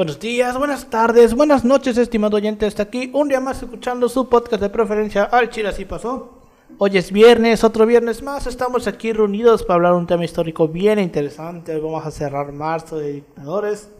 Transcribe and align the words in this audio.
Buenos 0.00 0.18
días, 0.18 0.56
buenas 0.56 0.88
tardes, 0.88 1.34
buenas 1.34 1.62
noches, 1.62 1.98
estimado 1.98 2.38
oyente. 2.38 2.64
Hasta 2.64 2.84
aquí 2.84 3.10
un 3.12 3.28
día 3.28 3.38
más 3.38 3.62
escuchando 3.62 4.08
su 4.08 4.30
podcast 4.30 4.62
de 4.62 4.70
preferencia 4.70 5.24
al 5.24 5.50
Chile 5.50 5.68
así 5.68 5.84
pasó. 5.84 6.38
Hoy 6.78 6.96
es 6.96 7.12
viernes, 7.12 7.64
otro 7.64 7.84
viernes 7.84 8.22
más. 8.22 8.46
Estamos 8.46 8.86
aquí 8.86 9.12
reunidos 9.12 9.62
para 9.62 9.74
hablar 9.74 9.92
un 9.92 10.06
tema 10.06 10.24
histórico 10.24 10.68
bien 10.68 10.98
interesante. 10.98 11.74
Hoy 11.74 11.82
vamos 11.82 12.06
a 12.06 12.10
cerrar 12.10 12.50
marzo 12.50 12.96
de 12.96 13.12
dictadores. 13.12 13.90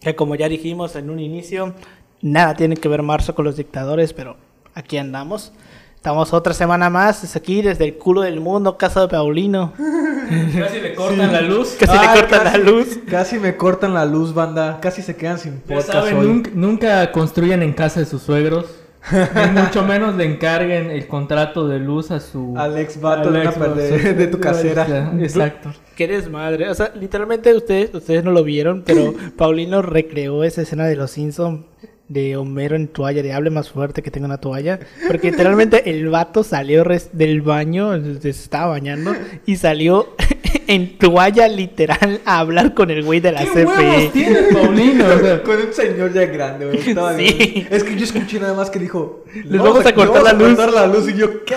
Que 0.00 0.16
como 0.16 0.34
ya 0.34 0.48
dijimos 0.48 0.96
en 0.96 1.10
un 1.10 1.20
inicio, 1.20 1.74
nada 2.22 2.54
tiene 2.54 2.74
que 2.74 2.88
ver 2.88 3.02
marzo 3.02 3.34
con 3.34 3.44
los 3.44 3.58
dictadores, 3.58 4.14
pero 4.14 4.38
aquí 4.72 4.96
andamos. 4.96 5.52
Estamos 6.00 6.32
otra 6.32 6.54
semana 6.54 6.88
más, 6.88 7.22
es 7.24 7.36
aquí 7.36 7.60
desde 7.60 7.84
el 7.84 7.98
culo 7.98 8.22
del 8.22 8.40
mundo, 8.40 8.78
casa 8.78 9.02
de 9.02 9.08
Paulino. 9.08 9.74
Casi 10.58 10.80
le 10.80 10.94
cortan 10.94 11.30
la 11.30 11.42
luz. 11.42 11.76
Casi 11.78 11.92
Ah, 11.94 12.14
le 12.14 12.20
cortan 12.22 12.42
casi- 12.44 12.58
la 12.58 12.64
luz. 12.64 12.98
Casi 13.06 13.38
me 13.38 13.56
cortan 13.58 13.92
la 13.92 14.06
luz, 14.06 14.32
banda. 14.32 14.78
Casi 14.80 15.02
se 15.02 15.14
quedan 15.14 15.38
sin 15.38 15.56
Ya 15.66 15.74
podcast 15.74 15.92
saben, 15.92 16.16
hoy. 16.16 16.26
nunca, 16.26 16.50
nunca 16.54 17.12
construyan 17.12 17.62
en 17.62 17.74
casa 17.74 18.00
de 18.00 18.06
sus 18.06 18.22
suegros. 18.22 18.64
Ni 19.12 19.60
mucho 19.60 19.82
menos 19.82 20.14
le 20.16 20.24
encarguen 20.24 20.90
el 20.90 21.06
contrato 21.06 21.68
de 21.68 21.78
luz 21.80 22.10
a 22.12 22.20
su... 22.20 22.54
Al 22.56 22.78
ex 22.78 22.98
vato 22.98 23.28
al 23.28 23.34
de, 23.34 23.40
una 23.40 23.50
ex 23.50 23.58
per- 23.58 23.74
de, 23.74 23.90
vato. 23.90 24.18
de 24.20 24.26
tu 24.28 24.40
casera. 24.40 25.12
Exacto. 25.20 25.70
Qué 25.96 26.08
desmadre. 26.08 26.70
O 26.70 26.74
sea, 26.74 26.92
literalmente 26.98 27.52
ustedes, 27.54 27.94
ustedes 27.94 28.24
no 28.24 28.30
lo 28.30 28.42
vieron, 28.42 28.84
pero 28.86 29.12
Paulino 29.36 29.82
recreó 29.82 30.44
esa 30.44 30.62
escena 30.62 30.86
de 30.86 30.96
los 30.96 31.10
Simpsons 31.10 31.60
de 32.10 32.36
Homero 32.36 32.74
en 32.74 32.88
toalla, 32.88 33.22
de 33.22 33.32
hable 33.32 33.50
más 33.50 33.70
fuerte 33.70 34.02
que 34.02 34.10
tenga 34.10 34.26
una 34.26 34.38
toalla. 34.38 34.80
Porque 35.06 35.30
literalmente 35.30 35.88
el 35.88 36.08
vato 36.08 36.42
salió 36.42 36.84
del 37.12 37.40
baño, 37.40 37.92
se 38.20 38.28
estaba 38.28 38.72
bañando, 38.72 39.14
y 39.46 39.56
salió 39.56 40.14
en 40.70 40.96
toalla 40.98 41.48
literal 41.48 42.20
a 42.24 42.38
hablar 42.38 42.74
con 42.74 42.90
el 42.92 43.02
güey 43.02 43.18
de 43.18 43.32
la 43.32 43.42
¿Qué 43.42 43.50
huevos 43.50 43.74
CFE. 43.74 44.10
tienes, 44.12 44.54
Paulino? 44.54 45.04
O 45.04 45.18
sea, 45.18 45.42
Con 45.42 45.56
un 45.56 45.72
señor 45.72 46.12
ya 46.12 46.26
grande, 46.26 46.66
güey. 46.66 46.80
Sí. 46.80 47.66
Es 47.68 47.82
que 47.82 47.96
yo 47.96 48.04
escuché 48.04 48.38
nada 48.38 48.54
más 48.54 48.70
que 48.70 48.78
dijo: 48.78 49.24
Les 49.34 49.60
vamos 49.60 49.84
a 49.84 49.92
cortar 49.92 50.22
la 50.22 50.32
luz". 50.32 50.54
cortar 50.56 50.72
la 50.72 50.86
luz. 50.86 51.08
Y 51.08 51.14
yo, 51.14 51.44
¿qué? 51.44 51.56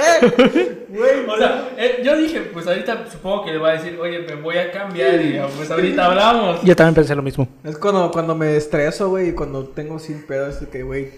Güey. 0.93 1.25
o 1.27 1.37
sea, 1.37 1.69
eh, 1.75 2.01
yo 2.05 2.15
dije, 2.15 2.41
pues 2.53 2.67
ahorita 2.67 3.05
supongo 3.11 3.45
que 3.45 3.51
le 3.51 3.57
va 3.57 3.69
a 3.69 3.73
decir, 3.73 3.97
oye, 3.99 4.19
me 4.19 4.35
voy 4.35 4.57
a 4.57 4.69
cambiar 4.71 5.19
y 5.21 5.39
pues 5.57 5.71
ahorita 5.71 6.05
hablamos. 6.05 6.61
Yo 6.63 6.75
también 6.75 6.93
pensé 6.93 7.15
lo 7.15 7.23
mismo. 7.23 7.47
Es 7.63 7.79
cuando, 7.79 8.11
cuando 8.11 8.35
me 8.35 8.55
estreso, 8.55 9.09
güey, 9.09 9.29
y 9.29 9.31
cuando 9.31 9.63
tengo 9.69 9.97
sin 9.97 10.21
pedo, 10.21 10.47
es 10.49 10.57
que, 10.71 10.83
güey, 10.83 11.09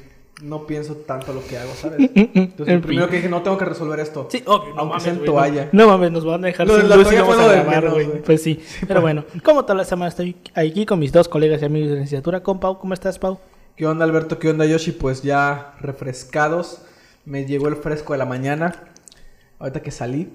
no 0.42 0.68
pienso 0.68 0.96
tanto 0.96 1.34
lo 1.34 1.46
que 1.46 1.58
hago, 1.58 1.74
¿sabes? 1.74 2.10
Entonces, 2.14 2.68
En 2.68 2.76
lo 2.76 2.82
primero 2.82 3.06
fin. 3.08 3.12
que 3.12 3.16
dije, 3.18 3.30
no 3.30 3.42
tengo 3.42 3.58
que 3.58 3.66
resolver 3.66 4.00
esto. 4.00 4.28
Sí, 4.30 4.44
obvio, 4.46 4.74
no 4.74 4.82
Aunque 4.82 4.86
mames, 4.98 5.04
sea 5.04 5.14
en 5.14 5.26
toalla. 5.26 5.70
No, 5.72 5.84
No 5.86 5.90
mames, 5.92 6.12
nos 6.12 6.26
van 6.26 6.44
a 6.44 6.48
dejar 6.48 6.68
Lo 6.68 6.76
de 6.76 6.82
sin 6.82 6.90
luz 6.98 7.12
y 7.12 7.16
vamos 7.16 7.40
a 7.40 7.48
grabar, 7.52 7.90
güey. 7.92 8.22
Pues 8.22 8.42
sí. 8.44 8.60
Pero 8.88 9.02
bueno, 9.02 9.24
como 9.44 9.64
toda 9.64 9.76
la 9.76 9.86
semana 9.86 10.10
estoy 10.10 10.36
aquí 10.54 10.86
con 10.86 11.00
mis 11.00 11.12
dos 11.12 11.28
colegas 11.30 11.62
y 11.62 11.66
amigos 11.66 11.90
de 11.90 11.96
licenciatura, 11.96 12.44
con 12.44 12.60
Pau. 12.60 12.80
¿Cómo 12.80 12.94
estás, 12.94 13.18
Pau? 13.18 13.40
¿Qué 13.78 13.86
onda, 13.86 14.04
Alberto? 14.06 14.40
¿Qué 14.40 14.50
onda, 14.50 14.66
Yoshi? 14.66 14.92
Pues 14.92 15.22
ya 15.24 15.76
refrescados. 15.80 16.82
Me 17.26 17.46
llegó 17.46 17.68
el 17.68 17.76
fresco 17.78 18.14
de 18.14 18.20
la 18.20 18.26
mañana. 18.26 18.76
Ahorita 19.60 19.82
que 19.82 19.92
salí. 19.92 20.32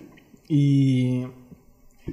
Y 0.49 1.27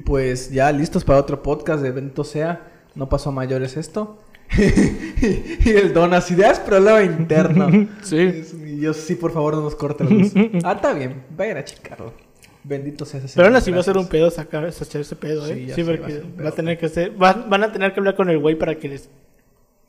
pues 0.06 0.52
ya 0.52 0.72
listos 0.72 1.04
para 1.04 1.20
otro 1.20 1.42
podcast 1.42 1.82
de 1.82 1.90
Evento 1.90 2.24
Sea. 2.24 2.72
No 2.96 3.10
pasó 3.10 3.30
a 3.30 3.34
mayores 3.34 3.78
esto. 3.78 4.20
y 4.58 5.70
el 5.70 5.94
don 5.94 6.14
así 6.14 6.36
de, 6.36 6.46
"Ah, 6.46 6.52
es 6.52 6.60
problema 6.60 7.04
interno. 7.04 7.68
Sí. 8.02 8.44
Y 8.66 8.82
yo, 8.82 8.94
sí, 8.94 9.16
por 9.16 9.32
favor, 9.32 9.56
no 9.56 9.62
nos 9.62 9.76
corte 9.76 10.04
la 10.04 10.10
luz. 10.12 10.32
ah, 10.64 10.74
está 10.74 10.94
bien. 10.94 11.24
Vayan 11.36 11.58
a 11.58 11.64
checarlo. 11.66 12.14
Bendito 12.64 13.06
sea 13.06 13.22
ese 13.22 13.34
Pero 13.36 13.48
aún 13.48 13.56
así 13.56 13.72
va 13.72 13.80
a 13.80 13.84
ser 13.84 13.98
un 13.98 14.08
pedo 14.08 14.30
sacar 14.30 14.70
sacar 14.74 15.02
ese 15.02 15.16
pedo, 15.16 15.48
¿eh? 15.48 15.54
Sí, 15.54 15.74
Sí, 15.74 15.74
sé, 15.76 15.84
va 15.84 15.94
a 15.94 15.98
porque 15.98 16.24
va 16.44 16.50
a 16.50 16.52
tener 16.52 16.78
que 16.78 16.86
hacer, 16.88 17.12
van, 17.12 17.50
van 17.50 17.64
a 17.64 17.72
tener 17.72 17.94
que 17.94 18.00
hablar 18.02 18.16
con 18.16 18.30
el 18.30 18.40
güey 18.40 18.56
para 18.56 18.76
que 18.76 18.90
les 18.90 19.10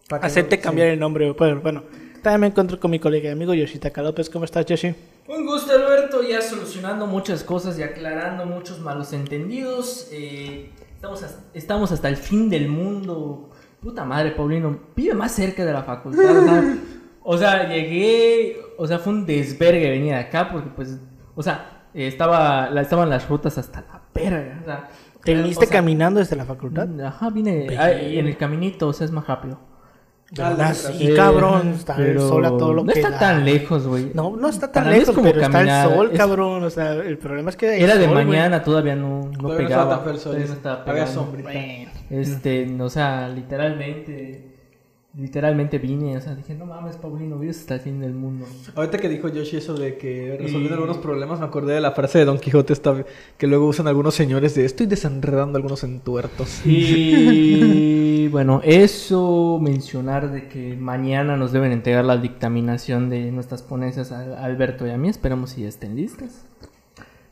Para 0.09 0.21
que 0.21 0.27
acepte 0.29 0.57
no- 0.59 0.63
cambiar 0.63 0.89
sí. 0.89 0.93
el 0.93 1.01
nombre. 1.01 1.31
Bueno, 1.33 1.61
bueno, 1.61 1.83
también 2.23 2.41
me 2.41 2.47
encuentro 2.49 2.79
con 2.79 2.91
mi 2.93 3.01
colega 3.01 3.29
y 3.29 3.33
amigo 3.33 3.53
Yoshitaka 3.53 4.01
López. 4.03 4.31
¿Cómo 4.31 4.45
estás, 4.45 4.65
Yoshi? 4.67 4.95
Un 5.27 5.45
gusto, 5.45 5.73
Alberto, 5.73 6.23
ya 6.23 6.41
solucionando 6.41 7.07
muchas 7.09 7.43
cosas 7.43 7.77
y 7.79 7.83
aclarando 7.83 8.47
muchos 8.47 8.79
malos 8.81 9.13
entendidos. 9.13 10.09
Eh, 10.13 10.71
estamos, 10.95 11.25
estamos 11.55 11.91
hasta 11.93 12.09
el 12.09 12.17
fin 12.17 12.49
del 12.49 12.69
mundo. 12.69 13.51
Puta 13.81 14.05
madre, 14.05 14.33
Paulino, 14.33 14.79
vive 14.97 15.15
más 15.15 15.33
cerca 15.33 15.65
de 15.65 15.73
la 15.73 15.83
facultad. 15.83 16.37
O 16.37 16.45
sea, 16.45 16.77
o 17.23 17.39
sea, 17.39 17.69
llegué, 17.69 18.57
o 18.77 18.87
sea, 18.87 18.99
fue 18.99 19.13
un 19.13 19.27
desvergue 19.27 19.91
venir 19.91 20.15
acá 20.15 20.49
porque, 20.51 20.71
pues, 20.75 20.99
o 21.35 21.43
sea, 21.43 21.89
estaba, 21.95 22.71
la- 22.71 22.81
estaban 22.81 23.09
las 23.09 23.29
rutas 23.29 23.57
hasta 23.59 23.81
la 23.83 24.03
verga. 24.15 24.59
O 24.63 24.65
sea, 24.65 24.89
¿Te 25.25 25.35
viniste 25.35 25.65
o 25.65 25.69
sea, 25.69 25.79
caminando 25.79 26.21
desde 26.21 26.37
la 26.37 26.45
facultad? 26.45 26.89
Ajá, 27.01 27.31
vine 27.31 27.67
ah, 27.79 27.91
en 27.91 28.27
el 28.27 28.37
caminito, 28.37 28.89
o 28.89 28.93
sea, 28.93 29.05
es 29.05 29.13
más 29.13 29.27
rápido. 29.27 29.61
La- 30.37 30.75
sí, 30.75 31.09
Eh, 31.09 31.15
cabrón, 31.17 31.69
está 31.75 31.97
el 31.97 32.05
pero 32.05 32.29
sol 32.29 32.45
a 32.45 32.49
todo 32.51 32.75
lo 32.75 32.85
No 32.85 32.93
que 32.93 32.99
está 33.01 33.13
da. 33.13 33.19
tan 33.19 33.45
lejos, 33.47 33.87
güey. 33.87 34.11
No, 34.13 34.37
no 34.37 34.49
está 34.51 34.71
tan 34.71 34.91
lejos, 34.91 35.15
como 35.15 35.27
pero 35.31 35.41
caminar, 35.41 35.63
está 35.65 35.85
el 35.85 35.97
sol, 35.97 36.13
cabrón. 36.15 36.65
O 36.65 36.71
sea, 36.71 36.93
el 36.93 37.17
problema 37.17 37.49
es 37.49 37.57
que 37.57 37.83
Era 37.83 37.97
de 37.97 38.05
sol, 38.05 38.13
güey. 38.15 38.27
mañana, 38.27 38.63
todavía 38.63 38.95
no, 38.95 39.23
no 39.25 39.31
Todavía 39.39 39.63
no 39.63 39.69
pegaba. 39.69 39.83
estaba 39.85 40.05
tan 40.05 40.15
el 40.15 40.21
sol, 40.21 40.37
no 40.39 40.53
estaba 40.53 40.75
había 40.83 40.93
pegando. 40.93 41.13
sombrita. 41.15 41.49
Bueno. 41.51 41.91
Este, 42.11 42.77
o 42.83 42.89
sea, 42.91 43.29
literalmente, 43.29 44.48
literalmente 45.19 45.79
vine, 45.79 46.17
o 46.17 46.21
sea, 46.21 46.35
dije, 46.37 46.55
no 46.55 46.65
mames, 46.65 46.97
Paulino, 46.97 47.39
vives 47.39 47.59
hasta 47.59 47.75
el 47.75 47.81
fin 47.81 48.01
del 48.01 48.13
mundo. 48.13 48.47
Ahorita 48.77 48.99
que 48.99 49.09
dijo 49.09 49.29
Yoshi 49.29 49.57
eso 49.57 49.75
de 49.75 49.97
que 49.99 50.37
resolviendo 50.39 50.71
Y- 50.71 50.73
algunos 50.75 50.99
problemas, 50.99 51.41
me 51.41 51.47
acordé 51.47 51.75
de 51.75 51.81
la 51.81 51.91
frase 51.93 52.19
de 52.21 52.25
Don 52.25 52.39
Quijote 52.39 52.73
esta 52.73 53.05
que 53.37 53.47
luego 53.49 53.67
usan 53.67 53.89
algunos 53.89 54.15
señores 54.15 54.55
de 54.55 54.65
estoy 54.65 54.87
desenredando 54.87 55.57
algunos 55.57 55.83
entuertos. 55.83 56.65
Y 56.65 58.29
bueno, 58.33 58.61
eso, 58.65 59.59
mencionar 59.61 60.31
de 60.31 60.47
que 60.49 60.77
mañana 60.77 61.37
nos 61.37 61.51
deben 61.53 61.73
entregar 61.73 62.05
la 62.05 62.17
dictaminación 62.17 63.11
de 63.11 63.33
nuestras 63.33 63.63
ponencias 63.63 64.13
a 64.13 64.45
Alberto 64.45 64.87
y 64.87 64.91
a 64.91 64.99
mí, 64.99 65.09
esperamos 65.09 65.51
si 65.51 65.63
ya 65.63 65.69
estén 65.69 65.97
listas. 65.97 66.45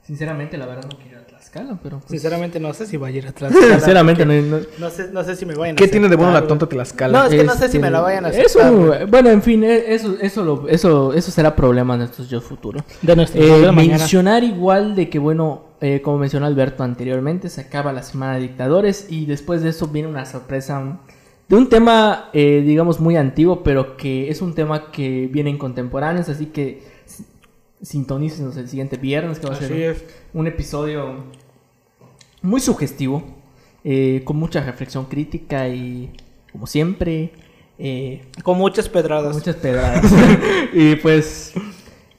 Sinceramente, 0.02 0.56
la 0.56 0.66
verdad 0.66 0.88
no 0.90 0.98
quiero 0.98 1.15
Tlaxcala, 1.56 1.78
pero 1.82 1.98
pues, 1.98 2.10
Sinceramente 2.10 2.60
no 2.60 2.72
sé 2.74 2.86
si 2.86 2.96
va 2.96 3.08
a 3.08 3.10
ir 3.10 3.26
atrás. 3.26 3.52
sinceramente 3.70 4.24
no, 4.26 4.32
no- 4.34 4.60
No 4.78 4.90
sé, 4.90 5.08
no 5.12 5.24
sé 5.24 5.36
si 5.36 5.46
me 5.46 5.54
vayan 5.54 5.76
a 5.76 5.78
¿Qué 5.78 5.88
tiene 5.88 6.08
de 6.08 6.16
bueno 6.16 6.32
la 6.32 6.46
tonta. 6.46 6.68
Tlaxcala? 6.68 7.18
No, 7.18 7.24
es 7.26 7.34
que 7.34 7.44
no 7.44 7.54
sé 7.54 7.68
si 7.68 7.78
me 7.78 7.90
la 7.90 8.00
vayan 8.00 8.24
a 8.26 8.28
aceptar, 8.28 8.72
Eso, 8.72 9.06
bueno, 9.08 9.30
en 9.30 9.42
fin, 9.42 9.64
eh, 9.64 9.84
eso, 9.94 10.16
eso, 10.20 10.44
lo- 10.44 10.68
eso, 10.68 11.12
eso 11.12 11.30
será 11.30 11.54
problema 11.56 11.94
de 11.94 11.98
nuestros 12.00 12.28
yo 12.28 12.40
futuro. 12.40 12.84
De 13.02 13.16
nuestro 13.16 13.42
Eh, 13.42 13.60
de 13.60 13.72
mencionar 13.72 14.44
igual 14.44 14.94
de 14.94 15.08
que, 15.08 15.18
bueno, 15.18 15.64
eh, 15.80 16.00
como 16.02 16.18
mencionó 16.18 16.46
Alberto 16.46 16.82
anteriormente, 16.82 17.48
se 17.48 17.60
acaba 17.60 17.92
la 17.92 18.02
semana 18.02 18.34
de 18.34 18.40
dictadores 18.40 19.06
y 19.10 19.26
después 19.26 19.62
de 19.62 19.70
eso 19.70 19.88
viene 19.88 20.08
una 20.08 20.24
sorpresa 20.24 20.98
de 21.48 21.54
un 21.56 21.68
tema, 21.68 22.30
eh, 22.32 22.62
digamos, 22.66 22.98
muy 22.98 23.16
antiguo, 23.16 23.62
pero 23.62 23.96
que 23.96 24.28
es 24.30 24.42
un 24.42 24.54
tema 24.54 24.90
que 24.90 25.28
viene 25.30 25.50
en 25.50 25.58
contemporáneos, 25.58 26.28
así 26.28 26.46
que 26.46 26.82
sintonícenos 27.82 28.56
el 28.56 28.68
siguiente 28.68 28.96
viernes, 28.96 29.38
que 29.38 29.46
va 29.46 29.52
a 29.52 29.56
Así 29.56 29.66
ser 29.68 29.76
es. 29.90 30.04
un 30.32 30.46
episodio 30.46 31.24
muy 32.42 32.60
sugestivo, 32.60 33.22
eh, 33.84 34.22
con 34.24 34.36
mucha 34.36 34.60
reflexión 34.60 35.04
crítica 35.06 35.68
y, 35.68 36.10
como 36.52 36.66
siempre, 36.66 37.32
eh, 37.78 38.22
Con 38.42 38.58
muchas 38.58 38.88
pedradas. 38.88 39.34
muchas 39.34 39.56
pedradas. 39.56 40.04
y 40.72 40.96
pues, 40.96 41.52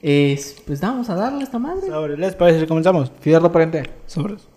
es- 0.02 0.56
pues 0.66 0.80
vamos 0.80 1.08
a 1.10 1.14
darle 1.14 1.40
a 1.40 1.44
esta 1.44 1.58
madre. 1.58 1.86
Sobre, 1.88 2.16
¿les 2.16 2.34
parece 2.34 2.66
comenzamos? 2.66 3.10
Fierro 3.20 3.46
aparente. 3.46 3.82
Sobres. 4.06 4.48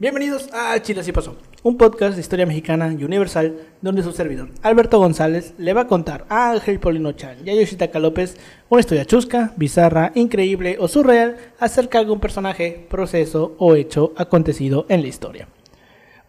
Bienvenidos 0.00 0.48
a 0.52 0.80
Chile 0.80 1.00
Así 1.00 1.10
Pasó, 1.10 1.34
un 1.64 1.76
podcast 1.76 2.14
de 2.14 2.20
historia 2.20 2.46
mexicana 2.46 2.94
y 2.96 3.02
universal 3.02 3.56
donde 3.82 4.04
su 4.04 4.12
servidor, 4.12 4.48
Alberto 4.62 5.00
González, 5.00 5.54
le 5.58 5.72
va 5.72 5.80
a 5.80 5.86
contar 5.88 6.24
a 6.28 6.52
Ángel 6.52 6.78
Polino 6.78 7.10
Chan 7.10 7.38
y 7.44 7.50
a 7.50 7.54
Yoshitaka 7.56 7.98
López 7.98 8.36
una 8.68 8.78
historia 8.78 9.04
chusca, 9.06 9.54
bizarra, 9.56 10.12
increíble 10.14 10.76
o 10.78 10.86
surreal 10.86 11.38
acerca 11.58 11.98
de 11.98 12.04
algún 12.04 12.20
personaje, 12.20 12.86
proceso 12.88 13.56
o 13.58 13.74
hecho 13.74 14.12
acontecido 14.16 14.86
en 14.88 15.02
la 15.02 15.08
historia. 15.08 15.48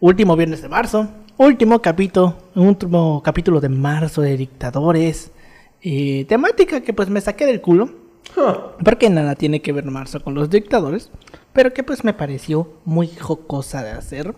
Último 0.00 0.34
viernes 0.34 0.62
de 0.62 0.68
marzo, 0.68 1.08
último 1.36 1.80
capítulo, 1.80 2.38
último 2.56 3.22
capítulo 3.22 3.60
de 3.60 3.68
marzo 3.68 4.20
de 4.20 4.36
dictadores. 4.36 5.30
Y 5.80 6.24
temática 6.24 6.80
que 6.80 6.92
pues 6.92 7.08
me 7.08 7.20
saqué 7.20 7.46
del 7.46 7.60
culo. 7.60 7.88
Porque 8.84 9.10
nada 9.10 9.36
tiene 9.36 9.62
que 9.62 9.72
ver 9.72 9.84
marzo 9.84 10.20
con 10.24 10.34
los 10.34 10.50
dictadores. 10.50 11.12
Pero 11.52 11.72
que 11.72 11.82
pues 11.82 12.04
me 12.04 12.14
pareció 12.14 12.74
muy 12.84 13.08
jocosa 13.08 13.82
de 13.82 13.90
hacer. 13.90 14.34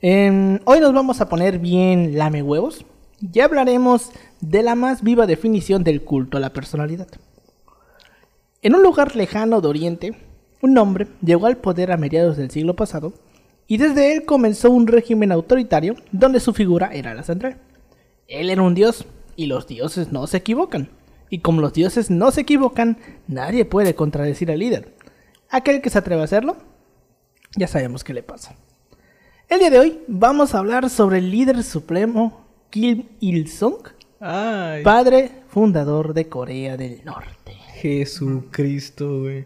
Em, 0.00 0.58
hoy 0.64 0.80
nos 0.80 0.92
vamos 0.92 1.20
a 1.20 1.28
poner 1.28 1.58
bien 1.58 2.16
lame 2.18 2.42
huevos. 2.42 2.84
Ya 3.20 3.44
hablaremos 3.44 4.10
de 4.40 4.62
la 4.62 4.74
más 4.74 5.02
viva 5.02 5.26
definición 5.26 5.84
del 5.84 6.02
culto 6.02 6.36
a 6.36 6.40
la 6.40 6.52
personalidad. 6.52 7.08
En 8.62 8.74
un 8.74 8.82
lugar 8.82 9.16
lejano 9.16 9.60
de 9.60 9.68
Oriente, 9.68 10.16
un 10.60 10.78
hombre 10.78 11.08
llegó 11.20 11.46
al 11.46 11.56
poder 11.56 11.90
a 11.92 11.96
mediados 11.96 12.36
del 12.36 12.50
siglo 12.50 12.76
pasado 12.76 13.12
y 13.66 13.78
desde 13.78 14.14
él 14.14 14.24
comenzó 14.24 14.70
un 14.70 14.86
régimen 14.86 15.32
autoritario 15.32 15.94
donde 16.12 16.40
su 16.40 16.52
figura 16.52 16.90
era 16.92 17.14
la 17.14 17.22
central. 17.22 17.58
Él 18.28 18.50
era 18.50 18.62
un 18.62 18.74
dios 18.74 19.04
y 19.36 19.46
los 19.46 19.66
dioses 19.66 20.12
no 20.12 20.26
se 20.26 20.38
equivocan. 20.38 20.88
Y 21.30 21.38
como 21.38 21.60
los 21.60 21.72
dioses 21.72 22.10
no 22.10 22.30
se 22.30 22.42
equivocan, 22.42 22.98
nadie 23.26 23.64
puede 23.64 23.94
contradecir 23.94 24.50
al 24.50 24.58
líder. 24.58 24.94
Aquel 25.52 25.82
que 25.82 25.90
se 25.90 25.98
atreve 25.98 26.22
a 26.22 26.24
hacerlo, 26.24 26.56
ya 27.56 27.66
sabemos 27.68 28.02
qué 28.02 28.14
le 28.14 28.22
pasa. 28.22 28.54
El 29.50 29.58
día 29.58 29.68
de 29.68 29.78
hoy 29.78 30.00
vamos 30.08 30.54
a 30.54 30.58
hablar 30.58 30.88
sobre 30.88 31.18
el 31.18 31.30
líder 31.30 31.62
supremo 31.62 32.46
Kim 32.70 33.04
Il-sung, 33.20 33.82
padre 34.18 35.30
fundador 35.48 36.14
de 36.14 36.26
Corea 36.30 36.78
del 36.78 37.04
Norte. 37.04 37.52
Jesucristo, 37.74 39.20
güey. 39.20 39.44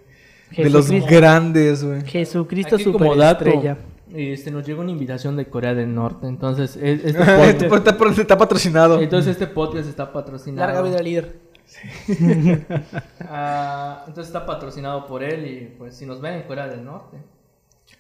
De 0.57 0.71
los 0.71 0.89
grandes, 1.09 1.83
güey. 1.83 2.03
Jesucristo 2.07 2.77
Aquí 2.77 2.85
como 2.85 3.17
dato, 3.17 3.45
superestrella. 3.45 3.79
este, 4.15 4.53
nos 4.53 4.65
llegó 4.65 4.83
una 4.83 4.93
invitación 4.93 5.37
de 5.37 5.47
Corea 5.47 5.75
del 5.75 5.93
Norte. 5.93 6.29
Entonces, 6.29 6.77
e- 6.77 6.93
este 7.05 7.69
podcast, 7.69 8.19
está, 8.21 8.39
patrocinado. 8.39 9.01
entonces 9.01 9.33
este 9.33 9.49
podcast 9.49 9.89
está 9.89 10.13
patrocinado. 10.13 10.69
Larga 10.73 10.89
vida 10.89 10.99
al 11.01 11.09
Ah, 13.29 14.05
entonces 14.07 14.29
está 14.29 14.47
patrocinado 14.47 15.07
por 15.07 15.23
él 15.23 15.47
y 15.47 15.75
pues 15.77 15.97
si 15.97 16.07
nos 16.07 16.21
ven 16.21 16.35
en 16.35 16.43
Corea 16.43 16.69
del 16.69 16.85
Norte. 16.85 17.19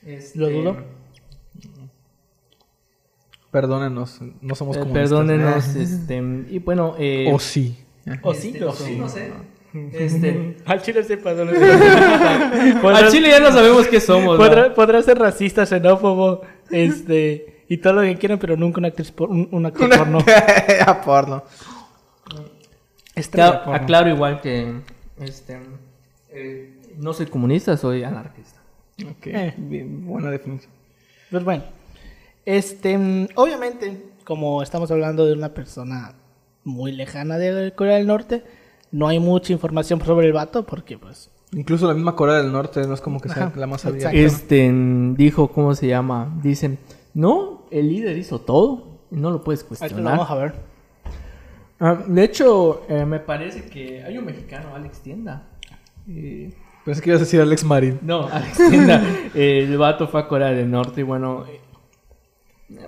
este, 0.04 0.38
Lo 0.38 0.48
dudo. 0.48 0.76
Perdónenos, 3.50 4.20
no 4.40 4.54
somos 4.54 4.76
eh, 4.76 4.80
comunistas. 4.80 5.10
perdónenos, 5.10 5.66
este, 5.76 6.16
y 6.48 6.58
bueno, 6.58 6.94
eh, 6.98 7.30
O 7.32 7.38
sí. 7.38 7.76
O 8.22 8.32
este, 8.32 8.52
sí, 8.52 8.58
lo 8.58 8.70
o 8.70 8.72
sí, 8.74 8.96
no 8.96 9.08
sé. 9.08 9.32
Este, 9.92 10.56
Al 10.66 10.80
chile 10.82 11.02
sepa 11.04 11.30
al 11.30 13.10
Chile 13.10 13.28
ya 13.30 13.40
no 13.40 13.52
sabemos 13.52 13.86
qué 13.88 14.00
somos. 14.00 14.38
¿no? 14.38 14.44
podrá, 14.44 14.74
podrá 14.74 15.02
ser 15.02 15.18
racista, 15.18 15.66
xenófobo, 15.66 16.42
este, 16.70 17.64
y 17.68 17.78
todo 17.78 17.94
lo 17.94 18.02
que 18.02 18.16
quieran, 18.16 18.38
pero 18.38 18.56
nunca 18.56 18.78
una 18.78 18.88
actriz 18.88 19.10
por, 19.10 19.28
un, 19.30 19.48
un 19.50 19.66
actor 19.66 19.90
porno. 19.90 20.18
a 20.86 21.00
porno. 21.00 21.44
Estrella 23.16 23.64
porno. 23.64 23.74
aclaro 23.82 24.08
igual 24.10 24.40
que 24.40 24.80
este, 25.18 25.58
eh, 26.30 26.72
no 26.98 27.12
soy 27.12 27.26
comunista, 27.26 27.76
soy 27.76 28.04
anarquista. 28.04 28.60
Ok, 29.02 29.26
Eh. 29.26 29.54
bien, 29.56 30.06
buena 30.06 30.30
definición. 30.30 30.72
Pues 31.30 31.44
bueno, 31.44 31.64
este, 32.44 33.28
obviamente, 33.34 34.02
como 34.24 34.62
estamos 34.62 34.90
hablando 34.90 35.26
de 35.26 35.32
una 35.32 35.52
persona 35.54 36.14
muy 36.64 36.92
lejana 36.92 37.38
de 37.38 37.72
Corea 37.74 37.96
del 37.96 38.06
Norte, 38.06 38.44
no 38.92 39.08
hay 39.08 39.18
mucha 39.18 39.52
información 39.52 40.00
sobre 40.04 40.26
el 40.28 40.32
vato 40.32 40.64
porque, 40.64 40.98
pues, 40.98 41.30
Incluso 41.52 41.86
la 41.86 41.94
misma 41.94 42.16
Corea 42.16 42.36
del 42.36 42.50
Norte 42.50 42.84
no 42.86 42.94
es 42.94 43.00
como 43.00 43.20
que 43.20 43.28
sea 43.28 43.44
Ajá, 43.46 43.52
la 43.58 43.66
más 43.68 43.86
abierta. 43.86 44.12
Este 44.12 44.70
dijo, 45.16 45.48
¿cómo 45.48 45.74
se 45.76 45.86
llama? 45.86 46.36
Dicen, 46.42 46.76
no, 47.14 47.66
el 47.70 47.88
líder 47.88 48.18
hizo 48.18 48.40
todo, 48.40 48.98
no 49.12 49.30
lo 49.30 49.44
puedes 49.44 49.60
ahorita 49.62 49.74
lo 49.74 49.78
cuestionar. 49.78 50.12
vamos 50.18 50.30
a 50.30 50.34
ver. 50.34 50.54
Ah, 51.78 52.02
de 52.06 52.24
hecho, 52.24 52.86
eh, 52.88 53.04
me 53.04 53.20
parece 53.20 53.64
que 53.64 54.02
hay 54.02 54.16
un 54.16 54.24
mexicano, 54.24 54.74
Alex 54.74 55.00
Tienda. 55.00 55.46
Eh, 56.08 56.50
Pensé 56.86 57.02
que 57.02 57.10
ibas 57.10 57.20
a 57.20 57.24
decir 57.24 57.40
Alex 57.40 57.64
Marín. 57.64 57.98
no, 58.02 58.28
Alex 58.28 58.56
Tienda. 58.70 59.02
eh, 59.34 59.66
el 59.68 59.76
vato 59.76 60.06
fue 60.06 60.20
a 60.20 60.28
Corea 60.28 60.52
del 60.52 60.70
Norte 60.70 61.00
y 61.00 61.04
bueno, 61.04 61.44
eh, 61.48 61.60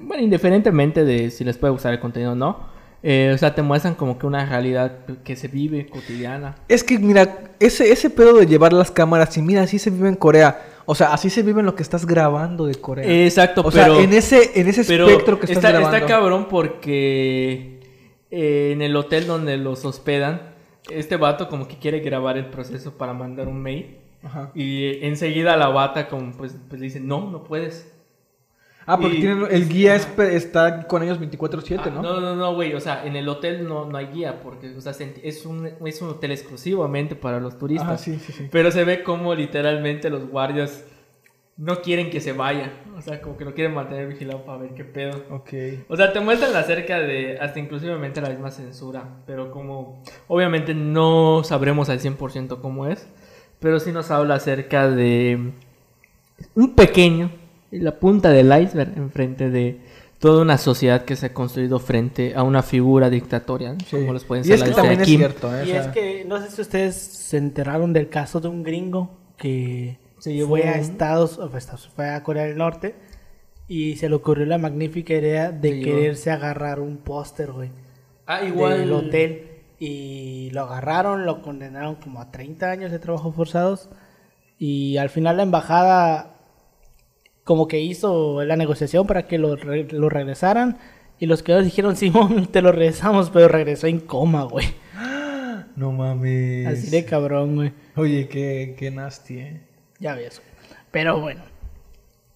bueno, 0.00 0.23
indiferentemente 0.23 1.05
de 1.05 1.32
si 1.32 1.43
les 1.43 1.58
puede 1.58 1.73
gustar 1.73 1.93
el 1.93 1.99
contenido 1.99 2.32
o 2.32 2.35
no, 2.37 2.61
eh, 3.02 3.32
o 3.35 3.38
sea, 3.38 3.56
te 3.56 3.62
muestran 3.62 3.94
como 3.94 4.17
que 4.17 4.26
una 4.26 4.46
realidad 4.46 4.99
que 5.25 5.34
se 5.34 5.49
vive 5.49 5.87
cotidiana. 5.87 6.55
Es 6.69 6.84
que, 6.84 6.96
mira, 6.99 7.38
ese, 7.58 7.91
ese 7.91 8.08
pedo 8.08 8.38
de 8.38 8.46
llevar 8.46 8.73
las 8.73 8.93
cámaras 8.93 9.37
y 9.37 9.43
mira, 9.43 9.62
así 9.62 9.81
se 9.81 9.91
vive 9.91 10.08
en 10.08 10.17
Corea. 10.17 10.64
O 10.87 10.94
sea, 10.94 11.12
así 11.12 11.29
se 11.29 11.43
vive 11.43 11.58
en 11.58 11.67
lo 11.67 11.75
que 11.75 11.82
estás 11.82 12.06
grabando 12.06 12.67
de 12.67 12.76
Corea. 12.76 13.05
Exacto, 13.05 13.62
o 13.62 13.70
pero... 13.70 13.96
sea, 13.96 14.05
en 14.05 14.12
ese, 14.12 14.61
en 14.61 14.69
ese 14.69 14.82
espectro 14.82 15.41
que 15.41 15.46
estás 15.46 15.58
está, 15.58 15.70
grabando. 15.70 15.96
está 15.96 16.08
cabrón 16.08 16.46
porque 16.49 17.77
eh, 18.30 18.70
en 18.72 18.82
el 18.82 18.94
hotel 18.96 19.26
donde 19.26 19.56
los 19.56 19.84
hospedan, 19.84 20.54
este 20.90 21.16
vato 21.16 21.48
como 21.48 21.69
que 21.69 21.76
quiere 21.78 22.00
grabar 22.00 22.36
el 22.38 22.46
proceso 22.46 22.96
para 22.96 23.12
mandar 23.12 23.48
un 23.48 23.60
mail. 23.62 23.98
Ajá. 24.22 24.50
Y 24.54 24.84
eh, 24.84 25.06
enseguida 25.06 25.56
la 25.56 25.69
bata 25.69 26.08
como 26.08 26.32
pues, 26.36 26.56
pues 26.69 26.80
le 26.80 26.86
dice, 26.86 27.00
no, 27.00 27.30
no 27.30 27.44
puedes. 27.44 27.92
Ah, 28.86 28.96
porque 28.98 29.19
Y- 29.19 29.20
tienen, 29.20 29.46
el 29.50 29.69
guía 29.69 29.94
es- 29.96 30.08
está 30.19 30.86
con 30.86 31.02
ellos 31.02 31.20
24-7, 31.20 31.78
Ah, 31.84 31.90
¿no? 31.90 32.02
no, 32.02 32.20
no, 32.20 32.34
no, 32.36 32.54
güey. 32.54 32.72
O 32.75 32.80
sea, 32.80 33.04
en 33.06 33.16
el 33.16 33.28
hotel 33.28 33.69
no, 33.69 33.84
no 33.84 33.98
hay 33.98 34.06
guía 34.06 34.40
porque 34.40 34.74
o 34.74 34.81
sea, 34.81 34.92
es, 35.22 35.44
un, 35.44 35.69
es 35.84 36.00
un 36.02 36.08
hotel 36.08 36.31
exclusivamente 36.32 37.14
para 37.14 37.38
los 37.38 37.58
turistas. 37.58 37.86
Ajá, 37.86 37.98
sí, 37.98 38.19
sí, 38.19 38.32
sí. 38.32 38.48
Pero 38.50 38.70
se 38.70 38.84
ve 38.84 39.02
como 39.02 39.34
literalmente 39.34 40.08
los 40.08 40.26
guardias 40.26 40.84
no 41.58 41.82
quieren 41.82 42.08
que 42.08 42.20
se 42.20 42.32
vaya. 42.32 42.70
O 42.96 43.02
sea, 43.02 43.20
como 43.20 43.37
que 43.37 43.44
lo 43.44 43.52
quieren 43.55 43.75
mantener 43.75 44.06
vigilado 44.08 44.44
para 44.44 44.58
ver 44.58 44.70
qué 44.75 44.84
pedo. 44.84 45.22
Ok. 45.31 45.50
O 45.88 45.96
sea, 45.96 46.12
te 46.12 46.20
muestran 46.20 46.55
acerca 46.56 46.99
de 47.00 47.37
hasta 47.40 47.58
inclusivamente 47.58 48.20
la 48.20 48.31
misma 48.31 48.50
censura, 48.50 49.05
pero 49.26 49.50
como 49.50 50.02
obviamente 50.28 50.72
no 50.75 51.43
sabremos 51.44 51.88
al 51.90 51.99
100% 52.00 52.60
cómo 52.60 52.87
es, 52.87 53.06
pero 53.60 53.81
sí 53.81 53.93
nos 53.93 54.10
habla 54.10 54.37
acerca 54.37 54.88
de 54.88 55.52
un 56.55 56.75
pequeño, 56.75 57.31
la 57.72 57.99
punta 57.99 58.31
del 58.31 58.46
iceberg 58.62 58.96
enfrente 58.96 59.50
de 59.50 59.81
toda 60.20 60.43
una 60.43 60.58
sociedad 60.58 61.05
que 61.05 61.16
se 61.16 61.26
ha 61.26 61.34
construido 61.34 61.78
frente 61.81 62.34
a 62.34 62.43
una 62.43 62.62
figura 62.62 63.10
dictatorial, 63.10 63.78
Sí. 63.84 63.96
como 63.96 64.12
los 64.12 64.25
pueden 64.25 64.44
y 64.44 64.49
ser 64.49 64.55
es 64.55 64.60
la 64.60 64.66
que 64.66 64.70
de 64.70 64.76
también 64.76 65.00
es 65.00 65.06
Kim. 65.06 65.19
cierto, 65.19 65.56
¿eh? 65.56 65.60
O 65.60 65.64
Y 65.64 65.69
sea, 65.69 65.81
es 65.82 65.87
que 65.88 66.25
no 66.25 66.40
sé 66.40 66.50
si 66.50 66.60
ustedes 66.62 66.94
se 66.96 67.37
enteraron 67.37 67.93
del 67.93 68.08
caso 68.08 68.40
de 68.40 68.49
un 68.49 68.62
gringo 68.62 69.10
que 69.37 69.99
Se 70.19 70.32
llevó 70.35 70.50
fue 70.50 70.62
a 70.65 70.79
Estados, 70.79 71.38
Estados- 71.55 71.88
fue 71.94 72.09
a 72.11 72.23
Corea 72.23 72.44
del 72.44 72.56
Norte 72.59 72.94
y 73.69 73.97
se 73.97 74.09
le 74.09 74.15
ocurrió 74.17 74.47
la 74.47 74.59
magnífica 74.59 75.15
idea 75.15 75.50
de 75.53 75.69
Se 75.70 75.76
llevó. 75.76 75.97
quererse 75.99 76.31
agarrar 76.31 76.81
un 76.81 76.97
póster, 76.99 77.53
güey, 77.53 77.70
Ah, 78.26 78.43
igual 78.44 78.79
del 78.79 78.93
hotel 78.93 79.47
y 79.79 80.50
lo 80.53 80.62
agarraron, 80.62 81.25
lo 81.25 81.41
condenaron 81.43 81.94
como 81.97 82.20
a 82.20 82.31
30 82.31 82.70
años 82.70 82.91
de 82.91 82.99
trabajo 82.99 83.32
forzados 83.32 83.89
y 84.58 84.96
al 84.96 85.08
final 85.10 85.37
la 85.37 85.44
embajada 85.44 86.34
como 87.44 87.69
que 87.69 87.81
hizo 87.81 88.44
la 88.44 88.56
negociación 88.56 89.06
para 89.06 89.27
que 89.27 89.39
lo, 89.39 89.56
re- 89.56 89.89
lo 89.91 90.08
regresaran 90.08 90.79
y 91.19 91.27
los 91.27 91.43
que 91.43 91.56
dijeron, 91.63 91.96
Simón, 91.96 92.46
te 92.53 92.60
lo 92.63 92.72
regresamos, 92.72 93.31
pero 93.31 93.48
regresó 93.48 93.87
en 93.87 94.01
coma, 94.01 94.43
güey. 94.44 94.67
No 95.77 95.93
mames. 95.93 96.67
Así 96.67 96.91
de 96.91 97.05
cabrón, 97.05 97.55
güey. 97.55 97.72
Oye, 97.94 98.27
qué, 98.29 98.75
qué 98.77 98.91
nasty, 98.91 99.39
¿eh? 99.39 99.60
Ya 99.98 100.14
ves. 100.14 100.40
Pero 100.90 101.20
bueno. 101.20 101.43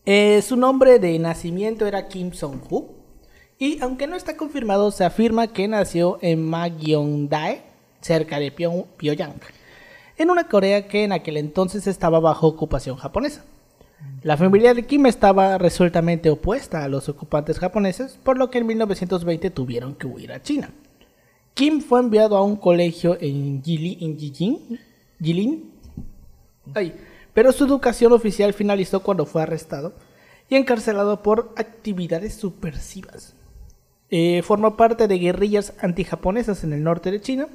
Eh, 0.05 0.43
su 0.43 0.57
nombre 0.57 0.99
de 0.99 1.19
nacimiento 1.19 1.87
era 1.87 2.09
Kim 2.09 2.33
Song-hu. 2.33 2.97
Y 3.59 3.81
aunque 3.81 4.07
no 4.09 4.17
está 4.17 4.37
confirmado, 4.37 4.91
se 4.91 5.05
afirma 5.05 5.47
que 5.53 5.69
nació 5.69 6.19
en 6.21 6.45
Magyeongdae, 6.45 7.63
cerca 8.01 8.41
de 8.41 8.53
Pyong- 8.55 8.87
Pyongyang, 8.97 9.35
en 10.19 10.31
una 10.31 10.49
Corea 10.49 10.89
que 10.89 11.05
en 11.05 11.13
aquel 11.13 11.37
entonces 11.37 11.87
estaba 11.87 12.19
bajo 12.19 12.49
ocupación 12.49 12.97
japonesa. 12.97 13.45
La 14.25 14.37
familia 14.37 14.75
de 14.75 14.85
Kim 14.85 15.07
estaba 15.07 15.59
resueltamente 15.59 16.29
opuesta 16.29 16.83
a 16.83 16.89
los 16.89 17.09
ocupantes 17.09 17.61
japoneses, 17.61 18.19
por 18.25 18.37
lo 18.37 18.51
que 18.51 18.59
en 18.59 18.67
1920 18.67 19.51
tuvieron 19.51 19.95
que 19.95 20.09
huir 20.09 20.33
a 20.33 20.43
China. 20.43 20.71
Kim 21.55 21.81
fue 21.81 22.01
enviado 22.01 22.37
a 22.37 22.43
un 22.43 22.57
colegio 22.57 23.17
en 23.21 23.63
Jilin, 23.63 23.99
en 24.01 24.19
Jijin- 24.19 24.81
Jilin, 25.23 25.71
Ay, 26.75 26.95
pero 27.35 27.53
su 27.53 27.65
educación 27.65 28.13
oficial 28.13 28.53
finalizó 28.53 29.03
cuando 29.03 29.27
fue 29.27 29.43
arrestado 29.43 29.95
y 30.49 30.57
encarcelado 30.57 31.23
por 31.23 31.53
actividades 31.57 32.35
subversivas. 32.35 33.35
Eh, 34.11 34.43
formó 34.43 34.77
parte 34.77 35.09
de 35.09 35.19
guerrillas 35.19 35.73
antijaponesas 35.81 36.65
en 36.65 36.75
el 36.75 36.83
norte 36.83 37.11
de 37.11 37.21
China 37.21 37.49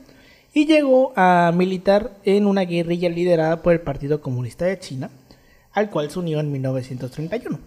y 0.54 0.66
llegó 0.66 1.14
a 1.16 1.52
militar 1.54 2.18
en 2.24 2.48
una 2.48 2.62
guerrilla 2.62 3.10
liderada 3.10 3.62
por 3.62 3.74
el 3.74 3.82
Partido 3.82 4.22
Comunista 4.22 4.66
de 4.66 4.80
China, 4.80 5.12
al 5.72 5.92
cual 5.92 6.10
se 6.10 6.18
unió 6.18 6.40
en 6.40 6.52
1931. 6.52 7.60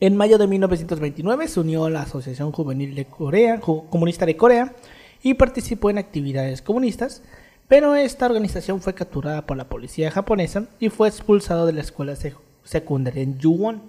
En 0.00 0.16
mayo 0.16 0.36
de 0.36 0.46
1929 0.46 1.48
se 1.48 1.60
unió 1.60 1.86
a 1.86 1.90
la 1.90 2.02
Asociación 2.02 2.52
Juvenil 2.52 2.94
de 2.94 3.06
Corea, 3.06 3.58
Comunista 3.60 4.26
de 4.26 4.36
Corea 4.36 4.76
y 5.22 5.34
participó 5.34 5.88
en 5.90 5.98
actividades 5.98 6.62
comunistas, 6.62 7.22
pero 7.68 7.94
esta 7.94 8.26
organización 8.26 8.80
fue 8.80 8.94
capturada 8.94 9.46
por 9.46 9.56
la 9.56 9.68
policía 9.68 10.10
japonesa 10.10 10.66
y 10.80 10.88
fue 10.88 11.08
expulsado 11.08 11.66
de 11.66 11.74
la 11.74 11.82
escuela 11.82 12.14
sec- 12.14 12.36
secundaria 12.64 13.22
en 13.22 13.38
Yuwon. 13.38 13.82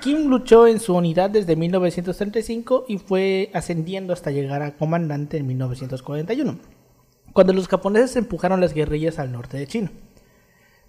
Kim 0.00 0.28
luchó 0.28 0.66
en 0.68 0.78
su 0.78 0.94
unidad 0.94 1.30
desde 1.30 1.56
1935 1.56 2.84
y 2.88 2.98
fue 2.98 3.50
ascendiendo 3.52 4.12
hasta 4.12 4.30
llegar 4.30 4.62
a 4.62 4.76
comandante 4.76 5.38
en 5.38 5.46
1941, 5.48 6.58
cuando 7.32 7.52
los 7.52 7.66
japoneses 7.66 8.14
empujaron 8.16 8.60
las 8.60 8.74
guerrillas 8.74 9.18
al 9.18 9.32
norte 9.32 9.56
de 9.56 9.66
China. 9.66 9.90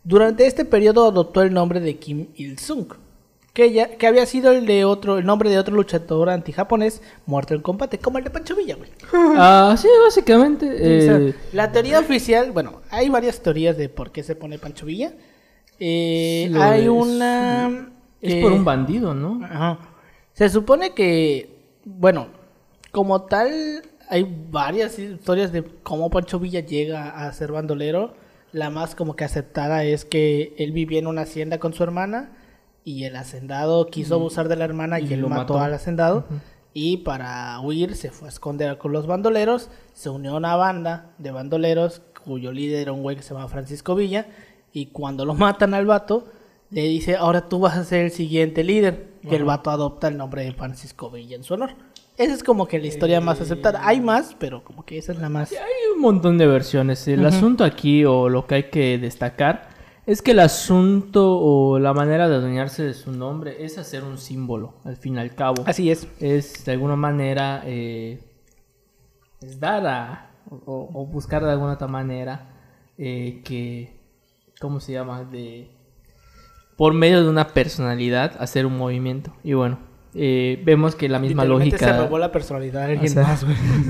Durante 0.03 0.45
este 0.45 0.63
periodo 0.65 1.07
adoptó 1.07 1.41
el 1.41 1.53
nombre 1.53 1.79
de 1.79 1.97
Kim 1.97 2.27
Il-sung, 2.35 2.85
que, 3.55 3.71
ya- 3.71 3.89
que 3.97 4.05
había 4.05 4.25
sido 4.27 4.51
el, 4.51 4.67
de 4.67 4.85
otro, 4.85 5.17
el 5.17 5.25
nombre 5.25 5.49
de 5.49 5.57
otro 5.57 5.73
luchador 5.75 6.29
antijaponés 6.29 7.01
muerto 7.25 7.55
en 7.55 7.61
combate, 7.61 7.97
como 7.97 8.19
el 8.19 8.23
de 8.25 8.29
Pancho 8.29 8.55
Villa, 8.55 8.75
güey. 8.75 8.91
Ah, 9.37 9.75
sí, 9.77 9.87
básicamente. 10.03 10.67
Sí, 10.77 11.07
o 11.07 11.11
sea, 11.11 11.17
eh, 11.29 11.35
la 11.53 11.71
teoría 11.71 11.99
oficial, 11.99 12.51
bueno, 12.51 12.81
hay 12.91 13.09
varias 13.09 13.41
teorías 13.41 13.77
de 13.77 13.89
por 13.89 14.11
qué 14.11 14.21
se 14.21 14.35
pone 14.35 14.59
Pancho 14.59 14.85
Villa. 14.85 15.13
Eh, 15.79 16.51
hay 16.59 16.83
es- 16.83 16.89
una... 16.89 17.89
es 18.21 18.35
por 18.43 18.51
un 18.51 18.63
bandido, 18.65 19.13
¿no? 19.13 19.43
Ajá. 19.45 19.79
Se 20.33 20.49
supone 20.49 20.93
que, 20.93 21.57
bueno, 21.85 22.27
como 22.91 23.23
tal, 23.23 23.81
hay 24.09 24.25
varias 24.51 24.99
historias 24.99 25.51
de 25.51 25.63
cómo 25.83 26.09
Pancho 26.09 26.39
Villa 26.39 26.59
llega 26.59 27.09
a 27.25 27.31
ser 27.33 27.51
bandolero. 27.51 28.13
La 28.51 28.69
más 28.69 28.95
como 28.95 29.15
que 29.15 29.23
aceptada 29.25 29.83
es 29.83 30.05
que 30.05 30.53
él 30.57 30.71
vivía 30.71 30.99
en 30.99 31.07
una 31.07 31.21
hacienda 31.21 31.57
con 31.59 31.73
su 31.73 31.83
hermana 31.83 32.31
y 32.85 33.03
el 33.05 33.15
hacendado 33.15 33.87
quiso 33.87 34.15
abusar 34.15 34.47
de 34.47 34.55
la 34.55 34.63
hermana 34.63 34.99
y, 34.99 35.11
él 35.11 35.21
lo 35.21 35.27
mató, 35.27 35.55
mató. 35.55 35.59
al 35.59 35.73
hacendado. 35.73 36.25
Y 36.71 36.97
para 36.97 37.59
huir 37.59 37.95
se 37.95 38.11
fue 38.11 38.27
a 38.27 38.31
esconder 38.31 38.77
con 38.77 38.93
los 38.93 39.07
bandoleros. 39.07 39.69
Se 39.93 40.09
unió 40.09 40.33
a 40.33 40.37
una 40.37 40.55
banda 40.55 41.11
de 41.17 41.31
bandoleros 41.31 42.03
cuyo 42.23 42.51
líder 42.51 42.81
era 42.81 42.91
un 42.91 43.01
güey 43.01 43.15
que 43.15 43.23
se 43.23 43.33
llama 43.33 43.47
Francisco 43.47 43.95
Villa. 43.95 44.27
Y 44.71 44.87
cuando 44.87 45.25
lo 45.25 45.33
matan 45.33 45.73
al 45.73 45.87
vato, 45.87 46.25
le 46.69 46.83
dice, 46.83 47.15
ahora 47.15 47.49
tú 47.49 47.59
vas 47.59 47.75
a 47.75 47.83
ser 47.83 48.05
el 48.05 48.11
siguiente 48.11 48.63
líder. 48.63 49.15
Que 49.27 49.35
el 49.35 49.45
vato 49.45 49.71
adopta 49.71 50.07
el 50.07 50.17
nombre 50.17 50.43
de 50.43 50.53
Francisco 50.53 51.09
Villa 51.09 51.35
en 51.35 51.43
su 51.43 51.55
honor. 51.55 51.71
Esa 52.17 52.35
es 52.35 52.43
como 52.43 52.67
que 52.67 52.77
la 52.77 52.85
historia 52.85 53.19
más 53.19 53.41
aceptada. 53.41 53.81
Hay 53.83 53.99
más, 53.99 54.35
pero 54.37 54.63
como 54.63 54.85
que 54.85 54.99
esa 54.99 55.11
es 55.11 55.17
la 55.17 55.29
más... 55.29 55.51
Hay 55.51 55.93
un 55.95 56.01
montón 56.01 56.37
de 56.37 56.45
versiones. 56.45 57.07
El 57.07 57.25
asunto 57.25 57.63
aquí, 57.63 58.05
o 58.05 58.29
lo 58.29 58.45
que 58.45 58.55
hay 58.55 58.63
que 58.69 58.99
destacar, 58.99 59.74
es 60.05 60.21
que 60.21 60.31
el 60.31 60.39
asunto 60.39 61.37
o 61.39 61.79
la 61.79 61.93
manera 61.93 62.29
de 62.29 62.35
adueñarse 62.35 62.83
de 62.83 62.93
su 62.93 63.11
nombre 63.11 63.63
es 63.65 63.77
hacer 63.77 64.03
un 64.03 64.17
símbolo, 64.17 64.75
al 64.83 64.97
fin 64.97 65.15
y 65.15 65.19
al 65.19 65.33
cabo. 65.35 65.63
Así 65.65 65.89
es. 65.89 66.07
Es 66.19 66.65
de 66.65 66.73
alguna 66.73 66.95
manera 66.95 67.63
eh, 67.65 68.19
es 69.41 69.59
dar 69.59 69.85
a, 69.87 70.31
o, 70.49 70.89
o 70.93 71.05
buscar 71.05 71.43
de 71.43 71.51
alguna 71.51 71.73
otra 71.73 71.87
manera 71.87 72.49
eh, 72.97 73.41
que, 73.43 73.99
¿cómo 74.59 74.79
se 74.79 74.93
llama? 74.93 75.23
De, 75.23 75.69
por 76.77 76.93
medio 76.93 77.23
de 77.23 77.29
una 77.29 77.49
personalidad 77.49 78.35
hacer 78.39 78.65
un 78.65 78.77
movimiento. 78.77 79.33
Y 79.43 79.53
bueno, 79.53 79.79
eh, 80.13 80.61
vemos 80.63 80.95
que 80.95 81.09
la 81.09 81.19
misma 81.19 81.45
lógica... 81.45 81.77
se 81.77 81.97
robó 81.97 82.17
la 82.17 82.31
personalidad 82.31 82.87
de 82.87 82.93
alguien 82.93 83.11
O 83.11 83.13
sea, 83.13 83.23
más, 83.23 83.45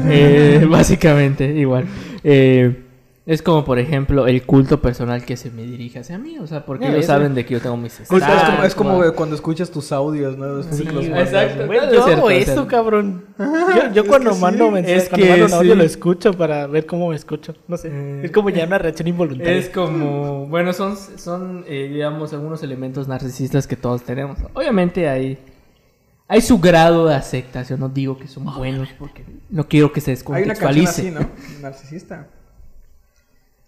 eh, 0.05 0.65
básicamente, 0.69 1.45
igual. 1.55 1.86
Eh, 2.24 2.84
es 3.27 3.41
como, 3.41 3.65
por 3.65 3.79
ejemplo, 3.79 4.27
el 4.27 4.46
culto 4.46 4.82
personal 4.82 5.25
que 5.25 5.36
se 5.36 5.50
me 5.50 5.63
dirige 5.63 5.98
hacia 5.98 6.20
mí. 6.20 6.38
O 6.38 6.46
sea, 6.46 6.63
porque 6.63 6.88
ellos 6.88 7.05
saben 7.08 7.34
de 7.34 7.44
que 7.44 7.55
yo 7.55 7.60
tengo 7.60 7.75
mis 7.75 8.00
Culto, 8.08 8.27
es 8.27 8.44
como, 8.44 8.63
es 8.63 8.75
como 8.75 9.13
cuando 9.13 9.36
escuchas 9.36 9.72
tus 9.72 9.91
audios, 9.91 10.38
¿no? 10.38 10.62
Sí, 10.62 10.84
los 10.84 11.05
exacto. 11.05 11.62
¿no? 11.62 11.65
Güey, 11.65 11.79
No, 11.79 11.91
yo 11.91 12.05
hago 12.05 12.29
es 12.29 12.48
eso, 12.48 12.67
cabrón. 12.67 13.25
Yo, 13.39 13.94
yo 13.94 14.05
cuando 14.05 14.36
mando 14.36 14.67
sí. 14.67 14.72
mensajes, 14.74 15.03
Es 15.03 15.10
cuando 15.10 15.25
que 15.25 15.32
mando 15.32 15.46
un 15.48 15.53
audio 15.53 15.72
sí. 15.72 15.77
lo 15.79 15.84
escucho 15.84 16.34
para 16.34 16.67
ver 16.67 16.86
cómo 16.86 17.10
me 17.10 17.15
escucho. 17.15 17.55
No 17.67 17.77
sé. 17.77 17.89
Eh, 17.91 18.22
es 18.25 18.32
como 18.32 18.51
ya 18.51 18.63
una 18.65 18.77
reacción 18.77 19.08
involuntaria. 19.08 19.53
Es 19.53 19.70
como, 19.70 20.46
bueno, 20.46 20.72
son, 20.72 20.96
son 20.96 21.65
eh, 21.67 21.89
digamos, 21.91 22.32
algunos 22.34 22.62
elementos 22.62 23.08
narcisistas 23.08 23.65
que 23.65 23.75
todos 23.75 24.03
tenemos. 24.03 24.38
Obviamente 24.53 25.10
hay, 25.10 25.39
hay 26.27 26.41
su 26.41 26.60
grado 26.60 27.08
de 27.08 27.15
aceptación. 27.15 27.79
No 27.79 27.89
digo 27.89 28.20
que 28.20 28.27
son 28.27 28.46
buenos 28.46 28.89
porque 29.00 29.25
no 29.50 29.67
quiero 29.67 29.91
que 29.91 30.00
se 30.00 30.12
Hay 30.12 30.44
una 30.44 30.53
canción 30.53 30.86
descontextualice. 30.86 31.01
así, 31.01 31.12
¿no? 31.12 31.62
Narcisista. 31.63 32.27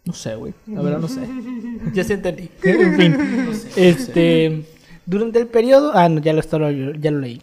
No 0.08 0.14
sé, 0.14 0.36
güey. 0.36 0.54
La 0.68 0.82
verdad 0.82 1.00
no 1.00 1.08
sé. 1.08 1.22
Ya 1.94 2.04
se 2.04 2.14
entendí. 2.16 2.50
en 2.64 2.96
fin. 2.98 3.12
No 3.46 3.54
sé, 3.54 3.68
no 3.70 3.72
Este, 3.88 4.64
durante 5.06 5.40
el 5.40 5.48
periodo, 5.48 5.92
ah, 5.94 6.10
no, 6.10 6.20
ya 6.22 6.34
lo, 6.34 6.40
estaba- 6.40 6.72
ya 6.72 7.12
lo 7.12 7.20
leí. 7.20 7.42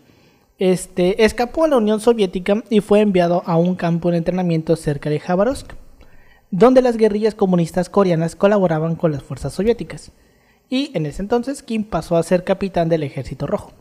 Este, 0.59 1.25
escapó 1.25 1.64
a 1.64 1.68
la 1.68 1.76
Unión 1.78 2.00
Soviética 2.00 2.62
y 2.71 2.80
fue 2.80 3.00
enviado 3.00 3.42
a 3.47 3.56
un 3.56 3.75
campo 3.75 4.11
de 4.11 4.18
entrenamiento 4.18 4.76
cerca 4.76 5.11
de 5.11 5.18
Khabarovsk, 5.21 5.73
donde 6.50 6.83
las 6.83 6.97
guerrillas 6.97 7.35
comunistas 7.35 7.88
coreanas 7.88 8.37
colaboraban 8.37 8.94
con 8.97 9.12
las 9.12 9.23
fuerzas 9.23 9.52
soviéticas. 9.54 10.12
Y 10.71 10.90
en 10.94 11.06
ese 11.06 11.23
entonces 11.23 11.62
Kim 11.62 11.85
pasó 11.85 12.16
a 12.16 12.23
ser 12.23 12.44
capitán 12.44 12.88
del 12.88 13.02
Ejército 13.02 13.47
Rojo. 13.47 13.73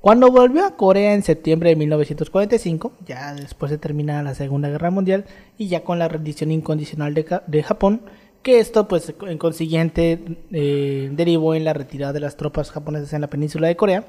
Cuando 0.00 0.30
volvió 0.30 0.64
a 0.64 0.76
Corea 0.76 1.12
en 1.14 1.22
septiembre 1.22 1.70
de 1.70 1.76
1945, 1.76 2.92
ya 3.04 3.34
después 3.34 3.70
de 3.70 3.78
terminar 3.78 4.24
la 4.24 4.34
Segunda 4.34 4.68
Guerra 4.68 4.90
Mundial 4.90 5.24
y 5.58 5.68
ya 5.68 5.82
con 5.82 5.98
la 5.98 6.06
rendición 6.08 6.52
incondicional 6.52 7.14
de, 7.14 7.62
Japón, 7.64 8.02
que 8.42 8.60
esto 8.60 8.86
pues 8.86 9.12
en 9.26 9.38
consiguiente 9.38 10.20
eh, 10.52 11.10
derivó 11.12 11.54
en 11.56 11.64
la 11.64 11.72
retirada 11.72 12.12
de 12.12 12.20
las 12.20 12.36
tropas 12.36 12.70
japonesas 12.70 13.12
en 13.12 13.22
la 13.22 13.26
península 13.30 13.66
de 13.66 13.76
Corea, 13.76 14.04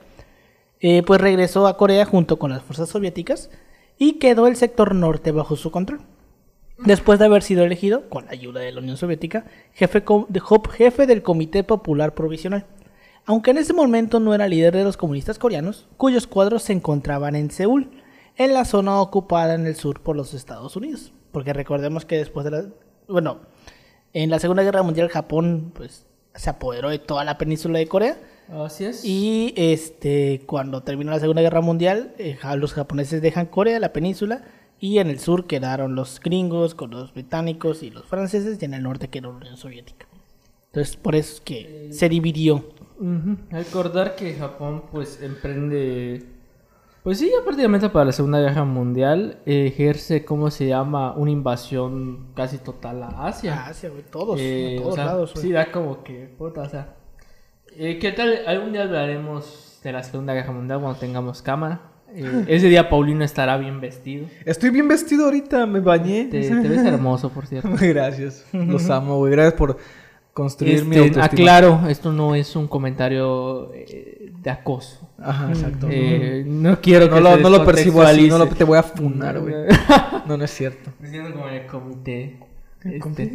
eh, 0.80 1.02
pues 1.04 1.20
regresó 1.20 1.66
a 1.66 1.76
Corea 1.76 2.06
junto 2.06 2.38
con 2.38 2.52
las 2.52 2.62
fuerzas 2.62 2.90
soviéticas 2.90 3.50
y 3.98 4.14
quedó 4.14 4.46
el 4.48 4.56
sector 4.56 4.94
norte 4.94 5.32
bajo 5.32 5.56
su 5.56 5.72
control. 5.72 6.02
Después 6.86 7.20
de 7.20 7.26
haber 7.26 7.42
sido 7.44 7.66
elegido, 7.66 8.08
con 8.10 8.26
la 8.26 8.32
ayuda 8.32 8.62
de 8.62 8.72
la 8.72 8.80
Unión 8.80 8.96
Soviética, 8.96 9.44
jefe, 9.74 10.02
de- 10.30 10.42
jefe 10.72 11.08
del 11.08 11.22
Comité 11.24 11.66
Popular 11.66 12.14
Provisional. 12.14 12.66
Aunque 13.30 13.52
en 13.52 13.60
ese 13.60 13.74
momento 13.74 14.20
no 14.20 14.34
era 14.34 14.48
líder 14.48 14.76
de 14.76 14.84
los 14.84 14.98
comunistas 14.98 15.38
coreanos, 15.38 15.88
cuyos 15.98 16.26
cuadros 16.26 16.64
se 16.64 16.74
encontraban 16.74 17.36
en 17.36 17.52
Seúl, 17.52 17.92
en 18.36 18.56
la 18.56 18.66
zona 18.66 19.00
ocupada 19.00 19.54
en 19.54 19.68
el 19.68 19.76
sur 19.76 20.02
por 20.02 20.16
los 20.16 20.34
Estados 20.34 20.76
Unidos. 20.76 21.14
Porque 21.32 21.54
recordemos 21.54 22.06
que 22.06 22.18
después 22.18 22.44
de 22.44 22.50
la... 22.50 22.66
Bueno, 23.08 23.42
en 24.14 24.32
la 24.32 24.40
Segunda 24.40 24.64
Guerra 24.64 24.82
Mundial 24.82 25.10
Japón 25.10 25.72
pues, 25.76 26.08
se 26.34 26.50
apoderó 26.50 26.90
de 26.90 26.98
toda 26.98 27.24
la 27.24 27.38
península 27.38 27.78
de 27.78 27.88
Corea. 27.88 28.18
Así 28.52 28.86
es. 28.86 29.06
Y 29.06 29.54
este, 29.56 30.42
cuando 30.48 30.82
terminó 30.82 31.12
la 31.12 31.20
Segunda 31.20 31.44
Guerra 31.44 31.62
Mundial, 31.62 32.16
eh, 32.18 32.36
los 32.58 32.74
japoneses 32.74 33.22
dejan 33.22 33.46
Corea, 33.46 33.80
la 33.80 33.94
península, 33.94 34.44
y 34.80 34.98
en 34.98 35.08
el 35.08 35.20
sur 35.20 35.46
quedaron 35.46 35.94
los 35.94 36.20
gringos 36.20 36.74
con 36.74 36.90
los 36.90 37.14
británicos 37.14 37.84
y 37.84 37.92
los 37.92 38.08
franceses, 38.08 38.58
y 38.60 38.66
en 38.66 38.74
el 38.74 38.82
norte 38.82 39.10
quedó 39.10 39.34
la 39.34 39.38
Unión 39.38 39.58
Soviética. 39.58 40.08
Entonces, 40.72 40.98
por 40.98 41.16
eso 41.16 41.36
es 41.36 41.42
que 41.42 41.90
se 41.92 42.10
dividió. 42.10 42.79
Recordar 43.52 44.16
que 44.16 44.34
Japón 44.34 44.84
pues 44.92 45.22
emprende, 45.22 46.26
pues 47.04 47.20
sí, 47.20 47.32
ya 47.36 47.44
prácticamente 47.44 47.90
para 47.90 48.06
la 48.06 48.12
Segunda 48.12 48.40
Guerra 48.40 48.66
Mundial 48.66 49.38
eh, 49.46 49.68
ejerce, 49.68 50.26
¿cómo 50.26 50.52
se 50.52 50.68
llama? 50.68 51.14
Una 51.14 51.32
invasión 51.32 52.28
casi 52.36 52.58
total 52.58 53.04
a 53.04 53.28
Asia. 53.28 53.66
Asia, 53.68 53.90
güey, 53.90 54.04
todos, 54.12 54.38
Eh, 54.42 54.76
a 54.78 54.80
o 54.80 54.84
todos 54.84 54.96
sea, 54.96 55.06
lados. 55.06 55.34
güey. 55.34 55.46
Sí, 55.46 55.52
da 55.52 55.72
como 55.72 56.04
que, 56.04 56.30
puta, 56.38 56.62
o 56.62 56.70
sea. 56.70 56.96
eh, 57.78 58.00
¿Qué 58.00 58.12
tal? 58.12 58.40
Algún 58.46 58.74
día 58.74 58.84
hablaremos 58.84 59.80
de 59.84 59.92
la 59.94 60.04
Segunda 60.04 60.34
Guerra 60.34 60.52
Mundial 60.52 60.82
cuando 60.82 61.00
tengamos 61.00 61.42
cámara. 61.42 61.82
Eh, 62.14 62.44
ese 62.48 62.68
día 62.68 62.90
Paulino 62.90 63.24
estará 63.24 63.56
bien 63.58 63.80
vestido. 63.80 64.28
Estoy 64.46 64.72
bien 64.72 64.88
vestido 64.90 65.26
ahorita, 65.26 65.66
me 65.68 65.80
bañé. 65.80 66.26
Te, 66.26 66.42
te 66.42 66.68
ves 66.68 66.84
hermoso, 66.86 67.30
por 67.30 67.46
cierto. 67.48 67.70
Gracias. 67.80 68.46
Los 68.52 68.90
amo, 68.90 69.18
güey. 69.20 69.32
Gracias 69.32 69.54
por 69.54 69.78
construir 70.40 70.86
mi 70.86 70.96
Este, 70.96 71.20
autoestima. 71.20 71.26
aclaro, 71.26 71.90
esto 71.90 72.14
no 72.14 72.34
es 72.34 72.56
un 72.56 72.68
comentario 72.68 73.72
eh, 73.74 74.32
de 74.42 74.50
acoso. 74.50 75.10
Ajá, 75.22 75.50
exacto. 75.50 75.88
Eh, 75.92 76.44
no 76.48 76.80
quiero 76.80 77.10
que 77.10 77.16
no, 77.16 77.22
lo, 77.22 77.36
se 77.36 77.42
no 77.42 77.50
lo 77.50 77.66
percibo 77.66 78.02
así, 78.04 78.30
no 78.30 78.38
lo, 78.38 78.48
te 78.48 78.64
voy 78.64 78.78
a 78.78 78.84
funar, 78.84 79.40
güey. 79.40 79.54
No, 80.28 80.38
no 80.38 80.44
es 80.46 80.52
cierto. 80.52 80.92
Diciendo 81.00 81.34
como 81.34 81.48
en 81.50 81.56
el 81.56 81.66
comité. 81.68 82.40
este, 82.84 83.26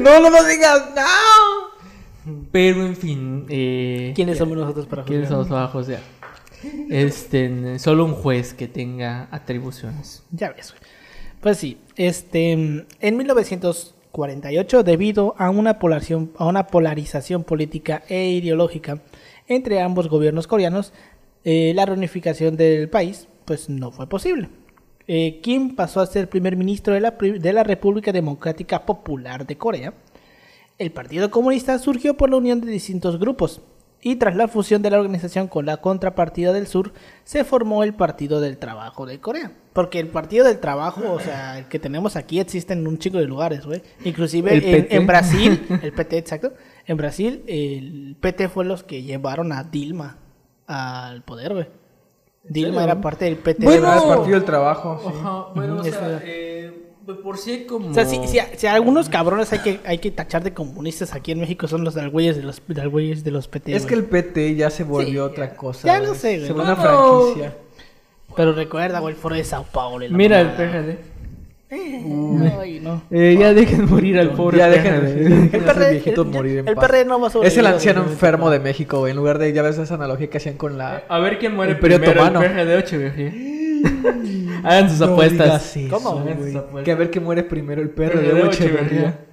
No, 0.00 0.20
no 0.20 0.30
lo 0.30 0.44
digas, 0.44 0.90
no. 0.96 2.40
Pero 2.52 2.86
en 2.86 2.96
fin. 2.96 3.46
Eh, 3.48 4.12
¿Quiénes 4.14 4.38
somos 4.38 4.56
nosotros 4.56 4.86
para 4.86 5.04
¿Quiénes 5.04 5.28
juzgar? 5.28 5.44
somos 5.46 5.48
para 5.48 5.68
juzgar? 5.68 6.00
Este, 6.88 7.78
solo 7.78 8.04
un 8.04 8.14
juez 8.14 8.54
que 8.54 8.68
tenga 8.68 9.28
atribuciones. 9.30 10.22
Ya 10.30 10.50
ves, 10.52 10.70
güey. 10.70 10.82
Pues 11.40 11.58
sí, 11.58 11.78
este, 11.96 12.52
en 12.52 13.16
1948, 14.12 14.82
debido 14.82 15.34
a 15.38 15.50
una, 15.50 15.78
polarización, 16.66 17.44
política 17.44 18.02
e 18.08 18.30
ideológica 18.30 19.00
entre 19.46 19.80
ambos 19.80 20.08
gobiernos 20.08 20.46
coreanos, 20.46 20.92
eh, 21.44 21.72
la 21.74 21.86
reunificación 21.86 22.56
del 22.56 22.88
país 22.88 23.28
pues 23.44 23.68
no 23.68 23.90
fue 23.90 24.08
posible. 24.08 24.48
Eh, 25.06 25.40
Kim 25.42 25.74
pasó 25.74 26.00
a 26.00 26.06
ser 26.06 26.28
primer 26.28 26.56
ministro 26.56 26.94
de 26.94 27.52
la 27.52 27.64
República 27.64 28.12
Democrática 28.12 28.84
Popular 28.84 29.46
de 29.46 29.56
Corea. 29.56 29.94
El 30.78 30.92
Partido 30.92 31.30
Comunista 31.30 31.78
surgió 31.78 32.16
por 32.16 32.30
la 32.30 32.36
unión 32.36 32.60
de 32.60 32.70
distintos 32.70 33.18
grupos, 33.18 33.60
y 34.02 34.16
tras 34.16 34.34
la 34.36 34.48
fusión 34.48 34.80
de 34.82 34.90
la 34.90 34.98
organización 34.98 35.46
con 35.48 35.66
la 35.66 35.76
contrapartida 35.78 36.52
del 36.52 36.66
sur, 36.66 36.92
se 37.24 37.44
formó 37.44 37.82
el 37.84 37.92
Partido 37.94 38.40
del 38.40 38.56
Trabajo 38.58 39.04
de 39.06 39.20
Corea. 39.20 39.52
Porque 39.72 40.00
el 40.00 40.08
Partido 40.08 40.46
del 40.46 40.58
Trabajo, 40.58 41.12
o 41.12 41.20
sea, 41.20 41.58
el 41.58 41.66
que 41.66 41.78
tenemos 41.78 42.16
aquí 42.16 42.40
existe 42.40 42.72
en 42.72 42.86
un 42.86 42.98
chico 42.98 43.18
de 43.18 43.24
lugares, 43.26 43.66
güey. 43.66 43.82
Inclusive 44.04 44.86
en, 44.94 45.06
Brasil, 45.06 45.66
el 45.82 45.92
PT, 45.92 46.18
exacto. 46.18 46.52
En 46.86 46.96
Brasil, 46.96 47.44
el 47.46 48.16
PT 48.20 48.48
fue 48.48 48.64
los 48.64 48.82
que 48.82 49.02
llevaron 49.02 49.52
a 49.52 49.64
Dilma 49.64 50.16
al 50.66 51.22
poder, 51.22 51.52
güey. 51.54 51.66
Dilma 52.42 52.82
era 52.84 53.00
parte 53.00 53.26
del 53.26 53.36
PT. 53.36 53.60
de 53.60 53.66
Bueno, 53.66 53.86
Ah, 53.86 53.92
el 53.94 53.98
Brasil. 54.00 54.16
partido 54.16 54.34
del 54.36 54.44
trabajo. 54.44 55.00
sí. 55.02 55.12
Ajá, 55.20 55.44
bueno, 55.54 55.76
o 55.76 55.84
sea, 55.84 55.90
eso. 55.92 56.20
eh, 56.24 56.79
de 57.14 57.22
por 57.22 57.38
sí 57.38 57.50
hay 57.52 57.64
como... 57.66 57.90
O 57.90 57.94
sea, 57.94 58.04
si, 58.04 58.26
si, 58.28 58.38
a- 58.38 58.48
si 58.56 58.66
a 58.66 58.74
algunos 58.74 59.08
cabrones 59.08 59.52
hay 59.52 59.58
que, 59.60 59.80
hay 59.84 59.98
que 59.98 60.10
tachar 60.10 60.42
de 60.42 60.52
comunistas 60.54 61.14
aquí 61.14 61.32
en 61.32 61.40
México 61.40 61.68
son 61.68 61.84
los 61.84 61.94
güeyes 62.10 62.36
de 62.36 62.42
los, 62.42 62.62
güeyes 62.90 63.24
de 63.24 63.30
los 63.30 63.48
PT. 63.48 63.74
Es 63.74 63.86
que 63.86 63.94
el 63.94 64.04
PT 64.04 64.54
ya 64.56 64.70
se 64.70 64.84
volvió 64.84 65.26
Sí, 65.26 65.32
otra 65.32 65.48
ya- 65.50 65.56
cosa. 65.56 65.86
ya 65.86 66.00
lo 66.00 66.14
sé, 66.14 66.36
güey. 66.36 66.46
Se 66.46 66.52
volvió 66.52 66.72
una 66.72 66.76
franquicia. 66.82 67.54
Pero 68.36 68.52
recuerda, 68.52 69.00
güey, 69.00 69.14
el 69.14 69.20
foro 69.20 69.34
de 69.34 69.44
Sao 69.44 69.64
Paulo. 69.64 70.06
Mira 70.10 70.40
el. 70.40 70.48
PGD. 70.50 70.96
Eh, 71.72 72.52
ay, 72.60 72.80
no. 72.82 73.02
Eh, 73.12 73.36
ya 73.38 73.54
dejen 73.54 73.88
morir 73.88 74.18
al 74.18 74.30
pobre 74.32 74.58
Ya 74.58 74.68
dejen 74.68 75.04
de- 75.04 75.12
dejen 75.14 75.50
El 75.52 75.60
PRD, 75.64 75.90
viejitos 75.92 76.26
el- 76.26 76.32
morir 76.32 76.58
en 76.58 76.68
el 76.68 76.74
paz. 76.74 76.84
PRD 76.88 77.04
no 77.04 77.20
va 77.20 77.28
a 77.28 77.30
Es 77.46 77.56
el 77.56 77.66
anciano 77.66 78.00
2024. 78.00 78.12
enfermo 78.12 78.50
de 78.50 78.58
México, 78.60 78.98
güey. 79.00 79.10
En 79.12 79.16
lugar 79.16 79.38
de, 79.38 79.52
ya 79.52 79.62
ves 79.62 79.78
esa 79.78 79.94
analogía 79.94 80.28
que 80.28 80.38
hacían 80.38 80.56
con 80.56 80.78
la... 80.78 81.04
A 81.08 81.18
ver 81.20 81.38
quién 81.38 81.54
muere 81.54 81.72
Imperio 81.72 81.98
primero, 81.98 82.22
Otomano. 82.24 82.42
el 82.42 82.82
PGD 82.82 82.84
o. 82.84 83.59
Hagan 84.64 84.90
sus 84.90 85.00
No 85.00 85.06
apuestas. 85.12 85.46
digas 85.46 85.76
eso, 85.76 85.94
¿Cómo, 85.96 86.20
güey. 86.22 86.34
güey? 86.70 86.84
Que 86.84 86.92
a 86.92 86.94
ver 86.96 87.10
qué 87.10 87.20
muere 87.20 87.42
primero, 87.44 87.80
el 87.82 87.90
perro 87.90 88.20
PRD 88.20 88.34
de 88.34 88.42
o 88.42 88.46
Echeverría. 88.46 89.26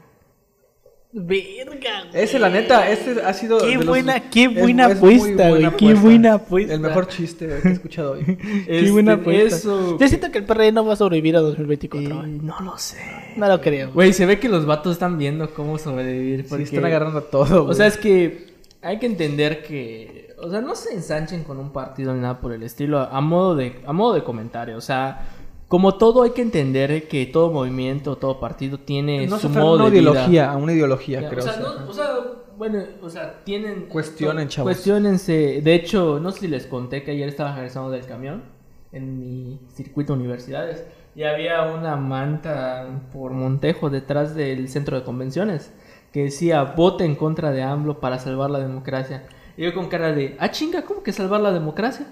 Verga. 1.14 2.04
Ese, 2.14 2.38
la 2.38 2.50
neta, 2.50 2.90
este 2.92 3.22
ha 3.24 3.34
sido. 3.34 3.58
Qué 3.60 3.68
de 3.70 3.76
los- 3.78 3.86
buena, 3.88 4.30
qué 4.30 4.50
buena 4.50 4.88
es 4.92 4.98
apuesta, 4.98 5.50
güey. 5.50 5.76
Qué 5.78 5.94
buena 5.94 6.34
apuesta. 6.36 6.74
El 6.74 6.80
mejor 6.82 7.08
chiste 7.08 7.48
güey, 7.48 7.62
que 7.62 7.68
he 7.70 7.72
escuchado 7.72 8.12
hoy. 8.12 8.24
Qué 8.66 8.80
Este, 8.80 8.92
buena 8.92 9.14
apuesta. 9.14 9.56
Eso. 9.56 9.98
Yo 9.98 10.08
siento 10.08 10.30
que 10.32 10.40
el 10.40 10.44
PRD 10.44 10.72
no 10.74 10.86
va 10.86 10.94
a 10.94 10.96
sobrevivir 10.98 11.36
a 11.38 11.40
2024, 11.40 12.10
Eh, 12.10 12.14
güey. 12.14 12.32
no 12.40 12.60
lo 12.60 12.78
sé. 12.78 12.98
No 13.38 13.48
lo 13.48 13.62
creo. 13.62 13.92
güey. 13.94 14.14
Se 14.14 14.26
ve 14.26 14.38
que 14.38 14.50
los 14.50 14.66
vatos 14.66 14.94
están 14.94 15.18
viendo 15.18 15.50
cómo 15.54 15.78
sobrevivir. 15.80 16.42
Sí, 16.44 16.48
Porque... 16.50 16.64
están 16.66 16.86
agarrando 16.86 17.24
todo, 17.24 17.64
güey. 17.64 17.72
O 17.72 17.74
sea, 17.74 17.88
es 17.88 17.98
que 17.98 18.48
hay 18.82 19.00
que 19.00 19.06
entender 19.08 19.64
que, 19.64 20.27
o 20.38 20.50
sea, 20.50 20.62
no 20.62 20.76
se 20.76 20.94
ensanchen 20.94 21.44
con 21.44 21.58
un 21.58 21.72
partido 21.72 22.14
ni 22.14 22.22
nada 22.22 22.40
por 22.40 22.52
el 22.54 22.64
estilo, 22.64 23.00
a, 23.00 23.22
modo 23.22 23.56
de, 23.56 23.82
a 23.86 23.94
modo 23.94 24.14
de 24.14 24.24
comentario. 24.24 24.78
O 24.78 24.82
sea, 24.82 25.28
como 25.68 25.96
todo 25.96 26.24
hay 26.24 26.32
que 26.32 26.42
entender 26.42 27.08
que 27.08 27.26
todo 27.26 27.52
movimiento, 27.52 28.16
todo 28.18 28.40
partido 28.40 28.80
tiene 28.80 29.28
no 29.28 29.38
su 29.40 29.50
modo 29.50 29.76
una 29.76 29.86
de 29.86 29.90
vida. 29.92 30.02
ideología, 30.02 30.52
a 30.52 30.58
una 30.58 30.74
ideología, 30.74 31.22
Ya, 31.22 31.30
creo. 31.30 31.40
o, 31.44 31.48
sea, 31.48 31.54
o 31.54 31.56
sea. 31.56 31.64
no- 31.84 31.90
o 31.90 31.94
sea, 31.94 32.10
bueno, 32.58 32.80
o 33.04 33.10
sea, 33.10 33.44
tienen... 33.44 33.86
Cuestionen, 33.88 34.48
chavos. 34.48 34.72
Cuestionense. 34.74 35.62
De 35.62 35.76
hecho, 35.76 36.20
no 36.20 36.32
sé 36.32 36.40
si 36.42 36.48
les 36.48 36.66
conté 36.66 37.04
que 37.04 37.12
ayer 37.12 37.30
estaba 37.30 37.54
regresando 37.54 37.92
del 37.92 38.06
camión 38.06 38.44
en 38.92 39.20
mi 39.20 39.60
circuito 39.74 40.14
de 40.14 40.20
universidades 40.20 40.84
y 41.16 41.24
había 41.24 41.64
una 41.64 41.96
manta 41.98 42.88
por 43.14 43.32
Montejo 43.32 43.90
detrás 43.90 44.34
del 44.34 44.70
centro 44.70 44.98
de 44.98 45.04
convenciones 45.04 45.72
que 46.12 46.24
decía 46.24 46.64
vote 46.64 47.04
en 47.06 47.16
contra 47.16 47.52
de 47.52 47.62
AMLO 47.64 48.00
para 48.00 48.18
salvar 48.18 48.50
la 48.50 48.60
democracia. 48.60 49.28
Y 49.58 49.64
yo 49.64 49.74
con 49.74 49.88
cara 49.88 50.12
de, 50.14 50.36
ah 50.40 50.52
chinga, 50.52 50.84
¿cómo 50.84 51.02
que 51.04 51.12
salvar 51.12 51.42
la 51.42 51.52
democracia? 51.52 52.06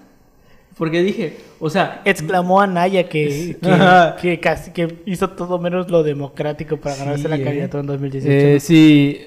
Porque 0.76 1.02
dije, 1.02 1.38
o 1.58 1.70
sea, 1.70 2.02
Exclamó 2.04 2.60
a 2.60 2.66
Naya 2.66 3.08
que, 3.08 3.56
que, 4.20 4.40
casi 4.40 4.72
que 4.72 5.02
hizo 5.06 5.30
todo 5.30 5.58
menos 5.58 5.90
lo 5.90 6.02
democrático 6.02 6.76
para 6.76 6.96
Sí, 6.96 7.00
ganarse 7.04 7.28
la 7.28 7.36
eh. 7.36 7.44
candidatura 7.44 7.80
en 7.80 7.86
2018. 7.86 8.30
Eh, 8.30 8.60
sí. 8.60 9.20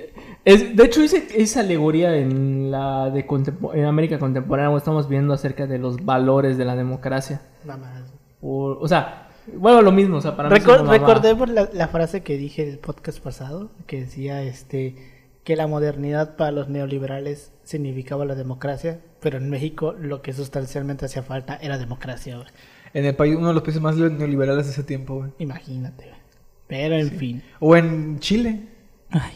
Es, 0.45 0.75
de 0.75 0.83
hecho, 0.85 1.03
hice 1.03 1.27
esa 1.35 1.61
alegoría 1.61 2.15
en 2.15 2.69
la 2.71 3.09
de 3.09 3.25
contempo- 3.27 3.73
en 3.73 3.85
América 3.85 4.19
contemporánea. 4.19 4.75
Estamos 4.77 5.09
viendo 5.09 5.33
acerca 5.33 5.65
de 5.65 5.79
los 5.79 6.05
valores 6.05 6.57
de 6.57 6.65
la 6.65 6.75
democracia. 6.75 7.41
Nada 7.65 7.79
más. 7.79 8.03
Por- 8.39 8.77
o 8.79 8.87
sea, 8.87 9.29
bueno, 9.53 9.81
lo 9.81 9.91
mismo. 9.91 10.17
O 10.17 10.21
sea, 10.21 10.35
para 10.35 10.49
mí 10.49 10.55
recordemos 10.59 11.49
la, 11.49 11.67
la 11.73 11.87
frase 11.87 12.21
que 12.21 12.37
dije 12.37 12.61
en 12.63 12.69
el 12.69 12.77
podcast 12.77 13.19
pasado, 13.19 13.71
que 13.87 14.01
decía 14.01 14.43
este 14.43 14.95
que 15.43 15.55
la 15.55 15.67
modernidad 15.67 16.35
para 16.35 16.51
los 16.51 16.69
neoliberales 16.69 17.51
significaba 17.63 18.25
la 18.25 18.35
democracia, 18.35 18.99
pero 19.19 19.37
en 19.37 19.49
México 19.49 19.93
lo 19.99 20.21
que 20.21 20.33
sustancialmente 20.33 21.05
hacía 21.05 21.23
falta 21.23 21.57
era 21.61 21.77
democracia. 21.77 22.35
güey. 22.37 22.47
En 22.93 23.05
el 23.05 23.15
país, 23.15 23.35
uno 23.35 23.49
de 23.49 23.53
los 23.53 23.63
países 23.63 23.81
más 23.81 23.95
neoliberales 23.95 24.65
de 24.65 24.71
ese 24.71 24.83
tiempo, 24.83 25.15
güey. 25.17 25.31
Imagínate. 25.39 26.05
güey. 26.05 26.19
Pero 26.67 26.95
en 26.95 27.11
fin. 27.11 27.43
O 27.59 27.75
en 27.75 28.19
Chile. 28.19 28.61
Ay, 29.09 29.33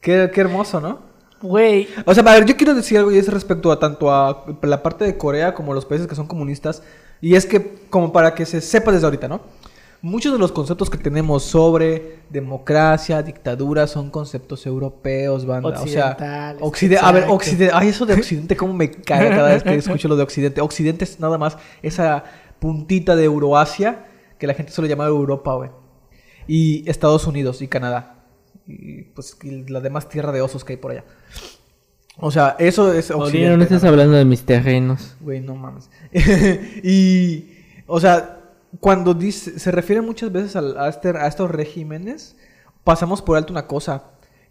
Qué, 0.00 0.30
qué 0.34 0.40
hermoso, 0.40 0.80
¿no? 0.80 1.00
güey. 1.40 1.88
O 2.06 2.14
sea, 2.14 2.22
a 2.24 2.34
ver, 2.34 2.44
yo 2.44 2.56
quiero 2.56 2.74
decir 2.74 2.98
algo 2.98 3.10
y 3.12 3.18
es 3.18 3.26
respecto 3.28 3.72
a 3.72 3.78
tanto 3.78 4.12
a 4.12 4.44
la 4.62 4.82
parte 4.82 5.04
de 5.04 5.16
Corea 5.16 5.54
como 5.54 5.74
los 5.74 5.84
países 5.86 6.06
que 6.06 6.14
son 6.14 6.26
comunistas. 6.26 6.82
Y 7.20 7.34
es 7.36 7.46
que, 7.46 7.80
como 7.90 8.12
para 8.12 8.34
que 8.34 8.46
se 8.46 8.60
sepa 8.60 8.90
desde 8.92 9.06
ahorita, 9.06 9.28
¿no? 9.28 9.40
Muchos 10.02 10.32
de 10.32 10.38
los 10.40 10.50
conceptos 10.50 10.90
que 10.90 10.98
tenemos 10.98 11.44
sobre 11.44 12.18
democracia, 12.28 13.22
dictadura, 13.22 13.86
son 13.86 14.10
conceptos 14.10 14.66
europeos, 14.66 15.46
banda. 15.46 15.80
O 15.80 15.86
sea, 15.86 16.16
Occide- 16.60 16.98
a 17.00 17.12
ver, 17.12 17.22
exacto. 17.22 17.34
Occidente, 17.34 17.70
ay, 17.72 17.88
eso 17.88 18.04
de 18.04 18.14
Occidente, 18.14 18.56
cómo 18.56 18.74
me 18.74 18.90
caga 18.90 19.30
cada 19.30 19.52
vez 19.52 19.62
que 19.62 19.74
escucho 19.76 20.08
lo 20.08 20.16
de 20.16 20.24
Occidente. 20.24 20.60
Occidente 20.60 21.04
es 21.04 21.20
nada 21.20 21.38
más 21.38 21.56
esa 21.82 22.24
puntita 22.58 23.14
de 23.14 23.24
Euroasia 23.24 24.06
que 24.38 24.48
la 24.48 24.54
gente 24.54 24.72
suele 24.72 24.88
llamar 24.88 25.06
Europa, 25.06 25.54
güey. 25.54 25.70
Y 26.48 26.82
Estados 26.90 27.28
Unidos 27.28 27.62
y 27.62 27.68
Canadá. 27.68 28.24
Y 28.66 29.02
pues 29.02 29.36
y 29.44 29.68
la 29.68 29.80
demás 29.80 30.08
tierra 30.08 30.32
de 30.32 30.40
osos 30.40 30.64
que 30.64 30.72
hay 30.72 30.76
por 30.78 30.90
allá. 30.90 31.04
O 32.18 32.32
sea, 32.32 32.56
eso 32.58 32.92
es 32.92 33.12
Occidente. 33.12 33.72
no 33.72 33.78
¿no? 33.80 33.88
hablando 33.88 34.16
de 34.16 34.24
mis 34.24 34.42
terrenos. 34.42 35.16
Güey, 35.20 35.40
no 35.40 35.54
mames. 35.54 35.88
y, 36.82 37.50
o 37.86 38.00
sea, 38.00 38.41
cuando 38.80 39.14
dice, 39.14 39.58
se 39.58 39.70
refiere 39.70 40.00
muchas 40.02 40.32
veces 40.32 40.56
al- 40.56 40.78
a, 40.78 40.88
este- 40.88 41.10
a 41.10 41.26
estos 41.26 41.50
regímenes, 41.50 42.36
pasamos 42.84 43.22
por 43.22 43.36
alto 43.36 43.52
una 43.52 43.66
cosa, 43.66 44.04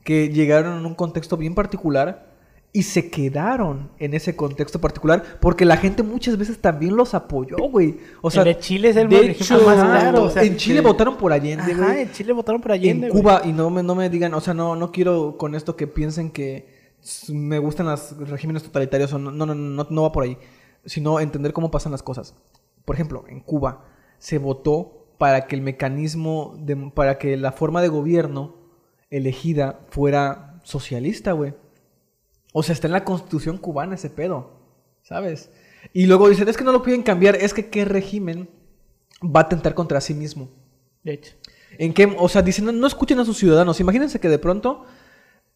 que 0.03 0.29
llegaron 0.29 0.79
en 0.79 0.85
un 0.85 0.95
contexto 0.95 1.37
bien 1.37 1.53
particular 1.55 2.29
y 2.73 2.83
se 2.83 3.09
quedaron 3.11 3.91
en 3.99 4.13
ese 4.13 4.35
contexto 4.35 4.79
particular 4.79 5.23
porque 5.41 5.65
la 5.65 5.75
gente 5.77 6.03
muchas 6.03 6.37
veces 6.37 6.59
también 6.59 6.95
los 6.95 7.13
apoyó, 7.13 7.57
güey. 7.69 7.97
O 8.21 8.31
sea, 8.31 8.43
el 8.43 8.53
de 8.55 8.59
Chile 8.59 8.89
es 8.89 8.95
el 8.95 9.09
de 9.09 9.31
hecho, 9.31 9.55
más 9.65 9.75
claro. 9.75 10.23
o 10.23 10.29
sea, 10.29 10.43
en 10.43 10.55
Chile 10.55 10.81
que- 10.81 10.87
votaron 10.87 11.17
por 11.17 11.33
Allende, 11.33 11.73
Ajá, 11.73 11.87
güey. 11.87 12.01
en 12.03 12.11
Chile 12.11 12.31
votaron 12.33 12.61
por 12.61 12.71
Allende. 12.71 13.07
en 13.07 13.11
güey. 13.13 13.21
Cuba, 13.23 13.41
y 13.43 13.51
no 13.51 13.69
me, 13.69 13.83
no 13.83 13.93
me 13.93 14.09
digan, 14.09 14.33
o 14.33 14.39
sea, 14.41 14.53
no, 14.53 14.75
no 14.75 14.91
quiero 14.91 15.37
con 15.37 15.53
esto 15.53 15.75
que 15.75 15.87
piensen 15.87 16.31
que 16.31 16.79
me 17.29 17.59
gustan 17.59 17.87
los 17.87 18.29
regímenes 18.29 18.63
totalitarios, 18.63 19.11
o 19.13 19.19
no, 19.19 19.31
no, 19.31 19.45
no, 19.45 19.53
no, 19.55 19.87
no 19.89 20.01
va 20.03 20.11
por 20.11 20.23
ahí, 20.23 20.37
sino 20.85 21.19
entender 21.19 21.51
cómo 21.53 21.69
pasan 21.71 21.91
las 21.91 22.03
cosas. 22.03 22.35
Por 22.85 22.95
ejemplo, 22.95 23.25
en 23.27 23.41
Cuba 23.41 23.85
se 24.21 24.37
votó 24.37 25.07
para 25.17 25.47
que 25.47 25.55
el 25.55 25.61
mecanismo, 25.63 26.55
de, 26.59 26.75
para 26.93 27.17
que 27.17 27.35
la 27.37 27.51
forma 27.51 27.81
de 27.81 27.87
gobierno 27.87 28.55
elegida 29.09 29.79
fuera 29.89 30.59
socialista, 30.63 31.31
güey. 31.31 31.55
O 32.53 32.61
sea, 32.61 32.73
está 32.73 32.85
en 32.85 32.93
la 32.93 33.03
constitución 33.03 33.57
cubana 33.57 33.95
ese 33.95 34.11
pedo, 34.11 34.61
¿sabes? 35.01 35.49
Y 35.91 36.05
luego 36.05 36.29
dicen, 36.29 36.47
es 36.47 36.55
que 36.55 36.63
no 36.63 36.71
lo 36.71 36.83
pueden 36.83 37.01
cambiar, 37.01 37.35
es 37.35 37.51
que 37.55 37.71
qué 37.71 37.83
régimen 37.83 38.47
va 39.23 39.39
a 39.39 39.43
atentar 39.43 39.73
contra 39.73 39.99
sí 40.01 40.13
mismo. 40.13 40.49
De 41.03 41.13
hecho. 41.13 41.33
¿En 41.79 41.91
qué? 41.91 42.15
O 42.19 42.29
sea, 42.29 42.43
dicen, 42.43 42.65
no, 42.65 42.71
no 42.71 42.85
escuchen 42.85 43.19
a 43.19 43.25
sus 43.25 43.37
ciudadanos. 43.37 43.79
Imagínense 43.79 44.19
que 44.19 44.29
de 44.29 44.37
pronto 44.37 44.85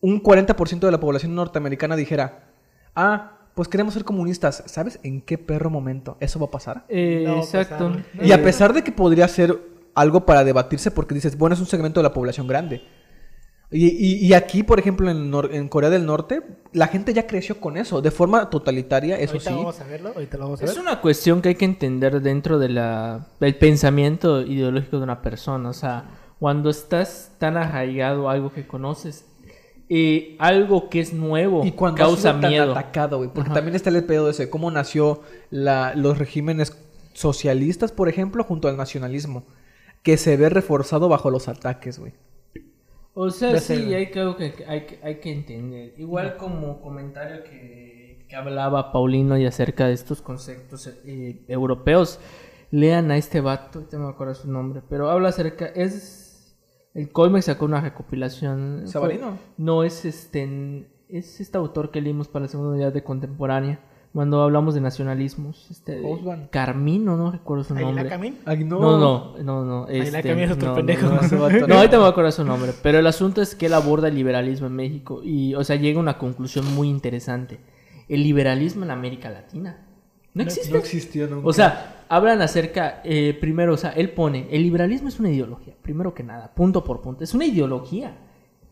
un 0.01 0.23
40% 0.23 0.79
de 0.79 0.91
la 0.91 0.99
población 0.99 1.35
norteamericana 1.35 1.95
dijera, 1.95 2.51
ah, 2.95 3.34
pues 3.55 3.67
queremos 3.67 3.93
ser 3.95 4.03
comunistas. 4.03 4.63
¿Sabes 4.67 4.99
en 5.03 5.21
qué 5.21 5.37
perro 5.39 5.69
momento 5.71 6.17
eso 6.19 6.39
va 6.39 6.45
a 6.45 6.51
pasar? 6.51 6.85
Eh, 6.89 7.23
No, 7.25 7.37
exacto. 7.37 7.91
pues, 8.15 8.27
Y 8.27 8.31
a 8.31 8.43
pesar 8.43 8.73
de 8.73 8.83
que 8.83 8.91
podría 8.91 9.27
ser 9.27 9.59
algo 9.95 10.25
para 10.25 10.43
debatirse, 10.43 10.91
porque 10.91 11.15
dices, 11.15 11.37
bueno, 11.37 11.53
es 11.55 11.59
un 11.59 11.65
segmento 11.65 11.99
de 11.99 12.03
la 12.03 12.13
población 12.13 12.47
grande. 12.47 12.83
Y, 13.71 13.87
y- 13.87 14.25
y 14.27 14.33
aquí, 14.33 14.61
por 14.61 14.77
ejemplo, 14.79 15.09
en, 15.09 15.31
Nor- 15.31 15.49
en 15.51 15.67
Corea 15.69 15.89
del 15.89 16.05
Norte, 16.05 16.41
la 16.71 16.87
gente 16.87 17.13
ya 17.13 17.25
creció 17.25 17.59
con 17.59 17.77
eso, 17.77 17.99
de 18.01 18.11
forma 18.11 18.49
totalitaria, 18.51 19.17
eso 19.17 19.33
ahorita 19.33 19.49
sí. 19.49 19.55
vamos 19.55 19.81
a 19.81 19.83
verlo, 19.85 20.09
ahorita 20.13 20.37
lo 20.37 20.43
vamos 20.43 20.61
a 20.61 20.65
Es 20.65 20.71
ver. 20.75 20.79
una 20.81 21.01
cuestión 21.01 21.41
que 21.41 21.49
hay 21.49 21.55
que 21.55 21.65
entender 21.65 22.21
dentro 22.21 22.59
de 22.59 22.69
la, 22.69 23.27
del 23.39 23.55
pensamiento 23.57 24.41
ideológico 24.43 24.97
de 24.97 25.03
una 25.03 25.21
persona. 25.21 25.69
O 25.69 25.73
sea, 25.73 26.05
cuando 26.39 26.69
estás 26.69 27.31
tan 27.39 27.57
arraigado 27.57 28.29
a 28.29 28.33
algo 28.33 28.51
que 28.53 28.67
conoces, 28.67 29.25
eh, 29.89 30.35
algo 30.39 30.89
que 30.89 30.99
es 30.99 31.13
nuevo 31.13 31.63
Y 31.65 31.71
cuando 31.71 32.03
ha 32.03 32.07
causa 32.07 32.39
tan 32.39 32.49
miedo. 32.51 32.71
atacado, 32.71 33.17
güey. 33.17 33.29
Porque 33.29 33.49
Ajá. 33.49 33.55
también 33.55 33.75
está 33.75 33.89
el 33.89 34.03
pedo 34.03 34.29
ese, 34.29 34.49
cómo 34.49 34.71
nació 34.71 35.21
la- 35.51 35.93
los 35.95 36.17
regímenes 36.17 36.75
socialistas, 37.13 37.91
por 37.91 38.09
ejemplo, 38.09 38.43
junto 38.43 38.67
al 38.67 38.77
nacionalismo. 38.77 39.45
Que 40.03 40.17
se 40.17 40.37
ve 40.37 40.49
reforzado 40.49 41.09
bajo 41.09 41.29
los 41.31 41.47
ataques, 41.47 41.97
güey. 41.99 42.13
O 43.13 43.29
sea, 43.29 43.59
sí, 43.59 43.93
hay 43.93 44.11
que, 44.11 44.19
algo 44.19 44.35
que 44.35 44.53
hay, 44.67 44.85
que 44.85 44.99
hay 45.01 45.15
que 45.19 45.31
entender. 45.31 45.93
Igual 45.97 46.35
como 46.37 46.81
comentario 46.81 47.43
que, 47.43 48.25
que 48.27 48.35
hablaba 48.35 48.91
Paulino 48.91 49.37
y 49.37 49.45
acerca 49.45 49.87
de 49.87 49.93
estos 49.93 50.21
conceptos 50.21 50.87
eh, 51.05 51.43
europeos, 51.47 52.19
lean 52.71 53.11
a 53.11 53.17
este 53.17 53.39
vato, 53.39 53.85
no 53.93 53.99
me 53.99 54.09
acuerdo 54.09 54.35
su 54.35 54.51
nombre, 54.51 54.81
pero 54.89 55.09
habla 55.09 55.29
acerca, 55.29 55.65
es... 55.67 56.23
El 56.95 57.11
Colmex 57.11 57.45
sacó 57.45 57.65
una 57.65 57.81
recopilación. 57.81 58.83
¿Sabarino? 58.87 59.27
Fue- 59.27 59.37
No, 59.57 59.83
es 59.83 60.05
este... 60.05 60.87
es 61.09 61.39
este 61.39 61.57
autor 61.57 61.91
que 61.91 62.01
leímos 62.01 62.27
para 62.27 62.45
la 62.45 62.49
segunda 62.49 62.73
unidad 62.73 62.93
de 62.93 63.03
contemporánea. 63.03 63.79
Cuando 64.13 64.41
hablamos 64.41 64.73
de 64.73 64.79
nacionalismos. 64.79 65.69
Este, 65.69 66.01
Osvaldo. 66.01 66.47
Carmino, 66.49 67.17
no 67.17 67.31
recuerdo 67.31 67.65
su 67.65 67.75
nombre. 67.75 68.07
Camín. 68.07 68.37
No. 68.45 68.79
No, 68.79 68.97
no, 68.97 69.43
no, 69.43 69.65
no. 69.65 69.85
Ahí 69.87 70.09
la 70.09 70.19
este, 70.19 70.29
Camín 70.29 70.45
es 70.45 70.51
otro 70.51 70.69
no, 70.69 70.75
pendejo. 70.75 71.07
No, 71.07 71.15
no, 71.21 71.49
no, 71.49 71.67
no. 71.67 71.75
ahorita 71.75 71.97
me 71.97 71.97
voy 71.97 72.05
a 72.05 72.09
acordar 72.11 72.31
su 72.31 72.45
nombre. 72.45 72.71
Pero 72.81 72.97
el 72.99 73.07
asunto 73.07 73.41
es 73.41 73.55
que 73.55 73.65
él 73.65 73.73
aborda 73.73 74.07
el 74.07 74.15
liberalismo 74.15 74.67
en 74.67 74.73
México. 74.73 75.19
Y, 75.21 75.53
o 75.55 75.65
sea, 75.65 75.75
llega 75.75 75.97
a 75.99 76.01
una 76.01 76.17
conclusión 76.17 76.73
muy 76.75 76.87
interesante. 76.87 77.59
El 78.07 78.23
liberalismo 78.23 78.85
en 78.85 78.91
América 78.91 79.29
Latina. 79.29 79.85
No 80.35 80.43
existe. 80.43 80.71
No 80.71 80.77
existió 80.77 81.27
nunca. 81.27 81.47
O 81.47 81.53
sea, 81.53 82.03
hablan 82.09 82.41
acerca, 82.41 83.01
eh, 83.03 83.35
primero, 83.39 83.73
o 83.73 83.77
sea, 83.77 83.91
él 83.91 84.11
pone, 84.11 84.47
el 84.51 84.61
liberalismo 84.61 85.07
es 85.07 85.19
una 85.19 85.31
ideología, 85.31 85.73
primero 85.81 86.13
que 86.13 86.23
nada, 86.23 86.53
punto 86.53 86.83
por 86.83 87.01
punto, 87.01 87.23
es 87.23 87.33
una 87.33 87.45
ideología 87.45 88.17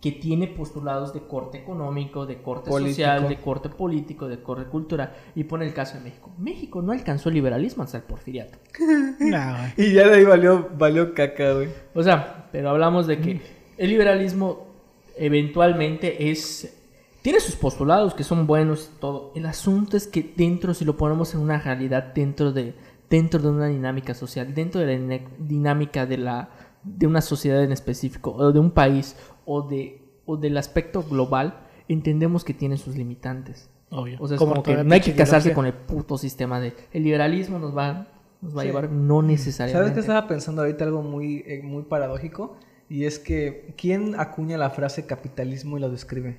que 0.01 0.11
tiene 0.11 0.47
postulados 0.47 1.13
de 1.13 1.21
corte 1.21 1.57
económico, 1.57 2.25
de 2.25 2.41
corte 2.41 2.69
Político. 2.69 2.95
social, 2.95 3.29
de 3.29 3.37
corte 3.37 3.69
político, 3.69 4.27
de 4.27 4.43
corte 4.43 4.65
cultural, 4.65 5.13
y 5.33 5.45
pone 5.45 5.65
el 5.65 5.73
caso 5.73 5.97
de 5.97 6.03
México. 6.03 6.29
México 6.37 6.81
no 6.81 6.91
alcanzó 6.91 7.29
el 7.29 7.35
liberalismo 7.35 7.83
hasta 7.83 7.97
el 7.97 8.03
porfiriato. 8.03 8.57
No. 9.19 9.55
Y 9.77 9.93
ya 9.93 10.09
de 10.09 10.15
ahí 10.15 10.25
valió, 10.25 10.69
valió 10.77 11.13
caca, 11.13 11.53
güey. 11.53 11.69
O 11.93 12.03
sea, 12.03 12.49
pero 12.51 12.71
hablamos 12.71 13.07
de 13.07 13.19
que 13.19 13.39
el 13.77 13.89
liberalismo 13.89 14.67
eventualmente 15.15 16.29
es... 16.29 16.77
Tiene 17.23 17.39
sus 17.39 17.55
postulados 17.55 18.13
que 18.13 18.23
son 18.23 18.45
buenos 18.45 18.91
y 18.95 18.99
todo. 18.99 19.31
El 19.33 19.45
asunto 19.47 19.97
es 19.97 20.05
que 20.07 20.33
dentro, 20.37 20.73
si 20.75 20.85
lo 20.85 20.95
ponemos 20.97 21.33
en 21.33 21.39
una 21.39 21.57
realidad, 21.57 22.13
dentro 22.13 22.51
de, 22.51 22.75
dentro 23.09 23.41
de 23.41 23.49
una 23.49 23.67
dinámica 23.67 24.13
social, 24.13 24.53
dentro 24.53 24.81
de 24.81 24.97
la 24.99 25.19
dinámica 25.39 26.05
de, 26.05 26.17
la, 26.17 26.49
de 26.83 27.07
una 27.07 27.21
sociedad 27.21 27.63
en 27.63 27.71
específico, 27.71 28.31
o 28.33 28.51
de 28.51 28.59
un 28.59 28.69
país, 28.71 29.15
o, 29.45 29.61
de, 29.61 30.01
o 30.25 30.37
del 30.37 30.57
aspecto 30.57 31.01
global, 31.01 31.59
entendemos 31.87 32.43
que 32.43 32.53
tiene 32.53 32.77
sus 32.77 32.95
limitantes. 32.97 33.69
Obvio. 33.89 34.17
O 34.19 34.27
sea, 34.27 34.35
es 34.35 34.39
Como 34.39 34.51
como, 34.55 34.63
que 34.63 34.83
no 34.83 34.93
hay 34.93 35.01
que 35.01 35.15
casarse 35.15 35.49
ideología. 35.49 35.55
con 35.55 35.65
el 35.65 35.73
puto 35.73 36.17
sistema 36.17 36.59
de... 36.59 36.73
El 36.91 37.03
liberalismo 37.03 37.57
nos 37.57 37.75
va, 37.75 38.07
nos 38.41 38.55
va 38.55 38.61
a 38.61 38.63
Sí. 38.63 38.67
llevar, 38.67 38.91
no 38.91 39.21
necesariamente. 39.21 39.79
¿Sabes 39.79 39.93
qué 39.93 39.99
estaba 40.01 40.27
pensando 40.27 40.61
ahorita? 40.63 40.83
Algo 40.83 41.01
muy, 41.03 41.43
eh, 41.47 41.61
muy 41.63 41.83
paradójico. 41.83 42.57
Y 42.89 43.05
es 43.05 43.17
que, 43.17 43.73
¿quién 43.77 44.19
acuña 44.19 44.57
la 44.57 44.71
frase 44.71 45.05
capitalismo 45.05 45.77
y 45.77 45.81
lo 45.81 45.89
describe? 45.89 46.37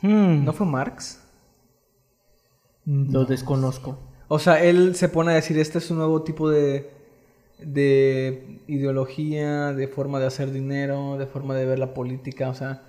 Hmm. 0.00 0.44
¿No 0.44 0.52
fue 0.52 0.66
Marx? 0.66 1.20
Lo 2.84 3.24
desconozco. 3.24 3.98
O 4.28 4.38
sea, 4.38 4.62
él 4.62 4.94
se 4.94 5.08
pone 5.08 5.32
a 5.32 5.34
decir, 5.34 5.58
este 5.58 5.78
es 5.78 5.90
un 5.90 5.98
nuevo 5.98 6.22
tipo 6.22 6.50
de, 6.50 6.90
de 7.58 8.60
ideología, 8.66 9.72
de 9.72 9.88
forma 9.88 10.20
de 10.20 10.26
hacer 10.26 10.52
dinero, 10.52 11.16
de 11.18 11.26
forma 11.26 11.54
de 11.54 11.66
ver 11.66 11.78
la 11.78 11.94
política, 11.94 12.48
o 12.48 12.54
sea, 12.54 12.82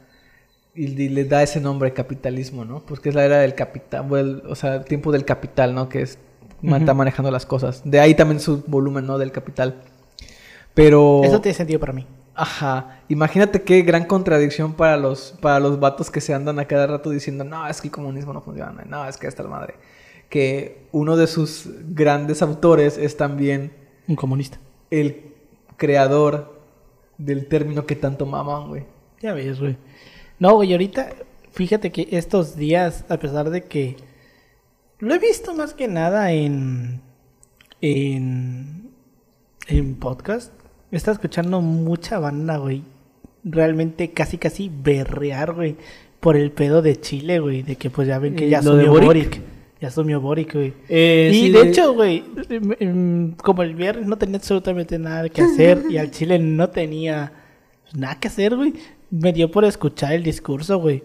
y, 0.75 0.85
y 0.85 1.09
le 1.09 1.25
da 1.25 1.43
ese 1.43 1.59
nombre 1.59 1.93
capitalismo, 1.93 2.65
¿no? 2.65 2.85
Pues 2.85 2.99
que 2.99 3.09
es 3.09 3.15
la 3.15 3.25
era 3.25 3.39
del 3.39 3.55
capital, 3.55 4.03
bueno, 4.07 4.41
o 4.49 4.55
sea, 4.55 4.75
el 4.75 4.85
tiempo 4.85 5.11
del 5.11 5.25
capital, 5.25 5.73
¿no? 5.73 5.89
Que 5.89 6.01
es, 6.01 6.19
está 6.61 6.93
manejando 6.93 7.31
las 7.31 7.45
cosas. 7.45 7.81
De 7.85 7.99
ahí 7.99 8.15
también 8.15 8.39
su 8.39 8.63
volumen, 8.67 9.05
¿no? 9.05 9.17
Del 9.17 9.31
capital. 9.31 9.81
Pero... 10.73 11.21
Eso 11.23 11.41
tiene 11.41 11.55
sentido 11.55 11.79
para 11.79 11.93
mí. 11.93 12.05
Ajá, 12.41 13.01
imagínate 13.09 13.63
qué 13.63 13.81
gran 13.81 14.05
contradicción 14.05 14.71
para 14.71 14.95
los, 14.95 15.35
para 15.41 15.59
los 15.59 15.77
vatos 15.77 16.09
que 16.09 16.21
se 16.21 16.33
andan 16.33 16.57
a 16.57 16.63
cada 16.63 16.87
rato 16.87 17.09
diciendo, 17.09 17.43
no, 17.43 17.67
es 17.67 17.81
que 17.81 17.89
el 17.89 17.93
comunismo 17.93 18.31
no 18.31 18.39
funciona, 18.39 18.81
no, 18.87 19.05
es 19.05 19.17
que 19.17 19.27
esta 19.27 19.43
la 19.43 19.49
madre. 19.49 19.73
Que 20.29 20.87
uno 20.93 21.17
de 21.17 21.27
sus 21.27 21.67
grandes 21.89 22.41
autores 22.41 22.97
es 22.97 23.17
también 23.17 23.73
Un 24.07 24.15
comunista. 24.15 24.57
el 24.89 25.33
creador 25.75 26.61
del 27.17 27.45
término 27.47 27.85
que 27.85 27.97
tanto 27.97 28.25
maman, 28.25 28.69
güey. 28.69 28.85
Ya 29.19 29.33
ves, 29.33 29.59
güey. 29.59 29.75
No, 30.39 30.55
güey, 30.55 30.71
ahorita, 30.71 31.09
fíjate 31.51 31.91
que 31.91 32.07
estos 32.11 32.55
días, 32.55 33.03
a 33.09 33.17
pesar 33.17 33.49
de 33.49 33.65
que 33.65 33.97
lo 34.99 35.13
he 35.13 35.19
visto 35.19 35.53
más 35.53 35.73
que 35.73 35.89
nada 35.89 36.31
en 36.31 37.01
en 37.81 38.91
en 39.67 39.95
podcast, 39.95 40.53
está 40.97 41.11
escuchando 41.11 41.61
mucha 41.61 42.19
banda, 42.19 42.57
güey. 42.57 42.83
Realmente 43.43 44.11
casi 44.11 44.37
casi 44.37 44.69
berrear, 44.83 45.53
güey, 45.53 45.75
por 46.19 46.35
el 46.35 46.51
pedo 46.51 46.81
de 46.81 46.99
Chile, 46.99 47.39
güey, 47.39 47.63
de 47.63 47.75
que 47.77 47.89
pues 47.89 48.07
ya 48.07 48.19
ven 48.19 48.35
que 48.35 48.45
Eh, 48.47 48.49
ya 48.49 48.61
de 48.61 48.69
asumió 48.69 48.91
Boric. 48.91 49.05
Boric. 49.07 49.41
Ya 49.81 49.87
asumió 49.87 50.19
Boric, 50.19 50.53
güey. 50.53 50.73
Eh, 50.89 51.31
y 51.33 51.39
sí, 51.39 51.51
de 51.51 51.61
hecho, 51.61 51.93
güey, 51.93 52.23
em, 52.49 52.71
em, 52.79 53.31
como 53.33 53.63
el 53.63 53.75
viernes 53.75 54.07
no 54.07 54.17
tenía 54.17 54.35
absolutamente 54.37 54.99
nada 54.99 55.29
que 55.29 55.41
hacer 55.41 55.83
y 55.89 55.97
al 55.97 56.11
Chile 56.11 56.37
no 56.37 56.69
tenía 56.69 57.31
nada 57.95 58.19
que 58.19 58.27
hacer, 58.27 58.55
güey, 58.57 58.73
me 59.09 59.31
dio 59.31 59.49
por 59.49 59.63
escuchar 59.63 60.13
el 60.13 60.23
discurso, 60.23 60.79
güey. 60.79 61.01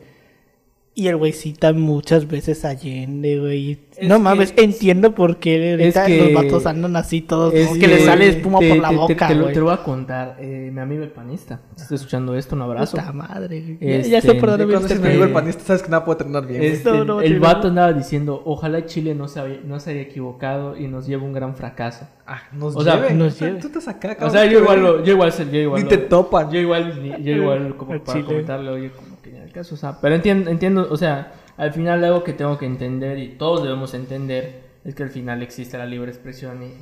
Y 0.97 1.09
el 1.09 1.17
güey 1.17 1.33
cita 1.33 1.73
muchas 1.73 2.29
veces 2.29 2.65
a 2.65 2.69
Allende, 2.69 3.41
güey. 3.41 3.81
Es 3.97 4.09
No 4.09 4.15
que- 4.17 4.23
mames, 4.23 4.55
entiendo 4.57 5.13
por 5.13 5.39
qué 5.39 5.73
ahorita 5.73 6.07
que- 6.07 6.19
los 6.19 6.33
vatos 6.33 6.67
andan 6.67 6.95
así 6.95 7.21
todos, 7.21 7.53
es 7.53 7.67
como 7.67 7.81
que 7.81 7.89
les 7.89 8.05
sale 8.05 8.29
espuma 8.29 8.61
te- 8.61 8.69
por 8.69 8.79
la 8.79 8.89
te- 8.91 8.95
te- 8.95 9.01
boca, 9.01 9.27
te, 9.29 9.35
lo, 9.35 9.47
te 9.49 9.55
lo 9.57 9.65
voy 9.65 9.75
a 9.75 9.83
contar. 9.83 10.37
Eh, 10.39 10.71
mi 10.73 10.81
amigo 10.81 11.03
el 11.03 11.11
panista. 11.11 11.61
Si 11.75 11.83
estás 11.83 11.93
escuchando 12.01 12.37
esto, 12.37 12.55
un 12.55 12.63
abrazo. 12.63 12.97
Puta 12.97 13.13
madre, 13.13 13.61
güey. 13.61 13.79
Ya- 14.03 14.09
Ya 14.09 14.19
Este, 14.19 14.31
sé 14.33 14.35
por 14.39 14.51
viene 14.51 14.65
cuando 14.67 14.81
este 14.83 14.95
es 14.95 15.01
mi 15.01 15.09
amigo 15.09 15.25
el 15.25 15.33
panista, 15.33 15.65
sabes 15.65 15.83
que 15.83 15.89
nada 15.89 16.05
puede 16.05 16.19
terminar 16.19 16.47
bien. 16.47 16.63
Este, 16.63 16.89
No, 16.91 17.05
no, 17.05 17.21
el 17.21 17.41
vato 17.41 17.67
andaba 17.69 17.93
diciendo, 17.93 18.41
ojalá 18.45 18.87
Chile 18.87 19.17
no 19.17 19.27
se, 19.27 19.41
haya, 19.41 19.59
no 19.65 19.81
se 19.81 19.91
haya 19.91 20.01
equivocado 20.03 20.77
y 20.77 20.87
nos 20.87 21.09
lleve 21.09 21.25
un 21.25 21.33
gran 21.33 21.57
fracaso. 21.57 22.07
Ah, 22.25 22.43
nos 22.53 22.77
o 22.77 22.83
sea, 22.85 22.97
lleve. 23.01 23.15
nos 23.15 23.35
O 23.35 23.37
sea, 23.37 23.49
lleve. 23.49 23.61
Tú 23.61 23.67
estás 23.67 23.89
acá, 23.89 24.17
O 24.21 24.31
sea, 24.31 24.45
yo 24.45 24.53
que 24.53 24.59
igual, 24.59 24.81
lo- 24.81 25.05
yo 25.05 25.13
igual, 25.13 25.33
sé- 25.33 25.47
yo 25.51 25.59
igual, 25.59 25.83
Ni 25.83 25.89
te 25.89 25.97
lo- 25.97 26.05
topan. 26.05 26.53
yo 26.53 26.61
igual, 26.61 27.03
ni- 27.03 27.21
yo 27.25 27.33
igual 27.33 27.77
como 27.77 27.99
para 27.99 28.13
chile. 28.13 28.25
comentarle, 28.27 28.71
oye, 28.71 28.91
como 28.93 29.09
que 29.09 29.14
caso, 29.55 29.75
o 29.75 29.79
sea, 29.79 29.99
pero 30.03 30.15
entiendo, 30.15 30.51
entiendo, 30.51 30.87
o 30.91 30.97
sea, 30.99 31.33
al 31.57 31.73
final 31.73 32.05
algo 32.05 32.23
que 32.25 32.33
tengo 32.35 32.59
que 32.59 32.67
entender 32.67 33.19
y 33.19 33.29
todos 33.39 33.63
debemos 33.63 33.95
entender 33.95 34.61
es 34.85 34.95
que 34.95 35.03
al 35.05 35.11
final 35.11 35.43
existe 35.43 35.79
la 35.79 35.87
libre 35.87 36.11
expresión 36.11 36.63
y 36.63 36.73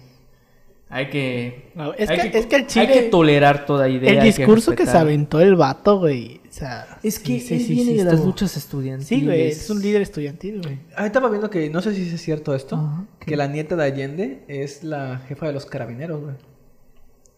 hay 0.88 1.08
que, 1.08 1.70
No, 1.74 1.94
es 1.94 2.10
hay 2.10 2.30
que- 2.30 2.38
es 2.38 2.46
que 2.46 2.56
el 2.56 2.66
hay 2.80 2.86
que 2.88 3.02
tolerar 3.10 3.64
toda 3.64 3.88
idea. 3.88 4.10
El 4.12 4.20
discurso 4.22 4.74
que 4.74 4.84
se 4.84 4.96
aventó 4.98 5.40
el 5.40 5.54
vato, 5.56 5.98
güey. 6.00 6.40
O 6.46 6.52
sea, 6.54 6.98
Es 7.02 7.18
que 7.18 7.40
sí, 7.40 7.40
sí, 7.40 7.54
él 7.54 7.60
sí, 7.62 7.74
viene 7.74 7.90
sí, 7.92 7.96
de 7.98 8.04
las 8.04 8.12
estuvo- 8.14 8.26
luchas 8.28 8.56
estudiantiles. 8.58 9.08
Sí, 9.08 9.24
güey, 9.24 9.42
es 9.48 9.70
un 9.70 9.80
líder 9.80 10.02
estudiantil, 10.02 10.60
güey. 10.62 10.78
Ah, 10.94 11.06
estaba 11.06 11.30
viendo 11.30 11.48
que, 11.48 11.70
no 11.70 11.80
sé 11.80 11.94
si 11.94 12.02
es 12.14 12.20
cierto 12.20 12.54
esto, 12.54 13.06
que 13.20 13.36
la 13.38 13.46
nieta 13.46 13.74
de 13.74 13.84
Allende 13.84 14.44
es 14.48 14.84
la 14.84 15.22
jefa 15.28 15.46
de 15.46 15.54
los 15.54 15.64
carabineros, 15.64 16.20
güey. 16.20 16.34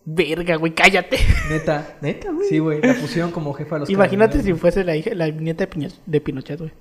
Verga, 0.05 0.57
güey, 0.57 0.75
cállate. 0.75 1.19
Neta. 1.51 1.97
Neta, 2.03 2.31
güey. 2.31 2.49
Sí, 2.49 2.59
güey, 2.59 2.81
la 2.83 2.95
pusieron 2.95 3.31
como 3.31 3.53
jefa 3.55 3.77
de 3.77 3.81
los 3.81 3.91
Imagínate 3.91 4.43
si 4.43 4.53
fuese 4.55 4.85
la 4.85 4.97
hija, 4.97 5.15
la 5.15 5.29
nieta 5.29 5.65
de, 5.65 5.71
Piño- 5.71 5.93
de 6.05 6.21
Pinochet, 6.21 6.59
güey. 6.59 6.73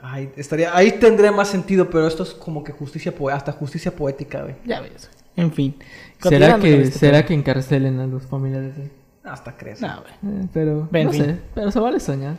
Ay, 0.00 0.30
estaría, 0.36 0.76
ahí 0.76 0.90
tendría 0.92 1.30
más 1.30 1.48
sentido, 1.48 1.88
pero 1.88 2.08
esto 2.08 2.24
es 2.24 2.30
como 2.30 2.64
que 2.64 2.72
justicia, 2.72 3.14
hasta 3.32 3.52
justicia 3.52 3.94
poética, 3.94 4.42
güey. 4.42 4.56
Ya 4.64 4.80
ves. 4.80 5.08
güey. 5.08 5.46
En 5.46 5.52
fin. 5.52 5.76
¿Será 6.20 6.58
que, 6.58 6.82
este 6.82 6.98
¿será 6.98 7.18
tema. 7.18 7.28
que 7.28 7.34
encarcelen 7.34 8.00
a 8.00 8.06
los 8.08 8.26
familiares? 8.26 8.76
de- 8.76 8.90
Hasta 9.22 9.56
crees. 9.56 9.80
No, 9.80 10.02
güey. 10.02 10.34
Eh, 10.42 10.46
pero, 10.52 10.88
En 10.92 11.06
no 11.06 11.12
fin. 11.12 11.24
sé, 11.24 11.36
pero 11.54 11.70
se 11.70 11.78
vale 11.78 12.00
soñar. 12.00 12.36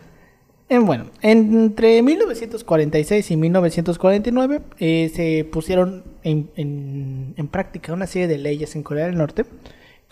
En, 0.68 0.86
bueno, 0.86 1.06
entre 1.22 2.02
1946 2.02 3.32
y 3.32 3.38
1949 3.38 4.62
eh, 4.80 5.12
se 5.14 5.46
pusieron 5.50 6.04
en, 6.24 6.50
en- 6.58 7.34
en 7.38 7.48
práctica 7.48 7.94
una 7.94 8.08
serie 8.08 8.28
de 8.28 8.38
leyes 8.40 8.76
en 8.76 8.84
Corea 8.84 9.06
del 9.06 9.18
Norte 9.18 9.46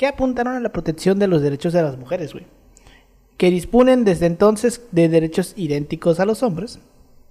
que 0.01 0.07
apuntaron 0.07 0.55
a 0.55 0.59
la 0.59 0.71
protección 0.71 1.19
de 1.19 1.27
los 1.27 1.43
derechos 1.43 1.73
de 1.73 1.83
las 1.83 1.95
mujeres, 1.95 2.33
güey. 2.33 2.47
Que 3.37 3.51
disponen 3.51 4.03
desde 4.03 4.25
entonces 4.25 4.81
de 4.91 5.09
derechos 5.09 5.53
idénticos 5.55 6.19
a 6.19 6.25
los 6.25 6.41
hombres 6.41 6.79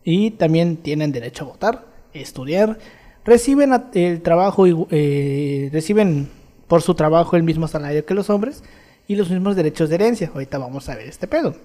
y 0.04 0.30
también 0.30 0.76
tienen 0.76 1.10
derecho 1.10 1.42
a 1.42 1.48
votar, 1.48 1.84
estudiar, 2.14 2.78
reciben 3.24 3.72
el 3.94 4.22
trabajo, 4.22 4.68
igu- 4.68 4.86
eh, 4.92 5.68
reciben 5.72 6.28
por 6.68 6.80
su 6.80 6.94
trabajo 6.94 7.34
el 7.34 7.42
mismo 7.42 7.66
salario 7.66 8.06
que 8.06 8.14
los 8.14 8.30
hombres 8.30 8.62
y 9.08 9.16
los 9.16 9.30
mismos 9.30 9.56
derechos 9.56 9.88
de 9.88 9.96
herencia. 9.96 10.30
Ahorita 10.32 10.58
vamos 10.58 10.88
a 10.88 10.94
ver 10.94 11.08
este 11.08 11.26
pedo. 11.26 11.56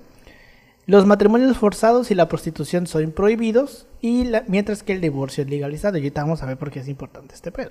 Los 0.87 1.05
matrimonios 1.05 1.55
forzados 1.55 2.09
y 2.09 2.15
la 2.15 2.27
prostitución 2.27 2.87
son 2.87 3.11
prohibidos, 3.11 3.85
y 4.01 4.25
mientras 4.47 4.81
que 4.81 4.93
el 4.93 5.01
divorcio 5.01 5.43
es 5.43 5.51
legalizado. 5.51 5.97
Y 5.97 6.01
ahorita 6.01 6.23
vamos 6.23 6.41
a 6.41 6.47
ver 6.47 6.57
por 6.57 6.71
qué 6.71 6.79
es 6.79 6.87
importante 6.87 7.35
este 7.35 7.51
pedo. 7.51 7.69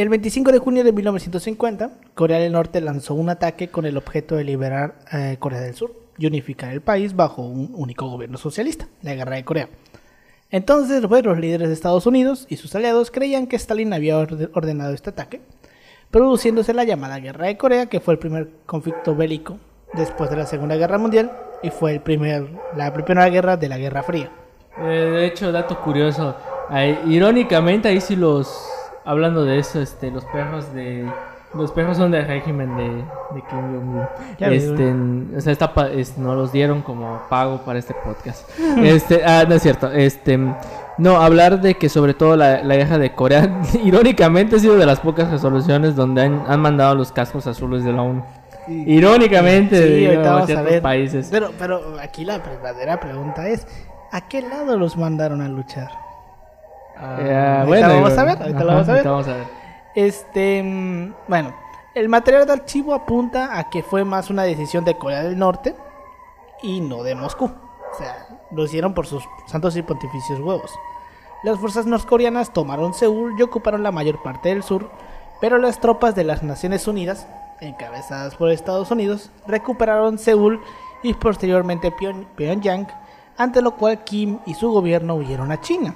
El 0.00 0.08
25 0.08 0.50
de 0.50 0.58
junio 0.58 0.82
de 0.82 0.92
1950, 0.94 1.90
Corea 2.14 2.38
del 2.38 2.52
Norte 2.52 2.80
lanzó 2.80 3.12
un 3.12 3.28
ataque 3.28 3.68
con 3.68 3.84
el 3.84 3.98
objeto 3.98 4.34
de 4.34 4.44
liberar 4.44 4.94
eh, 5.12 5.36
Corea 5.38 5.60
del 5.60 5.74
Sur 5.74 5.92
y 6.16 6.26
unificar 6.26 6.72
el 6.72 6.80
país 6.80 7.14
bajo 7.14 7.42
un 7.42 7.72
único 7.74 8.08
gobierno 8.08 8.38
socialista, 8.38 8.88
la 9.02 9.14
Guerra 9.14 9.36
de 9.36 9.44
Corea. 9.44 9.68
Entonces, 10.50 11.04
pues, 11.06 11.22
los 11.22 11.38
líderes 11.38 11.68
de 11.68 11.74
Estados 11.74 12.06
Unidos 12.06 12.46
y 12.48 12.56
sus 12.56 12.74
aliados 12.74 13.10
creían 13.10 13.46
que 13.46 13.56
Stalin 13.56 13.92
había 13.92 14.16
orde- 14.18 14.48
ordenado 14.54 14.94
este 14.94 15.10
ataque, 15.10 15.42
produciéndose 16.10 16.72
la 16.72 16.84
llamada 16.84 17.18
Guerra 17.18 17.48
de 17.48 17.58
Corea, 17.58 17.84
que 17.86 18.00
fue 18.00 18.14
el 18.14 18.18
primer 18.18 18.48
conflicto 18.64 19.14
bélico 19.14 19.58
después 19.92 20.30
de 20.30 20.36
la 20.36 20.46
Segunda 20.46 20.76
Guerra 20.76 20.96
Mundial 20.96 21.30
y 21.62 21.68
fue 21.68 22.00
la 22.74 22.92
primera 22.94 23.28
guerra 23.28 23.58
de 23.58 23.68
la 23.68 23.76
Guerra 23.76 24.02
Fría. 24.02 24.32
Eh, 24.78 24.82
de 24.88 25.26
hecho, 25.26 25.52
dato 25.52 25.78
curioso. 25.82 26.34
irónicamente, 27.06 27.88
ahí 27.88 28.00
sí 28.00 28.16
los. 28.16 28.48
Hablando 29.04 29.44
de 29.44 29.58
eso, 29.58 29.80
este, 29.80 30.10
los 30.10 30.24
perros 30.26 30.72
de, 30.74 31.06
Los 31.54 31.72
perros 31.72 31.96
son 31.96 32.10
del 32.12 32.26
régimen 32.26 32.76
de, 32.76 32.84
de 33.34 33.42
Kim 33.48 33.72
Jong-un. 33.72 34.02
Este, 34.38 35.36
o 35.36 35.40
sea, 35.40 35.52
está 35.52 35.72
pa- 35.74 35.88
es- 35.88 36.16
no 36.18 36.34
los 36.34 36.52
dieron 36.52 36.82
como 36.82 37.20
pago 37.28 37.58
para 37.62 37.78
este 37.78 37.94
podcast. 37.94 38.48
Este, 38.84 39.24
ah, 39.24 39.44
no 39.48 39.54
es 39.56 39.62
cierto. 39.62 39.90
Este, 39.90 40.38
no, 40.98 41.16
hablar 41.20 41.60
de 41.60 41.74
que 41.76 41.88
sobre 41.88 42.14
todo 42.14 42.36
la, 42.36 42.62
la 42.62 42.76
guerra 42.76 42.98
de 42.98 43.14
Corea, 43.14 43.62
irónicamente 43.84 44.56
ha 44.56 44.58
sido 44.58 44.76
de 44.76 44.86
las 44.86 45.00
pocas 45.00 45.30
resoluciones 45.30 45.96
donde 45.96 46.22
han, 46.22 46.44
han 46.46 46.60
mandado 46.60 46.94
los 46.94 47.10
cascos 47.10 47.46
azules 47.46 47.82
de 47.84 47.92
la 47.92 48.02
ONU. 48.02 48.22
Irónicamente, 48.68 49.76
Sí, 49.88 49.94
digo, 49.94 50.10
ahorita 50.12 50.28
a 50.28 50.32
vamos 50.32 50.42
a 50.44 50.46
ciertos 50.46 50.70
ver. 50.70 50.82
países. 50.82 51.28
Pero, 51.30 51.50
pero 51.58 51.96
aquí 52.00 52.24
la 52.24 52.38
verdadera 52.38 53.00
pregunta 53.00 53.48
es: 53.48 53.66
¿a 54.12 54.28
qué 54.28 54.42
lado 54.42 54.76
los 54.76 54.96
mandaron 54.96 55.40
a 55.40 55.48
luchar? 55.48 55.88
Eh, 57.02 57.34
ahorita 57.34 57.64
bueno, 57.66 57.88
vamos 57.88 58.18
a 58.18 58.24
ver, 58.24 58.38
ahorita 58.42 58.60
lo 58.60 58.66
vamos 58.66 58.88
a 58.88 58.92
ver. 58.92 59.04
vamos 59.08 59.28
a 59.28 59.34
ver. 59.34 59.46
Este, 59.94 60.62
mm, 60.62 61.14
bueno, 61.28 61.54
el 61.94 62.08
material 62.08 62.46
de 62.46 62.52
archivo 62.52 62.94
apunta 62.94 63.58
a 63.58 63.68
que 63.70 63.82
fue 63.82 64.04
más 64.04 64.30
una 64.30 64.42
decisión 64.44 64.84
de 64.84 64.96
Corea 64.96 65.22
del 65.22 65.38
Norte 65.38 65.74
y 66.62 66.80
no 66.80 67.02
de 67.02 67.14
Moscú. 67.14 67.46
O 67.46 67.96
sea, 67.98 68.26
lo 68.52 68.64
hicieron 68.64 68.94
por 68.94 69.06
sus 69.06 69.24
santos 69.46 69.76
y 69.76 69.82
pontificios 69.82 70.38
huevos. 70.40 70.70
Las 71.42 71.58
fuerzas 71.58 71.86
norcoreanas 71.86 72.52
tomaron 72.52 72.92
Seúl 72.94 73.34
y 73.38 73.42
ocuparon 73.42 73.82
la 73.82 73.90
mayor 73.92 74.22
parte 74.22 74.50
del 74.50 74.62
sur, 74.62 74.90
pero 75.40 75.58
las 75.58 75.80
tropas 75.80 76.14
de 76.14 76.22
las 76.24 76.42
Naciones 76.42 76.86
Unidas, 76.86 77.26
encabezadas 77.60 78.34
por 78.36 78.50
Estados 78.50 78.90
Unidos, 78.90 79.30
recuperaron 79.46 80.18
Seúl 80.18 80.60
y 81.02 81.14
posteriormente 81.14 81.90
Pyong- 81.92 82.26
Pyongyang, 82.36 82.86
ante 83.38 83.62
lo 83.62 83.72
cual 83.76 84.04
Kim 84.04 84.38
y 84.46 84.54
su 84.54 84.70
gobierno 84.70 85.14
huyeron 85.14 85.50
a 85.50 85.60
China. 85.62 85.94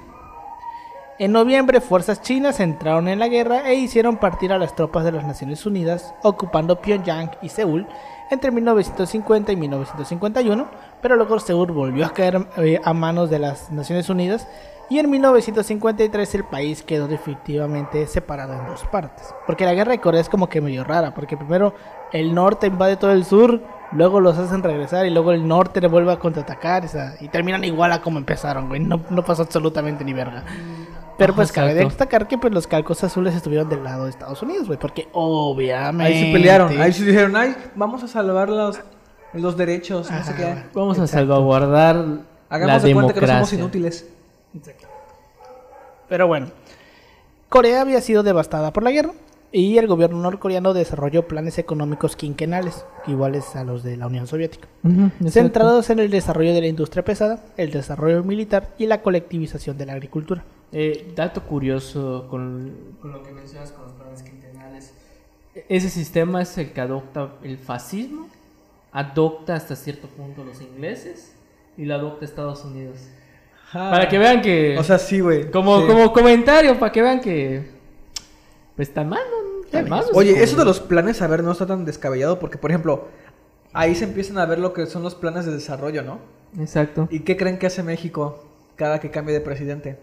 En 1.17 1.31
noviembre, 1.31 1.79
fuerzas 1.79 2.21
chinas 2.21 2.59
entraron 2.59 3.07
en 3.07 3.19
la 3.19 3.29
guerra 3.29 3.69
e 3.69 3.75
hicieron 3.75 4.17
partir 4.17 4.51
a 4.51 4.57
las 4.57 4.75
tropas 4.75 5.05
de 5.05 5.13
las 5.13 5.23
Naciones 5.23 5.65
Unidas, 5.65 6.13
ocupando 6.23 6.81
Pyongyang 6.81 7.31
y 7.41 7.47
Seúl 7.47 7.87
entre 8.29 8.51
1950 8.51 9.53
y 9.53 9.55
1951, 9.55 10.67
pero 11.01 11.15
luego 11.15 11.39
Seúl 11.39 11.71
volvió 11.71 12.05
a 12.05 12.09
caer 12.09 12.45
eh, 12.57 12.81
a 12.83 12.93
manos 12.93 13.29
de 13.29 13.39
las 13.39 13.71
Naciones 13.71 14.09
Unidas 14.09 14.45
y 14.89 14.99
en 14.99 15.09
1953 15.09 16.35
el 16.35 16.43
país 16.43 16.83
quedó 16.83 17.07
definitivamente 17.07 18.05
separado 18.07 18.51
en 18.53 18.65
dos 18.67 18.83
partes. 18.91 19.33
Porque 19.47 19.63
la 19.63 19.73
guerra 19.73 19.93
de 19.93 20.01
Corea 20.01 20.19
es 20.19 20.27
como 20.27 20.49
que 20.49 20.59
medio 20.59 20.83
rara, 20.83 21.13
porque 21.13 21.37
primero 21.37 21.75
el 22.11 22.35
norte 22.35 22.67
invade 22.67 22.97
todo 22.97 23.13
el 23.13 23.23
sur, 23.23 23.61
luego 23.93 24.19
los 24.19 24.37
hacen 24.37 24.63
regresar 24.63 25.05
y 25.05 25.11
luego 25.11 25.31
el 25.31 25.47
norte 25.47 25.79
le 25.79 25.87
vuelve 25.87 26.11
a 26.11 26.19
contraatacar 26.19 26.83
o 26.83 26.87
sea, 26.89 27.13
y 27.21 27.29
terminan 27.29 27.63
igual 27.63 27.93
a 27.93 28.01
como 28.01 28.19
empezaron, 28.19 28.67
güey. 28.67 28.81
No, 28.81 28.99
no 29.09 29.23
pasó 29.23 29.43
absolutamente 29.43 30.03
ni 30.03 30.11
verga. 30.11 30.43
Pero 31.17 31.33
pues 31.33 31.51
cabe 31.51 31.71
exacto. 31.71 31.89
destacar 31.89 32.27
que 32.27 32.37
pues 32.37 32.53
los 32.53 32.67
calcos 32.67 33.03
azules 33.03 33.33
estuvieron 33.35 33.69
del 33.69 33.83
lado 33.83 34.03
de 34.03 34.09
Estados 34.09 34.41
Unidos, 34.41 34.67
güey, 34.67 34.77
porque 34.77 35.07
obviamente 35.13 36.13
Ahí 36.13 36.25
sí 36.25 36.33
pelearon. 36.33 36.77
Ahí 36.81 36.91
sí 36.93 37.03
dijeron, 37.05 37.35
ay, 37.35 37.55
vamos 37.75 38.03
a 38.03 38.07
salvar 38.07 38.49
los, 38.49 38.79
los 39.33 39.55
derechos, 39.55 40.11
no 40.11 40.23
sé 40.23 40.33
qué. 40.35 40.63
Vamos 40.73 40.99
a 40.99 41.03
Exacto. 41.03 41.19
salvaguardar 41.27 41.95
Hagamos 42.49 42.81
la 42.83 42.87
de 42.87 42.93
cuenta 42.93 43.13
que 43.13 43.21
no 43.21 43.27
somos 43.27 43.51
democracia. 43.51 43.57
inútiles. 43.59 44.05
Pero 46.07 46.27
bueno, 46.27 46.47
Corea 47.49 47.81
había 47.81 48.01
sido 48.01 48.21
devastada 48.23 48.71
por 48.71 48.83
la 48.83 48.91
guerra 48.91 49.11
y 49.55 49.77
el 49.77 49.87
gobierno 49.87 50.19
norcoreano 50.19 50.73
desarrolló 50.73 51.29
planes 51.29 51.57
económicos 51.57 52.17
quinquenales, 52.17 52.85
iguales 53.07 53.55
a 53.55 53.63
los 53.63 53.83
de 53.83 53.95
la 53.95 54.07
Unión 54.07 54.27
Soviética, 54.27 54.67
centrados 55.29 55.89
en 55.89 55.99
el 55.99 56.09
desarrollo 56.11 56.53
de 56.53 56.59
la 56.59 56.67
industria 56.67 57.05
pesada, 57.05 57.41
el 57.55 57.71
desarrollo 57.71 58.21
militar 58.21 58.73
y 58.77 58.85
la 58.85 59.01
colectivización 59.01 59.77
de 59.77 59.85
la 59.85 59.93
agricultura. 59.93 60.43
Eh, 60.73 61.13
dato 61.15 61.41
curioso 61.43 62.27
con, 62.29 62.97
con 63.01 63.13
lo 63.13 63.23
que 63.23 63.31
mencionas 63.31 63.71
con 63.71 63.85
los 63.85 63.93
planes 63.93 64.23
quinquenales. 64.23 64.93
Ese 65.69 65.89
sistema 65.89 66.41
es 66.41 66.57
el 66.57 66.73
que 66.73 66.81
adopta 66.81 67.35
el 67.41 67.57
fascismo, 67.57 68.27
adopta 68.91 69.55
hasta 69.55 69.77
cierto 69.77 70.09
punto 70.09 70.43
los 70.43 70.59
ingleses 70.61 71.33
y 71.77 71.85
lo 71.85 71.95
adopta 71.95 72.25
Estados 72.25 72.65
Unidos. 72.65 72.97
Para 73.71 74.09
que 74.09 74.17
vean 74.17 74.41
que... 74.41 74.77
O 74.77 74.83
sea, 74.83 74.99
sí, 74.99 75.21
güey. 75.21 75.49
como, 75.49 75.79
Sí. 75.79 75.87
como 75.87 76.11
comentario, 76.11 76.77
para 76.77 76.91
que 76.91 77.01
vean 77.01 77.21
que... 77.21 77.73
Pues 78.75 78.93
tan 78.93 79.07
mal, 79.07 79.21
¿no? 79.31 79.34
Oye, 80.13 80.43
eso 80.43 80.55
de 80.57 80.65
los 80.65 80.79
planes, 80.79 81.21
a 81.21 81.27
ver, 81.27 81.43
no 81.43 81.51
está 81.51 81.65
tan 81.65 81.85
descabellado 81.85 82.39
porque, 82.39 82.57
por 82.57 82.71
ejemplo, 82.71 83.07
ahí 83.73 83.95
se 83.95 84.05
empiezan 84.05 84.37
a 84.37 84.45
ver 84.45 84.59
lo 84.59 84.73
que 84.73 84.85
son 84.85 85.03
los 85.03 85.15
planes 85.15 85.45
de 85.45 85.53
desarrollo, 85.53 86.01
¿no? 86.03 86.19
Exacto. 86.59 87.07
¿Y 87.11 87.19
qué 87.21 87.35
creen 87.37 87.57
que 87.59 87.67
hace 87.67 87.83
México 87.83 88.45
cada 88.75 88.99
que 88.99 89.11
cambie 89.11 89.33
de 89.33 89.41
presidente? 89.41 89.99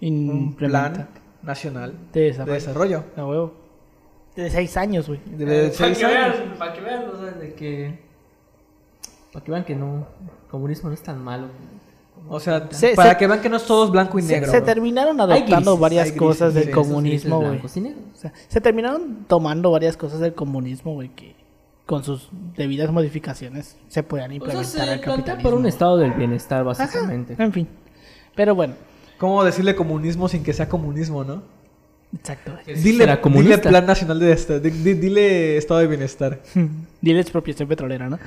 Un 0.00 0.54
plan 0.56 1.08
nacional 1.42 1.94
de 2.12 2.20
de 2.20 2.26
desarrollo. 2.26 2.54
desarrollo. 2.54 3.04
A 3.16 3.24
huevo. 3.26 3.54
De 4.36 4.50
seis 4.50 4.76
años, 4.76 5.08
güey. 5.08 5.20
De, 5.24 5.44
de 5.46 5.62
para, 5.62 5.72
seis 5.72 5.98
que 5.98 6.04
años. 6.04 6.38
vean, 6.38 6.58
para 6.58 6.72
que 6.74 6.80
vean, 6.82 7.08
o 7.08 7.16
sea, 7.18 7.30
de 7.32 7.54
que... 7.54 7.98
Para 9.32 9.44
que 9.44 9.50
vean 9.50 9.64
que 9.64 9.74
no... 9.74 10.06
El 10.44 10.50
comunismo 10.50 10.90
no 10.90 10.94
es 10.94 11.02
tan 11.02 11.22
malo. 11.24 11.48
O 12.28 12.40
sea, 12.40 12.68
Se- 12.70 12.94
para 12.94 13.12
se- 13.12 13.16
que 13.18 13.26
vean 13.26 13.40
que 13.40 13.48
no 13.48 13.56
es 13.56 13.64
todo 13.64 13.90
blanco 13.90 14.18
y 14.18 14.22
Se, 14.22 14.34
negro. 14.34 14.50
se 14.50 14.60
¿no? 14.60 14.66
terminaron 14.66 15.20
adoptando 15.20 15.56
grises, 15.72 15.80
varias 15.80 16.04
grises, 16.06 16.18
cosas 16.18 16.54
del 16.54 16.70
comunismo, 16.70 17.40
güey. 17.40 17.60
O 17.64 17.68
sea, 18.16 18.32
se 18.48 18.60
terminaron 18.60 19.24
tomando 19.28 19.70
varias 19.70 19.96
cosas 19.96 20.20
del 20.20 20.34
comunismo, 20.34 20.94
güey, 20.94 21.08
que 21.10 21.36
con 21.86 22.02
sus 22.02 22.28
debidas 22.56 22.90
modificaciones 22.90 23.76
se 23.88 24.02
puedan 24.02 24.26
O 24.26 24.28
sea, 24.30 24.36
implementar 24.36 24.64
se 24.66 24.80
al 24.80 24.86
plantea 25.00 25.14
capitalismo. 25.16 25.50
por 25.50 25.58
un 25.58 25.66
estado 25.66 25.96
del 25.98 26.12
bienestar, 26.12 26.60
Ajá, 26.60 26.64
básicamente. 26.84 27.36
en 27.38 27.52
fin. 27.52 27.68
Pero 28.34 28.54
bueno, 28.54 28.74
¿Cómo 29.18 29.42
decirle 29.44 29.74
comunismo 29.76 30.28
sin 30.28 30.42
que 30.42 30.52
sea 30.52 30.68
comunismo, 30.68 31.24
no? 31.24 31.42
Exacto. 32.18 32.52
Dile, 32.66 32.98
será 32.98 33.16
dile 33.16 33.58
plan 33.70 33.86
nacional 33.86 34.18
de 34.18 34.26
di- 34.70 34.94
dile 34.94 35.56
estado 35.56 35.80
de 35.80 35.86
bienestar. 35.86 36.40
Dile 37.00 37.20
expropiación 37.20 37.68
petrolera, 37.68 38.08
¿no? 38.08 38.18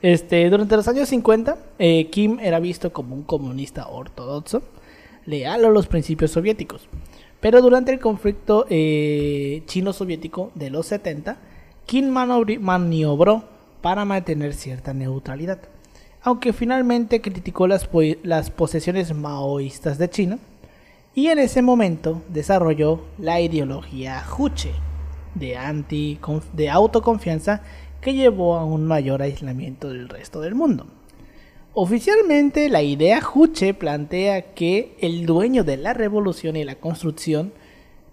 Este, 0.00 0.48
durante 0.48 0.76
los 0.76 0.86
años 0.86 1.08
50, 1.08 1.56
eh, 1.78 2.08
Kim 2.10 2.38
era 2.40 2.60
visto 2.60 2.92
como 2.92 3.14
un 3.16 3.22
comunista 3.24 3.88
ortodoxo, 3.88 4.62
leal 5.26 5.64
a 5.64 5.70
los 5.70 5.86
principios 5.88 6.30
soviéticos. 6.30 6.88
Pero 7.40 7.60
durante 7.62 7.92
el 7.92 7.98
conflicto 7.98 8.66
eh, 8.70 9.62
chino-soviético 9.66 10.50
de 10.54 10.70
los 10.70 10.86
70, 10.86 11.36
Kim 11.86 12.12
manobri- 12.14 12.60
maniobró 12.60 13.44
para 13.80 14.04
mantener 14.04 14.54
cierta 14.54 14.92
neutralidad. 14.92 15.58
Aunque 16.22 16.52
finalmente 16.52 17.20
criticó 17.20 17.66
las, 17.66 17.86
po- 17.86 18.02
las 18.22 18.50
posesiones 18.50 19.14
maoístas 19.14 19.98
de 19.98 20.10
China, 20.10 20.38
y 21.18 21.26
en 21.26 21.40
ese 21.40 21.62
momento 21.62 22.22
desarrolló 22.28 23.00
la 23.18 23.40
ideología 23.40 24.22
Juche 24.22 24.70
de, 25.34 25.56
anti, 25.56 26.16
de 26.52 26.70
autoconfianza 26.70 27.60
que 28.00 28.14
llevó 28.14 28.54
a 28.54 28.64
un 28.64 28.86
mayor 28.86 29.22
aislamiento 29.22 29.88
del 29.88 30.08
resto 30.08 30.40
del 30.40 30.54
mundo. 30.54 30.86
Oficialmente 31.74 32.68
la 32.68 32.82
idea 32.82 33.20
Juche 33.20 33.74
plantea 33.74 34.54
que 34.54 34.94
el 35.00 35.26
dueño 35.26 35.64
de 35.64 35.78
la 35.78 35.92
revolución 35.92 36.54
y 36.54 36.62
la 36.62 36.76
construcción 36.76 37.52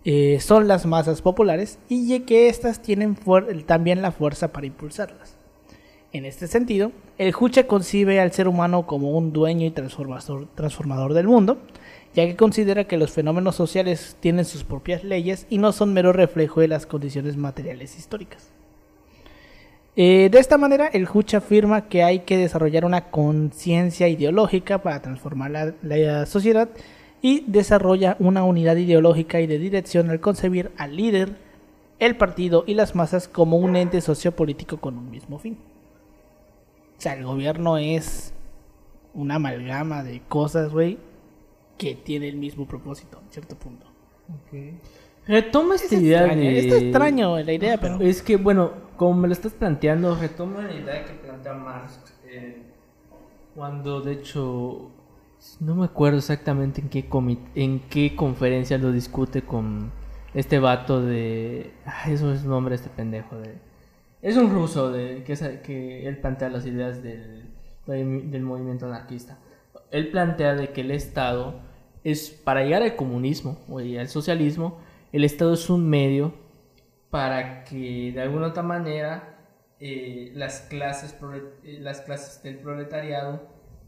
eh, 0.03 0.39
son 0.39 0.67
las 0.67 0.87
masas 0.87 1.21
populares 1.21 1.77
y 1.87 2.21
que 2.21 2.49
éstas 2.49 2.81
tienen 2.81 3.15
también 3.67 4.01
la 4.01 4.13
fuerza 4.13 4.51
para 4.51 4.65
impulsarlas. 4.65 5.37
En 6.11 6.25
este 6.25 6.47
sentido, 6.47 6.91
el 7.19 7.33
Juche 7.33 7.67
concibe 7.67 8.19
al 8.19 8.31
ser 8.31 8.47
humano 8.47 8.87
como 8.87 9.15
un 9.15 9.31
dueño 9.31 9.67
y 9.67 9.69
transformador, 9.69 10.47
transformador 10.55 11.13
del 11.13 11.27
mundo, 11.27 11.59
ya 12.15 12.25
que 12.25 12.37
considera 12.37 12.85
que 12.85 12.97
los 12.97 13.11
fenómenos 13.11 13.55
sociales 13.55 14.15
tienen 14.21 14.45
sus 14.45 14.63
propias 14.63 15.03
leyes 15.03 15.45
y 15.49 15.57
no 15.57 15.73
son 15.73 15.93
mero 15.93 16.13
reflejo 16.13 16.61
de 16.61 16.69
las 16.69 16.85
condiciones 16.85 17.35
materiales 17.35 17.97
históricas. 17.99 18.49
Eh, 19.97 20.29
de 20.31 20.39
esta 20.39 20.57
manera, 20.57 20.87
el 20.87 21.05
Juche 21.05 21.35
afirma 21.35 21.89
que 21.89 22.03
hay 22.03 22.19
que 22.19 22.37
desarrollar 22.37 22.85
una 22.85 23.11
conciencia 23.11 24.07
ideológica 24.07 24.81
para 24.81 25.01
transformar 25.01 25.51
la, 25.51 25.73
la 25.83 26.25
sociedad 26.25 26.69
y 27.21 27.43
desarrolla 27.47 28.15
una 28.19 28.45
unidad 28.45 28.77
ideológica 28.77 29.41
y 29.41 29.47
de 29.47 29.59
dirección 29.59 30.09
al 30.09 30.21
concebir 30.21 30.71
al 30.77 30.95
líder, 30.95 31.35
el 31.99 32.15
partido 32.15 32.63
y 32.65 32.75
las 32.75 32.95
masas 32.95 33.27
como 33.27 33.57
un 33.57 33.75
ente 33.75 33.99
sociopolítico 33.99 34.77
con 34.77 34.97
un 34.97 35.11
mismo 35.11 35.37
fin. 35.37 35.57
O 36.97 37.01
sea, 37.01 37.13
el 37.13 37.25
gobierno 37.25 37.77
es 37.77 38.33
una 39.13 39.35
amalgama 39.35 40.03
de 40.03 40.21
cosas, 40.27 40.71
güey, 40.71 40.97
que 41.77 41.95
tiene 41.95 42.27
el 42.29 42.37
mismo 42.37 42.67
propósito, 42.67 43.19
en 43.25 43.31
cierto 43.31 43.55
punto. 43.55 43.85
Retoma 45.27 45.75
esta 45.75 45.95
Es 45.95 46.01
idea 46.01 46.19
extraño, 46.25 46.41
de... 46.49 46.59
Está 46.59 46.77
extraño 46.77 47.39
la 47.39 47.53
idea, 47.53 47.77
pero... 47.79 47.99
Es 47.99 48.21
que, 48.21 48.37
bueno, 48.37 48.71
como 48.97 49.21
me 49.21 49.27
lo 49.27 49.33
estás 49.33 49.53
planteando, 49.53 50.15
retoma 50.15 50.61
la 50.61 50.73
idea 50.73 51.03
que 51.05 51.13
plantea 51.13 51.53
Marx. 51.53 51.99
eh, 52.27 52.61
cuando, 53.55 54.01
de 54.01 54.13
hecho, 54.13 54.91
no 55.61 55.75
me 55.75 55.85
acuerdo 55.85 56.17
exactamente 56.19 56.81
en 56.81 56.89
qué, 56.89 57.09
comi- 57.09 57.39
en 57.55 57.79
qué 57.89 58.15
conferencia 58.15 58.77
lo 58.77 58.91
discute 58.91 59.41
con 59.41 59.91
este 60.33 60.59
vato 60.59 61.01
de... 61.01 61.73
Ay, 61.85 62.13
eso 62.13 62.33
es 62.33 62.43
el 62.43 62.49
nombre 62.49 62.71
de 62.71 62.75
este 62.83 62.89
pendejo. 62.89 63.37
De... 63.37 63.55
Es 64.21 64.37
un 64.37 64.51
ruso 64.51 64.91
de, 64.91 65.23
que, 65.23 65.33
es- 65.33 65.59
que 65.63 66.07
él 66.07 66.17
plantea 66.19 66.49
las 66.49 66.65
ideas 66.65 67.01
del, 67.01 67.49
del 67.87 68.41
movimiento 68.43 68.85
anarquista. 68.85 69.39
Él 69.91 70.09
plantea 70.11 70.55
de 70.55 70.71
que 70.71 70.81
el 70.81 70.91
Estado 70.91 71.61
es, 72.05 72.29
para 72.29 72.63
llegar 72.63 72.83
al 72.83 72.95
comunismo 72.95 73.57
o 73.67 73.79
al 73.79 74.07
socialismo, 74.07 74.79
el 75.11 75.25
Estado 75.25 75.55
es 75.55 75.69
un 75.69 75.89
medio 75.89 76.33
para 77.09 77.63
que 77.63 78.11
de 78.13 78.21
alguna 78.21 78.47
otra 78.47 78.61
manera 78.63 79.37
eh, 79.79 80.31
las, 80.35 80.61
clases 80.61 81.15
eh, 81.63 81.79
las 81.81 82.01
clases 82.01 82.43
del 82.43 82.59
proletariado 82.59 83.41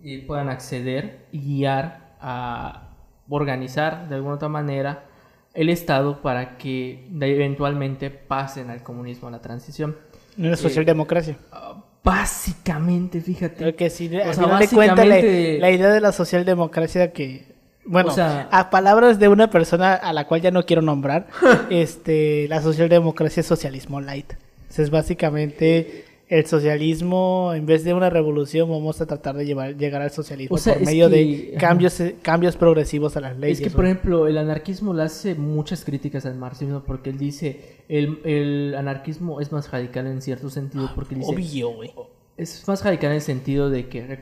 eh, 0.03 0.23
puedan 0.25 0.49
acceder 0.49 1.27
y 1.32 1.39
guiar 1.41 2.15
a 2.19 2.95
organizar 3.30 4.10
de 4.10 4.15
alguna 4.15 4.36
otra 4.36 4.49
manera 4.49 5.06
el 5.53 5.69
Estado 5.69 6.21
para 6.21 6.58
que 6.58 7.08
eventualmente 7.21 8.10
pasen 8.10 8.71
al 8.71 8.82
comunismo, 8.82 9.27
a 9.27 9.32
la 9.32 9.41
transición. 9.41 9.95
No 10.38 10.53
es 10.53 10.60
socialdemocracia. 10.60 11.38
Ah, 11.51 11.84
Básicamente, 12.03 13.19
fíjate. 13.19 13.56
Creo 13.58 13.75
que 13.75 13.89
sí, 13.89 14.08
O 14.08 14.10
sea, 14.10 14.19
de 14.21 14.34
cuentas, 14.34 14.41
la, 14.41 14.47
básicamente- 14.49 15.60
la 15.60 15.71
idea 15.71 15.89
de 15.89 15.99
la 15.99 16.13
socialdemocracia 16.13 17.12
que, 17.12 17.57
bueno, 17.88 18.10
O 18.12 18.13
sea- 18.13 18.47
a 18.52 18.69
palabras 18.69 19.17
de 19.19 19.28
una 19.30 19.50
persona 19.50 19.93
a 19.95 20.13
la 20.13 20.28
cual 20.28 20.41
ya 20.41 20.52
no 20.52 20.65
quiero 20.65 20.82
nombrar, 20.82 21.28
este, 21.69 22.47
la 22.50 22.62
socialdemocracia 22.62 23.41
es 23.41 23.47
socialismo 23.47 24.02
light. 24.02 24.34
Es 24.78 24.89
básicamente 24.91 26.04
el 26.30 26.45
socialismo, 26.45 27.54
en 27.56 27.65
vez 27.65 27.86
de 27.86 27.93
una 27.93 28.10
revolución, 28.10 28.69
vamos 28.69 29.00
a 29.00 29.06
tratar 29.06 29.36
de 29.38 29.45
llevar, 29.45 29.78
llegar 29.78 30.02
al 30.02 30.12
socialismo 30.12 30.56
O 30.56 30.60
sea, 30.60 30.73
por 30.73 30.84
medio 30.86 31.10
que- 31.10 31.15
de 31.15 31.58
cambios, 31.58 32.02
cambios 32.21 32.58
progresivos 32.58 33.15
a 33.15 33.21
las 33.21 33.38
leyes. 33.38 33.60
Es 33.62 33.63
que, 33.63 33.73
por 33.73 33.86
ejemplo, 33.86 34.28
el 34.28 34.38
anarquismo 34.38 34.93
le 34.93 35.04
hace 35.04 35.36
muchas 35.36 35.86
críticas 35.86 36.26
al 36.26 36.36
marxismo 36.36 36.84
porque 36.86 37.10
él 37.12 37.17
dice 37.17 37.78
el, 37.88 38.19
el 38.26 38.76
anarquismo 38.78 39.39
es 39.39 39.52
más 39.54 39.71
radical 39.71 40.06
en 40.06 40.21
cierto 40.21 40.50
sentido 40.50 40.91
porque 40.93 41.15
él 41.15 41.21
dice 41.21 41.34
Obvio, 41.34 41.69
güey. 41.73 41.91
es 42.36 42.67
más 42.67 42.84
radical 42.84 43.12
en 43.12 43.15
el 43.15 43.21
sentido 43.21 43.69
de 43.69 43.88
que 43.88 44.19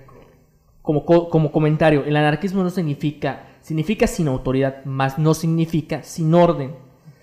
como, 0.84 1.06
co- 1.06 1.30
como 1.30 1.52
comentario 1.52 2.04
el 2.06 2.16
anarquismo 2.16 2.62
no 2.62 2.70
significa 2.70 3.48
significa 3.66 4.06
sin 4.06 4.28
autoridad 4.28 4.86
más 4.86 5.18
no 5.18 5.34
significa 5.34 6.04
sin 6.04 6.32
orden. 6.36 6.76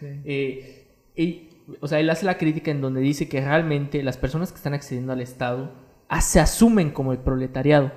Eh, 0.03 0.89
y, 1.15 1.51
o 1.81 1.87
sea 1.87 2.01
él 2.01 2.11
hace 2.11 2.27
la 2.27 2.37
crítica 2.37 2.73
en 2.73 2.81
donde 2.81 3.01
dice 3.01 3.29
que 3.29 3.41
realmente 3.41 4.03
las 4.03 4.17
personas 4.17 4.51
que 4.51 4.57
están 4.57 4.75
accediendo 4.75 5.13
al 5.13 5.21
Estado 5.21 5.71
ah, 6.09 6.21
se 6.21 6.41
asumen 6.41 6.91
como 6.91 7.13
el 7.13 7.19
proletariado 7.19 7.93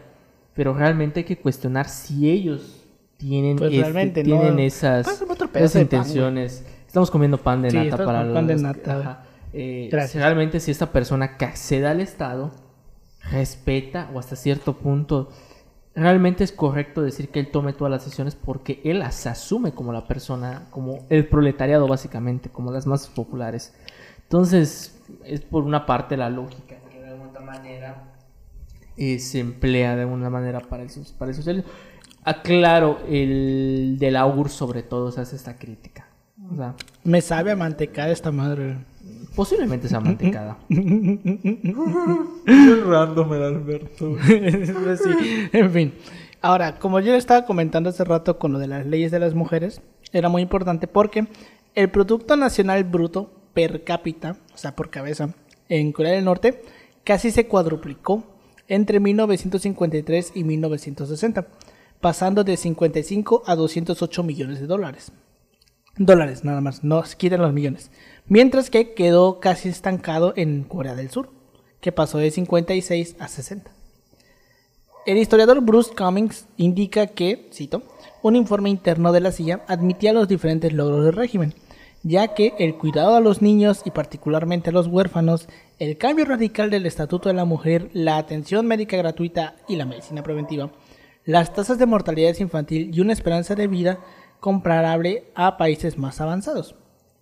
pero 0.54 0.76
realmente 0.76 1.22
hay 1.22 1.24
que 1.24 1.40
cuestionar 1.40 1.90
si 1.90 2.30
ellos 2.30 2.84
tienen 3.18 3.58
Pues 3.58 3.74
este, 3.74 4.24
no. 4.26 4.58
esas, 4.60 5.24
pan, 5.52 5.82
intenciones. 5.82 6.64
Estamos 6.86 7.10
comiendo 7.10 7.40
pan 7.40 7.64
de 7.64 7.72
Sí, 7.72 7.78
nata 7.78 8.06
para 8.06 8.24
con 8.26 8.34
pan 8.34 8.48
de 8.48 8.54
los- 8.54 8.62
nata. 8.62 9.26
Eh, 9.54 9.90
si 10.08 10.20
realmente 10.20 10.60
si 10.60 10.70
esta 10.70 10.92
persona 10.92 11.38
que 11.38 11.46
accede 11.46 11.88
al 11.88 12.00
Estado 12.00 12.52
respeta 13.32 14.12
o 14.14 14.20
hasta 14.20 14.36
cierto 14.36 14.74
punto 14.78 15.30
realmente 15.96 16.44
es 16.44 16.52
correcto 16.52 17.02
decir 17.02 17.30
que 17.30 17.40
él 17.40 17.52
tome 17.52 17.74
todas 17.74 17.92
las 17.92 18.04
decisiones 18.04 18.36
porque 18.36 18.82
él 18.84 19.00
las 19.00 19.26
asume 19.26 19.72
como 19.74 19.94
la 19.94 20.08
persona, 20.08 20.68
como 20.70 21.06
el 21.10 21.28
proletariado 21.28 21.88
básicamente, 21.88 22.50
como 22.50 22.72
las 22.72 22.86
más 22.86 23.08
populares. 23.08 23.74
Entonces, 24.24 25.00
es 25.24 25.42
por 25.42 25.64
una 25.64 25.86
parte 25.86 26.18
la 26.18 26.30
lógica 26.30 26.76
que 26.92 27.00
de 27.00 27.10
alguna 27.10 27.40
manera 27.40 28.14
eh, 28.98 29.20
se 29.20 29.40
emplea 29.40 29.96
de 29.96 30.02
alguna 30.02 30.30
manera 30.30 30.60
para 30.60 30.84
el, 30.84 30.90
para 31.18 31.32
el 31.32 31.38
socialismo. 31.38 31.70
Aclaro, 32.24 33.00
el 33.08 33.98
del 34.00 34.16
augur 34.16 34.50
sobre 34.50 34.84
todo 34.84 35.12
se 35.12 35.22
hace 35.22 35.36
esta 35.36 35.58
crítica. 35.58 36.08
Me 37.04 37.22
sabe 37.22 37.52
a 37.52 37.56
mantecada 37.56 38.10
esta 38.10 38.32
madre. 38.32 38.78
Posiblemente 39.36 39.88
sea 39.88 40.00
mantecada. 40.00 40.58
Muy 40.70 41.24
random 42.86 43.34
el 43.34 43.44
Alberto. 43.44 44.16
Sí, 44.26 45.50
en 45.52 45.72
fin. 45.72 45.94
Ahora, 46.42 46.78
como 46.80 47.00
yo 47.00 47.16
estaba 47.16 47.46
comentando 47.46 47.90
hace 47.90 48.04
rato 48.04 48.38
con 48.38 48.54
lo 48.54 48.60
de 48.60 48.68
las 48.68 48.86
leyes 48.86 49.12
de 49.12 49.20
las 49.20 49.34
mujeres, 49.34 49.82
era 50.14 50.30
muy 50.30 50.44
importante 50.44 50.88
porque 50.88 51.28
el 51.74 51.90
Producto 51.90 52.38
Nacional 52.38 52.84
Bruto 52.84 53.32
per 53.54 53.84
cápita, 53.84 54.38
o 54.54 54.58
sea, 54.58 54.76
por 54.76 54.90
cabeza, 54.90 55.34
en 55.70 55.92
Corea 55.92 56.14
del 56.14 56.26
Norte, 56.26 56.62
casi 57.04 57.32
se 57.32 57.48
cuadruplicó 57.48 58.24
entre 58.68 59.00
1953 59.00 60.34
y 60.36 60.44
1960, 60.44 61.48
pasando 62.00 62.44
de 62.44 62.58
55 62.58 63.44
a 63.46 63.56
208 63.56 64.24
millones 64.24 64.60
de 64.60 64.68
dólares. 64.68 65.12
Dólares 65.98 66.44
nada 66.44 66.62
más, 66.62 66.84
no 66.84 67.04
se 67.06 67.16
quiten 67.16 67.42
los 67.42 67.54
millones. 67.54 67.90
Mientras 68.28 68.72
que 68.72 68.96
quedó 68.96 69.40
casi 69.40 69.70
estancado 69.70 70.34
en 70.36 70.64
Corea 70.64 70.96
del 70.96 71.12
Sur, 71.12 71.30
que 71.80 71.92
pasó 71.92 72.18
de 72.18 72.32
56 72.32 73.18
a 73.20 73.28
60. 73.28 73.70
El 75.06 75.18
historiador 75.20 75.62
Bruce 75.62 75.94
Cummings 75.96 76.48
indica 76.58 77.06
que, 77.06 77.48
cito, 77.54 77.84
un 78.24 78.36
informe 78.36 78.72
interno 78.72 79.12
de 79.12 79.20
la 79.20 79.32
CIA 79.32 79.64
admitía 79.68 80.12
los 80.12 80.28
diferentes 80.28 80.74
logros 80.74 81.06
del 81.06 81.14
régimen, 81.14 81.54
ya 82.02 82.34
que 82.34 82.56
el 82.58 82.76
cuidado 82.76 83.16
a 83.16 83.20
los 83.20 83.44
niños 83.44 83.84
y 83.86 83.92
particularmente 83.92 84.72
a 84.72 84.74
los 84.74 84.88
huérfanos, 84.88 85.48
el 85.78 86.00
cambio 86.00 86.26
radical 86.26 86.72
del 86.72 86.88
estatuto 86.88 87.30
de 87.30 87.36
la 87.36 87.46
mujer, 87.46 87.92
la 87.94 88.18
atención 88.18 88.66
médica 88.66 88.98
gratuita 88.98 89.56
y 89.68 89.76
la 89.76 89.86
medicina 89.86 90.24
preventiva, 90.24 90.72
las 91.26 91.54
tasas 91.54 91.78
de 91.78 91.86
mortalidad 91.86 92.36
infantil 92.40 92.90
y 92.92 93.02
una 93.02 93.14
esperanza 93.14 93.54
de 93.54 93.68
vida 93.68 94.00
comparable 94.40 95.26
a 95.36 95.58
países 95.58 96.00
más 96.00 96.20
avanzados. 96.22 96.76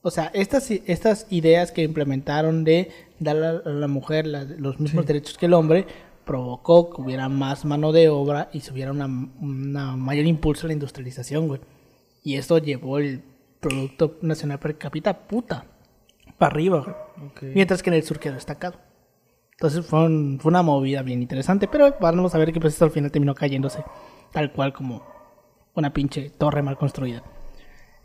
O 0.06 0.12
sea, 0.12 0.30
estas, 0.34 0.70
estas 0.70 1.28
ideas 1.30 1.72
que 1.72 1.82
implementaron 1.84 2.64
de 2.66 2.92
dar 3.20 3.38
a 3.38 3.70
la 3.70 3.88
mujer 3.88 4.28
la- 4.28 4.44
los 4.44 4.80
mismos 4.80 5.06
derechos 5.06 5.38
que 5.38 5.46
el 5.46 5.54
hombre 5.54 5.88
provocó 6.26 6.90
que 6.90 7.02
hubiera 7.02 7.30
más 7.30 7.64
mano 7.66 7.92
de 7.94 8.10
obra 8.10 8.50
y 8.54 8.60
se 8.60 8.72
hubiera 8.74 8.92
una, 8.92 9.06
una 9.06 9.96
mayor 9.96 10.26
impulso 10.26 10.66
a 10.66 10.68
la 10.68 10.74
industrialización, 10.74 11.48
güey. 11.48 11.62
Y 12.22 12.36
esto 12.36 12.58
llevó 12.58 12.98
el 13.00 13.24
Producto 13.62 14.18
Nacional 14.22 14.60
Per 14.60 14.78
cápita 14.78 15.26
puta 15.26 15.66
para 16.38 16.54
arriba, 16.54 16.82
güey. 16.82 16.96
Mientras 17.56 17.82
que 17.82 17.90
en 17.90 17.94
el 17.96 18.04
sur 18.04 18.20
quedó 18.20 18.34
destacado. 18.34 18.78
Entonces 19.54 19.86
fue, 19.86 20.04
un- 20.06 20.38
fue 20.42 20.50
una 20.50 20.64
movida 20.64 21.02
bien 21.02 21.22
interesante, 21.22 21.70
pero 21.70 21.96
vamos 22.02 22.36
a 22.36 22.38
ver 22.40 22.52
que 22.52 22.60
pues 22.60 22.74
esto 22.74 22.84
al 22.86 22.92
final 22.92 23.10
terminó 23.12 23.34
cayéndose 23.36 23.84
tal 24.34 24.52
cual 24.52 24.74
como 24.74 25.02
una 25.76 25.94
pinche 25.94 26.30
torre 26.30 26.62
mal 26.62 26.78
construida. 26.78 27.24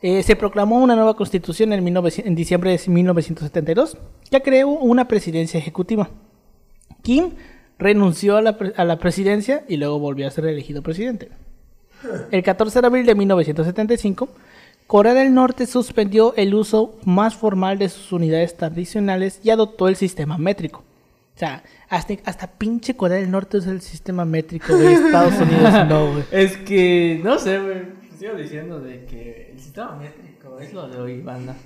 Eh, 0.00 0.22
se 0.22 0.37
proclamó 0.37 0.78
una 0.78 0.94
nueva 0.94 1.16
constitución 1.16 1.72
en, 1.72 1.82
1900 1.82 2.26
en 2.28 2.34
diciembre 2.37 2.70
de 2.70 2.80
1972 2.90 3.96
que 4.30 4.42
creó 4.42 4.68
una 4.68 5.08
presidencia 5.08 5.58
ejecutiva. 5.58 6.08
Kim 7.02 7.30
renunció 7.78 8.37
a 8.37 8.42
la, 8.42 8.56
pre- 8.58 8.72
a 8.76 8.84
la 8.84 8.98
presidencia 8.98 9.64
y 9.68 9.76
luego 9.76 9.98
volvió 9.98 10.26
a 10.26 10.30
ser 10.30 10.46
elegido 10.46 10.82
presidente. 10.82 11.30
El 12.30 12.42
14 12.44 12.80
de 12.80 12.87
abril 12.87 13.06
de 13.06 13.14
1975, 13.16 14.28
Corea 14.87 15.14
del 15.14 15.34
Norte 15.34 15.66
suspendió 15.66 16.32
el 16.37 16.54
uso 16.54 16.96
más 17.04 17.34
formal 17.34 17.78
de 17.78 17.88
sus 17.88 18.12
unidades 18.12 18.56
tradicionales 18.56 19.40
y 19.42 19.50
adoptó 19.50 19.88
el 19.88 19.96
sistema 19.96 20.38
métrico. 20.38 20.84
O 21.34 21.38
sea, 21.38 21.62
hasta, 21.88 22.14
hasta 22.24 22.46
pinche 22.46 22.94
Corea 22.96 23.18
del 23.18 23.30
Norte 23.30 23.58
usa 23.58 23.72
el 23.72 23.80
sistema 23.80 24.24
métrico 24.24 24.76
de 24.76 24.92
Estados 24.94 25.34
Unidos, 25.40 25.72
no, 25.88 26.12
güey. 26.12 26.24
Es 26.30 26.56
que, 26.58 27.20
no 27.22 27.38
sé, 27.38 27.58
güey. 27.58 27.98
Sigo 28.18 28.34
diciendo 28.34 28.80
de 28.80 29.04
que 29.04 29.47
métrico 29.86 30.58
es 30.60 30.72
lo 30.72 30.88
de 30.88 30.98
hoy, 30.98 31.20
banda. 31.20 31.56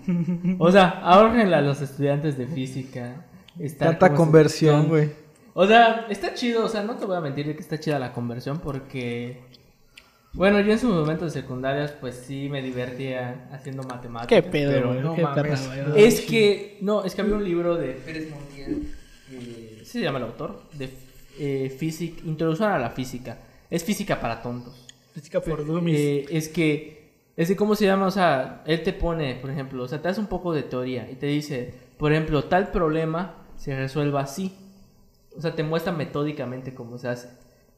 O 0.58 0.70
sea, 0.70 0.88
ahorrenle 1.02 1.56
a 1.56 1.60
los 1.60 1.80
estudiantes 1.80 2.36
de 2.36 2.46
física. 2.46 3.26
Tanta 3.78 4.14
conversión, 4.14 4.88
güey. 4.88 5.10
O 5.54 5.66
sea, 5.66 6.06
está 6.08 6.32
chido, 6.34 6.64
o 6.64 6.68
sea, 6.68 6.82
no 6.82 6.96
te 6.96 7.04
voy 7.04 7.16
a 7.16 7.20
mentir 7.20 7.46
de 7.46 7.54
que 7.54 7.60
está 7.60 7.78
chida 7.78 7.98
la 7.98 8.12
conversión 8.12 8.58
porque... 8.58 9.40
Bueno, 10.34 10.60
yo 10.60 10.72
en 10.72 10.78
sus 10.78 10.90
momentos 10.90 11.34
de 11.34 11.42
secundarias, 11.42 11.92
pues 11.92 12.24
sí 12.26 12.48
me 12.48 12.62
divertía 12.62 13.48
haciendo 13.52 13.82
matemáticas. 13.82 14.42
Qué 14.42 14.42
pedo, 14.42 14.72
pero 14.72 14.88
güey, 14.88 15.02
no 15.02 15.14
qué 15.14 15.22
mames. 15.22 15.60
perra. 15.60 15.94
Es 15.94 16.22
que, 16.22 16.78
no, 16.80 17.04
es 17.04 17.14
que 17.14 17.20
había 17.20 17.34
un 17.34 17.44
libro 17.44 17.76
de 17.76 17.88
Pérez 17.88 18.30
Montiel, 18.30 18.94
eh, 19.30 19.82
¿sí 19.84 19.98
se 19.98 20.00
llama 20.00 20.16
el 20.18 20.24
autor, 20.24 20.62
de 20.72 20.88
eh, 21.38 21.74
física, 21.78 22.22
Introducción 22.24 22.70
a 22.70 22.78
la 22.78 22.90
física. 22.90 23.38
Es 23.68 23.84
física 23.84 24.20
para 24.20 24.40
tontos. 24.40 24.86
Física 25.12 25.40
por 25.40 25.66
dummies. 25.66 25.98
Eh, 25.98 26.26
es 26.30 26.48
que, 26.48 27.01
es 27.36 27.48
que, 27.48 27.56
¿cómo 27.56 27.74
se 27.74 27.86
llama? 27.86 28.06
O 28.06 28.10
sea, 28.10 28.62
él 28.66 28.82
te 28.82 28.92
pone, 28.92 29.34
por 29.36 29.50
ejemplo, 29.50 29.82
o 29.82 29.88
sea, 29.88 30.00
te 30.02 30.08
hace 30.08 30.20
un 30.20 30.26
poco 30.26 30.52
de 30.52 30.62
teoría 30.62 31.10
y 31.10 31.14
te 31.16 31.26
dice, 31.26 31.74
por 31.98 32.12
ejemplo, 32.12 32.44
tal 32.44 32.68
problema 32.68 33.34
se 33.56 33.76
resuelva 33.76 34.20
así. 34.20 34.56
O 35.36 35.40
sea, 35.40 35.54
te 35.54 35.62
muestra 35.62 35.92
metódicamente 35.92 36.74
cómo 36.74 36.98
se 36.98 37.08
hace. 37.08 37.28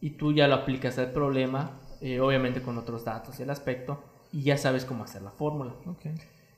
Y 0.01 0.11
tú 0.11 0.33
ya 0.33 0.49
lo 0.49 0.55
aplicas 0.57 0.99
al 0.99 1.13
problema, 1.13 1.73
eh, 2.01 2.21
obviamente 2.21 2.61
con 2.63 2.77
otros 2.79 3.05
datos 3.05 3.39
y 3.39 3.43
el 3.45 3.51
aspecto, 3.51 4.03
y 4.33 4.43
ya 4.43 4.59
sabes 4.59 4.85
cómo 4.85 5.05
hacer 5.05 5.23
la 5.23 5.31
fórmula. 5.31 5.73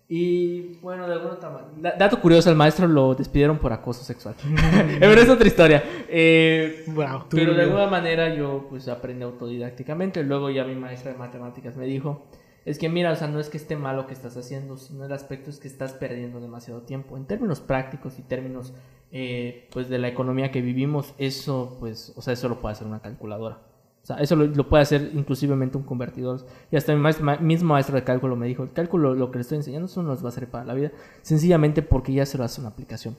Y 0.08 0.78
bueno, 0.82 1.06
de 1.08 1.14
alguna 1.14 1.34
otra 1.34 1.50
manera. 1.50 1.96
Dato 1.98 2.20
curioso: 2.20 2.48
al 2.48 2.54
maestro 2.56 2.86
lo 2.86 3.14
despidieron 3.14 3.58
por 3.58 3.72
acoso 3.72 4.04
sexual. 4.04 4.36
Pero 5.00 5.20
es 5.20 5.28
otra 5.28 5.46
historia. 5.46 5.82
Eh, 6.08 6.84
Wow. 6.86 7.24
pero 7.28 7.52
de 7.54 7.62
alguna 7.62 7.88
manera 7.88 8.32
yo 8.34 8.66
pues 8.70 8.86
aprendí 8.88 9.24
autodidácticamente. 9.24 10.22
Luego 10.22 10.48
ya 10.50 10.64
mi 10.64 10.76
maestra 10.76 11.12
de 11.12 11.18
matemáticas 11.18 11.76
me 11.76 11.86
dijo, 11.86 12.26
es 12.66 12.78
que 12.78 12.90
mira, 12.90 13.12
o 13.12 13.16
sea, 13.16 13.28
no 13.28 13.40
es 13.40 13.48
que 13.48 13.56
esté 13.56 13.76
mal 13.76 13.96
lo 13.96 14.06
que 14.06 14.12
estás 14.12 14.36
haciendo, 14.36 14.76
sino 14.76 15.06
el 15.06 15.12
aspecto 15.12 15.48
es 15.48 15.58
que 15.58 15.68
estás 15.68 15.94
perdiendo 15.94 16.40
demasiado 16.40 16.82
tiempo. 16.82 17.16
En 17.16 17.24
términos 17.24 17.60
prácticos 17.60 18.18
y 18.18 18.22
términos 18.22 18.74
eh, 19.12 19.68
pues 19.72 19.88
de 19.88 19.98
la 19.98 20.08
economía 20.08 20.50
que 20.50 20.60
vivimos, 20.60 21.14
eso 21.16 21.78
pues, 21.80 22.12
o 22.16 22.20
sea, 22.20 22.34
eso 22.34 22.48
lo 22.50 22.60
puede 22.60 22.72
hacer 22.72 22.86
una 22.86 23.00
calculadora. 23.00 23.60
O 24.02 24.06
sea, 24.06 24.16
eso 24.18 24.36
lo, 24.36 24.46
lo 24.46 24.68
puede 24.68 24.82
hacer 24.82 25.10
inclusivemente 25.14 25.76
un 25.76 25.82
convertidor. 25.84 26.46
Y 26.70 26.76
hasta 26.76 26.94
mi 26.94 27.00
maes- 27.00 27.20
ma- 27.20 27.38
mismo 27.38 27.72
maestro 27.72 27.96
de 27.96 28.04
cálculo 28.04 28.36
me 28.36 28.46
dijo, 28.46 28.62
el 28.62 28.72
cálculo, 28.72 29.14
lo 29.14 29.30
que 29.30 29.38
le 29.38 29.42
estoy 29.42 29.56
enseñando, 29.56 29.86
eso 29.86 30.02
no 30.02 30.10
nos 30.10 30.24
va 30.24 30.28
a 30.28 30.32
servir 30.32 30.50
para 30.50 30.64
la 30.64 30.74
vida. 30.74 30.92
Sencillamente 31.22 31.82
porque 31.82 32.12
ya 32.12 32.26
se 32.26 32.36
lo 32.38 32.44
hace 32.44 32.60
una 32.60 32.70
aplicación. 32.70 33.16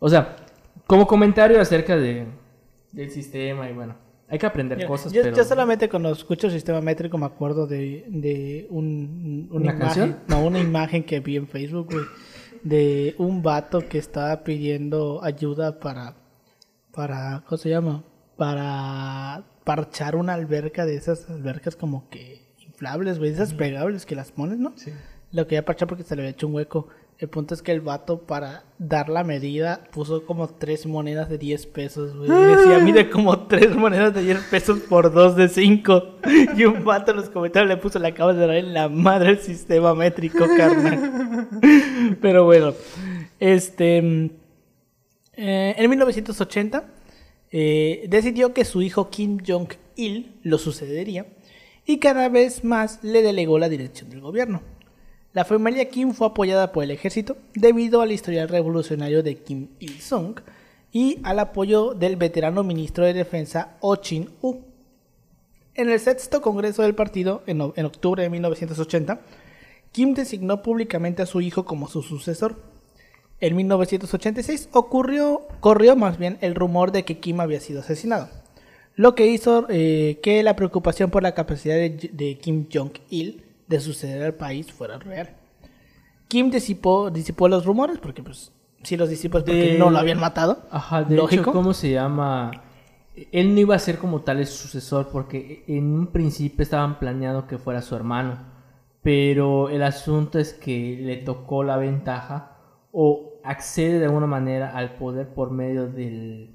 O 0.00 0.08
sea, 0.08 0.36
como 0.86 1.06
comentario 1.06 1.60
acerca 1.60 1.96
de, 1.96 2.26
del 2.92 3.10
sistema 3.10 3.68
y 3.68 3.72
bueno, 3.74 3.94
hay 4.30 4.38
que 4.38 4.46
aprender 4.46 4.76
Mira, 4.76 4.88
cosas, 4.88 5.12
yo, 5.12 5.22
pero... 5.22 5.36
yo 5.36 5.44
solamente 5.44 5.88
cuando 5.88 6.12
escucho 6.12 6.50
sistema 6.50 6.80
métrico 6.80 7.16
me 7.16 7.26
acuerdo 7.26 7.66
de, 7.66 8.04
de 8.08 8.66
un, 8.70 9.48
una, 9.50 9.72
¿Una 9.72 9.72
imagen, 9.74 9.78
canción? 9.78 10.16
no, 10.28 10.44
una 10.46 10.58
imagen 10.58 11.02
que 11.04 11.20
vi 11.20 11.36
en 11.36 11.48
Facebook, 11.48 11.88
güey, 11.90 12.04
de 12.62 13.14
un 13.18 13.42
vato 13.42 13.88
que 13.88 13.98
estaba 13.98 14.44
pidiendo 14.44 15.20
ayuda 15.22 15.80
para, 15.80 16.16
para, 16.92 17.42
¿cómo 17.46 17.56
se 17.56 17.70
llama? 17.70 18.04
Para 18.36 19.44
parchar 19.64 20.14
una 20.16 20.34
alberca 20.34 20.84
de 20.84 20.96
esas 20.96 21.28
albercas 21.30 21.76
como 21.76 22.08
que 22.10 22.54
inflables, 22.58 23.18
güey, 23.18 23.30
esas 23.32 23.54
pegables 23.54 24.06
que 24.06 24.14
las 24.14 24.30
pones, 24.30 24.58
¿no? 24.58 24.72
Sí. 24.76 24.92
Lo 25.32 25.46
quería 25.46 25.64
parchar 25.64 25.88
porque 25.88 26.04
se 26.04 26.16
le 26.16 26.22
había 26.22 26.30
hecho 26.30 26.46
un 26.46 26.54
hueco. 26.54 26.88
El 27.18 27.28
punto 27.28 27.52
es 27.52 27.62
que 27.62 27.72
el 27.72 27.80
vato, 27.80 28.20
para 28.26 28.62
dar 28.78 29.08
la 29.08 29.24
medida, 29.24 29.82
puso 29.90 30.24
como 30.24 30.46
tres 30.48 30.86
monedas 30.86 31.28
de 31.28 31.36
10 31.36 31.66
pesos, 31.66 32.16
güey. 32.16 32.30
Y 32.30 32.56
decía, 32.56 32.78
mide 32.78 33.10
como 33.10 33.48
tres 33.48 33.74
monedas 33.74 34.14
de 34.14 34.22
10 34.22 34.38
pesos 34.44 34.78
por 34.88 35.12
dos 35.12 35.34
de 35.34 35.48
5. 35.48 36.20
Y 36.56 36.64
un 36.64 36.84
vato 36.84 37.10
en 37.10 37.16
los 37.16 37.28
comentarios 37.28 37.68
le 37.68 37.76
puso, 37.76 37.98
le 37.98 38.06
acabas 38.06 38.36
de 38.36 38.46
dar 38.46 38.54
en 38.54 38.72
la 38.72 38.88
madre 38.88 39.30
el 39.30 39.40
sistema 39.40 39.96
métrico, 39.96 40.46
carnal. 40.56 41.48
Pero 42.22 42.44
bueno, 42.44 42.74
este... 43.40 43.98
eh, 45.32 45.74
en 45.76 45.90
1980 45.90 46.84
eh, 47.50 48.06
decidió 48.08 48.54
que 48.54 48.64
su 48.64 48.80
hijo 48.80 49.10
Kim 49.10 49.38
Jong-il 49.44 50.38
lo 50.44 50.58
sucedería 50.58 51.26
y 51.84 51.98
cada 51.98 52.28
vez 52.28 52.62
más 52.62 53.02
le 53.02 53.22
delegó 53.22 53.58
la 53.58 53.68
dirección 53.68 54.08
del 54.08 54.20
gobierno. 54.20 54.62
La 55.34 55.44
familia 55.44 55.90
Kim 55.90 56.14
fue 56.14 56.26
apoyada 56.26 56.72
por 56.72 56.84
el 56.84 56.90
ejército 56.90 57.36
debido 57.54 58.00
al 58.00 58.12
historial 58.12 58.48
revolucionario 58.48 59.22
de 59.22 59.36
Kim 59.36 59.68
Il-sung 59.78 60.40
y 60.90 61.18
al 61.22 61.38
apoyo 61.38 61.92
del 61.92 62.16
veterano 62.16 62.64
ministro 62.64 63.04
de 63.04 63.12
Defensa 63.12 63.76
Oh 63.80 63.96
Chin-u. 63.96 64.62
En 65.74 65.90
el 65.90 66.00
sexto 66.00 66.40
congreso 66.40 66.82
del 66.82 66.94
partido, 66.94 67.42
en, 67.46 67.60
octubre 67.60 68.22
de 68.22 68.30
1980, 68.30 69.20
Kim 69.92 70.14
designó 70.14 70.62
públicamente 70.62 71.20
a 71.20 71.26
su 71.26 71.42
hijo 71.42 71.66
como 71.66 71.88
su 71.88 72.02
sucesor. 72.02 72.56
En 73.40 73.54
1986 73.54 74.70
ocurrió, 74.72 75.42
corrió 75.60 75.94
más 75.94 76.18
bien 76.18 76.38
el 76.40 76.54
rumor 76.54 76.90
de 76.90 77.04
que 77.04 77.18
Kim 77.18 77.40
había 77.40 77.60
sido 77.60 77.80
asesinado, 77.80 78.30
lo 78.96 79.14
que 79.14 79.26
hizo 79.26 79.66
eh, 79.68 80.18
que 80.22 80.42
la 80.42 80.56
preocupación 80.56 81.10
por 81.10 81.22
la 81.22 81.34
capacidad 81.34 81.76
de 81.76 82.38
Kim 82.40 82.66
Jong-il 82.72 83.47
de 83.68 83.80
suceder 83.80 84.22
al 84.22 84.34
país 84.34 84.72
fuera 84.72 84.98
real. 84.98 85.36
Kim 86.28 86.50
disipó, 86.50 87.10
disipó 87.10 87.48
los 87.48 87.64
rumores, 87.64 87.98
porque 87.98 88.22
pues 88.22 88.52
si 88.82 88.96
los 88.96 89.08
disipó 89.08 89.38
es 89.38 89.44
porque 89.44 89.72
De- 89.72 89.78
no 89.78 89.90
lo 89.90 89.98
habían 89.98 90.20
matado. 90.20 90.66
Ajá, 90.70 91.04
de 91.04 91.16
Lógico. 91.16 91.42
hecho, 91.42 91.52
¿cómo 91.52 91.72
se 91.74 91.90
llama? 91.90 92.50
Él 93.32 93.54
no 93.54 93.60
iba 93.60 93.74
a 93.74 93.78
ser 93.78 93.98
como 93.98 94.20
tal 94.20 94.38
el 94.38 94.46
sucesor 94.46 95.08
porque 95.10 95.64
en 95.66 95.84
un 95.92 96.06
principio 96.08 96.62
estaban 96.62 96.98
planeando 96.98 97.46
que 97.46 97.58
fuera 97.58 97.82
su 97.82 97.96
hermano. 97.96 98.38
Pero 99.02 99.70
el 99.70 99.82
asunto 99.82 100.38
es 100.38 100.52
que 100.52 100.98
le 101.00 101.16
tocó 101.18 101.64
la 101.64 101.76
ventaja 101.76 102.56
o 102.92 103.40
accede 103.44 103.98
de 103.98 104.04
alguna 104.06 104.26
manera 104.26 104.76
al 104.76 104.94
poder 104.94 105.28
por 105.34 105.50
medio 105.50 105.86
del... 105.88 106.54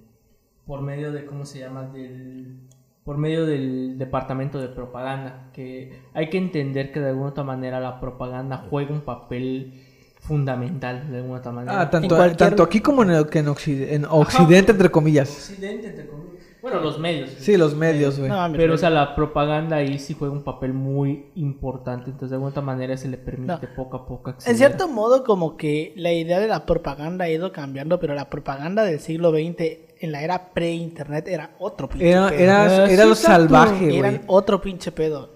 Por 0.66 0.82
medio 0.82 1.12
de, 1.12 1.26
¿cómo 1.26 1.46
se 1.46 1.60
llama? 1.60 1.84
Del... 1.84 2.60
Por 3.04 3.18
medio 3.18 3.46
del 3.46 3.98
departamento 3.98 4.60
de 4.60 4.68
propaganda. 4.70 5.50
Que 5.54 6.00
hay 6.14 6.30
que 6.30 6.38
entender 6.38 6.92
que 6.92 7.00
de 7.02 7.10
alguna 7.10 7.30
otra 7.30 7.44
manera 7.44 7.80
la 7.80 8.00
propaganda 8.00 8.66
juega 8.70 8.92
un 8.94 9.02
papel 9.02 9.74
fundamental 10.22 11.12
de 11.12 11.18
alguna 11.18 11.40
otra 11.40 11.52
manera. 11.52 11.82
Ah, 11.82 11.90
tanto, 11.90 12.16
cualquier- 12.16 12.38
tanto 12.38 12.64
aquí 12.64 12.80
como 12.80 13.04
en, 13.04 13.12
el- 13.12 13.28
que 13.28 13.40
en, 13.40 13.48
Occide- 13.48 13.94
en 13.94 14.06
Occidente, 14.06 14.72
entre 14.72 14.90
comillas. 14.90 15.30
Occidente, 15.30 15.88
entre 15.88 16.08
comillas. 16.08 16.34
Bueno, 16.62 16.80
los 16.80 16.98
medios. 16.98 17.30
Sí, 17.40 17.58
los 17.58 17.76
medios, 17.76 18.18
güey. 18.18 18.30
No 18.32 18.48
Pero, 18.54 18.76
o 18.76 18.78
sea, 18.78 18.90
la 18.90 19.16
propaganda 19.16 19.76
ahí 19.76 20.00
sí 20.00 20.16
juega 20.18 20.34
un 20.34 20.44
papel 20.44 20.72
muy 20.72 21.26
importante. 21.36 22.06
Entonces, 22.06 22.30
de 22.30 22.36
alguna 22.38 22.52
otra 22.52 22.62
manera 22.62 22.96
se 22.96 23.10
le 23.10 23.18
permite 23.18 23.68
poco 23.76 23.98
a 23.98 24.06
poco 24.08 24.30
acceder. 24.30 24.50
En 24.54 24.58
cierto 24.58 24.88
modo, 24.88 25.26
como 25.26 25.58
que 25.58 25.92
la 25.98 26.14
idea 26.14 26.40
de 26.40 26.48
la 26.48 26.66
propaganda 26.66 27.26
ha 27.26 27.30
ido 27.30 27.52
cambiando, 27.52 28.00
pero 28.00 28.16
la 28.16 28.30
propaganda 28.30 28.86
del 28.86 29.02
siglo 29.02 29.32
XX 29.32 29.80
en 30.04 30.12
la 30.12 30.22
era 30.22 30.50
pre-internet 30.54 31.28
era 31.28 31.52
otro 31.60 31.88
pinche 31.90 32.10
Era, 32.10 32.30
pedo. 32.30 32.40
era, 32.40 32.62
Ah, 32.64 32.86
era 32.90 33.04
sí, 33.04 33.10
lo 33.10 33.16
salvaje, 33.16 34.00
güey. 34.00 34.22
otro 34.28 34.62
pinche 34.62 34.92
pedo. 34.92 35.32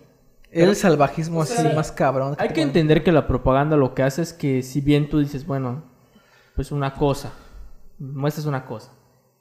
Era 0.51 0.69
el 0.69 0.75
salvajismo 0.75 1.41
así 1.41 1.53
sea, 1.55 1.73
más 1.73 1.91
cabrón. 1.91 2.35
Hay 2.39 2.49
que 2.49 2.61
entender 2.61 3.03
que 3.03 3.11
la 3.11 3.27
propaganda 3.27 3.75
lo 3.77 3.93
que 3.93 4.03
hace 4.03 4.21
es 4.21 4.33
que 4.33 4.61
si 4.63 4.81
bien 4.81 5.09
tú 5.09 5.19
dices, 5.19 5.45
bueno, 5.45 5.83
pues 6.55 6.71
una 6.71 6.93
cosa, 6.93 7.31
muestras 7.99 8.45
una 8.45 8.65
cosa, 8.65 8.91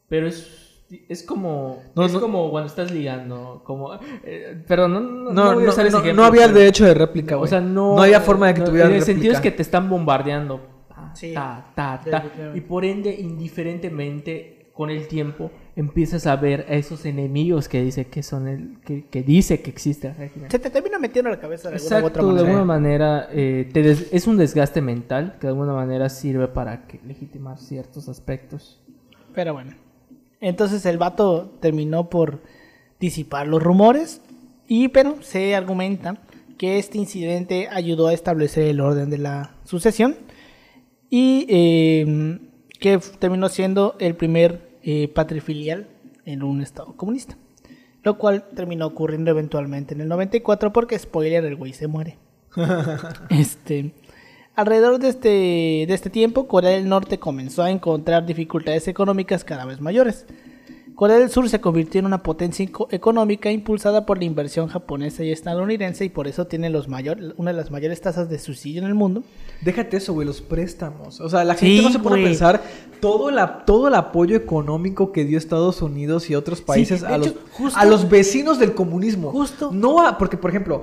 pero 0.08 0.26
es, 0.26 0.82
es 1.08 1.22
como 1.22 1.82
No, 1.94 2.04
es 2.04 2.12
no. 2.12 2.20
como 2.20 2.50
cuando 2.50 2.66
estás 2.68 2.90
ligando, 2.90 3.62
como 3.64 3.94
eh, 4.24 4.62
pero 4.66 4.88
no 4.88 5.00
no, 5.00 5.32
No, 5.32 5.54
voy 5.54 5.62
a 5.62 5.66
no, 5.66 5.72
usar 5.72 5.86
ese 5.86 5.96
no, 5.96 6.02
ejemplo, 6.02 6.22
no 6.22 6.26
había 6.26 6.46
pero- 6.46 6.58
derecho 6.58 6.84
de 6.84 6.94
réplica, 6.94 7.36
o 7.36 7.38
güey. 7.40 7.50
sea, 7.50 7.60
no 7.60 7.96
No 7.96 8.02
había 8.02 8.20
forma 8.20 8.48
de 8.48 8.54
que 8.54 8.60
no, 8.60 8.66
tuviera 8.66 8.86
En 8.88 8.94
el 8.94 9.00
réplica. 9.00 9.12
sentido 9.14 9.34
es 9.34 9.40
que 9.40 9.50
te 9.52 9.62
están 9.62 9.88
bombardeando. 9.88 10.60
ta, 10.88 11.10
Sí. 11.14 11.32
ta, 11.34 11.72
ta, 11.74 12.00
Sí, 12.04 12.10
ta, 12.10 12.18
efectivamente. 12.18 12.58
y 12.58 12.60
por 12.62 12.84
ende 12.84 13.14
indiferentemente 13.14 14.55
con 14.76 14.90
el 14.90 15.08
tiempo 15.08 15.50
empiezas 15.74 16.26
a 16.26 16.36
ver 16.36 16.66
a 16.68 16.74
esos 16.74 17.06
enemigos 17.06 17.66
que 17.68 17.82
dice 17.82 18.06
que 18.08 18.22
son 18.22 18.46
el 18.46 18.78
que, 18.84 19.06
que 19.06 19.22
dice 19.22 19.62
que 19.62 19.70
existe 19.70 20.12
régimen. 20.12 20.50
Se 20.50 20.58
te 20.58 20.68
termina 20.70 20.98
metiendo 20.98 21.30
en 21.30 21.36
la 21.36 21.40
cabeza 21.40 21.70
de 21.70 21.76
alguna 21.76 21.96
u 22.02 22.06
otra 22.06 22.22
Exacto, 22.22 22.26
de 22.26 22.32
manera. 22.34 22.48
alguna 22.58 22.64
manera 22.74 23.28
eh, 23.32 23.68
te 23.72 23.82
des- 23.82 24.08
es 24.12 24.26
un 24.26 24.36
desgaste 24.36 24.82
mental 24.82 25.36
que 25.40 25.46
de 25.46 25.52
alguna 25.52 25.72
manera 25.72 26.08
sirve 26.10 26.46
para 26.48 26.86
que 26.86 27.00
legitimar 27.06 27.58
ciertos 27.58 28.08
aspectos. 28.10 28.82
Pero 29.34 29.54
bueno. 29.54 29.72
Entonces 30.40 30.84
el 30.84 30.98
vato 30.98 31.56
terminó 31.60 32.10
por 32.10 32.40
disipar 33.00 33.48
los 33.48 33.62
rumores. 33.62 34.20
Y 34.68 34.88
pero 34.88 35.22
se 35.22 35.54
argumenta 35.54 36.18
que 36.58 36.78
este 36.78 36.98
incidente 36.98 37.68
ayudó 37.70 38.08
a 38.08 38.12
establecer 38.12 38.64
el 38.64 38.80
orden 38.80 39.08
de 39.08 39.18
la 39.18 39.54
sucesión. 39.64 40.16
Y 41.08 41.46
eh, 41.48 42.38
que 42.80 42.98
terminó 43.18 43.48
siendo 43.48 43.94
el 44.00 44.16
primer 44.16 44.65
eh, 44.88 45.08
patrifilial 45.08 45.88
en 46.24 46.44
un 46.44 46.62
estado 46.62 46.96
comunista. 46.96 47.36
Lo 48.04 48.18
cual 48.18 48.44
terminó 48.54 48.86
ocurriendo 48.86 49.32
eventualmente 49.32 49.94
en 49.94 50.00
el 50.00 50.06
94 50.06 50.72
porque, 50.72 50.96
spoiler, 50.96 51.44
el 51.44 51.56
güey 51.56 51.72
se 51.72 51.88
muere. 51.88 52.18
Este, 53.30 53.94
alrededor 54.54 55.00
de 55.00 55.08
este, 55.08 55.28
de 55.28 55.92
este 55.92 56.08
tiempo, 56.08 56.46
Corea 56.46 56.70
del 56.70 56.88
Norte 56.88 57.18
comenzó 57.18 57.64
a 57.64 57.72
encontrar 57.72 58.26
dificultades 58.26 58.86
económicas 58.86 59.42
cada 59.42 59.64
vez 59.64 59.80
mayores. 59.80 60.24
Corea 60.96 61.18
del 61.18 61.28
Sur 61.30 61.48
se 61.48 61.60
convirtió 61.60 61.98
en 62.00 62.06
una 62.06 62.22
potencia 62.22 62.64
eco- 62.64 62.88
económica 62.90 63.50
impulsada 63.52 64.06
por 64.06 64.16
la 64.18 64.24
inversión 64.24 64.66
japonesa 64.68 65.22
y 65.22 65.30
estadounidense 65.30 66.04
y 66.06 66.08
por 66.08 66.26
eso 66.26 66.46
tiene 66.46 66.70
los 66.70 66.88
mayor, 66.88 67.18
una 67.36 67.50
de 67.52 67.56
las 67.58 67.70
mayores 67.70 68.00
tasas 68.00 68.28
de 68.30 68.38
suicidio 68.38 68.80
en 68.80 68.88
el 68.88 68.94
mundo. 68.94 69.22
Déjate 69.60 69.98
eso, 69.98 70.14
güey, 70.14 70.26
los 70.26 70.40
préstamos. 70.40 71.20
O 71.20 71.28
sea, 71.28 71.44
la 71.44 71.54
Sí, 71.54 71.66
gente 71.66 71.82
no 71.82 71.92
se 71.92 71.98
pone 71.98 72.22
a 72.22 72.24
pensar 72.24 72.62
todo, 73.00 73.30
la, 73.30 73.64
todo 73.66 73.88
el 73.88 73.94
apoyo 73.94 74.36
económico 74.36 75.12
que 75.12 75.24
dio 75.26 75.36
Estados 75.36 75.82
Unidos 75.82 76.30
y 76.30 76.34
otros 76.34 76.62
países 76.62 77.02
de 77.02 77.06
a, 77.08 77.18
los, 77.18 77.26
hecho, 77.28 77.40
justo- 77.52 77.78
a 77.78 77.84
los 77.84 78.08
vecinos 78.08 78.58
del 78.58 78.74
comunismo. 78.74 79.30
Justo. 79.30 79.70
No 79.72 80.00
a, 80.04 80.16
porque, 80.16 80.38
por 80.38 80.48
ejemplo, 80.50 80.82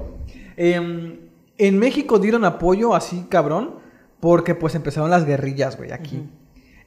em, 0.57 1.17
en 1.57 1.79
México 1.79 2.19
dieron 2.19 2.45
apoyo 2.45 2.93
así, 2.93 3.25
cabrón, 3.29 3.71
porque 4.19 4.53
pues 4.55 4.75
empezaron 4.75 5.09
las 5.09 5.25
guerrillas, 5.25 5.75
güey, 5.75 5.91
aquí. 5.91 6.21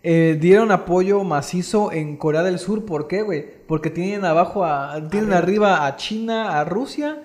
Eh, 0.09 0.39
dieron 0.41 0.71
apoyo 0.71 1.25
macizo 1.25 1.91
en 1.91 2.17
Corea 2.17 2.45
del 2.45 2.61
Sur, 2.61 2.85
¿por 2.85 3.09
qué, 3.09 3.23
güey? 3.23 3.45
Porque 3.67 3.91
tienen 3.91 4.25
abajo 4.25 4.65
a, 4.65 5.09
tienen 5.11 5.33
arriba 5.33 5.85
a 5.85 5.97
China, 5.97 6.61
a 6.61 6.65
Rusia 6.65 7.23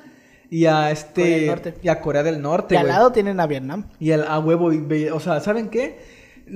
y 0.49 0.65
a 0.65 0.71
Corea 0.71 0.87
del 0.87 0.93
este 0.93 1.45
Norte. 1.45 1.73
y 1.83 1.87
a 1.89 2.01
Corea 2.01 2.23
del 2.23 2.41
Norte, 2.41 2.73
Y 2.73 2.77
al 2.79 2.87
lado 2.87 3.11
tienen 3.11 3.39
a 3.39 3.45
Vietnam. 3.45 3.85
Y 3.99 4.11
al, 4.13 4.23
a 4.27 4.39
huevo, 4.39 4.73
y 4.73 5.07
o 5.09 5.19
sea, 5.19 5.39
¿saben 5.41 5.69
qué? 5.69 5.99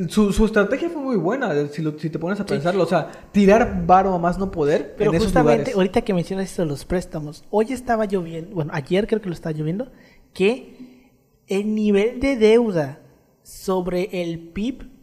Su, 0.10 0.34
su 0.34 0.46
estrategia 0.46 0.90
fue 0.90 1.00
muy 1.00 1.16
buena, 1.16 1.54
si, 1.68 1.84
lo- 1.84 1.98
si 2.00 2.10
te 2.10 2.18
pones 2.18 2.40
a 2.40 2.46
pensarlo. 2.48 2.82
O 2.82 2.88
sea, 2.88 3.08
tirar 3.32 3.86
varo 3.86 4.12
a 4.16 4.18
más 4.18 4.40
no 4.40 4.50
poder 4.50 4.96
Pero 4.98 5.14
en 5.14 5.20
justamente, 5.20 5.74
ahorita 5.74 6.02
que 6.02 6.14
mencionas 6.16 6.48
esto 6.50 6.64
de 6.64 6.70
los 6.70 6.86
préstamos, 6.86 7.44
hoy 7.52 7.68
estaba 7.70 8.06
lloviendo, 8.06 8.56
bueno, 8.56 8.72
ayer 8.74 9.06
creo 9.06 9.22
que 9.22 9.30
lo 9.30 9.36
estaba 9.36 9.54
lloviendo, 9.56 9.92
que 10.34 11.12
el 11.48 11.76
nivel 11.76 12.20
de 12.20 12.36
deuda 12.36 13.00
sobre 13.44 14.24
el 14.24 14.40
PIB 14.40 14.95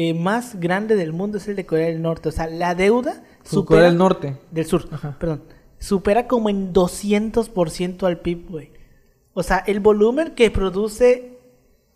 eh, 0.00 0.14
más 0.14 0.60
grande 0.60 0.94
del 0.94 1.12
mundo 1.12 1.38
es 1.38 1.48
el 1.48 1.56
de 1.56 1.66
Corea 1.66 1.88
del 1.88 2.00
Norte. 2.02 2.28
O 2.28 2.32
sea, 2.32 2.46
la 2.46 2.74
deuda 2.76 3.24
Su 3.42 3.64
Corea 3.64 3.84
del 3.86 3.96
Norte. 3.98 4.36
del 4.52 4.64
sur, 4.64 4.88
perdón, 5.18 5.42
supera 5.80 6.28
como 6.28 6.48
en 6.50 6.72
200% 6.72 8.06
al 8.06 8.20
PIB, 8.20 8.46
güey. 8.48 8.70
O 9.34 9.42
sea, 9.42 9.58
el 9.66 9.80
volumen 9.80 10.34
que 10.36 10.50
produce, 10.52 11.38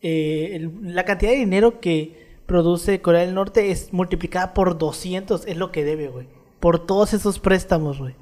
eh, 0.01 0.51
el- 0.57 0.95
la 0.95 1.05
cantidad 1.05 1.31
de 1.33 1.39
dinero 1.39 1.81
que 1.81 2.21
produce 2.47 3.01
Corea 3.01 3.21
del 3.21 3.35
Norte 3.35 3.71
es 3.71 3.93
multiplicada 3.93 4.53
por 4.53 4.79
200, 4.79 5.47
es 5.47 5.57
lo 5.57 5.71
que 5.71 5.85
debe, 5.85 6.09
güey. 6.09 6.27
Por 6.59 6.85
todos 6.85 7.15
esos 7.15 7.39
préstamos, 7.39 7.99
güey. 7.99 8.15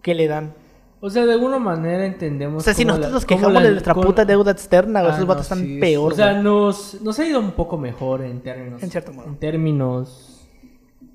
que 0.00 0.14
le 0.14 0.26
dan. 0.28 0.54
O 1.00 1.08
sea, 1.10 1.24
de 1.26 1.32
alguna 1.34 1.58
manera 1.58 2.04
entendemos. 2.04 2.62
O 2.62 2.64
sea, 2.64 2.74
si 2.74 2.84
nosotros 2.84 3.10
la- 3.10 3.14
nos 3.14 3.24
quejamos 3.24 3.52
la- 3.52 3.60
de 3.62 3.70
nuestra 3.70 3.94
cómo- 3.94 4.06
puta 4.06 4.24
deuda 4.24 4.50
externa, 4.50 5.00
Ah, 5.00 5.10
esos 5.14 5.26
vatos 5.26 5.44
están 5.44 5.60
sí, 5.60 5.78
peor. 5.78 6.12
O 6.12 6.16
sea, 6.16 6.42
nos, 6.42 7.00
nos 7.02 7.18
ha 7.18 7.26
ido 7.26 7.38
un 7.38 7.52
poco 7.52 7.78
mejor 7.78 8.22
en 8.22 8.40
términos. 8.40 8.82
En 8.82 8.90
cierto 8.90 9.12
modo. 9.12 9.26
En 9.28 9.36
términos. 9.36 10.34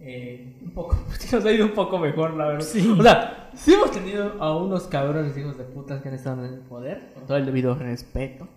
eh, 0.06 0.58
un 0.64 0.72
poco. 0.72 0.98
Nos 1.32 1.46
ha 1.46 1.52
ido 1.52 1.66
un 1.66 1.72
poco 1.72 1.98
mejor, 1.98 2.34
la 2.34 2.48
verdad. 2.48 2.66
Sí. 2.66 2.94
O 2.98 3.02
sea, 3.02 3.50
sí 3.56 3.74
hemos 3.74 3.90
tenido 3.92 4.34
a 4.42 4.56
unos 4.58 4.84
cabrones 4.88 5.38
hijos 5.38 5.58
de 5.58 5.64
putas 5.64 6.02
que 6.02 6.10
han 6.10 6.16
estado 6.16 6.46
en 6.46 6.54
el 6.56 6.60
poder. 6.60 7.12
Con 7.14 7.26
todo 7.26 7.38
el 7.38 7.46
debido 7.46 7.74
respeto. 7.76 8.48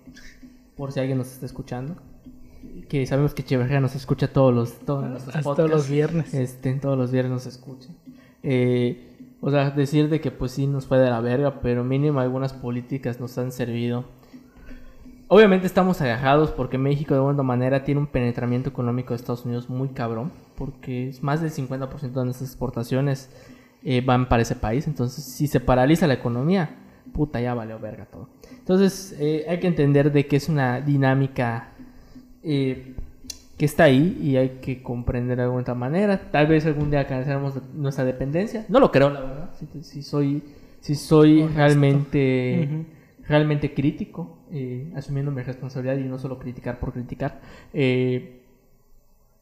Por 0.77 0.91
si 0.93 0.99
alguien 1.01 1.19
nos 1.19 1.29
está 1.33 1.47
escuchando. 1.47 1.95
Que 2.89 3.07
sabemos 3.07 3.33
que 3.33 3.43
Echeverría 3.43 3.81
nos 3.81 3.95
escucha 3.95 4.33
todos 4.33 4.53
los, 4.53 4.73
todos 4.81 5.05
nuestros 5.05 5.37
Hasta 5.37 5.45
podcasts. 5.49 5.71
los 5.71 5.89
viernes. 5.89 6.35
Este, 6.35 6.75
todos 6.75 6.99
los 6.99 7.13
viernes 7.13 7.31
nos 7.33 7.47
escucha. 7.47 7.91
Eh, 8.43 9.06
o 9.41 9.51
sea, 9.51 9.71
decir 9.71 10.09
de 10.09 10.21
que 10.21 10.31
pues 10.31 10.53
sí 10.53 10.67
nos 10.67 10.87
fue 10.87 10.99
de 10.99 11.11
la 11.11 11.21
verga, 11.21 11.61
pero 11.61 11.85
mínimo 11.85 12.21
algunas 12.21 12.53
políticas 12.53 13.21
nos 13.21 13.37
han 13.39 13.53
servido. 13.53 14.05
Obviamente 15.29 15.67
estamos 15.67 16.01
agajados 16.01 16.51
porque 16.53 16.79
México 16.79 17.13
de 17.13 17.21
alguna 17.21 17.43
manera 17.43 17.83
tiene 17.83 18.01
un 18.01 18.07
penetramiento 18.07 18.71
económico 18.71 19.11
de 19.11 19.17
Estados 19.17 19.45
Unidos 19.45 19.69
muy 19.69 19.89
cabrón, 19.89 20.33
porque 20.57 21.09
es 21.09 21.23
más 21.23 21.41
del 21.41 21.51
50% 21.51 22.13
de 22.13 22.25
nuestras 22.25 22.49
exportaciones 22.49 23.31
eh, 23.83 24.03
van 24.03 24.29
para 24.29 24.43
ese 24.43 24.57
país, 24.57 24.87
entonces 24.87 25.25
si 25.25 25.49
se 25.49 25.61
paraliza 25.61 26.07
la 26.07 26.15
economía, 26.15 26.77
puta 27.13 27.41
ya 27.41 27.55
valió 27.55 27.79
verga 27.79 28.07
todo. 28.07 28.29
Entonces 28.51 29.17
eh, 29.19 29.47
hay 29.49 29.59
que 29.59 29.67
entender 29.67 30.13
de 30.13 30.27
que 30.27 30.37
es 30.37 30.49
una 30.49 30.81
dinámica 30.81 31.73
eh, 32.43 32.95
que 33.57 33.65
está 33.65 33.85
ahí 33.85 34.19
y 34.23 34.37
hay 34.37 34.59
que 34.61 34.83
comprender 34.83 35.37
de 35.39 35.45
alguna 35.45 35.63
otra 35.63 35.75
manera. 35.75 36.31
Tal 36.31 36.47
vez 36.47 36.67
algún 36.67 36.91
día 36.91 37.01
alcanzaremos 37.01 37.55
nuestra 37.75 38.05
dependencia. 38.05 38.67
No 38.69 38.81
lo 38.81 38.91
creo, 38.93 39.11
la 39.11 39.21
verdad. 39.21 39.51
Si, 39.59 39.83
si 39.83 40.03
soy, 40.03 40.43
si 40.81 40.95
soy 40.95 41.41
Honesto. 41.43 41.57
realmente, 41.57 42.85
realmente 43.27 43.73
crítico, 43.75 44.39
eh, 44.53 44.93
asumiendo 44.95 45.31
mi 45.31 45.43
responsabilidad 45.43 45.97
y 45.97 46.05
no 46.09 46.19
solo 46.19 46.39
criticar 46.39 46.79
por 46.79 46.93
criticar. 46.93 47.41
eh, 47.73 48.33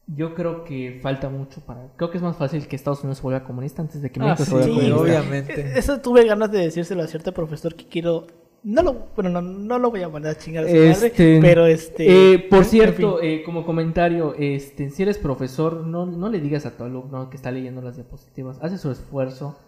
yo 0.07 0.35
creo 0.35 0.63
que 0.63 0.99
falta 1.01 1.29
mucho 1.29 1.61
para. 1.61 1.87
Creo 1.97 2.11
que 2.11 2.17
es 2.17 2.23
más 2.23 2.37
fácil 2.37 2.67
que 2.67 2.75
Estados 2.75 2.99
Unidos 3.01 3.17
se 3.17 3.23
vuelva 3.23 3.43
comunista 3.43 3.81
antes 3.81 4.03
de 4.03 4.11
que 4.11 4.19
Ah, 4.19 4.25
México 4.37 4.43
se 4.43 4.51
sí, 4.51 4.69
vuelva 4.69 4.69
comunista. 4.75 5.01
obviamente. 5.01 5.61
Eh, 5.61 5.73
Eso 5.77 5.99
tuve 5.99 6.25
ganas 6.25 6.51
de 6.51 6.59
decírselo 6.59 7.01
a 7.01 7.07
cierto 7.07 7.33
profesor 7.33 7.73
que 7.73 7.87
quiero. 7.87 8.27
No 8.67 8.81
lo, 8.81 9.07
bueno, 9.15 9.29
no, 9.29 9.41
no 9.43 9.77
lo 9.77 9.91
voy 9.91 10.01
a 10.01 10.09
mandar 10.09 10.31
a 10.35 10.37
chingar 10.39 10.63
a 10.65 10.67
su 10.67 10.75
Este, 10.75 11.35
madre, 11.35 11.39
pero 11.39 11.67
este. 11.67 12.33
eh, 12.33 12.39
por 12.39 12.59
en 12.59 12.65
cierto, 12.65 13.17
fin. 13.19 13.29
eh, 13.29 13.43
como 13.43 13.63
comentario, 13.63 14.33
este, 14.39 14.89
si 14.89 15.03
eres 15.03 15.19
profesor, 15.19 15.85
no, 15.85 16.07
no 16.07 16.29
le 16.29 16.41
digas 16.41 16.65
a 16.65 16.75
tu 16.75 16.83
alumno 16.83 17.29
que 17.29 17.37
está 17.37 17.51
leyendo 17.51 17.83
las 17.83 17.95
diapositivas, 17.95 18.57
hace 18.63 18.79
su 18.79 18.89
esfuerzo 18.89 19.59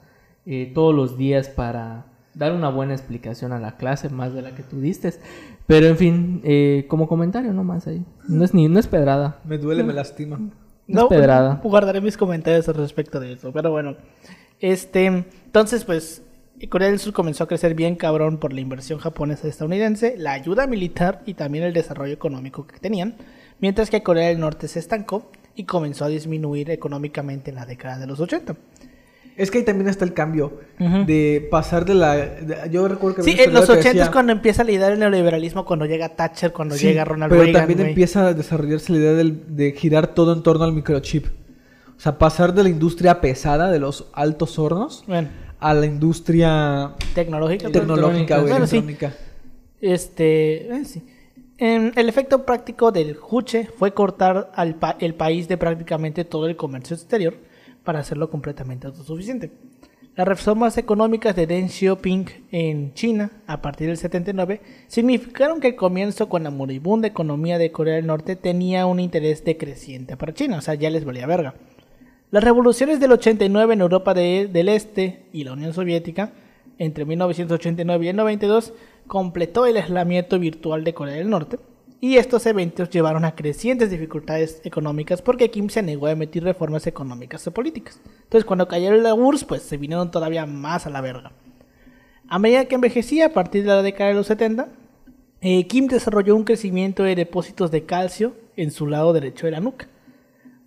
eh, 0.48 0.72
todos 0.74 0.96
los 0.96 1.16
días 1.16 1.48
para 1.48 2.08
dar 2.34 2.54
una 2.54 2.70
buena 2.70 2.94
explicación 2.94 3.52
a 3.52 3.60
la 3.60 3.78
clase, 3.78 4.10
más 4.10 4.34
de 4.34 4.42
la 4.42 4.56
que 4.56 4.64
tú 4.64 4.82
diste. 4.82 5.14
Pero 5.68 5.86
en 5.86 5.98
fin, 5.98 6.42
eh, 6.44 6.86
como 6.88 7.08
comentario 7.08 7.54
nomás 7.54 7.86
ahí. 7.86 8.04
No 8.28 8.44
es 8.46 8.56
ni, 8.56 8.68
no 8.68 8.80
es 8.80 8.88
pedrada. 8.88 9.42
Me 9.46 9.60
duele, 9.60 9.84
me 9.84 9.94
lastima. 9.94 10.40
no 10.88 11.02
es 11.02 11.08
pedrada. 11.08 11.62
guardaré 11.64 12.02
mis 12.02 12.18
comentarios 12.18 12.68
al 12.68 12.76
respecto 12.76 13.20
de 13.20 13.34
eso. 13.34 13.52
Pero 13.54 13.70
bueno, 13.70 13.96
este, 14.60 15.06
entonces 15.06 15.86
pues 15.86 16.24
Corea 16.70 16.90
del 16.90 16.98
Sur 17.00 17.14
comenzó 17.14 17.44
a 17.44 17.48
crecer 17.48 17.76
bien 17.76 17.96
cabrón 17.96 18.38
por 18.40 18.52
la 18.52 18.62
inversión 18.62 18.98
japonesa 19.00 19.46
y 19.46 19.52
estadounidense, 19.52 20.16
la 20.18 20.32
ayuda 20.34 20.66
militar 20.66 21.22
y 21.26 21.36
también 21.36 21.64
el 21.64 21.74
desarrollo 21.74 22.14
económico 22.14 22.66
que 22.66 22.80
tenían, 22.80 23.16
mientras 23.60 23.90
que 23.92 24.02
Corea 24.02 24.30
del 24.30 24.40
Norte 24.40 24.68
se 24.68 24.80
estancó 24.80 25.30
y 25.56 25.66
comenzó 25.66 26.06
a 26.06 26.08
disminuir 26.08 26.72
económicamente 26.72 27.52
en 27.52 27.56
la 27.58 27.66
década 27.68 28.00
de 28.00 28.08
los 28.08 28.20
80. 28.20 28.56
Es 29.36 29.52
que 29.52 29.60
ahí 29.60 29.64
también 29.64 29.88
está 29.88 30.04
el 30.04 30.16
cambio 30.16 30.62
de 31.06 31.48
pasar 31.52 31.86
de 31.86 31.94
la... 31.94 32.16
de- 32.16 32.70
yo 32.72 32.88
recuerdo 32.88 33.18
que 33.18 33.22
Sí, 33.24 33.32
en 33.34 33.54
los 33.54 33.62
historiador 33.66 33.76
que 33.84 33.90
80 33.90 34.04
es 34.06 34.10
cuando 34.10 34.32
empieza 34.32 34.64
la 34.64 34.72
idea 34.72 34.90
del 34.90 34.98
neoliberalismo, 34.98 35.64
cuando 35.64 35.86
llega 35.86 36.10
Thatcher, 36.16 36.52
cuando 36.52 36.74
Sí, 36.74 36.88
llega 36.88 37.06
Ronald 37.06 37.30
pero 37.30 37.44
Reagan. 37.44 37.62
también 37.62 37.78
güey. 37.78 37.90
empieza 37.90 38.26
a 38.30 38.34
desarrollarse 38.34 38.92
la 38.94 38.98
idea 38.98 39.14
del- 39.14 39.56
de 39.56 39.74
girar 39.74 40.08
todo 40.08 40.34
en 40.34 40.42
torno 40.42 40.64
al 40.64 40.74
microchip. 40.74 41.28
O 41.96 42.00
sea, 42.00 42.18
pasar 42.18 42.56
de 42.56 42.64
la 42.64 42.70
industria 42.70 43.22
pesada, 43.22 43.70
de 43.70 43.78
los 43.78 44.08
altos 44.14 44.58
hornos, 44.58 45.04
Bueno, 45.08 45.28
a 45.60 45.74
la 45.74 45.86
industria 45.86 46.94
tecnológica. 47.16 47.70
tecnológica, 47.72 48.38
güey, 48.40 48.52
Bueno, 48.52 48.68
sí. 48.68 48.78
electrónica. 48.78 49.14
Este, 49.82 50.72
eh, 50.74 50.86
sí. 50.86 51.04
Em, 51.60 51.92
el 51.96 52.10
efecto 52.10 52.46
práctico 52.46 52.92
del 52.92 53.16
Juche 53.16 53.66
fue 53.78 53.94
cortar 53.94 54.52
al 54.56 54.76
pa- 54.76 54.96
el 55.00 55.16
país 55.16 55.48
de 55.48 55.58
prácticamente 55.58 56.24
todo 56.26 56.48
el 56.48 56.56
comercio 56.56 56.96
exterior 56.96 57.36
para 57.84 58.00
hacerlo 58.00 58.30
completamente 58.30 58.86
autosuficiente. 58.88 59.52
Las 60.16 60.28
reformas 60.28 60.78
económicas 60.80 61.36
de 61.36 61.46
Deng 61.46 61.70
Xiaoping 61.70 62.26
en 62.52 62.94
China 62.96 63.30
a 63.46 63.62
partir 63.62 63.88
del 63.88 63.98
79 63.98 64.62
significaron 64.88 65.60
que 65.60 65.68
el 65.70 65.76
comienzo 65.76 66.28
con 66.28 66.44
la 66.44 66.50
moribunda 66.50 67.08
economía 67.08 67.60
de 67.60 67.72
Corea 67.72 67.96
del 67.96 68.08
Norte 68.08 68.36
tenía 68.36 68.88
un 68.88 69.00
interés 69.00 69.44
decreciente 69.46 70.18
para 70.18 70.34
China, 70.34 70.58
o 70.58 70.62
sea, 70.62 70.74
ya 70.74 70.90
les 70.90 71.06
valía 71.06 71.28
verga. 71.28 71.54
Las 72.30 72.44
revoluciones 72.44 73.00
del 73.00 73.14
89 73.14 73.74
en 73.74 73.82
Europa 73.82 74.14
de- 74.14 74.50
del 74.52 74.70
Este 74.70 75.26
y 75.32 75.44
la 75.44 75.54
Unión 75.54 75.74
Soviética, 75.74 76.34
entre 76.78 77.06
1989 77.06 78.06
y 78.06 78.10
el 78.10 78.16
92, 78.16 78.74
completó 79.08 79.66
el 79.66 79.78
aislamiento 79.78 80.38
virtual 80.38 80.84
de 80.84 80.94
Corea 80.94 81.16
del 81.16 81.30
Norte, 81.30 81.58
y 82.00 82.18
estos 82.18 82.46
eventos 82.46 82.90
llevaron 82.92 83.26
a 83.26 83.34
crecientes 83.34 83.90
dificultades 83.90 84.62
económicas 84.64 85.22
porque 85.24 85.50
Kim 85.50 85.70
se 85.70 85.82
negó 85.82 86.06
a 86.06 86.12
emitir 86.12 86.44
reformas 86.44 86.86
económicas 86.86 87.48
o 87.48 87.52
políticas. 87.52 88.00
Entonces, 88.24 88.46
cuando 88.46 88.68
cayeron 88.68 89.02
la 89.02 89.16
URSS, 89.16 89.46
pues 89.46 89.62
se 89.64 89.78
vinieron 89.78 90.12
todavía 90.12 90.46
más 90.46 90.86
a 90.86 90.92
la 90.92 91.02
verga. 91.02 91.32
A 92.28 92.38
medida 92.38 92.66
que 92.66 92.76
envejecía, 92.76 93.28
a 93.28 93.34
partir 93.34 93.64
de 93.64 93.70
la 93.70 93.82
década 93.82 94.10
de 94.10 94.16
los 94.16 94.28
70, 94.28 94.68
eh, 95.42 95.66
Kim 95.66 95.88
desarrolló 95.88 96.36
un 96.36 96.44
crecimiento 96.44 97.02
de 97.04 97.16
depósitos 97.16 97.72
de 97.72 97.86
calcio 97.86 98.34
en 98.58 98.70
su 98.70 98.86
lado 98.86 99.12
derecho 99.14 99.48
de 99.48 99.54
la 99.54 99.60
nuca. 99.60 99.88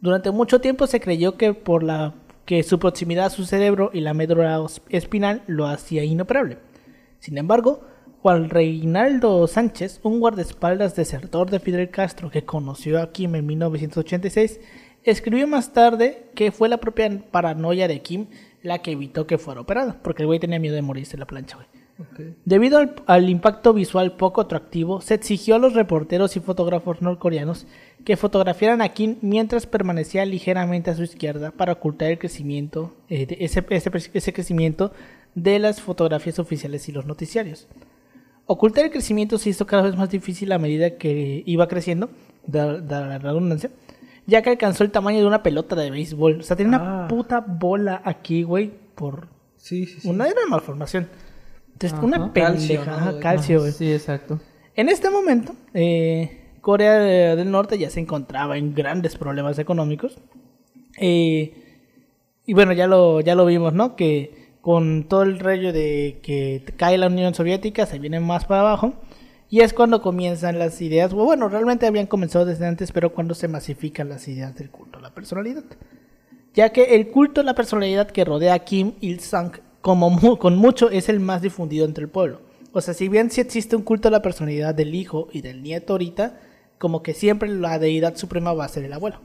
Durante 0.00 0.30
mucho 0.30 0.60
tiempo 0.60 0.86
se 0.86 1.00
creyó 1.00 1.36
que 1.36 1.52
por 1.52 1.82
la 1.82 2.14
que 2.46 2.62
su 2.62 2.78
proximidad 2.78 3.26
a 3.26 3.30
su 3.30 3.44
cerebro 3.44 3.90
y 3.92 4.00
la 4.00 4.14
médula 4.14 4.64
espinal 4.88 5.42
lo 5.46 5.66
hacía 5.66 6.04
inoperable. 6.04 6.58
Sin 7.18 7.36
embargo, 7.38 7.82
Juan 8.22 8.50
Reinaldo 8.50 9.46
Sánchez, 9.46 10.00
un 10.02 10.20
guardaespaldas 10.20 10.96
desertor 10.96 11.50
de 11.50 11.60
Fidel 11.60 11.90
Castro 11.90 12.30
que 12.30 12.44
conoció 12.44 13.00
a 13.00 13.12
Kim 13.12 13.34
en 13.34 13.46
1986, 13.46 14.60
escribió 15.04 15.46
más 15.46 15.72
tarde 15.72 16.30
que 16.34 16.50
fue 16.50 16.68
la 16.68 16.78
propia 16.78 17.08
paranoia 17.30 17.86
de 17.86 18.02
Kim 18.02 18.26
la 18.62 18.80
que 18.80 18.92
evitó 18.92 19.26
que 19.26 19.38
fuera 19.38 19.60
operado, 19.60 19.96
porque 20.02 20.22
el 20.22 20.26
güey 20.26 20.38
tenía 20.38 20.58
miedo 20.58 20.74
de 20.74 20.82
morirse 20.82 21.16
en 21.16 21.20
la 21.20 21.26
plancha, 21.26 21.56
güey. 21.56 21.79
Debido 22.44 22.78
al, 22.78 22.94
al 23.06 23.28
impacto 23.28 23.72
visual 23.72 24.12
poco 24.16 24.40
atractivo, 24.40 25.00
se 25.00 25.14
exigió 25.14 25.54
a 25.56 25.58
los 25.58 25.74
reporteros 25.74 26.36
y 26.36 26.40
fotógrafos 26.40 27.02
norcoreanos 27.02 27.66
que 28.04 28.16
fotografiaran 28.16 28.80
a 28.82 28.88
Kim 28.90 29.16
mientras 29.20 29.66
permanecía 29.66 30.24
ligeramente 30.24 30.90
a 30.90 30.94
su 30.94 31.02
izquierda 31.02 31.50
para 31.50 31.72
ocultar 31.72 32.10
el 32.10 32.18
crecimiento, 32.18 32.94
eh, 33.08 33.26
de 33.26 33.36
ese, 33.40 33.64
ese, 33.70 33.90
ese 34.14 34.32
crecimiento 34.32 34.92
de 35.34 35.58
las 35.58 35.80
fotografías 35.80 36.38
oficiales 36.38 36.88
y 36.88 36.92
los 36.92 37.06
noticiarios. 37.06 37.68
Ocultar 38.46 38.84
el 38.84 38.90
crecimiento 38.90 39.38
se 39.38 39.50
hizo 39.50 39.66
cada 39.66 39.82
vez 39.82 39.96
más 39.96 40.10
difícil 40.10 40.50
a 40.52 40.58
medida 40.58 40.96
que 40.96 41.42
iba 41.46 41.68
creciendo, 41.68 42.10
da 42.46 42.78
la 42.80 43.18
redundancia, 43.18 43.70
ya 44.26 44.42
que 44.42 44.50
alcanzó 44.50 44.82
el 44.82 44.90
tamaño 44.90 45.20
de 45.20 45.26
una 45.26 45.42
pelota 45.42 45.76
de 45.76 45.90
béisbol. 45.90 46.40
O 46.40 46.42
sea, 46.42 46.56
tenía 46.56 46.78
una 46.78 47.04
Ah. 47.04 47.08
puta 47.08 47.40
bola 47.40 48.02
aquí, 48.04 48.42
güey, 48.42 48.72
por 48.94 49.28
Sí, 49.56 49.86
sí, 49.86 50.00
sí. 50.00 50.08
una 50.08 50.24
de 50.24 50.34
malformación. 50.48 51.06
Entonces, 51.82 51.92
Ajá. 51.94 52.04
una 52.06 52.32
Calcio, 52.32 52.68
pendeja, 52.76 52.90
¿no? 52.90 52.96
ajá, 52.96 53.08
Ajá, 53.10 53.20
calcio, 53.20 53.60
güey. 53.60 53.72
Sí, 53.72 53.90
exacto. 53.92 54.38
En 54.74 54.88
este 54.90 55.08
momento, 55.10 55.54
eh, 55.72 56.36
Corea 56.60 56.98
de- 56.98 57.36
del 57.36 57.50
Norte 57.50 57.78
ya 57.78 57.88
se 57.88 58.00
encontraba 58.00 58.58
en 58.58 58.74
grandes 58.74 59.16
problemas 59.16 59.58
económicos. 59.58 60.18
Eh, 60.98 61.54
y 62.46 62.52
bueno, 62.54 62.72
ya 62.72 62.86
lo, 62.86 63.20
ya 63.20 63.34
lo 63.34 63.46
vimos, 63.46 63.72
¿no? 63.72 63.96
Que 63.96 64.50
con 64.60 65.04
todo 65.08 65.22
el 65.22 65.38
rollo 65.38 65.72
de 65.72 66.20
que 66.22 66.62
cae 66.76 66.98
la 66.98 67.06
Unión 67.06 67.34
Soviética, 67.34 67.86
se 67.86 67.98
viene 67.98 68.20
más 68.20 68.44
para 68.44 68.60
abajo. 68.60 68.94
Y 69.48 69.60
es 69.62 69.72
cuando 69.72 70.00
comienzan 70.02 70.58
las 70.58 70.80
ideas, 70.82 71.12
bueno, 71.14 71.48
realmente 71.48 71.86
habían 71.86 72.06
comenzado 72.06 72.44
desde 72.44 72.66
antes, 72.66 72.92
pero 72.92 73.12
cuando 73.14 73.34
se 73.34 73.48
masifican 73.48 74.08
las 74.08 74.28
ideas 74.28 74.54
del 74.54 74.70
culto 74.70 74.98
a 74.98 75.02
la 75.02 75.14
personalidad. 75.14 75.64
Ya 76.54 76.68
que 76.70 76.94
el 76.96 77.08
culto 77.08 77.40
a 77.40 77.44
la 77.44 77.54
personalidad 77.54 78.08
que 78.10 78.24
rodea 78.24 78.54
a 78.54 78.58
Kim 78.60 78.92
Il-sung, 79.00 79.52
como 79.80 80.10
mu- 80.10 80.36
con 80.38 80.56
mucho, 80.56 80.90
es 80.90 81.08
el 81.08 81.20
más 81.20 81.42
difundido 81.42 81.84
entre 81.86 82.04
el 82.04 82.10
pueblo. 82.10 82.40
O 82.72 82.80
sea, 82.80 82.94
si 82.94 83.08
bien 83.08 83.30
sí 83.30 83.40
existe 83.40 83.74
un 83.76 83.82
culto 83.82 84.08
a 84.08 84.10
la 84.10 84.22
personalidad 84.22 84.74
del 84.74 84.94
hijo 84.94 85.28
y 85.32 85.40
del 85.40 85.62
nieto 85.62 85.94
ahorita, 85.94 86.38
como 86.78 87.02
que 87.02 87.14
siempre 87.14 87.48
la 87.48 87.78
deidad 87.78 88.16
suprema 88.16 88.52
va 88.52 88.64
a 88.64 88.68
ser 88.68 88.84
el 88.84 88.92
abuelo, 88.92 89.20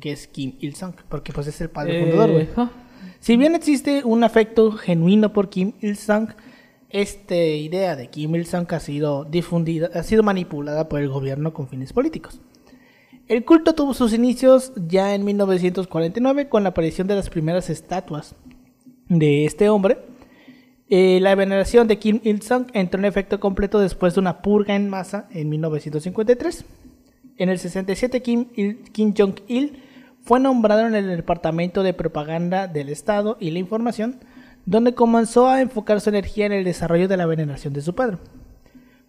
que 0.00 0.12
es 0.12 0.26
Kim 0.28 0.54
Il-sung, 0.60 0.94
porque 1.08 1.32
pues 1.32 1.46
es 1.46 1.60
el 1.60 1.68
padre 1.70 2.00
fundador, 2.00 2.32
güey. 2.32 2.44
Eh. 2.44 2.68
Si 3.20 3.36
bien 3.36 3.54
existe 3.54 4.02
un 4.04 4.24
afecto 4.24 4.72
genuino 4.72 5.32
por 5.32 5.50
Kim 5.50 5.72
Il-sung, 5.80 6.30
esta 6.88 7.34
idea 7.36 7.96
de 7.96 8.08
Kim 8.08 8.34
Il-sung 8.34 8.66
ha 8.72 8.80
sido 8.80 9.24
difundida, 9.24 9.90
ha 9.94 10.02
sido 10.02 10.22
manipulada 10.22 10.88
por 10.88 11.00
el 11.00 11.08
gobierno 11.08 11.52
con 11.52 11.68
fines 11.68 11.92
políticos. 11.92 12.40
El 13.28 13.44
culto 13.44 13.74
tuvo 13.74 13.92
sus 13.92 14.12
inicios 14.12 14.72
ya 14.88 15.14
en 15.14 15.24
1949 15.24 16.48
con 16.48 16.62
la 16.62 16.70
aparición 16.70 17.08
de 17.08 17.16
las 17.16 17.28
primeras 17.28 17.68
estatuas 17.70 18.36
de 19.08 19.44
este 19.44 19.68
hombre 19.68 19.98
Eh, 20.88 21.18
la 21.20 21.34
veneración 21.34 21.88
de 21.88 21.98
Kim 21.98 22.20
Il-sung 22.22 22.66
entró 22.72 23.00
en 23.00 23.06
efecto 23.06 23.40
completo 23.40 23.80
después 23.80 24.14
de 24.14 24.20
una 24.20 24.40
purga 24.40 24.76
en 24.76 24.88
masa 24.88 25.26
en 25.32 25.48
1953. 25.48 26.64
En 27.38 27.48
el 27.48 27.58
67, 27.58 28.22
Kim, 28.22 28.46
Il- 28.54 28.78
Kim 28.92 29.12
Jong-il 29.12 29.82
fue 30.22 30.38
nombrado 30.38 30.86
en 30.86 30.94
el 30.94 31.08
Departamento 31.16 31.82
de 31.82 31.92
Propaganda 31.92 32.68
del 32.68 32.88
Estado 32.88 33.36
y 33.40 33.50
la 33.50 33.58
Información, 33.58 34.20
donde 34.64 34.94
comenzó 34.94 35.48
a 35.48 35.60
enfocar 35.60 36.00
su 36.00 36.10
energía 36.10 36.46
en 36.46 36.52
el 36.52 36.62
desarrollo 36.62 37.08
de 37.08 37.16
la 37.16 37.26
veneración 37.26 37.72
de 37.74 37.80
su 37.82 37.92
padre. 37.96 38.18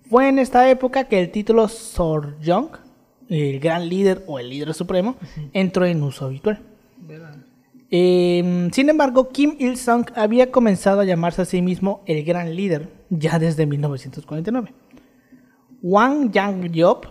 Fue 0.10 0.30
en 0.30 0.40
esta 0.40 0.68
época 0.72 1.04
que 1.04 1.20
el 1.20 1.30
título 1.30 1.68
Sorjong, 1.68 2.70
el 3.30 3.60
gran 3.60 3.88
líder 3.88 4.24
o 4.26 4.40
el 4.40 4.50
líder 4.50 4.74
supremo, 4.74 5.16
entró 5.54 5.86
en 5.86 6.02
uso 6.02 6.26
habitual. 6.26 6.60
Eh, 7.90 8.70
sin 8.72 8.90
embargo, 8.90 9.30
Kim 9.30 9.56
Il-sung 9.60 10.06
había 10.16 10.52
comenzado 10.52 11.02
a 11.02 11.06
llamarse 11.06 11.42
a 11.42 11.46
sí 11.46 11.62
mismo 11.62 12.04
el 12.06 12.24
gran 12.24 12.56
líder 12.56 12.90
ya 13.10 13.40
desde 13.40 13.66
1949. 13.66 14.74
Wang 15.82 16.32
Yang-yop, 16.32 17.06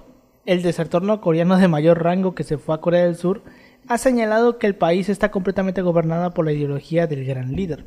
el 0.45 0.63
desertor 0.63 1.03
norcoreano 1.03 1.57
de 1.57 1.69
mayor 1.69 2.03
rango 2.03 2.35
que 2.35 2.45
se 2.45 2.59
fue 2.59 2.75
a 2.75 2.81
Corea 2.81 3.05
del 3.05 3.17
Sur, 3.17 3.43
ha 3.89 3.99
señalado 3.99 4.59
que 4.59 4.67
el 4.67 4.75
país 4.75 5.09
está 5.09 5.31
completamente 5.31 5.81
gobernado 5.83 6.33
por 6.33 6.45
la 6.45 6.53
ideología 6.53 7.07
del 7.07 7.25
gran 7.25 7.53
líder. 7.53 7.85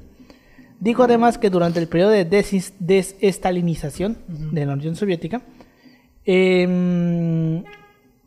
Dijo 0.79 1.03
además 1.03 1.37
que 1.37 1.49
durante 1.49 1.79
el 1.79 1.89
periodo 1.89 2.11
de 2.11 2.23
desestalinización 2.79 4.17
de 4.27 4.65
la 4.65 4.73
Unión 4.73 4.95
Soviética, 4.95 5.41
em, 6.23 7.65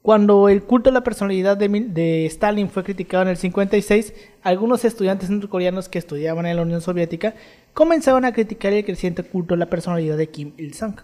cuando 0.03 0.51
el 0.51 0.63
culto 0.65 0.91
a 0.91 0.93
la 0.93 1.03
personalidad 1.03 1.57
de 1.57 2.27
Stalin 2.27 2.69
fue 2.69 2.85
criticado 2.85 3.23
en 3.23 3.31
el 3.31 3.37
56, 3.39 4.13
algunos 4.43 4.85
estudiantes 4.85 5.31
norcoreanos 5.31 5.89
que 5.89 5.99
estudiaban 5.99 6.47
en 6.47 6.57
la 6.57 6.63
Unión 6.63 6.81
Soviética 6.81 7.35
comenzaron 7.75 8.25
a 8.25 8.33
criticar 8.33 8.73
el 8.73 8.85
creciente 8.85 9.23
culto 9.23 9.55
a 9.55 9.57
la 9.57 9.67
personalidad 9.71 10.17
de 10.17 10.29
Kim 10.31 10.53
Il-sung 10.59 10.97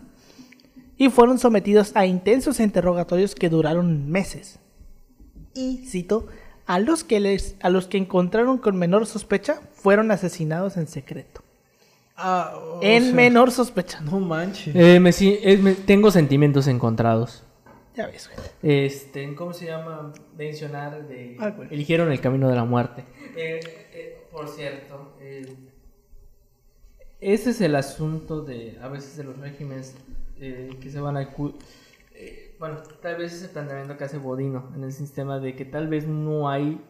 y 0.97 1.09
fueron 1.11 1.39
sometidos 1.39 1.93
a 1.95 2.07
intensos 2.07 2.59
interrogatorios 2.61 3.34
que 3.34 3.49
duraron 3.49 4.11
meses. 4.11 4.59
Y 5.55 5.84
cito, 5.86 6.26
a 6.66 6.78
los 6.80 7.05
que 7.05 7.20
les 7.20 7.57
a 7.62 7.70
los 7.70 7.86
que 7.86 7.97
encontraron 7.99 8.59
con 8.59 8.76
menor 8.76 9.07
sospecha 9.07 9.61
fueron 9.72 10.11
asesinados 10.11 10.76
en 10.76 10.86
secreto. 10.89 11.43
Ah, 12.16 12.53
en 12.82 13.05
sea, 13.05 13.12
menor 13.14 13.53
sospecha. 13.53 14.01
No 14.01 14.18
manches. 14.18 14.74
Eh, 14.74 14.99
me, 14.99 15.11
eh, 15.11 15.57
me- 15.62 15.74
tengo 15.74 16.11
sentimientos 16.11 16.66
encontrados. 16.66 17.45
Ya 17.99 18.07
ves, 18.07 18.30
güey. 18.62 18.84
Este, 18.86 19.34
¿cómo 19.34 19.53
se 19.53 19.66
llama? 19.66 20.12
Mencionar 20.36 21.09
de... 21.09 21.36
Ah, 21.40 21.51
güey. 21.51 21.68
Eligieron 21.74 22.12
el 22.12 22.20
camino 22.20 22.49
de 22.49 22.55
la 22.55 22.64
muerte. 22.64 23.05
Eh, 23.36 23.59
eh, 23.92 24.22
por 24.30 24.46
cierto, 24.49 25.16
eh, 25.20 25.53
ese 27.20 27.51
es 27.51 27.61
el 27.61 27.74
asunto 27.74 28.42
de, 28.42 28.78
a 28.80 28.86
veces, 28.86 29.16
de 29.16 29.24
los 29.24 29.36
regímenes 29.38 29.96
eh, 30.38 30.70
que 30.80 30.90
se 30.90 31.01
van 31.01 31.16
a... 31.16 31.22
eh, 32.14 32.57
bueno, 32.61 32.76
tal 33.03 33.16
vez 33.16 33.32
ese 33.32 33.49
planteamiento 33.49 33.96
que 33.96 34.05
hace 34.05 34.18
Bodino 34.18 34.70
en 34.76 34.84
el 34.84 34.92
sistema 34.92 35.40
de 35.40 35.57
que 35.57 35.64
tal 35.64 35.88
vez 35.88 36.07
no 36.07 36.49
hay 36.49 36.80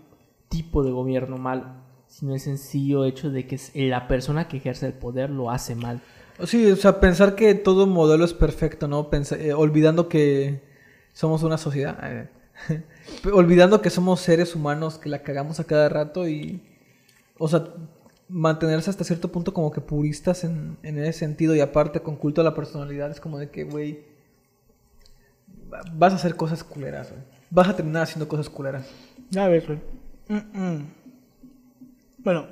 tipo 0.50 0.84
de 0.84 0.90
gobierno 0.90 1.38
malo, 1.38 1.64
sino 2.06 2.34
el 2.34 2.40
sencillo 2.40 3.06
hecho 3.06 3.30
de 3.30 3.46
que 3.46 3.54
es 3.54 3.70
la 3.74 4.08
persona 4.08 4.46
que 4.46 4.58
ejerce 4.58 4.84
el 4.84 4.92
poder 4.92 5.30
lo 5.30 5.50
hace 5.50 5.74
mal. 5.74 6.02
Sí, 6.44 6.70
o 6.70 6.76
sea, 6.76 7.00
pensar 7.00 7.34
que 7.34 7.54
todo 7.54 7.86
modelo 7.86 8.26
es 8.26 8.34
perfecto, 8.34 8.88
¿no? 8.88 9.08
Pensa- 9.08 9.38
eh, 9.38 9.54
olvidando 9.54 10.08
que 10.10 10.67
somos 11.18 11.42
una 11.42 11.58
sociedad. 11.58 12.28
olvidando 13.32 13.82
que 13.82 13.90
somos 13.90 14.20
seres 14.20 14.54
humanos 14.54 14.98
que 14.98 15.08
la 15.08 15.22
cagamos 15.24 15.58
a 15.58 15.64
cada 15.64 15.88
rato 15.88 16.28
y... 16.28 16.62
O 17.38 17.48
sea, 17.48 17.64
mantenerse 18.28 18.88
hasta 18.90 19.02
cierto 19.02 19.32
punto 19.32 19.52
como 19.52 19.72
que 19.72 19.80
puristas 19.80 20.44
en, 20.44 20.76
en 20.84 20.96
ese 20.98 21.18
sentido 21.18 21.56
y 21.56 21.60
aparte 21.60 22.00
con 22.00 22.14
culto 22.14 22.40
a 22.40 22.44
la 22.44 22.54
personalidad 22.54 23.10
es 23.10 23.18
como 23.20 23.38
de 23.38 23.50
que, 23.50 23.64
güey, 23.64 24.04
va- 25.72 25.82
vas 25.92 26.12
a 26.12 26.16
hacer 26.16 26.36
cosas 26.36 26.62
culeras, 26.62 27.10
güey. 27.10 27.22
Vas 27.50 27.68
a 27.68 27.74
terminar 27.74 28.02
haciendo 28.04 28.28
cosas 28.28 28.48
culeras. 28.48 28.86
Ya 29.30 29.48
ves, 29.48 29.66
güey. 29.66 29.80
Bueno, 32.18 32.46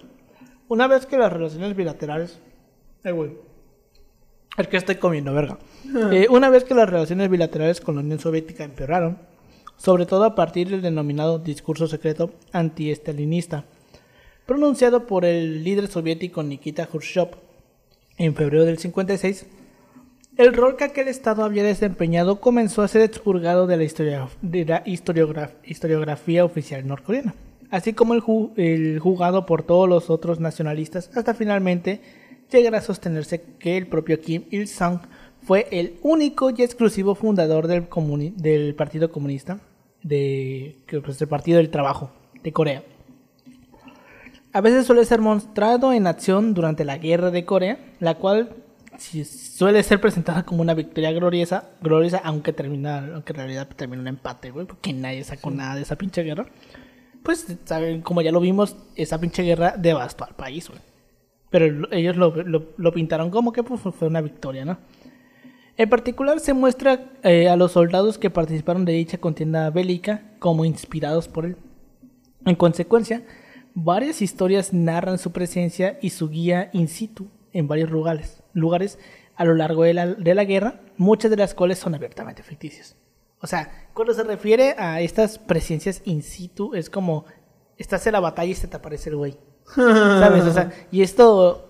una 0.69 0.89
vez 0.89 1.07
que 1.07 1.19
las 1.19 1.33
relaciones 1.33 1.77
bilaterales. 1.77 2.41
Eh, 3.05 3.13
güey. 3.13 3.37
Es 4.59 4.67
que 4.69 4.77
estoy 4.77 4.97
comiendo, 4.97 5.33
verga. 5.35 5.59
Eh, 6.13 6.27
una 6.31 6.51
vez 6.51 6.65
que 6.65 6.75
las 6.75 6.89
relaciones 6.89 7.31
bilaterales 7.31 7.81
con 7.81 7.95
la 7.97 8.01
Unión 8.03 8.19
Soviética 8.19 8.65
empeoraron, 8.65 9.19
sobre 9.77 10.07
todo 10.07 10.25
a 10.25 10.35
partir 10.35 10.69
del 10.71 10.83
denominado 10.83 11.39
discurso 11.39 11.87
secreto 11.87 12.33
anti-estalinista, 12.53 13.65
pronunciado 14.47 15.07
por 15.07 15.25
el 15.25 15.65
líder 15.65 15.89
soviético 15.89 16.43
Nikita 16.43 16.87
Khrushchev 16.87 17.29
en 18.19 18.35
febrero 18.35 18.65
del 18.65 18.79
56, 18.79 19.47
el 20.39 20.53
rol 20.53 20.77
que 20.77 20.85
aquel 20.85 21.09
Estado 21.09 21.45
había 21.45 21.63
desempeñado 21.65 22.41
comenzó 22.41 22.83
a 22.83 22.89
ser 22.89 23.03
expurgado 23.03 23.67
de 23.67 23.77
la, 23.77 23.85
historia- 23.85 24.29
de 24.43 24.65
la 24.65 24.85
historiograf- 24.85 25.55
historiografía 25.65 26.45
oficial 26.45 26.87
norcoreana, 26.87 27.35
así 27.71 27.93
como 27.95 28.15
el, 28.15 28.21
ju- 28.23 28.53
el 28.57 28.99
jugado 29.01 29.47
por 29.47 29.63
todos 29.63 29.89
los 29.89 30.11
otros 30.11 30.41
nacionalistas, 30.41 31.11
hasta 31.17 31.35
finalmente 31.35 32.01
llegar 32.53 32.75
a 32.77 32.81
sostenerse 32.83 33.43
que 33.59 33.77
el 33.77 33.87
propio 33.89 34.21
Kim 34.21 34.45
Il-sung 34.51 35.01
fue 35.47 35.69
el 35.71 35.95
único 36.03 36.51
y 36.51 36.63
exclusivo 36.63 37.15
fundador 37.15 37.69
del, 37.69 37.89
comuni- 37.89 38.35
del 38.35 38.75
Partido 38.75 39.11
Comunista, 39.11 39.61
de, 40.03 40.77
pues, 41.05 41.19
del 41.19 41.29
Partido 41.29 41.59
del 41.59 41.71
Trabajo 41.71 42.11
de 42.43 42.53
Corea. 42.53 42.83
A 44.53 44.61
veces 44.61 44.87
suele 44.87 45.05
ser 45.05 45.21
mostrado 45.21 45.93
en 45.93 46.07
acción 46.07 46.53
durante 46.55 46.85
la 46.85 46.99
guerra 46.99 47.31
de 47.31 47.45
Corea, 47.45 47.79
la 48.01 48.15
cual 48.17 48.51
suele 48.99 49.83
ser 49.83 50.01
presentada 50.01 50.45
como 50.45 50.63
una 50.63 50.75
victoria 50.75 51.13
gloriosa, 51.13 51.69
gloriosa 51.83 52.21
aunque 52.25 52.53
termina, 52.53 53.11
aunque 53.15 53.33
en 53.33 53.37
realidad 53.37 53.69
termina 53.77 54.01
un 54.03 54.09
empate, 54.09 54.51
güey, 54.51 54.67
porque 54.67 54.93
nadie 54.93 55.23
sacó 55.25 55.51
nada 55.51 55.75
de 55.77 55.83
esa 55.83 55.97
pinche 55.97 56.23
guerra. 56.23 56.47
Pues, 57.23 57.47
saben, 57.67 58.01
como 58.03 58.23
ya 58.23 58.33
lo 58.33 58.41
vimos, 58.41 58.77
esa 58.95 59.21
pinche 59.21 59.43
guerra 59.43 59.75
devastó 59.77 60.25
al 60.25 60.35
país, 60.35 60.69
güey. 60.69 60.81
Pero 61.51 61.69
lo- 61.71 61.93
ellos 61.93 62.17
lo, 62.17 62.35
lo- 62.43 62.73
lo 62.77 62.93
pintaron 62.93 63.31
como 63.31 63.53
que 63.53 63.63
pues, 63.63 63.81
fue 63.81 64.09
una 64.09 64.21
victoria, 64.23 64.65
¿no? 64.65 64.79
En 65.79 65.91
particular 65.91 66.41
se 66.41 66.55
muestra 66.55 67.11
eh, 67.23 67.49
a 67.49 67.57
los 67.57 67.73
soldados 67.73 68.17
que 68.17 68.31
participaron 68.31 68.85
de 68.85 68.95
dicha 68.95 69.19
contienda 69.19 69.69
bélica 69.71 70.23
como 70.39 70.65
inspirados 70.65 71.29
por 71.29 71.45
él. 71.45 71.57
En 72.47 72.57
consecuencia, 72.57 73.25
varias 73.75 74.23
historias 74.23 74.73
narran 74.73 75.19
su 75.19 75.33
presencia 75.33 75.99
y 76.01 76.11
su 76.11 76.31
guía 76.31 76.71
in 76.73 76.89
situ 76.89 77.29
en 77.53 77.69
varios 77.69 77.91
lugares, 77.91 78.43
lugares 78.55 78.99
a 79.35 79.45
lo 79.45 79.55
largo 79.55 79.83
de 79.83 79.95
la, 79.95 80.07
de 80.07 80.35
la 80.35 80.45
guerra, 80.45 80.81
muchas 80.97 81.31
de 81.31 81.37
las 81.37 81.55
cuales 81.55 81.79
son 81.79 81.95
abiertamente 81.95 82.43
ficticias. 82.43 82.97
O 83.41 83.47
sea, 83.47 83.89
cuando 83.93 84.15
se 84.15 84.23
refiere 84.25 84.75
a 84.79 85.01
estas 85.03 85.39
presencias 85.39 86.01
in 86.05 86.23
situ, 86.23 86.75
es 86.75 86.89
como 86.89 87.27
estás 87.77 88.07
en 88.07 88.13
la 88.13 88.21
batalla 88.21 88.51
y 88.51 88.55
se 88.55 88.67
te 88.67 88.77
aparece 88.77 89.11
el 89.11 89.17
güey. 89.17 89.39
¿Sabes? 89.75 90.45
O 90.45 90.53
sea, 90.53 90.73
y 90.91 91.03
esto, 91.03 91.66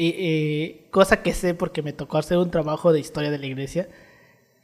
eh, 0.00 0.14
eh, 0.18 0.86
cosa 0.90 1.22
que 1.22 1.32
sé 1.34 1.54
porque 1.54 1.82
me 1.82 1.92
tocó 1.92 2.18
hacer 2.18 2.38
un 2.38 2.50
trabajo 2.50 2.92
de 2.92 3.00
historia 3.00 3.30
de 3.30 3.38
la 3.38 3.46
iglesia, 3.46 3.88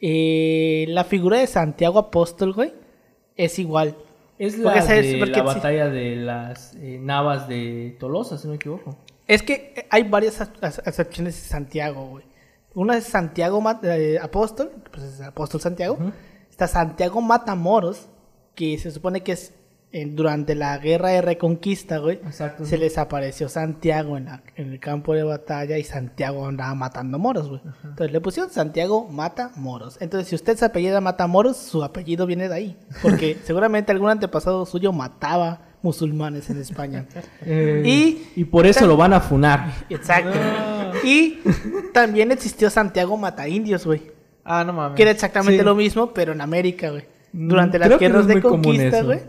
eh, 0.00 0.86
la 0.88 1.04
figura 1.04 1.38
de 1.38 1.46
Santiago 1.46 1.98
Apóstol, 1.98 2.52
güey, 2.52 2.72
es 3.36 3.58
igual. 3.58 3.96
Es 4.38 4.58
la, 4.58 4.80
sabes- 4.82 5.12
de 5.12 5.18
porque 5.18 5.32
la 5.42 5.52
sí. 5.52 5.56
batalla 5.58 5.88
de 5.88 6.16
las 6.16 6.74
eh, 6.76 6.98
navas 7.00 7.48
de 7.48 7.96
Tolosa, 8.00 8.36
si 8.38 8.46
no 8.46 8.50
me 8.50 8.56
equivoco. 8.56 8.96
Es 9.26 9.42
que 9.42 9.86
hay 9.90 10.02
varias 10.02 10.40
ac- 10.40 10.58
ac- 10.60 10.82
acepciones 10.86 11.34
de 11.42 11.48
Santiago, 11.48 12.06
güey. 12.08 12.24
Una 12.74 12.96
es 12.96 13.04
Santiago 13.04 13.62
eh, 13.84 14.18
Apóstol, 14.20 14.72
pues 14.90 15.04
es 15.04 15.20
Apóstol 15.20 15.60
Santiago. 15.60 15.96
Está 16.50 16.66
Santiago 16.66 17.20
Matamoros, 17.20 18.08
que 18.54 18.76
se 18.78 18.90
supone 18.90 19.22
que 19.22 19.32
es 19.32 19.54
durante 20.14 20.54
la 20.56 20.76
guerra 20.78 21.10
de 21.10 21.22
Reconquista, 21.22 21.98
güey. 21.98 22.16
Exacto, 22.16 22.64
Se 22.64 22.76
sí. 22.76 22.80
les 22.82 22.98
apareció 22.98 23.48
Santiago 23.48 24.16
en, 24.16 24.24
la- 24.24 24.42
en 24.56 24.72
el 24.72 24.80
campo 24.80 25.14
de 25.14 25.22
batalla 25.22 25.78
y 25.78 25.84
Santiago 25.84 26.46
andaba 26.48 26.74
matando 26.74 27.18
moros, 27.18 27.48
güey. 27.48 27.60
Entonces 27.84 28.10
le 28.12 28.20
pusieron 28.20 28.50
Santiago 28.50 29.08
Mata 29.08 29.52
Moros. 29.56 29.96
Entonces, 30.00 30.28
si 30.28 30.34
usted 30.34 30.56
se 30.56 30.64
apellida 30.64 31.00
Mata 31.00 31.26
Moros, 31.28 31.56
su 31.56 31.84
apellido 31.84 32.26
viene 32.26 32.48
de 32.48 32.54
ahí. 32.54 32.76
Porque 33.02 33.36
seguramente 33.44 33.92
algún 33.92 34.10
antepasado 34.10 34.66
suyo 34.66 34.92
mataba 34.92 35.60
musulmanes 35.82 36.50
en 36.50 36.60
España. 36.60 37.06
Y- 37.46 38.22
y 38.36 38.44
por 38.44 38.66
eso 38.66 38.86
lo 38.86 38.96
van 38.96 39.12
a 39.12 39.20
funar. 39.20 39.70
Exacto. 39.90 40.36
Y 41.04 41.38
también 41.92 42.32
existió 42.32 42.70
Santiago 42.70 43.16
Mata 43.16 43.46
Indios, 43.48 43.84
güey. 43.86 44.02
Ah, 44.44 44.64
no 44.64 44.72
mames. 44.72 44.96
Que 44.96 45.02
era 45.02 45.10
exactamente 45.10 45.60
Sí. 45.60 45.64
lo 45.64 45.74
mismo, 45.74 46.12
pero 46.12 46.32
en 46.32 46.40
América, 46.40 46.90
güey. 46.90 47.04
Mm, 47.32 47.48
Durante 47.48 47.78
las 47.78 47.88
que 47.88 47.94
no 47.94 47.98
guerras 48.22 48.26
de 48.26 48.42
conquista, 48.42 49.02
güey. 49.02 49.20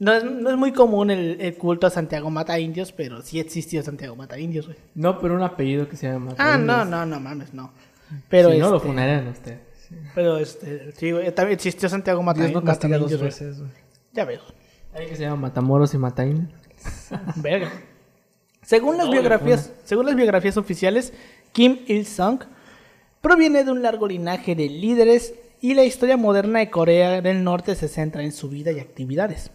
No 0.00 0.14
es, 0.14 0.24
no 0.24 0.48
es 0.48 0.56
muy 0.56 0.72
común 0.72 1.10
el, 1.10 1.38
el 1.42 1.54
culto 1.56 1.86
a 1.86 1.90
Santiago 1.90 2.30
Mata 2.30 2.58
Indios, 2.58 2.90
pero 2.90 3.20
sí 3.20 3.38
existió 3.38 3.82
Santiago 3.82 4.16
Mata 4.16 4.38
Indios, 4.38 4.66
güey. 4.66 4.78
No, 4.94 5.20
pero 5.20 5.34
un 5.34 5.42
apellido 5.42 5.88
que 5.88 5.96
se 5.96 6.08
llama 6.08 6.34
Ah, 6.38 6.56
no, 6.56 6.86
no, 6.86 7.04
no 7.04 7.20
mames, 7.20 7.52
no. 7.52 7.70
Pero 8.30 8.50
si 8.50 8.58
no, 8.58 8.70
lo 8.70 8.76
este, 8.76 8.88
funarían 8.88 9.28
a 9.28 9.30
usted. 9.30 9.58
Pero 10.14 10.38
este, 10.38 10.92
sí, 10.92 11.10
güey, 11.12 11.30
también 11.34 11.56
existió 11.56 11.86
Santiago 11.90 12.22
Mata, 12.22 12.40
Dios 12.40 12.52
no 12.52 12.62
Mata 12.62 12.88
dos 12.88 13.02
Indios, 13.02 13.20
güey. 13.20 13.24
veces, 13.24 13.58
güey. 13.58 13.70
Ya 14.14 14.24
veo. 14.24 14.40
Hay 14.94 15.06
que 15.06 15.16
se 15.16 15.22
llama 15.22 15.36
Matamoros 15.36 15.92
y 15.92 15.98
Mataín. 15.98 16.50
Verga. 17.36 17.70
Según 18.62 18.96
las, 18.96 19.10
biografías, 19.10 19.70
según 19.84 20.06
las 20.06 20.16
biografías 20.16 20.56
oficiales, 20.56 21.12
Kim 21.52 21.80
Il-sung 21.86 22.40
proviene 23.20 23.64
de 23.64 23.70
un 23.70 23.82
largo 23.82 24.08
linaje 24.08 24.54
de 24.54 24.68
líderes 24.68 25.34
y 25.60 25.74
la 25.74 25.84
historia 25.84 26.16
moderna 26.16 26.60
de 26.60 26.70
Corea 26.70 27.20
del 27.20 27.44
Norte 27.44 27.74
se 27.74 27.88
centra 27.88 28.22
en 28.22 28.32
su 28.32 28.48
vida 28.48 28.72
y 28.72 28.80
actividades. 28.80 29.50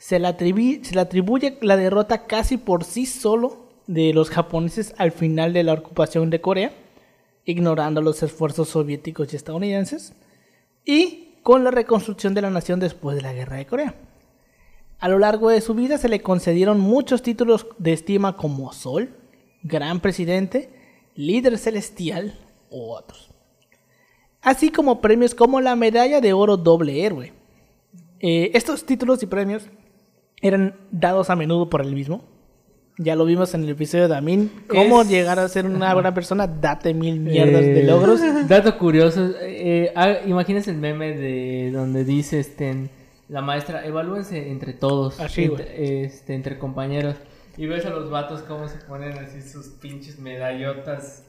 Se 0.00 0.18
le, 0.18 0.28
atribuye 0.28 1.58
la 1.60 1.76
derrota 1.76 2.26
casi 2.26 2.56
por 2.56 2.84
sí 2.84 3.04
solo 3.04 3.68
de 3.86 4.14
los 4.14 4.30
japoneses 4.30 4.94
al 4.96 5.12
final 5.12 5.52
de 5.52 5.62
la 5.62 5.74
ocupación 5.74 6.30
de 6.30 6.40
Corea, 6.40 6.72
ignorando 7.44 8.00
los 8.00 8.22
esfuerzos 8.22 8.70
soviéticos 8.70 9.30
y 9.30 9.36
estadounidenses, 9.36 10.14
y 10.86 11.34
con 11.42 11.64
la 11.64 11.70
reconstrucción 11.70 12.32
de 12.32 12.40
la 12.40 12.48
nación 12.48 12.80
después 12.80 13.14
de 13.14 13.20
la 13.20 13.34
guerra 13.34 13.58
de 13.58 13.66
Corea. 13.66 13.94
A 15.00 15.08
lo 15.10 15.18
largo 15.18 15.50
de 15.50 15.60
su 15.60 15.74
vida 15.74 15.98
se 15.98 16.08
le 16.08 16.22
concedieron 16.22 16.80
muchos 16.80 17.20
títulos 17.20 17.66
de 17.76 17.92
estima 17.92 18.38
como 18.38 18.72
Sol, 18.72 19.10
Gran 19.62 20.00
Presidente, 20.00 20.70
Líder 21.14 21.58
Celestial 21.58 22.38
u 22.70 22.90
otros. 22.90 23.30
Así 24.40 24.70
como 24.70 25.02
premios 25.02 25.34
como 25.34 25.60
la 25.60 25.76
Medalla 25.76 26.22
de 26.22 26.32
Oro 26.32 26.56
Doble 26.56 27.04
Héroe. 27.04 27.34
Eh, 28.18 28.50
estos 28.54 28.86
títulos 28.86 29.22
y 29.22 29.26
premios 29.26 29.64
eran 30.42 30.74
dados 30.90 31.30
a 31.30 31.36
menudo 31.36 31.68
por 31.70 31.80
él 31.82 31.94
mismo. 31.94 32.24
Ya 32.98 33.16
lo 33.16 33.24
vimos 33.24 33.54
en 33.54 33.62
el 33.62 33.70
episodio 33.70 34.08
de 34.08 34.16
Amin. 34.16 34.50
Cómo 34.68 35.02
Es- 35.02 35.08
llegar 35.08 35.38
a 35.38 35.48
ser 35.48 35.64
una 35.64 35.94
buena 35.94 36.12
persona, 36.12 36.46
date 36.46 36.92
mil 36.92 37.18
mierdas 37.20 37.62
de 37.62 37.80
Eh, 37.80 37.84
logros. 37.84 38.20
Dato 38.48 38.76
curioso, 38.76 39.30
eh, 39.40 39.90
ah, 39.96 40.16
imagínense 40.26 40.70
el 40.70 40.76
meme 40.76 41.16
de 41.16 41.70
donde 41.72 42.04
dice 42.04 42.40
este 42.40 42.90
la 43.28 43.40
maestra, 43.42 43.86
evalúense 43.86 44.50
entre 44.50 44.72
todos, 44.74 45.18
Así, 45.20 45.44
entre, 45.44 46.04
este, 46.04 46.34
entre 46.34 46.58
compañeros. 46.58 47.14
Y 47.56 47.66
ves 47.66 47.86
a 47.86 47.90
los 47.90 48.10
vatos 48.10 48.42
cómo 48.42 48.66
se 48.68 48.76
ponen 48.78 49.12
así 49.18 49.40
sus 49.40 49.66
pinches 49.68 50.18
medallotas. 50.18 51.22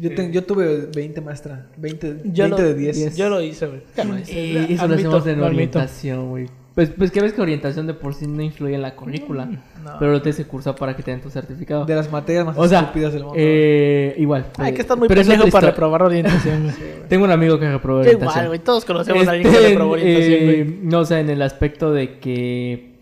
Yo, 0.00 0.14
te- 0.14 0.30
yo 0.30 0.44
tuve 0.44 0.86
20, 0.94 1.20
maestra. 1.20 1.66
20, 1.76 2.20
Yo 2.26 2.44
20 2.44 2.48
lo, 2.62 2.68
de 2.68 2.74
10. 2.74 3.16
Yo 3.16 3.28
lo 3.28 3.42
hice, 3.42 3.66
güey. 3.66 3.80
Y 4.28 4.30
Eh, 4.30 4.66
eso 4.70 4.86
lo 4.86 4.94
Admito, 4.94 5.16
hacemos 5.16 5.26
en 5.26 5.42
orientación, 5.42 6.28
güey. 6.30 6.46
Pues, 6.74 6.90
pues 6.90 7.10
que 7.10 7.20
ves 7.20 7.32
que 7.32 7.42
orientación 7.42 7.86
de 7.88 7.94
por 7.94 8.14
sí 8.14 8.26
no 8.28 8.42
influye 8.42 8.74
en 8.76 8.82
la 8.82 8.94
currícula. 8.94 9.44
Mm, 9.46 9.58
Pero 9.98 10.12
lo 10.12 10.22
tienes 10.22 10.36
que 10.36 10.44
cursar 10.44 10.76
para 10.76 10.94
que 10.94 11.02
te 11.02 11.10
den 11.10 11.20
tu 11.20 11.28
certificado. 11.28 11.84
De 11.84 11.94
las 11.96 12.10
materias 12.12 12.46
más 12.46 12.56
O 12.56 12.66
sea, 12.68 12.80
estúpidas 12.80 13.12
del 13.12 13.24
mundo. 13.24 13.36
eh, 13.38 14.14
igual. 14.18 14.46
Hay 14.56 14.70
eh, 14.70 14.74
que 14.74 14.82
estar 14.82 14.96
muy 14.96 15.08
pero 15.08 15.20
es 15.20 15.26
pendejo 15.26 15.50
para 15.50 15.70
reprobar 15.70 16.02
orientación. 16.04 16.72
Tengo 17.08 17.24
un 17.24 17.32
amigo 17.32 17.58
que 17.58 17.70
reprobó 17.70 17.98
orientación. 18.00 18.30
igual, 18.30 18.46
güey. 18.48 18.58
Todos 18.60 18.84
conocemos 18.84 19.26
a 19.26 19.32
alguien 19.32 19.50
que 19.50 19.56
Este, 19.58 19.68
reprobó 19.70 19.92
orientación, 19.92 20.40
eh, 20.42 20.78
no, 20.82 20.98
o 21.00 21.04
sea, 21.04 21.18
en 21.20 21.28
el 21.30 21.42
aspecto 21.42 21.92
de 21.92 22.18
que, 22.20 22.94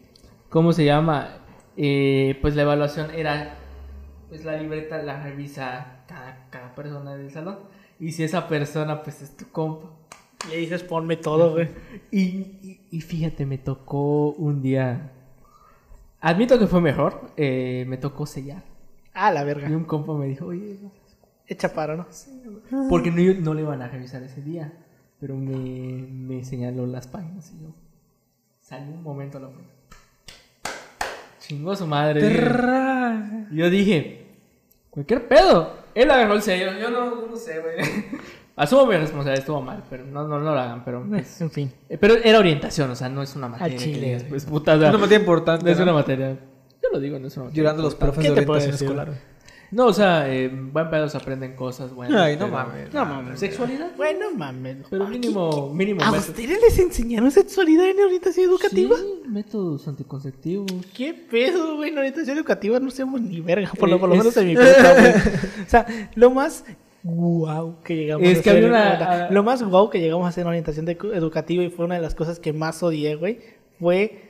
¿cómo 0.48 0.72
se 0.72 0.84
llama? 0.86 1.36
Eh, 1.76 2.38
pues 2.40 2.56
la 2.56 2.62
evaluación 2.62 3.10
era, 3.14 3.56
pues 4.30 4.44
la 4.46 4.56
libreta 4.56 5.02
la 5.02 5.22
revisa 5.22 5.98
cada, 6.08 6.46
cada 6.50 6.74
persona 6.74 7.14
del 7.16 7.30
salón. 7.30 7.58
Y 8.00 8.12
si 8.12 8.24
esa 8.24 8.48
persona, 8.48 9.02
pues 9.02 9.20
es 9.22 9.36
tu 9.36 9.46
compa. 9.50 9.88
Y 10.48 10.52
ahí 10.54 10.60
dices, 10.60 10.82
ponme 10.84 11.16
todo, 11.16 11.52
güey. 11.52 11.68
Y, 12.10 12.20
y, 12.20 12.80
y 12.90 13.00
fíjate, 13.00 13.44
me 13.46 13.58
tocó 13.58 14.30
un 14.32 14.62
día, 14.62 15.12
admito 16.20 16.58
que 16.58 16.66
fue 16.66 16.80
mejor, 16.80 17.32
eh, 17.36 17.84
me 17.88 17.96
tocó 17.98 18.24
sellar. 18.26 18.62
Ah, 19.12 19.30
la 19.32 19.42
Y 19.42 19.44
verga. 19.44 19.68
un 19.68 19.84
compa 19.84 20.14
me 20.14 20.26
dijo, 20.26 20.46
oye, 20.46 20.78
Echa 21.50 21.72
paro, 21.72 21.96
¿no? 21.96 22.06
porque 22.90 23.10
no, 23.10 23.22
no 23.40 23.54
le 23.54 23.62
iban 23.62 23.80
a 23.80 23.88
revisar 23.88 24.22
ese 24.22 24.42
día, 24.42 24.70
pero 25.18 25.34
me, 25.34 25.56
me 26.06 26.44
señaló 26.44 26.86
las 26.86 27.08
páginas 27.08 27.50
y 27.56 27.62
yo 27.62 27.74
salí 28.60 28.92
un 28.92 29.02
momento 29.02 29.38
a 29.38 29.40
la 29.40 29.48
prueba. 29.48 29.68
Chingó 31.40 31.74
su 31.74 31.86
madre. 31.86 32.20
Y 33.50 33.56
yo 33.56 33.70
dije, 33.70 34.26
cualquier 34.90 35.26
pedo. 35.26 35.72
Él 35.94 36.10
agarró 36.10 36.34
el 36.34 36.42
sello, 36.42 36.78
yo 36.78 36.90
no, 36.90 37.26
no 37.26 37.36
sé, 37.36 37.60
güey. 37.60 37.76
Asumo 38.58 38.86
mi 38.86 38.96
responsabilidad, 38.96 39.38
estuvo 39.38 39.62
mal, 39.62 39.82
pero 39.88 40.04
no, 40.04 40.26
no, 40.26 40.38
no 40.40 40.52
lo 40.52 40.58
hagan, 40.60 40.84
pero... 40.84 41.04
pues, 41.08 41.40
En 41.40 41.50
fin. 41.50 41.72
eh, 41.88 41.96
pero 41.98 42.14
era 42.16 42.38
orientación, 42.38 42.90
o 42.90 42.94
sea, 42.96 43.08
no 43.08 43.22
es 43.22 43.34
una 43.36 43.48
materia. 43.48 43.78
que 43.78 43.84
chile, 43.84 44.06
digas, 44.06 44.24
pues 44.28 44.44
puta, 44.44 44.74
o 44.74 44.78
sea, 44.80 44.88
Una 44.90 44.98
materia 44.98 45.20
importante. 45.20 45.64
no 45.64 45.70
es 45.70 45.78
una 45.80 45.92
materia. 45.92 46.38
Yo 46.82 46.88
lo 46.92 47.00
digo, 47.00 47.18
no 47.18 47.28
es 47.28 47.36
una 47.36 47.44
materia. 47.46 47.62
Llorando 47.62 47.82
los 47.82 47.94
profes 47.94 48.24
¿Qué 48.24 48.30
de 48.32 48.44
te 48.46 48.68
escolar. 48.68 49.38
No, 49.70 49.84
o 49.86 49.92
sea, 49.92 50.32
eh, 50.32 50.48
buen 50.48 50.88
pedo 50.88 51.10
se 51.10 51.18
aprenden 51.18 51.54
cosas 51.54 51.92
buenas. 51.92 52.18
Ay, 52.18 52.36
no 52.36 52.46
pero- 52.46 52.56
mames. 52.56 52.94
No 52.94 53.04
mames. 53.04 53.38
¿Sexualidad? 53.38 53.90
Bueno, 53.98 54.26
mames. 54.34 54.78
Pero 54.88 55.06
mínimo, 55.06 55.70
mínimo. 55.74 56.02
¿A 56.02 56.10
ustedes 56.12 56.58
les 56.60 56.78
enseñaron 56.78 57.30
sexualidad 57.30 57.86
en 57.90 58.00
orientación 58.00 58.46
educativa? 58.48 58.96
Sí, 58.96 59.28
métodos 59.28 59.86
anticonceptivos. 59.86 60.72
¿Qué 60.96 61.12
pedo, 61.12 61.76
güey? 61.76 61.90
En 61.90 61.98
orientación 61.98 62.38
educativa 62.38 62.80
no 62.80 62.88
hacemos 62.88 63.20
ni 63.20 63.40
verga, 63.42 63.70
por 63.78 63.90
lo, 63.90 63.96
Eh, 63.96 63.98
por 63.98 64.08
lo 64.08 64.14
menos 64.16 64.34
es- 64.34 64.36
en 64.38 64.46
mi 64.48 64.54
prepa, 64.56 64.92
güey. 64.94 65.12
O 65.66 65.68
sea, 65.68 65.86
lo 66.14 66.30
más 66.30 66.64
guau 67.02 67.80
que 67.82 67.96
llegamos 67.96 68.26
Es 68.28 68.40
a 68.40 68.42
que 68.42 68.50
hacer. 68.50 68.64
una- 68.64 69.26
ah- 69.26 69.28
Lo 69.30 69.42
más 69.42 69.62
guau 69.62 69.88
que 69.90 70.00
llegamos 70.00 70.26
a 70.26 70.28
hacer 70.28 70.42
en 70.42 70.48
orientación 70.48 70.84
de- 70.86 70.98
educativa 71.14 71.62
y 71.62 71.70
fue 71.70 71.84
una 71.84 71.94
de 71.96 72.02
las 72.02 72.14
cosas 72.14 72.38
que 72.40 72.52
más 72.52 72.82
odié, 72.82 73.14
güey, 73.16 73.38
fue 73.78 74.22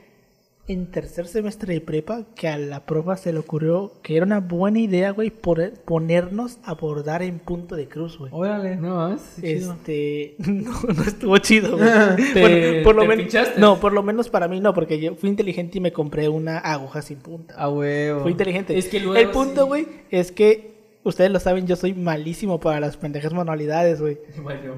en 0.67 0.85
tercer 0.91 1.25
semestre 1.25 1.73
de 1.73 1.81
prepa 1.81 2.25
que 2.35 2.47
a 2.47 2.55
la 2.59 2.85
profa 2.85 3.17
se 3.17 3.33
le 3.33 3.39
ocurrió 3.39 3.91
que 4.03 4.15
era 4.17 4.23
una 4.27 4.39
buena 4.39 4.77
idea, 4.77 5.09
güey, 5.09 5.31
por- 5.31 5.71
ponernos 5.83 6.59
a 6.63 6.75
bordar 6.75 7.23
en 7.23 7.39
punto 7.39 7.75
de 7.75 7.87
cruz, 7.87 8.19
güey. 8.19 8.31
Órale. 8.31 8.75
No 8.75 8.97
más. 8.97 9.39
Este, 9.41 10.35
no, 10.37 10.71
no 10.95 11.01
estuvo 11.03 11.35
chido. 11.39 11.75
güey. 11.75 11.89
Bueno, 12.39 12.83
por 12.83 12.95
lo 12.95 13.05
menos, 13.05 13.33
no, 13.57 13.79
por 13.79 13.93
lo 13.93 14.03
menos 14.03 14.29
para 14.29 14.47
mí 14.47 14.59
no, 14.59 14.75
porque 14.75 14.99
yo 14.99 15.15
fui 15.15 15.29
inteligente 15.31 15.79
y 15.79 15.81
me 15.81 15.91
compré 15.91 16.29
una 16.29 16.59
aguja 16.59 17.01
sin 17.01 17.17
punta. 17.17 17.55
A 17.55 17.67
huevo. 17.67 18.21
Fui 18.21 18.31
inteligente. 18.31 18.77
Es 18.77 18.89
que 18.89 18.99
luego 18.99 19.15
el 19.19 19.31
punto, 19.31 19.63
sí. 19.63 19.67
güey, 19.67 19.87
es 20.11 20.31
que 20.31 20.77
ustedes 21.03 21.31
lo 21.31 21.39
saben, 21.39 21.67
yo 21.67 21.75
soy 21.75 21.93
malísimo 21.93 22.59
para 22.59 22.79
las 22.79 22.97
pendejas 22.97 23.33
manualidades, 23.33 24.01
güey. 24.01 24.17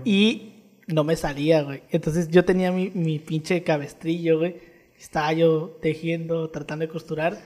Y 0.05 0.53
no 0.88 1.03
me 1.03 1.15
salía, 1.15 1.61
güey. 1.63 1.84
Entonces 1.91 2.30
yo 2.30 2.43
tenía 2.45 2.72
mi, 2.72 2.89
mi 2.93 3.19
pinche 3.19 3.63
cabestrillo, 3.63 4.39
güey. 4.39 4.55
Estaba 4.99 5.34
yo 5.34 5.78
tejiendo, 5.82 6.49
tratando 6.49 6.86
de 6.86 6.91
costurar. 6.91 7.38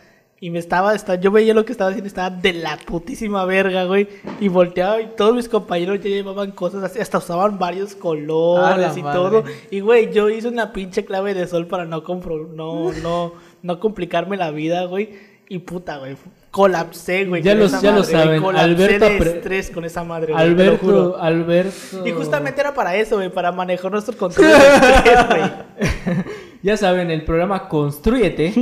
Y 0.42 0.50
me 0.50 0.60
estaba, 0.60 0.94
esta- 0.94 1.16
yo 1.16 1.32
veía 1.32 1.54
lo 1.54 1.64
que 1.64 1.72
estaba 1.72 1.90
haciendo, 1.92 2.08
estaba 2.08 2.30
de 2.30 2.52
la 2.54 2.78
putísima 2.78 3.46
verga, 3.46 3.86
güey. 3.86 4.08
Y 4.42 4.50
volteaba 4.50 5.02
y 5.02 5.08
todos 5.16 5.34
mis 5.34 5.48
compañeros 5.48 6.00
ya 6.02 6.10
llevaban 6.10 6.52
cosas 6.52 6.84
así, 6.84 7.00
hasta 7.00 7.20
usaban 7.20 7.58
varios 7.58 7.96
colores 7.96 8.98
y 8.98 9.02
madre. 9.04 9.18
todo. 9.18 9.44
Y, 9.72 9.80
güey, 9.80 10.12
yo 10.12 10.30
hice 10.30 10.50
una 10.50 10.74
pinche 10.74 11.06
clave 11.06 11.34
de 11.34 11.48
sol 11.48 11.68
para 11.68 11.86
no, 11.86 12.04
compro, 12.04 12.48
no, 12.48 12.92
no, 13.02 13.34
no 13.64 13.80
complicarme 13.80 14.36
la 14.36 14.52
vida, 14.52 14.84
güey. 14.86 15.10
Y 15.48 15.60
puta, 15.60 16.00
güey, 16.00 16.18
colapsé, 16.56 17.26
güey. 17.26 17.42
Ya 17.44 17.52
con 17.52 17.60
lo- 17.60 17.66
esa 17.66 17.82
ya 17.82 17.92
lo 17.92 18.00
madre, 18.00 18.12
saben, 18.14 18.42
Colapsé 18.42 18.64
Alberto 18.66 19.06
de 19.10 19.18
estrés 19.18 19.70
con 19.72 19.84
esa 19.84 20.04
madre, 20.06 20.32
güey, 20.32 20.56
te 20.56 20.66
lo 20.66 20.78
juro. 20.78 21.18
Alberto, 21.20 21.22
Alberto. 21.22 22.08
Y 22.08 22.12
justamente 22.12 22.62
era 22.62 22.74
para 22.74 22.96
eso, 22.96 23.18
güey, 23.18 23.30
para 23.30 23.52
manejar 23.52 23.92
nuestro 23.92 24.16
control 24.16 24.48
de 24.48 24.54
estrés, 24.54 25.28
güey. 25.28 26.24
Ya 26.64 26.78
saben, 26.78 27.12
el 27.12 27.24
programa 27.26 27.68
Construyete 27.68 28.54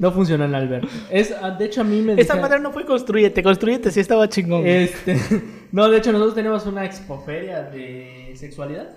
no 0.00 0.10
funciona 0.10 0.46
en 0.46 0.54
Alberto. 0.54 0.88
Es, 1.10 1.32
ah, 1.42 1.50
de 1.50 1.66
hecho, 1.66 1.82
a 1.82 1.84
mí 1.84 2.00
me. 2.00 2.20
Esa 2.20 2.34
madre 2.36 2.58
no 2.58 2.72
fue 2.72 2.84
construyete, 2.86 3.40
construyete 3.42 3.90
sí 3.92 4.00
estaba 4.00 4.28
chingón. 4.28 4.66
Este, 4.66 5.16
no, 5.72 5.88
de 5.90 5.98
hecho, 5.98 6.10
nosotros 6.10 6.34
tenemos 6.34 6.64
una 6.66 6.84
expoferia 6.86 7.62
de 7.64 8.32
sexualidad. 8.34 8.88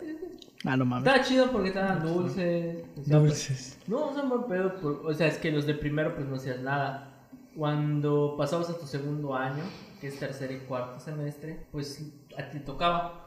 Ah, 0.64 0.78
no 0.78 0.86
mames. 0.86 1.06
Estaba 1.06 1.24
chido 1.24 1.52
porque 1.52 1.68
estaban 1.68 2.02
dulces. 2.02 2.78
o 3.00 3.04
sea, 3.04 3.20
Dulces. 3.20 3.78
No, 3.86 4.12
son 4.16 4.30
buen 4.30 4.44
pedo. 4.46 4.74
por- 4.82 5.02
o 5.06 5.14
sea, 5.14 5.28
es 5.28 5.38
que 5.38 5.52
los 5.52 5.68
de 5.68 5.76
primero, 5.76 6.16
pues 6.16 6.26
no 6.26 6.38
hacías 6.38 6.60
nada. 6.62 7.12
Cuando 7.58 8.36
pasabas 8.38 8.70
a 8.70 8.78
tu 8.78 8.86
segundo 8.86 9.34
año, 9.36 9.64
que 10.02 10.08
es 10.08 10.20
tercer 10.20 10.52
y 10.52 10.58
cuarto 10.68 11.00
semestre, 11.00 11.66
pues 11.72 12.04
a 12.38 12.50
ti 12.50 12.60
tocaba. 12.60 13.26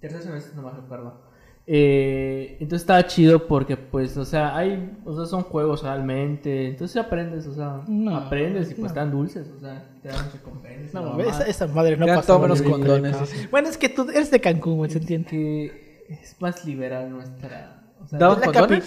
Tercer 0.00 0.22
semestre, 0.22 0.52
no 0.56 0.62
me 0.62 0.70
recuerdo. 0.70 1.28
Eh, 1.66 2.56
entonces 2.58 2.82
estaba 2.82 3.06
chido 3.06 3.46
porque, 3.46 3.76
pues, 3.76 4.16
o 4.16 4.24
sea, 4.24 4.56
hay, 4.56 4.98
o 5.04 5.14
sea, 5.14 5.26
son 5.26 5.42
juegos 5.42 5.82
realmente. 5.82 6.68
Entonces 6.68 6.96
aprendes, 6.96 7.46
o 7.46 7.54
sea, 7.54 7.82
No, 7.86 8.16
aprendes 8.16 8.70
y 8.70 8.74
pues 8.74 8.80
no. 8.82 8.86
están 8.88 9.10
dulces, 9.10 9.48
o 9.56 9.60
sea, 9.60 9.84
te 10.02 10.08
dan 10.08 10.32
recompensas. 10.32 10.94
No 10.94 11.20
esa, 11.20 11.46
esa 11.46 11.66
madre 11.68 11.96
no 11.96 12.06
pasa. 12.06 12.38
menos 12.38 12.62
condones. 12.62 13.50
Bueno, 13.50 13.68
es 13.68 13.76
que 13.78 13.88
tú 13.88 14.02
eres 14.10 14.30
de 14.30 14.40
Cancún, 14.40 14.78
güey, 14.78 14.90
se 14.90 14.98
entiende. 14.98 15.28
que 15.28 16.06
es 16.08 16.36
más 16.40 16.64
liberal 16.64 17.10
nuestra. 17.10 17.79
O 18.02 18.08
sea, 18.08 18.18
¿Daban 18.18 18.40
Es 18.40 18.46
la, 18.46 18.52
capi- 18.52 18.82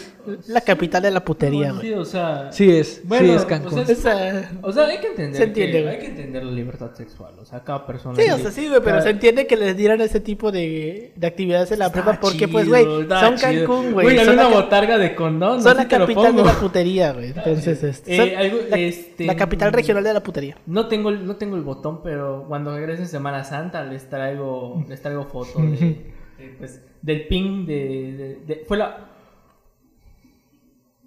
la 0.47 0.61
capital 0.61 1.01
de 1.03 1.11
la 1.11 1.23
putería, 1.23 1.69
sí, 1.71 1.75
güey. 1.77 1.93
o 1.93 2.03
sea, 2.03 2.51
Sí 2.51 2.75
es, 2.75 3.01
Bueno, 3.05 3.27
sí 3.27 3.31
es 3.35 3.45
Cancún. 3.45 3.79
o 3.79 3.85
sea, 3.85 3.93
Esa- 3.93 4.51
O 4.61 4.71
sea, 4.71 4.85
hay 4.87 4.99
que 4.99 5.07
entender. 5.07 5.35
Se 5.35 5.43
entiende, 5.43 5.83
que, 5.83 5.89
hay 5.89 5.99
que 5.99 6.05
entender 6.07 6.43
la 6.43 6.51
libertad 6.51 6.91
sexual. 6.95 7.33
O 7.39 7.45
sea, 7.45 7.63
cada 7.63 7.85
persona. 7.85 8.15
Sí, 8.15 8.29
o 8.29 8.37
sea, 8.39 8.51
sí, 8.51 8.67
güey, 8.67 8.79
pero 8.81 8.91
cada- 8.97 9.01
se 9.03 9.09
entiende 9.11 9.47
que 9.47 9.55
les 9.55 9.77
dieran 9.77 10.01
ese 10.01 10.19
tipo 10.19 10.51
de, 10.51 11.13
de 11.15 11.27
actividades 11.27 11.71
en 11.71 11.79
la 11.79 11.85
Está 11.85 12.03
prepa 12.03 12.19
porque, 12.19 12.47
pues, 12.47 12.67
güey, 12.67 12.83
son. 12.83 13.37
Cancún, 13.37 13.93
güey. 13.93 14.05
Güey, 14.07 14.17
Son, 14.17 14.29
había 14.29 14.41
la, 14.43 14.47
una 14.47 14.55
botarga 14.61 14.97
de 14.97 15.15
condón. 15.15 15.61
son 15.63 15.77
la 15.77 15.87
capital 15.87 16.35
de 16.35 16.43
la 16.43 16.53
putería, 16.53 17.13
güey. 17.13 17.27
Entonces, 17.35 17.83
este, 17.83 18.15
Eh, 18.15 18.17
son 18.17 18.29
algo- 18.37 18.57
la, 18.69 18.77
este, 18.79 19.25
la 19.25 19.35
capital 19.35 19.71
regional 19.73 20.03
de 20.03 20.13
la 20.13 20.23
putería. 20.23 20.57
No 20.65 20.87
tengo, 20.87 21.09
el- 21.09 21.25
no 21.25 21.35
tengo 21.37 21.55
el 21.55 21.61
botón, 21.61 22.01
pero 22.03 22.45
cuando 22.47 22.75
regrese 22.75 23.03
en 23.03 23.07
Semana 23.07 23.43
Santa 23.43 23.83
les 23.83 24.09
traigo, 24.09 24.83
les 24.89 25.01
traigo 25.01 25.25
fotos 25.25 25.61
de, 25.79 26.11
de, 26.43 26.55
pues, 26.57 26.81
del 27.01 27.27
ping 27.27 27.65
de, 27.65 27.75
de- 28.13 28.35
de- 28.55 28.65
Fue 28.65 28.77
la... 28.77 29.09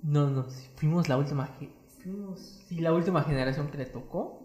No, 0.02 0.30
no, 0.30 0.46
fuimos 0.76 1.08
la 1.08 1.16
última... 1.16 1.48
Fuimos, 2.02 2.64
sí, 2.68 2.78
la 2.80 2.92
última 2.92 3.22
generación 3.24 3.68
que 3.68 3.78
le 3.78 3.86
tocó. 3.86 4.42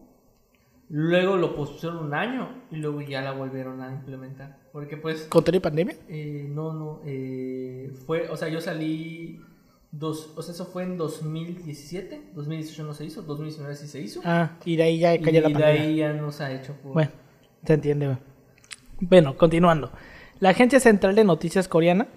Luego 0.90 1.38
lo 1.38 1.56
pospusieron 1.56 2.00
un 2.04 2.14
año 2.14 2.64
y 2.72 2.78
luego 2.78 3.02
ya 3.02 3.22
la 3.22 3.32
volvieron 3.32 3.82
a 3.82 3.92
implementar. 3.92 4.58
Porque 4.74 4.98
pues... 4.98 5.24
¿Con 5.30 5.44
toda 5.44 5.56
la 5.58 5.62
pandemia? 5.62 5.96
eh, 6.10 6.48
no, 6.50 6.74
no. 6.74 7.02
eh, 7.06 7.94
fue, 8.06 8.28
o 8.30 8.38
sea, 8.38 8.48
yo 8.50 8.60
salí... 8.62 9.42
Dos, 9.94 10.32
o 10.38 10.42
sea, 10.42 10.54
eso 10.54 10.66
fue 10.68 10.84
en 10.84 10.96
2017. 10.98 12.32
2018 12.34 12.84
no 12.86 12.94
se 12.94 13.04
hizo. 13.06 13.22
2019 13.24 13.76
sí 13.76 13.88
se 13.88 14.00
hizo. 14.00 14.22
Ah, 14.24 14.52
y 14.64 14.78
de 14.78 14.84
ahí 14.84 15.00
ya 15.00 15.14
y 15.14 15.20
cayó 15.22 15.42
la 15.42 15.50
de 15.50 15.54
pandemia. 15.54 15.82
ahí 15.82 15.96
ya 15.98 16.14
no 16.14 16.32
se 16.32 16.44
ha 16.46 16.52
hecho. 16.54 16.74
Por... 16.82 16.94
Bueno, 16.94 17.12
se 17.66 17.74
entiende. 17.74 18.18
Bueno, 19.02 19.36
continuando. 19.38 19.92
La 20.42 20.50
Agencia 20.50 20.80
Central 20.82 21.16
de 21.16 21.24
Noticias 21.24 21.68
Coreana 21.70 22.08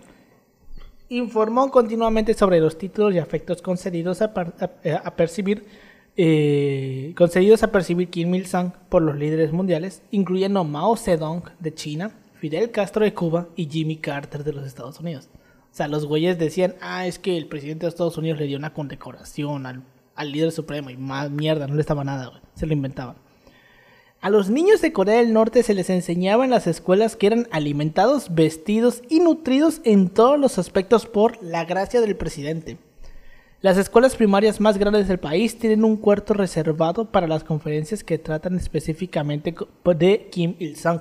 informó 1.08 1.70
continuamente 1.70 2.34
sobre 2.34 2.58
los 2.58 2.76
títulos 2.78 3.14
y 3.14 3.18
afectos 3.18 3.62
concedidos 3.62 4.22
a, 4.22 4.32
a- 4.34 4.96
a 5.04 5.14
percibir 5.16 5.66
eh, 6.16 7.12
concedidos 7.16 7.62
a 7.64 7.70
percibir 7.72 8.08
Kim 8.08 8.34
Il-sung 8.34 8.70
por 8.88 9.02
los 9.02 9.16
líderes 9.16 9.52
mundiales, 9.52 10.02
incluyendo 10.10 10.64
Mao 10.64 10.96
Zedong 10.96 11.42
de 11.60 11.74
China, 11.74 12.12
Fidel 12.34 12.70
Castro 12.70 13.04
de 13.04 13.12
Cuba 13.14 13.48
y 13.56 13.66
Jimmy 13.68 13.96
Carter 13.96 14.42
de 14.44 14.52
los 14.52 14.64
Estados 14.66 14.98
Unidos. 15.00 15.28
O 15.72 15.76
sea, 15.76 15.88
los 15.88 16.06
güeyes 16.06 16.38
decían, 16.38 16.76
ah, 16.80 17.06
es 17.06 17.18
que 17.18 17.36
el 17.36 17.46
presidente 17.46 17.84
de 17.84 17.90
Estados 17.90 18.16
Unidos 18.16 18.38
le 18.38 18.46
dio 18.46 18.56
una 18.56 18.72
condecoración 18.72 19.66
al, 19.66 19.82
al 20.14 20.30
líder 20.32 20.52
supremo 20.52 20.88
y 20.88 20.96
más 20.96 21.30
mierda, 21.30 21.66
no 21.66 21.74
le 21.74 21.80
estaba 21.80 22.04
nada, 22.04 22.28
güey. 22.28 22.40
Se 22.54 22.64
lo 22.66 22.72
inventaban. 22.72 23.16
A 24.24 24.30
los 24.30 24.48
niños 24.48 24.80
de 24.80 24.90
Corea 24.90 25.16
del 25.18 25.34
Norte 25.34 25.62
se 25.62 25.74
les 25.74 25.90
enseñaba 25.90 26.44
en 26.46 26.50
las 26.50 26.66
escuelas 26.66 27.14
que 27.14 27.26
eran 27.26 27.46
alimentados, 27.50 28.34
vestidos 28.34 29.02
y 29.10 29.20
nutridos 29.20 29.82
en 29.84 30.08
todos 30.08 30.38
los 30.40 30.58
aspectos 30.58 31.04
por 31.04 31.42
la 31.42 31.66
gracia 31.66 32.00
del 32.00 32.16
presidente. 32.16 32.78
Las 33.60 33.76
escuelas 33.76 34.16
primarias 34.16 34.62
más 34.62 34.78
grandes 34.78 35.08
del 35.08 35.18
país 35.18 35.58
tienen 35.58 35.84
un 35.84 35.98
cuarto 35.98 36.32
reservado 36.32 37.10
para 37.12 37.26
las 37.28 37.44
conferencias 37.44 38.02
que 38.02 38.16
tratan 38.16 38.56
específicamente 38.56 39.52
co- 39.52 39.68
de 39.94 40.28
Kim 40.32 40.54
Il-sung, 40.58 41.00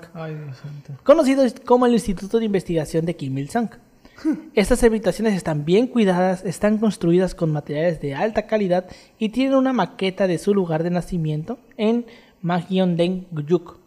conocido 1.03 1.45
como 1.65 1.85
el 1.85 1.93
Instituto 1.93 2.39
de 2.39 2.45
Investigación 2.45 3.05
de 3.05 3.15
Kim 3.15 3.37
Il-sung. 3.37 3.69
Estas 4.53 4.83
habitaciones 4.83 5.33
están 5.33 5.63
bien 5.63 5.87
cuidadas, 5.87 6.43
están 6.43 6.77
construidas 6.77 7.35
con 7.35 7.53
materiales 7.53 8.01
de 8.01 8.15
alta 8.15 8.47
calidad 8.47 8.85
y 9.17 9.29
tienen 9.29 9.55
una 9.55 9.71
maqueta 9.71 10.27
de 10.27 10.37
su 10.39 10.53
lugar 10.53 10.83
de 10.83 10.89
nacimiento 10.91 11.57
en 11.77 12.05
Mangyeongdae-guyuk. 12.43 13.79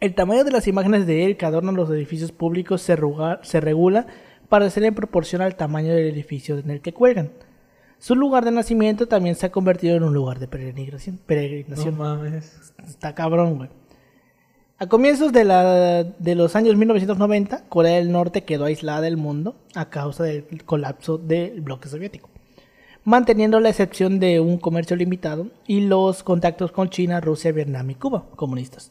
El 0.00 0.14
tamaño 0.14 0.44
de 0.44 0.50
las 0.50 0.66
imágenes 0.68 1.06
de 1.06 1.24
él 1.24 1.36
que 1.36 1.46
adornan 1.46 1.76
los 1.76 1.90
edificios 1.90 2.32
públicos 2.32 2.82
se, 2.82 2.96
ruga- 2.96 3.40
se 3.42 3.60
regula 3.60 4.06
para 4.48 4.68
ser 4.70 4.84
en 4.84 4.94
proporción 4.94 5.42
al 5.42 5.56
tamaño 5.56 5.94
del 5.94 6.06
edificio 6.08 6.58
en 6.58 6.70
el 6.70 6.80
que 6.80 6.92
cuelgan. 6.92 7.30
Su 7.98 8.14
lugar 8.16 8.44
de 8.44 8.50
nacimiento 8.50 9.06
también 9.08 9.34
se 9.34 9.46
ha 9.46 9.52
convertido 9.52 9.96
en 9.96 10.02
un 10.02 10.12
lugar 10.12 10.38
de 10.38 10.46
peregrinación. 10.48 11.20
No 11.92 12.04
mames. 12.04 12.72
Está 12.86 13.14
cabrón, 13.14 13.56
güey. 13.56 13.70
A 14.76 14.86
comienzos 14.88 15.32
de, 15.32 15.44
la, 15.44 16.02
de 16.04 16.34
los 16.34 16.56
años 16.56 16.76
1990, 16.76 17.64
Corea 17.68 17.94
del 17.96 18.10
Norte 18.12 18.42
quedó 18.44 18.64
aislada 18.66 19.00
del 19.00 19.16
mundo 19.16 19.56
a 19.74 19.88
causa 19.88 20.24
del 20.24 20.64
colapso 20.66 21.16
del 21.16 21.60
bloque 21.62 21.88
soviético, 21.88 22.28
manteniendo 23.04 23.60
la 23.60 23.68
excepción 23.68 24.18
de 24.18 24.40
un 24.40 24.58
comercio 24.58 24.96
limitado 24.96 25.48
y 25.66 25.80
los 25.80 26.22
contactos 26.22 26.72
con 26.72 26.88
China, 26.88 27.20
Rusia, 27.20 27.52
Vietnam 27.52 27.90
y 27.90 27.94
Cuba, 27.94 28.26
comunistas. 28.34 28.90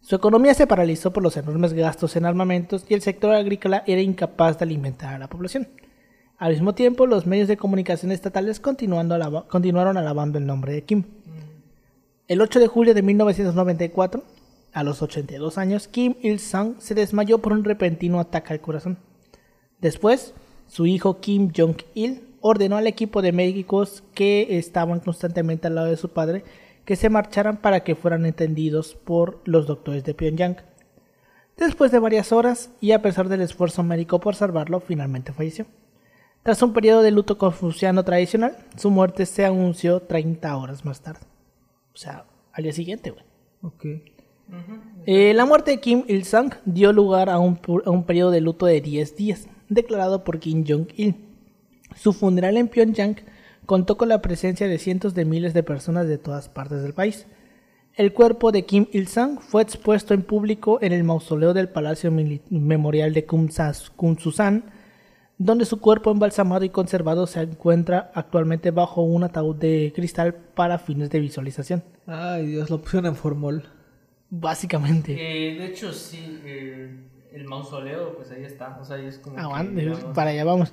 Su 0.00 0.14
economía 0.14 0.54
se 0.54 0.66
paralizó 0.66 1.12
por 1.12 1.22
los 1.22 1.36
enormes 1.36 1.72
gastos 1.72 2.16
en 2.16 2.24
armamentos 2.24 2.86
y 2.88 2.94
el 2.94 3.02
sector 3.02 3.34
agrícola 3.34 3.82
era 3.86 4.00
incapaz 4.00 4.58
de 4.58 4.64
alimentar 4.64 5.14
a 5.14 5.18
la 5.18 5.28
población. 5.28 5.68
Al 6.38 6.52
mismo 6.52 6.74
tiempo, 6.74 7.06
los 7.06 7.26
medios 7.26 7.48
de 7.48 7.56
comunicación 7.56 8.12
estatales 8.12 8.60
continuaron 8.60 9.96
alabando 9.96 10.38
el 10.38 10.46
nombre 10.46 10.72
de 10.72 10.84
Kim. 10.84 11.02
El 12.28 12.40
8 12.40 12.60
de 12.60 12.68
julio 12.68 12.94
de 12.94 13.02
1994, 13.02 14.22
a 14.72 14.84
los 14.84 15.02
82 15.02 15.58
años, 15.58 15.88
Kim 15.88 16.14
Il-sung 16.22 16.76
se 16.78 16.94
desmayó 16.94 17.38
por 17.38 17.52
un 17.52 17.64
repentino 17.64 18.20
ataque 18.20 18.52
al 18.52 18.60
corazón. 18.60 18.98
Después, 19.80 20.32
su 20.68 20.86
hijo 20.86 21.18
Kim 21.20 21.50
Jong-il 21.54 22.27
ordenó 22.48 22.76
al 22.76 22.86
equipo 22.86 23.22
de 23.22 23.32
médicos 23.32 24.02
que 24.14 24.58
estaban 24.58 25.00
constantemente 25.00 25.66
al 25.66 25.74
lado 25.74 25.88
de 25.88 25.96
su 25.96 26.10
padre 26.10 26.44
que 26.88 26.96
se 26.96 27.10
marcharan 27.10 27.58
para 27.58 27.84
que 27.84 27.94
fueran 27.94 28.24
atendidos 28.24 28.94
por 28.94 29.42
los 29.44 29.66
doctores 29.66 30.04
de 30.04 30.14
Pyongyang. 30.14 30.56
Después 31.58 31.92
de 31.92 31.98
varias 31.98 32.32
horas, 32.32 32.70
y 32.80 32.92
a 32.92 33.02
pesar 33.02 33.28
del 33.28 33.42
esfuerzo 33.42 33.82
médico 33.82 34.20
por 34.20 34.34
salvarlo, 34.34 34.80
finalmente 34.80 35.34
falleció. 35.34 35.66
Tras 36.42 36.62
un 36.62 36.72
periodo 36.72 37.02
de 37.02 37.10
luto 37.10 37.36
confuciano 37.36 38.04
tradicional, 38.04 38.56
su 38.76 38.90
muerte 38.90 39.26
se 39.26 39.44
anunció 39.44 40.00
30 40.00 40.56
horas 40.56 40.86
más 40.86 41.02
tarde. 41.02 41.26
O 41.92 41.98
sea, 41.98 42.24
al 42.52 42.62
día 42.62 42.72
siguiente, 42.72 43.10
güey. 43.10 43.24
Ok. 43.60 43.84
Eh, 45.04 45.34
la 45.34 45.44
muerte 45.44 45.72
de 45.72 45.80
Kim 45.80 46.04
Il-sung 46.08 46.54
dio 46.64 46.94
lugar 46.94 47.28
a 47.28 47.38
un, 47.38 47.60
a 47.84 47.90
un 47.90 48.04
periodo 48.04 48.30
de 48.30 48.40
luto 48.40 48.64
de 48.64 48.80
10 48.80 49.14
días, 49.14 49.46
declarado 49.68 50.24
por 50.24 50.38
Kim 50.38 50.64
Jong-il. 50.66 51.27
Su 51.98 52.12
funeral 52.12 52.56
en 52.56 52.68
Pyongyang 52.68 53.16
contó 53.66 53.96
con 53.96 54.08
la 54.08 54.22
presencia 54.22 54.68
de 54.68 54.78
cientos 54.78 55.14
de 55.14 55.24
miles 55.24 55.52
de 55.52 55.64
personas 55.64 56.06
de 56.06 56.16
todas 56.16 56.48
partes 56.48 56.82
del 56.82 56.94
país. 56.94 57.26
El 57.96 58.12
cuerpo 58.12 58.52
de 58.52 58.64
Kim 58.64 58.86
Il-sung 58.92 59.40
fue 59.40 59.62
expuesto 59.62 60.14
en 60.14 60.22
público 60.22 60.78
en 60.80 60.92
el 60.92 61.02
mausoleo 61.02 61.52
del 61.52 61.68
Palacio 61.68 62.12
Memorial 62.50 63.12
de 63.12 63.26
Kumsusan, 63.26 64.64
donde 65.38 65.64
su 65.64 65.80
cuerpo 65.80 66.12
embalsamado 66.12 66.64
y 66.64 66.68
conservado 66.68 67.26
se 67.26 67.40
encuentra 67.40 68.12
actualmente 68.14 68.70
bajo 68.70 69.02
un 69.02 69.24
ataúd 69.24 69.56
de 69.56 69.92
cristal 69.94 70.34
para 70.34 70.78
fines 70.78 71.10
de 71.10 71.18
visualización. 71.18 71.82
Ay, 72.06 72.46
Dios, 72.46 72.70
lo 72.70 72.80
pusieron 72.80 73.06
en 73.06 73.16
formol. 73.16 73.64
Básicamente. 74.30 75.14
Eh, 75.14 75.58
de 75.58 75.66
hecho, 75.66 75.92
sí, 75.92 76.40
eh, 76.44 76.94
el 77.32 77.44
mausoleo, 77.44 78.14
pues 78.14 78.30
ahí 78.30 78.44
está. 78.44 78.78
O 78.80 78.84
sea, 78.84 78.96
ahí 78.96 79.06
es 79.06 79.18
como. 79.18 79.34
que, 79.34 79.42
Aguante, 79.42 79.80
digamos, 79.80 80.04
para 80.14 80.30
allá 80.30 80.44
vamos. 80.44 80.72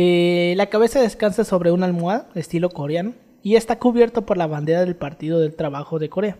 Eh, 0.00 0.54
la 0.56 0.66
cabeza 0.66 1.00
descansa 1.00 1.42
sobre 1.42 1.72
una 1.72 1.86
almohada, 1.86 2.28
estilo 2.36 2.70
coreano, 2.70 3.14
y 3.42 3.56
está 3.56 3.80
cubierto 3.80 4.24
por 4.24 4.36
la 4.36 4.46
bandera 4.46 4.84
del 4.84 4.94
Partido 4.94 5.40
del 5.40 5.56
Trabajo 5.56 5.98
de 5.98 6.08
Corea. 6.08 6.36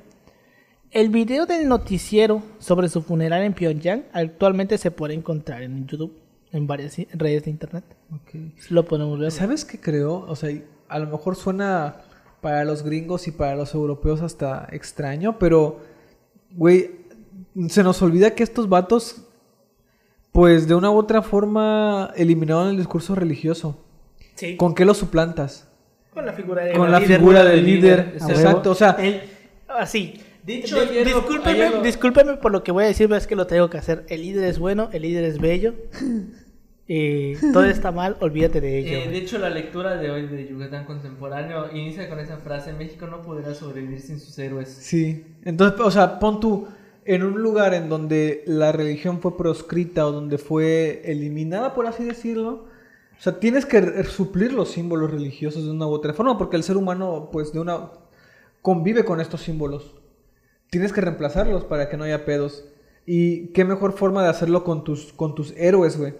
El 0.92 1.09
video 1.09 1.44
del 1.44 1.66
noticiero 1.66 2.40
sobre 2.61 2.88
su 2.88 3.02
funeral 3.02 3.42
en 3.42 3.54
Pyongyang 3.54 4.04
actualmente 4.12 4.78
se 4.78 4.92
puede 4.92 5.14
encontrar 5.14 5.64
en 5.64 5.88
YouTube, 5.88 6.16
en 6.52 6.68
varias 6.68 6.98
redes 7.14 7.46
de 7.46 7.50
internet. 7.50 7.82
Lo 8.70 8.84
podemos 8.84 9.18
ver. 9.18 9.32
¿Sabes 9.32 9.64
qué 9.64 9.80
creo? 9.80 10.24
O 10.28 10.36
sea, 10.36 10.56
a 10.88 11.00
lo 11.00 11.09
mejor 11.09 11.34
suena 11.34 12.02
para 12.40 12.64
los 12.64 12.84
gringos 12.84 13.26
y 13.26 13.32
para 13.32 13.56
los 13.56 13.74
europeos 13.74 14.22
hasta 14.22 14.68
extraño, 14.70 15.36
pero, 15.40 15.80
güey, 16.52 16.92
se 17.68 17.82
nos 17.82 18.00
olvida 18.02 18.36
que 18.36 18.44
estos 18.44 18.68
vatos, 18.68 19.27
pues 20.32 20.68
de 20.68 20.74
una 20.74 20.90
u 20.90 20.96
otra 20.96 21.22
forma, 21.22 22.12
eliminaron 22.16 22.68
el 22.68 22.76
discurso 22.76 23.14
religioso. 23.14 23.84
Sí, 24.34 24.56
¿Con 24.56 24.74
qué 24.74 24.84
lo 24.84 24.94
suplantas? 24.94 25.64
con 26.12 26.26
la 26.26 26.32
figura 26.32 26.64
de 26.64 26.72
Con 26.72 26.90
la 26.90 26.98
líder. 26.98 27.18
figura 27.18 27.44
del 27.44 27.64
líder. 27.64 28.06
líder, 28.06 28.30
Exacto, 28.30 28.72
o 28.72 28.74
sea, 28.74 28.96
El- 28.98 29.20
así. 29.68 30.20
De 30.42 30.56
hecho, 30.56 30.76
Di- 30.80 30.88
ayer 30.98 31.06
lo- 31.10 31.20
discúlpeme, 31.20 31.50
ayer 31.62 31.74
lo- 31.74 31.82
discúlpeme 31.82 32.36
por 32.38 32.50
lo 32.50 32.62
que 32.64 32.72
voy 32.72 32.84
a 32.84 32.86
decir, 32.88 33.06
pero 33.06 33.18
es 33.18 33.26
que 33.28 33.36
lo 33.36 33.46
tengo 33.46 33.68
que 33.70 33.78
hacer. 33.78 34.04
El 34.08 34.22
líder 34.22 34.44
es 34.44 34.58
bueno, 34.58 34.88
el 34.92 35.02
líder 35.02 35.24
es 35.24 35.38
bello. 35.38 35.74
Eh, 36.90 37.36
todo 37.52 37.64
está 37.66 37.92
mal, 37.92 38.16
olvídate 38.20 38.62
de 38.62 38.78
ello. 38.78 38.98
Eh, 39.00 39.08
de 39.10 39.18
hecho, 39.18 39.36
la 39.38 39.50
lectura 39.50 39.96
de 39.98 40.10
hoy 40.10 40.26
de 40.26 40.48
Yucatán 40.48 40.86
Contemporáneo 40.86 41.70
inicia 41.70 42.08
con 42.08 42.18
esa 42.18 42.38
frase: 42.38 42.72
México 42.72 43.06
no 43.06 43.20
podrá 43.20 43.54
sobrevivir 43.54 44.00
sin 44.00 44.18
sus 44.18 44.38
héroes. 44.38 44.70
Sí. 44.70 45.22
Entonces, 45.44 45.78
o 45.80 45.90
sea, 45.90 46.18
pon 46.18 46.40
tú 46.40 46.66
en 47.09 47.22
un 47.22 47.42
lugar 47.42 47.72
en 47.72 47.88
donde 47.88 48.44
la 48.46 48.70
religión 48.70 49.22
fue 49.22 49.34
proscrita 49.34 50.06
o 50.06 50.12
donde 50.12 50.36
fue 50.36 51.00
eliminada, 51.06 51.72
por 51.72 51.86
así 51.86 52.04
decirlo. 52.04 52.66
O 53.18 53.20
sea, 53.20 53.40
tienes 53.40 53.64
que 53.64 54.04
suplir 54.04 54.52
los 54.52 54.72
símbolos 54.72 55.11
religiosos 55.11 55.64
de 55.64 55.70
una 55.70 55.86
u 55.86 55.90
otra 55.90 56.12
forma, 56.12 56.36
porque 56.36 56.56
el 56.56 56.62
ser 56.62 56.76
humano, 56.76 57.30
pues, 57.32 57.54
de 57.54 57.61
una 57.61 57.92
convive 58.61 59.06
con 59.06 59.22
estos 59.22 59.40
símbolos. 59.40 59.96
Tienes 60.68 60.92
que 60.92 61.00
reemplazarlos 61.00 61.64
para 61.64 61.88
que 61.88 61.96
no 61.96 62.04
haya 62.04 62.26
pedos. 62.26 62.66
Y 63.06 63.46
qué 63.54 63.64
mejor 63.64 63.92
forma 63.92 64.22
de 64.22 64.28
hacerlo 64.28 64.62
con 64.62 64.84
tus, 64.84 65.14
con 65.14 65.34
tus 65.34 65.54
héroes, 65.56 65.96
güey. 65.96 66.12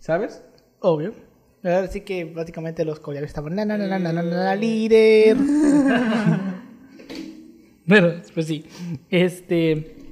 ¿Sabes? 0.00 0.42
Obvio. 0.80 1.14
Así 1.62 2.00
que 2.00 2.24
básicamente 2.24 2.84
los 2.84 2.98
coreanos 2.98 3.28
estaban 3.28 3.54
na 3.54 3.64
na 3.64 3.78
na 3.78 3.86
na 3.86 4.00
na 4.00 4.12
na, 4.12 4.22
na, 4.24 4.56
líder. 4.56 5.36
bueno, 7.86 8.14
pues 8.34 8.46
sí. 8.46 8.64
Este 9.08 10.03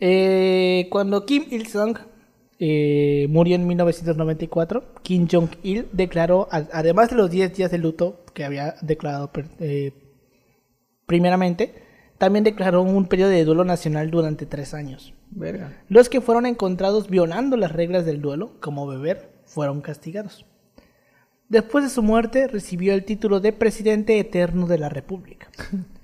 eh, 0.00 0.88
cuando 0.90 1.24
Kim 1.24 1.44
Il 1.50 1.66
Sung 1.66 1.96
eh, 2.58 3.26
murió 3.28 3.56
en 3.56 3.66
1994, 3.66 4.94
Kim 5.02 5.28
Jong 5.30 5.50
Il 5.62 5.88
declaró, 5.92 6.48
además 6.50 7.10
de 7.10 7.16
los 7.16 7.30
10 7.30 7.54
días 7.54 7.70
de 7.70 7.78
luto 7.78 8.24
que 8.32 8.44
había 8.44 8.76
declarado 8.80 9.30
eh, 9.60 9.92
primeramente, 11.06 11.74
también 12.18 12.44
declaró 12.44 12.82
un 12.82 13.06
periodo 13.06 13.30
de 13.30 13.44
duelo 13.44 13.64
nacional 13.64 14.10
durante 14.10 14.46
tres 14.46 14.72
años. 14.72 15.12
Verga. 15.30 15.82
Los 15.88 16.08
que 16.08 16.20
fueron 16.20 16.46
encontrados 16.46 17.10
violando 17.10 17.56
las 17.56 17.72
reglas 17.72 18.06
del 18.06 18.22
duelo, 18.22 18.52
como 18.60 18.86
beber, 18.86 19.30
fueron 19.44 19.82
castigados. 19.82 20.46
Después 21.48 21.84
de 21.84 21.90
su 21.90 22.02
muerte, 22.02 22.48
recibió 22.48 22.94
el 22.94 23.04
título 23.04 23.40
de 23.40 23.52
Presidente 23.52 24.18
Eterno 24.18 24.66
de 24.66 24.78
la 24.78 24.88
República. 24.88 25.48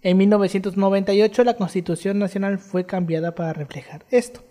En 0.00 0.16
1998 0.16 1.44
la 1.44 1.54
Constitución 1.54 2.18
Nacional 2.18 2.58
fue 2.58 2.86
cambiada 2.86 3.34
para 3.34 3.52
reflejar 3.52 4.04
esto. 4.10 4.42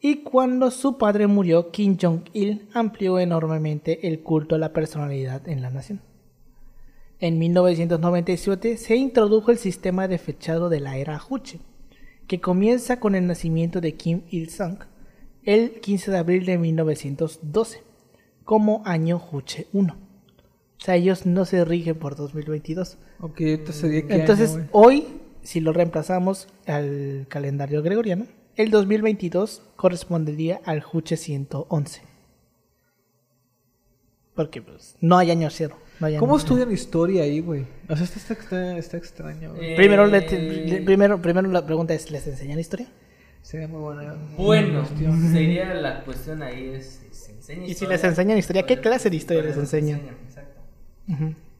Y 0.00 0.22
cuando 0.22 0.70
su 0.70 0.98
padre 0.98 1.26
murió, 1.26 1.70
Kim 1.70 1.96
Jong-il 2.00 2.68
amplió 2.72 3.18
enormemente 3.18 4.08
el 4.08 4.22
culto 4.22 4.54
a 4.54 4.58
la 4.58 4.72
personalidad 4.72 5.46
en 5.48 5.62
la 5.62 5.70
nación. 5.70 6.02
En 7.18 7.38
1997 7.38 8.78
se 8.78 8.96
introdujo 8.96 9.50
el 9.50 9.58
sistema 9.58 10.08
de 10.08 10.16
fechado 10.18 10.70
de 10.70 10.80
la 10.80 10.96
era 10.96 11.18
Juche, 11.18 11.60
que 12.26 12.40
comienza 12.40 12.98
con 12.98 13.14
el 13.14 13.26
nacimiento 13.26 13.80
de 13.80 13.94
Kim 13.94 14.22
Il-sung 14.30 14.78
el 15.42 15.80
15 15.80 16.10
de 16.10 16.18
abril 16.18 16.46
de 16.46 16.58
1912, 16.58 17.82
como 18.44 18.82
año 18.84 19.18
Juche 19.18 19.66
1. 19.72 19.96
O 20.80 20.82
sea, 20.84 20.96
ellos 20.96 21.26
no 21.26 21.44
se 21.44 21.64
rigen 21.64 21.96
por 21.96 22.16
2022. 22.16 22.96
Ok, 23.20 23.40
qué 24.06 24.14
Entonces, 24.14 24.50
año, 24.54 24.68
güey? 24.72 25.00
hoy, 25.02 25.06
si 25.42 25.60
lo 25.60 25.72
reemplazamos 25.74 26.48
al 26.66 27.26
calendario 27.28 27.82
gregoriano, 27.82 28.26
el 28.56 28.70
2022 28.70 29.62
correspondería 29.76 30.60
al 30.64 30.80
Juche 30.80 31.16
111. 31.18 32.02
Porque 34.34 34.62
pues, 34.62 34.96
no 35.00 35.18
hay 35.18 35.30
año 35.30 35.48
cero. 35.50 35.76
no 35.98 36.06
hay 36.06 36.16
¿Cómo 36.16 36.32
año- 36.32 36.38
estudian 36.40 36.72
historia 36.72 37.24
ahí, 37.24 37.40
güey? 37.40 37.66
O 37.88 37.96
sea, 37.96 38.04
está, 38.04 38.32
está, 38.34 38.78
está 38.78 38.96
extraño. 38.96 39.54
Eh, 39.60 39.74
Primero, 39.76 40.06
le- 40.06 40.20
le- 40.66 40.82
primero, 40.82 41.20
primero 41.20 41.48
la 41.50 41.66
pregunta 41.66 41.92
es, 41.94 42.10
¿les 42.10 42.26
enseñan 42.26 42.58
historia? 42.58 42.88
Sería 43.42 43.68
muy 43.68 43.80
buena. 43.80 44.14
Bueno, 44.36 44.80
cuestión. 44.80 45.32
sería 45.32 45.74
la 45.74 46.04
cuestión 46.04 46.42
ahí 46.42 46.70
es 46.74 47.00
si 47.02 47.14
se 47.14 47.32
enseña 47.32 47.62
Y 47.62 47.66
si 47.66 47.72
historia, 47.72 47.96
les 47.96 48.04
enseñan 48.04 48.38
historia, 48.38 48.66
¿qué 48.66 48.80
clase 48.80 49.10
de 49.10 49.16
historia 49.16 49.42
les 49.42 49.56
enseñan? 49.56 50.00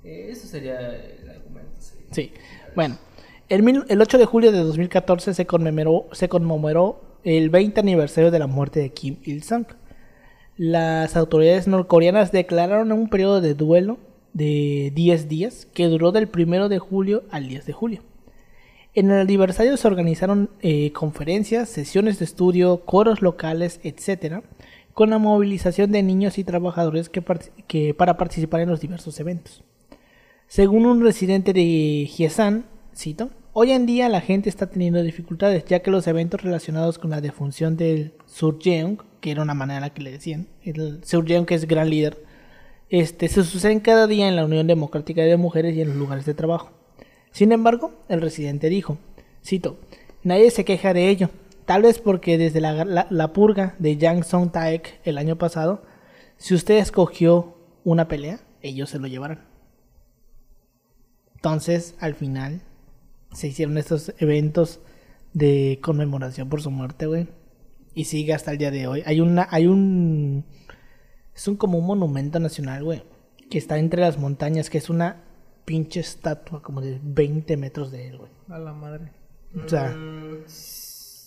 Eh, 0.05 0.29
eso 0.31 0.47
sería 0.47 0.79
el 0.81 1.29
argumento. 1.31 1.71
sí. 1.81 1.97
Sí. 2.11 2.33
Bueno, 2.75 2.97
el, 3.49 3.63
mil- 3.63 3.85
el 3.89 4.01
8 4.01 4.19
de 4.19 4.25
julio 4.25 4.53
de 4.53 4.59
2014 4.61 5.35
se 5.35 5.47
conmemoró, 5.47 6.07
se 6.13 6.29
conmemoró 6.29 7.19
el 7.25 7.51
20 7.51 7.81
aniversario 7.81 8.31
de 8.31 8.39
la 8.39 8.47
muerte 8.47 8.81
de 8.81 8.91
Kim 8.91 9.17
Il-sung. 9.25 9.67
Las 10.57 11.17
autoridades 11.17 11.67
norcoreanas 11.69 12.33
declararon 12.33 12.93
un 12.93 13.09
periodo 13.09 13.41
de 13.41 13.55
duelo 13.55 13.99
de 14.33 14.93
10 14.95 15.29
días 15.29 15.67
que 15.73 15.87
duró 15.87 16.13
del 16.13 16.29
1 16.35 16.69
de 16.69 16.79
julio 16.79 17.25
al 17.31 17.49
10 17.49 17.67
de 17.67 17.73
julio. 17.73 18.03
En 18.95 19.11
el 19.11 19.21
aniversario 19.21 19.77
se 19.77 19.87
organizaron 19.89 20.51
eh, 20.63 20.93
conferencias, 20.93 21.69
sesiones 21.69 22.19
de 22.19 22.25
estudio, 22.25 22.85
coros 22.85 23.23
locales, 23.23 23.81
etc., 23.85 24.43
con 25.01 25.09
la 25.09 25.17
movilización 25.17 25.93
de 25.93 26.03
niños 26.03 26.37
y 26.37 26.45
trabajadores 26.45 27.09
que 27.09 27.95
para 27.95 28.19
participar 28.19 28.61
en 28.61 28.69
los 28.69 28.83
diversos 28.83 29.19
eventos. 29.19 29.65
Según 30.47 30.85
un 30.85 31.03
residente 31.03 31.55
de 31.55 32.05
Hyesan, 32.05 32.67
cito, 32.95 33.31
hoy 33.55 33.71
en 33.71 33.87
día 33.87 34.11
la 34.11 34.21
gente 34.21 34.51
está 34.51 34.67
teniendo 34.67 35.03
dificultades 35.03 35.65
ya 35.65 35.81
que 35.81 35.91
los 35.91 36.07
eventos 36.07 36.43
relacionados 36.43 36.99
con 36.99 37.09
la 37.09 37.23
defunción 37.23 37.79
del 37.79 38.13
Surjeong, 38.27 38.99
que 39.23 39.31
era 39.31 39.41
una 39.41 39.55
manera 39.55 39.89
que 39.89 40.03
le 40.03 40.11
decían, 40.11 40.49
el 40.65 41.03
Surjeong 41.03 41.47
que 41.47 41.55
es 41.55 41.67
gran 41.67 41.89
líder, 41.89 42.23
este, 42.91 43.29
se 43.29 43.43
suceden 43.43 43.81
cada 43.81 44.07
día 44.07 44.29
en 44.29 44.37
la 44.37 44.45
Unión 44.45 44.67
Democrática 44.67 45.23
de 45.23 45.39
Mujeres 45.39 45.75
y 45.77 45.81
en 45.81 45.89
los 45.89 45.97
lugares 45.97 46.27
de 46.27 46.35
trabajo. 46.35 46.73
Sin 47.31 47.53
embargo, 47.53 47.95
el 48.11 48.21
residente 48.21 48.69
dijo, 48.69 48.99
cito, 49.43 49.79
nadie 50.25 50.51
se 50.51 50.67
queja 50.67 50.93
de 50.93 51.09
ello, 51.09 51.31
tal 51.67 51.83
vez 51.83 51.99
porque 51.99 52.39
desde 52.39 52.61
la, 52.61 52.85
la- 52.85 53.07
la 53.11 53.33
purga 53.33 53.75
de 53.79 53.97
Yang 53.97 54.25
Song 54.25 54.51
Taek 54.53 55.01
el 55.05 55.19
año 55.19 55.37
pasado, 55.37 55.83
si 56.37 56.55
usted 56.55 56.79
escogió 56.79 57.57
una 57.85 58.09
pelea, 58.09 58.41
ellos 58.63 58.91
se 58.91 58.99
lo 58.99 59.07
llevarán. 59.07 59.45
Entonces, 61.37 61.95
al 62.01 62.15
final, 62.15 62.63
se 63.33 63.49
hicieron 63.49 63.79
estos 63.79 64.13
eventos 64.19 64.81
de 65.33 65.79
conmemoración 65.83 66.49
por 66.49 66.61
su 66.63 66.71
muerte, 66.71 67.07
güey. 67.07 67.29
Y 67.95 68.05
sigue 68.05 68.35
hasta 68.35 68.53
el 68.53 68.59
día 68.59 68.71
de 68.71 68.87
hoy. 68.87 69.03
Hay 69.07 69.21
una, 69.21 69.49
hay 69.51 69.67
un, 69.67 70.45
es 71.35 71.49
un 71.49 71.57
como 71.57 71.79
un 71.79 71.87
monumento 71.87 72.39
nacional, 72.41 72.85
güey, 72.85 73.03
que 73.51 73.59
está 73.59 73.79
entre 73.79 74.03
las 74.03 74.19
montañas, 74.19 74.71
que 74.71 74.79
es 74.79 74.91
una 74.91 75.25
pinche 75.65 76.01
estatua 76.01 76.63
como 76.63 76.81
de 76.81 77.01
20 77.03 77.57
metros 77.57 77.91
de 77.91 78.09
él, 78.09 78.19
güey. 78.19 78.31
A 78.49 78.59
la 78.59 78.73
madre. 78.73 79.13
O 79.65 79.69
sea, 79.69 79.91
Mm, 79.91 80.45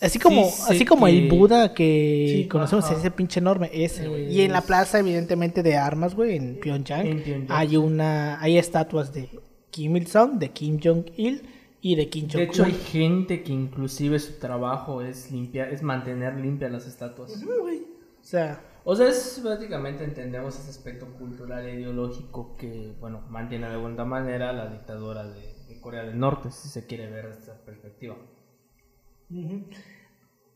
así 0.04 0.20
como, 0.20 0.45
sí 0.49 0.64
así 0.70 0.86
como 0.86 1.08
el 1.08 1.30
que- 1.30 1.36
Buda 1.36 1.74
que 1.74 2.34
Sí, 2.43 2.47
conocemos, 2.47 2.86
ajá. 2.86 2.95
ese 2.97 3.12
pinche 3.12 3.39
enorme, 3.39 3.70
ese, 3.74 4.08
güey. 4.08 4.32
Y 4.34 4.41
en 4.41 4.51
la 4.51 4.60
Es- 4.60 4.66
plaza, 4.66 4.99
evidentemente, 4.99 5.64
de 5.64 5.76
armas, 5.78 6.16
güey, 6.16 6.36
en 6.36 6.60
Pyongyang, 6.60 7.06
En 7.08 7.24
Pyongyang, 7.24 7.47
hay 7.49 7.78
una, 7.78 8.39
hay 8.41 8.58
estatuas 8.58 9.14
de 9.14 9.30
Kim 9.72 9.95
Il-sung, 9.97 10.38
de 10.39 10.49
Kim 10.51 10.80
Jong-il 10.84 11.43
y 11.82 11.95
de 11.95 12.08
Kim 12.10 12.28
De 12.28 12.43
hecho, 12.43 12.64
hay 12.64 12.72
Jong-un. 12.72 12.86
gente 12.86 13.43
que 13.43 13.51
inclusive 13.51 14.20
su 14.20 14.39
trabajo 14.39 15.01
es 15.01 15.32
limpiar, 15.32 15.74
es 15.74 15.82
mantener 15.82 16.36
limpias 16.39 16.72
las 16.72 16.86
estatuas. 16.88 17.32
O 17.34 18.26
sea, 18.26 18.62
O 18.86 18.95
sea, 18.95 19.08
es 19.08 19.41
básicamente 19.43 20.04
entendemos 20.04 20.60
ese 20.60 20.70
aspecto 20.70 21.06
cultural 21.18 21.66
e 21.66 21.76
ideológico 21.76 22.56
que, 22.58 22.93
bueno, 22.99 23.22
mantiene 23.30 23.68
de 23.68 23.74
alguna 23.76 24.04
manera 24.06 24.51
la 24.54 24.68
dictadura 24.68 25.26
de, 25.26 25.54
de 25.68 25.80
Corea 25.82 26.04
del 26.04 26.20
Norte, 26.20 26.51
si 26.51 26.68
se 26.68 26.86
quiere 26.86 27.10
ver 27.10 27.30
desde 27.30 27.43
esa 27.43 27.66
perspectiva. 27.66 28.16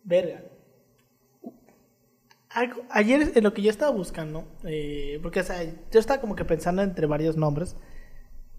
Verga. 0.07 0.41
Algo- 2.49 2.81
ayer 2.89 3.31
en 3.35 3.43
lo 3.43 3.53
que 3.53 3.61
yo 3.61 3.69
estaba 3.69 3.91
buscando, 3.91 4.45
eh, 4.63 5.19
porque 5.21 5.41
o 5.41 5.43
sea, 5.43 5.63
yo 5.63 5.99
estaba 5.99 6.21
como 6.21 6.35
que 6.35 6.45
pensando 6.45 6.81
entre 6.81 7.05
varios 7.05 7.35
nombres, 7.37 7.75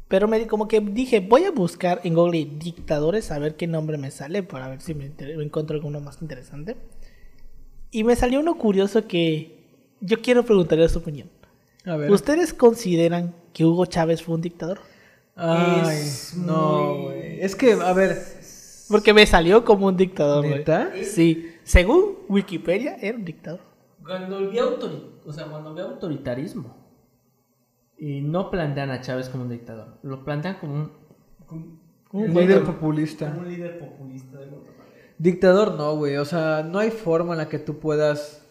pero 0.09 0.28
me 0.28 0.46
como 0.46 0.68
que 0.68 0.80
dije, 0.80 1.20
voy 1.20 1.44
a 1.44 1.51
buscar 1.51 2.01
en 2.05 2.14
Google 2.14 2.44
dictadores 2.59 3.30
a 3.30 3.38
ver 3.38 3.57
qué 3.57 3.66
nombre 3.66 3.99
me 3.99 4.11
sale 4.11 4.42
para 4.42 4.68
ver 4.68 4.80
si 4.82 4.94
me, 4.94 5.07
inter- 5.07 5.36
me 5.36 5.42
encuentro 5.44 5.74
alguno 5.74 6.01
más 6.01 6.20
interesante. 6.22 6.76
Y 7.90 8.05
me 8.05 8.14
salió 8.14 8.40
uno 8.40 8.57
curioso 8.59 9.07
que 9.09 9.59
yo 10.01 10.20
quiero 10.20 10.44
preguntarle 10.44 10.88
su 10.88 10.99
opinión. 10.99 11.30
A 11.84 11.96
ver. 11.96 12.11
¿Ustedes 12.11 12.53
consideran 12.53 13.34
que 13.55 13.64
Hugo 13.64 13.86
Chávez 13.86 14.22
fue 14.22 14.34
un 14.34 14.42
dictador? 14.42 14.80
Ay, 15.34 15.96
Es 15.99 16.34
no, 16.36 16.84
muy- 16.94 17.03
güey. 17.05 17.40
Es 17.40 17.57
que, 17.57 17.72
a 17.72 17.92
ver, 17.94 18.11
Porque 18.89 19.12
me 19.12 19.26
salió 19.26 19.64
como 19.64 19.86
un 19.86 19.97
dictador. 19.97 20.45
¿neta? 20.45 20.93
Sí, 21.03 21.55
según 21.62 22.18
Wikipedia 22.28 22.97
era 23.01 23.16
un 23.16 23.24
dictador. 23.24 23.61
Cuando 24.05 24.49
vi, 24.49 24.59
o 24.59 25.32
sea, 25.32 25.47
cuando 25.47 25.74
vi 25.74 25.80
autoritarismo, 25.80 26.74
y 27.99 28.22
no 28.22 28.51
plantean 28.51 28.91
a 28.91 29.01
Chávez 29.01 29.28
como 29.28 29.43
un 29.43 29.51
dictador, 29.51 29.99
lo 30.03 30.24
plantean 30.24 30.57
como 30.61 30.74
un, 30.74 30.93
como 31.47 32.24
Un 32.24 32.32
líder 32.32 32.64
populista. 32.64 33.34
un 33.36 33.49
líder 33.49 33.78
populista 33.78 34.39
de. 34.39 34.49
Dictador 35.18 35.74
no, 35.74 35.97
güey. 35.97 36.16
O 36.16 36.24
sea, 36.24 36.62
no 36.62 36.78
hay 36.78 36.91
forma 36.91 37.32
en 37.32 37.39
la 37.39 37.49
que 37.49 37.59
tú 37.59 37.78
puedas. 37.78 38.47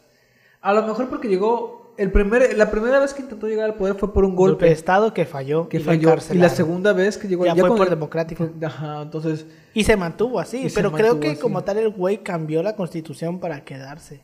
A 0.62 0.74
lo 0.74 0.84
mejor 0.86 1.10
porque 1.10 1.30
llegó. 1.30 1.87
El 1.98 2.12
primer, 2.12 2.56
la 2.56 2.70
primera 2.70 3.00
vez 3.00 3.14
que 3.14 3.24
intentó 3.24 3.48
llegar 3.48 3.66
al 3.66 3.76
poder 3.76 3.96
fue 3.96 4.14
por 4.14 4.24
un 4.24 4.36
golpe 4.36 4.66
de 4.66 4.72
estado 4.72 5.14
que 5.14 5.26
falló. 5.26 5.68
que 5.68 5.78
y 5.78 5.80
falló. 5.80 6.16
Y 6.32 6.38
la 6.38 6.50
segunda 6.50 6.94
vez 6.94 7.18
que 7.18 7.28
llegó 7.28 7.44
Ya 7.46 7.54
fue 7.54 7.62
cuando- 7.62 7.78
por 7.78 7.90
democrático. 7.90 8.50
fue- 8.60 8.68
Ajá, 8.68 9.02
entonces. 9.02 9.48
Y 9.74 9.84
se 9.84 9.98
mantuvo 9.98 10.40
así, 10.40 10.68
pero 10.76 10.92
creo 10.92 11.14
mantuvo 11.14 11.22
que 11.22 11.32
así. 11.32 11.42
como 11.42 11.64
tal 11.64 11.78
el 11.78 11.90
güey 11.90 12.20
cambió 12.24 12.62
la 12.62 12.76
constitución 12.76 13.40
para 13.40 13.64
quedarse. 13.66 14.22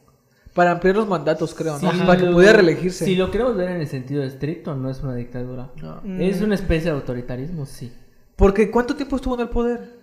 Para 0.54 0.70
ampliar 0.70 0.96
los 0.98 1.08
mandatos, 1.08 1.56
creo, 1.56 1.80
¿no? 1.80 1.90
Para 2.06 2.20
que 2.20 2.28
pudiera 2.28 2.54
reelegirse. 2.54 3.06
Si 3.06 3.16
lo 3.16 3.32
queremos 3.32 3.56
ver 3.58 3.70
en 3.72 3.82
el 3.82 3.88
sentido 3.88 4.22
estricto, 4.24 4.76
no 4.76 4.88
es 4.92 5.02
una 5.02 5.16
dictadura. 5.16 5.72
No. 5.82 6.00
Mm. 6.04 6.22
Es 6.22 6.42
una 6.42 6.54
especie 6.54 6.92
de 6.92 6.98
autoritarismo, 6.98 7.66
sí. 7.66 7.92
Porque 8.36 8.70
¿cuánto 8.70 8.96
tiempo 8.96 9.16
estuvo 9.16 9.34
en 9.34 9.42
el 9.42 9.50
poder? 9.50 9.98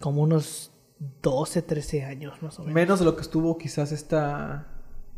Como 0.00 0.20
unos 0.22 0.70
12, 1.22 1.62
13 1.62 2.04
años 2.04 2.34
más 2.42 2.58
o 2.58 2.62
menos. 2.62 2.74
Menos 2.74 2.98
de 2.98 3.06
lo 3.06 3.16
que 3.16 3.22
estuvo 3.22 3.56
quizás 3.56 3.90
esta. 3.90 4.66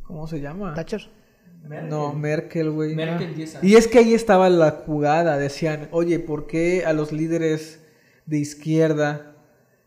¿Cómo 0.04 0.28
se 0.28 0.40
llama? 0.40 0.74
Thatcher. 0.74 1.08
No, 1.88 2.12
Merkel, 2.12 2.70
güey. 2.70 2.94
Merkel, 2.94 3.30
Ah. 3.30 3.34
10 3.36 3.54
años. 3.56 3.64
Y 3.64 3.76
es 3.76 3.88
que 3.88 3.98
ahí 3.98 4.14
estaba 4.14 4.48
la 4.48 4.70
jugada. 4.86 5.36
Decían, 5.38 5.88
oye, 5.90 6.18
¿por 6.18 6.46
qué 6.46 6.84
a 6.86 6.92
los 6.92 7.12
líderes 7.12 7.80
de 8.26 8.38
izquierda 8.38 9.34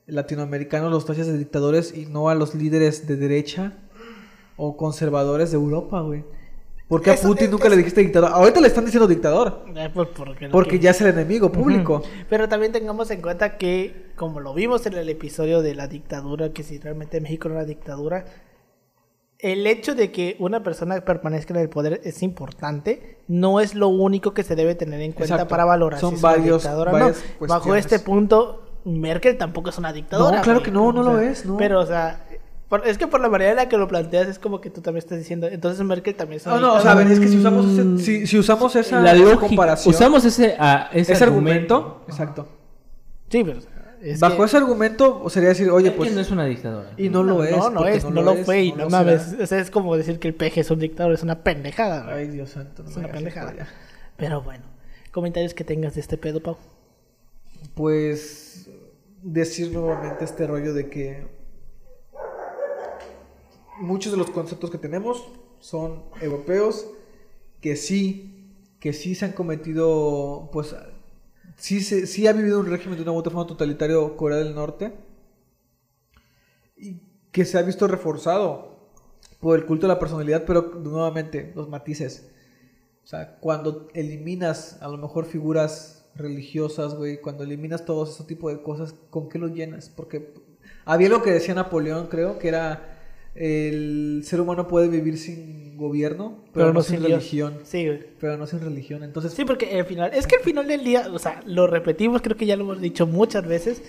latinoamericanos 0.07 0.91
los 0.91 1.05
tachas 1.05 1.27
de 1.27 1.37
dictadores 1.37 1.95
y 1.95 2.05
no 2.05 2.29
a 2.29 2.35
los 2.35 2.55
líderes 2.55 3.07
de 3.07 3.15
derecha 3.15 3.73
o 4.57 4.75
conservadores 4.77 5.51
de 5.51 5.57
Europa, 5.57 6.01
güey? 6.01 6.23
¿Por 6.87 7.03
qué 7.03 7.11
a 7.11 7.15
Putin 7.15 7.51
nunca 7.51 7.65
es- 7.65 7.69
le 7.71 7.77
dijiste 7.77 8.01
dictador? 8.01 8.31
Ahorita 8.33 8.59
le 8.61 8.67
están 8.67 8.83
diciendo 8.83 9.07
dictador. 9.07 9.63
Eh, 9.75 9.89
pues, 9.93 10.07
porque 10.15 10.47
no 10.47 10.51
Porque 10.51 10.79
ya 10.79 10.89
es 10.89 10.99
el 11.01 11.07
enemigo 11.07 11.51
público. 11.51 12.01
Pero 12.29 12.49
también 12.49 12.71
tengamos 12.71 13.11
en 13.11 13.21
cuenta 13.21 13.57
que, 13.59 14.07
como 14.15 14.39
lo 14.39 14.55
vimos 14.55 14.87
en 14.87 14.95
el 14.95 15.07
episodio 15.07 15.61
de 15.61 15.75
la 15.75 15.87
dictadura, 15.87 16.49
que 16.51 16.63
si 16.63 16.79
realmente 16.79 17.21
México 17.21 17.47
era 17.47 17.57
una 17.57 17.65
dictadura, 17.65 18.25
el 19.39 19.65
hecho 19.67 19.95
de 19.95 20.11
que 20.11 20.35
una 20.39 20.63
persona 20.63 20.99
permanezca 21.01 21.53
en 21.53 21.61
el 21.61 21.69
poder 21.69 22.01
es 22.03 22.21
importante, 22.23 23.17
no 23.27 23.59
es 23.61 23.73
lo 23.73 23.87
único 23.87 24.33
que 24.33 24.43
se 24.43 24.55
debe 24.55 24.75
tener 24.75 24.99
en 25.01 25.13
cuenta 25.13 25.35
Exacto. 25.35 25.49
para 25.49 25.65
valorar 25.65 25.99
Son 25.99 26.11
si 26.11 26.15
es 26.17 26.23
una 26.23 26.31
varios- 26.31 26.65
no. 26.65 26.85
varias 26.85 27.23
Bajo 27.39 27.75
este 27.75 27.99
punto, 27.99 28.65
Merkel 28.85 29.37
tampoco 29.37 29.69
es 29.69 29.77
una 29.77 29.93
dictadura. 29.93 30.37
No, 30.37 30.41
claro 30.43 30.59
güey. 30.59 30.65
que 30.65 30.71
no, 30.71 30.91
no 30.91 31.01
O 31.01 31.03
lo 31.03 31.19
sea, 31.19 31.29
es, 31.31 31.45
no. 31.45 31.57
Pero, 31.57 31.79
o 31.79 31.85
sea, 31.85 32.25
por- 32.67 32.85
es 32.85 32.97
que 32.97 33.07
por 33.07 33.21
la 33.21 33.29
manera 33.29 33.51
en 33.51 33.55
la 33.57 33.69
que 33.69 33.77
lo 33.77 33.87
planteas 33.87 34.27
es 34.27 34.39
como 34.39 34.59
que 34.59 34.69
tú 34.69 34.81
también 34.81 34.99
estás 35.03 35.17
diciendo, 35.17 35.47
entonces 35.47 35.85
Merkel 35.85 36.15
también 36.15 36.41
es 36.41 36.45
una 36.45 36.55
No, 36.55 36.61
no, 36.61 36.73
o 36.75 36.81
sea, 36.81 36.91
a 36.91 36.95
dictadora. 36.95 37.03
ver, 37.05 37.13
es 37.13 37.19
que 37.21 37.27
si 37.29 37.37
usamos, 37.37 37.65
ese- 37.65 37.97
si, 38.03 38.27
si 38.27 38.37
usamos 38.37 38.75
esa, 38.75 38.99
la 38.99 39.13
esa 39.13 39.23
lógica, 39.23 39.39
comparación, 39.47 39.95
usamos 39.95 40.25
ese, 40.25 40.55
ah, 40.59 40.89
ese, 40.91 41.13
ese 41.13 41.23
argumento, 41.23 41.75
argumento, 41.75 42.05
exacto. 42.09 42.47
Sí, 43.29 43.43
pero... 43.43 43.59
es 44.01 44.19
Bajo 44.19 44.37
que- 44.37 44.43
ese 44.45 44.57
argumento, 44.57 45.21
o 45.23 45.29
sería 45.29 45.49
decir, 45.49 45.69
oye, 45.69 45.91
pues. 45.91 46.13
no 46.13 46.21
es 46.21 46.31
una 46.31 46.45
dictadura. 46.45 46.91
Y 46.97 47.09
no 47.09 47.23
lo 47.23 47.43
es. 47.43 47.51
No, 47.57 47.69
no 47.69 47.85
es, 47.87 48.03
no, 48.05 48.21
lo 48.21 48.35
fue. 48.37 48.63
Y 48.63 48.71
no, 48.73 48.89
mames. 48.89 49.35
O 49.41 49.45
sea, 49.45 49.59
es 49.59 49.69
como 49.71 49.95
decir 49.97 50.19
que 50.19 50.27
el 50.27 50.35
peje 50.35 50.61
es 50.61 50.71
un 50.71 50.79
dictador, 50.79 51.13
es 51.13 51.23
una 51.23 51.43
pendejada. 51.43 52.03
güey. 52.03 52.15
Ay, 52.15 52.27
Dios 52.27 52.51
santo. 52.51 52.83
no 52.83 52.89
es 52.89 52.95
una 52.97 53.09
pendejada. 53.09 53.53
Pero 54.17 54.41
bueno, 54.41 54.63
comentarios 55.11 55.53
que 55.53 55.63
tengas 55.63 55.95
de 55.95 56.01
este 56.01 56.17
pedo, 56.17 56.41
Pau. 56.41 56.57
Pues 57.75 58.69
decir 59.21 59.71
nuevamente 59.73 60.23
este 60.23 60.47
rollo 60.47 60.73
de 60.73 60.89
que 60.89 61.27
muchos 63.79 64.11
de 64.11 64.17
los 64.17 64.29
conceptos 64.29 64.69
que 64.71 64.77
tenemos 64.77 65.25
son 65.59 66.03
europeos 66.21 66.87
que 67.61 67.75
sí, 67.75 68.53
que 68.79 68.93
sí 68.93 69.15
se 69.15 69.25
han 69.25 69.31
cometido, 69.33 70.49
pues 70.53 70.73
sí, 71.59 71.81
se, 71.81 72.07
sí 72.07 72.27
ha 72.27 72.33
vivido 72.33 72.59
un 72.59 72.67
régimen 72.67 72.97
de 72.97 73.03
una 73.03 73.11
u 73.11 73.17
otra 73.17 73.31
forma 73.31 73.47
totalitario 73.47 74.17
Corea 74.17 74.39
del 74.39 74.55
Norte 74.55 74.93
y 76.75 77.01
que 77.31 77.45
se 77.45 77.57
ha 77.57 77.61
visto 77.61 77.87
reforzado 77.87 78.89
por 79.39 79.57
el 79.57 79.65
culto 79.65 79.87
de 79.87 79.93
la 79.93 79.99
personalidad, 79.99 80.45
pero 80.45 80.73
nuevamente 80.81 81.53
los 81.55 81.69
matices. 81.69 82.29
O 83.03 83.07
sea, 83.07 83.37
cuando 83.39 83.87
eliminas 83.93 84.81
a 84.81 84.87
lo 84.87 84.97
mejor 84.97 85.25
figuras 85.25 86.09
religiosas, 86.15 86.95
güey, 86.95 87.21
cuando 87.21 87.43
eliminas 87.43 87.85
todo 87.85 88.03
ese 88.03 88.23
tipo 88.23 88.49
de 88.49 88.61
cosas, 88.61 88.93
¿con 89.09 89.29
qué 89.29 89.39
lo 89.39 89.47
llenas? 89.47 89.89
Porque 89.89 90.33
había 90.85 91.09
lo 91.09 91.23
que 91.23 91.31
decía 91.31 91.53
Napoleón, 91.53 92.07
creo, 92.07 92.39
que 92.39 92.49
era 92.49 92.98
el 93.35 94.21
ser 94.25 94.41
humano 94.41 94.67
puede 94.67 94.87
vivir 94.89 95.17
sin 95.17 95.77
gobierno, 95.77 96.39
pero, 96.53 96.73
no, 96.73 96.81
sin, 96.81 96.99
Dios. 96.99 97.11
religión. 97.11 97.59
Sí, 97.63 97.85
güey. 97.85 97.99
Pero 98.19 98.37
no 98.37 98.45
sin 98.47 98.59
religión. 98.59 99.03
Entonces, 99.03 99.33
Sí, 99.33 99.45
porque 99.45 99.79
al 99.79 99.85
final, 99.85 100.11
es 100.13 100.27
que 100.27 100.35
al 100.37 100.41
final 100.41 100.67
del 100.67 100.83
día, 100.83 101.07
o 101.11 101.19
sea, 101.19 101.41
lo 101.45 101.67
repetimos, 101.67 102.21
creo 102.21 102.35
que 102.35 102.45
ya 102.45 102.55
lo 102.57 102.63
hemos 102.63 102.81
dicho 102.81 103.07
muchas 103.07 103.47
veces, 103.47 103.81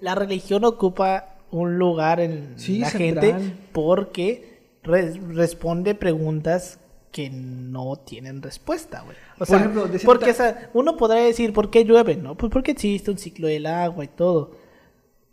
la 0.00 0.14
religión 0.14 0.64
ocupa 0.64 1.36
un 1.50 1.78
lugar 1.78 2.20
en 2.20 2.52
Sí, 2.56 2.78
la 2.80 2.90
central. 2.90 3.24
gente 3.40 3.54
porque 3.72 4.58
re- 4.82 5.18
responde 5.32 5.94
preguntas 5.94 6.78
que 7.10 7.28
no 7.30 7.96
tienen 7.96 8.40
respuesta, 8.42 9.00
güey. 9.02 9.16
O 9.34 9.38
Por 9.38 9.46
sea, 9.48 9.58
ejemplo, 9.58 9.88
porque 10.04 10.30
o 10.30 10.34
sea, 10.34 10.70
uno 10.74 10.96
podrá 10.96 11.16
decir, 11.20 11.52
¿por 11.52 11.70
qué 11.70 11.84
llueve? 11.84 12.16
No, 12.16 12.36
pues 12.36 12.52
porque 12.52 12.70
existe 12.72 13.10
un 13.10 13.18
ciclo 13.18 13.48
del 13.48 13.66
agua 13.66 14.04
y 14.04 14.08
todo. 14.08 14.52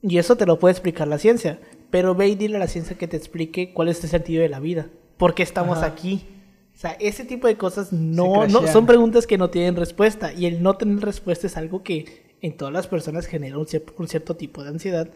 Y 0.01 0.17
eso 0.17 0.35
te 0.37 0.45
lo 0.45 0.57
puede 0.57 0.71
explicar 0.71 1.07
la 1.07 1.19
ciencia. 1.19 1.59
Pero 1.89 2.15
ve 2.15 2.27
y 2.27 2.35
dile 2.35 2.57
a 2.57 2.59
la 2.59 2.67
ciencia 2.67 2.97
que 2.97 3.07
te 3.07 3.17
explique 3.17 3.73
cuál 3.73 3.88
es 3.88 4.03
el 4.03 4.09
sentido 4.09 4.41
de 4.41 4.49
la 4.49 4.59
vida. 4.59 4.88
¿Por 5.17 5.33
qué 5.33 5.43
estamos 5.43 5.77
Ajá. 5.79 5.88
aquí? 5.88 6.27
O 6.75 6.79
sea, 6.79 6.91
ese 6.99 7.25
tipo 7.25 7.47
de 7.47 7.55
cosas 7.57 7.91
no, 7.91 8.45
no 8.47 8.67
son 8.67 8.85
preguntas 8.85 9.25
que 9.25 9.38
no 9.38 9.49
tienen 9.49 9.75
respuesta. 9.75 10.31
Y 10.33 10.45
el 10.45 10.61
no 10.61 10.75
tener 10.75 10.99
respuesta 11.03 11.47
es 11.47 11.57
algo 11.57 11.81
que 11.83 12.35
en 12.41 12.55
todas 12.55 12.73
las 12.73 12.88
personas 12.88 13.25
genera 13.25 13.57
un, 13.57 13.65
cier- 13.65 13.93
un 13.97 14.07
cierto 14.07 14.35
tipo 14.35 14.63
de 14.63 14.69
ansiedad. 14.69 15.09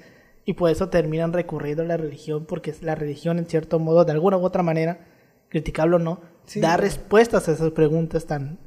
Y 0.43 0.53
por 0.53 0.71
eso 0.71 0.89
terminan 0.89 1.33
recurriendo 1.33 1.83
a 1.83 1.85
la 1.85 1.97
religión, 1.97 2.45
porque 2.47 2.73
la 2.81 2.95
religión, 2.95 3.37
en 3.37 3.45
cierto 3.45 3.77
modo, 3.77 4.05
de 4.05 4.11
alguna 4.13 4.37
u 4.37 4.43
otra 4.43 4.63
manera, 4.63 5.05
criticable 5.49 5.97
o 5.97 5.99
no, 5.99 6.21
Sí, 6.45 6.59
da 6.61 6.69
claro. 6.69 6.81
respuestas 6.83 7.47
a 7.47 7.51
esas 7.51 7.69
preguntas 7.71 8.25
tan, 8.25 8.57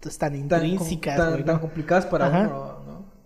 pues, 0.00 0.16
tan 0.16 0.34
intrínsecas. 0.34 1.18
tan, 1.18 1.44
tan 1.44 1.56
¿no? 1.56 1.60
complicadas 1.60 2.06
para 2.06 2.30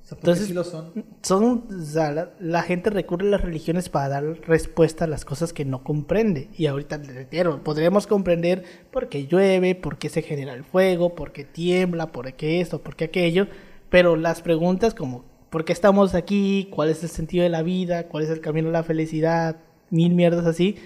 sea, 0.07 0.19
Entonces, 0.19 0.47
sí 0.49 0.53
lo 0.53 0.65
son. 0.65 0.93
son, 1.23 1.65
o 1.81 1.83
sea, 1.85 2.13
la, 2.13 2.31
la 2.39 2.63
gente 2.63 2.91
recurre 2.91 3.27
a 3.27 3.31
las 3.31 3.41
religiones 3.41 3.89
para 3.89 4.09
dar 4.09 4.25
respuesta 4.47 5.05
a 5.05 5.09
las 5.09 5.25
cosas 5.25 5.53
que 5.53 5.65
no 5.65 5.83
comprende. 5.83 6.49
Y 6.57 6.67
ahorita 6.67 6.99
le 6.99 7.13
reitero, 7.13 7.63
podríamos 7.65 8.07
comprender 8.07 8.65
por 8.91 9.09
qué 9.09 9.27
llueve, 9.27 9.75
por 9.75 9.97
qué 9.99 10.09
se 10.11 10.21
genera 10.23 10.53
el 10.53 10.65
fuego, 10.65 11.15
por 11.15 11.33
qué 11.33 11.45
tiembla, 11.45 12.13
por 12.13 12.33
qué 12.35 12.61
esto, 12.61 12.83
por 12.83 12.97
qué 12.97 13.05
aquello. 13.05 13.47
Pero 13.89 14.17
las 14.17 14.43
preguntas 14.43 14.93
como, 14.95 15.25
¿por 15.51 15.65
qué 15.65 15.73
estamos 15.73 16.15
aquí? 16.15 16.69
¿Cuál 16.71 16.91
es 16.91 17.03
el 17.03 17.09
sentido 17.09 17.43
de 17.45 17.49
la 17.51 17.63
vida? 17.63 18.09
¿Cuál 18.09 18.25
es 18.25 18.31
el 18.31 18.41
camino 18.41 18.69
a 18.69 18.73
la 18.73 18.83
felicidad? 18.83 19.57
Mil 19.91 20.15
mierdas 20.15 20.45
así. 20.47 20.77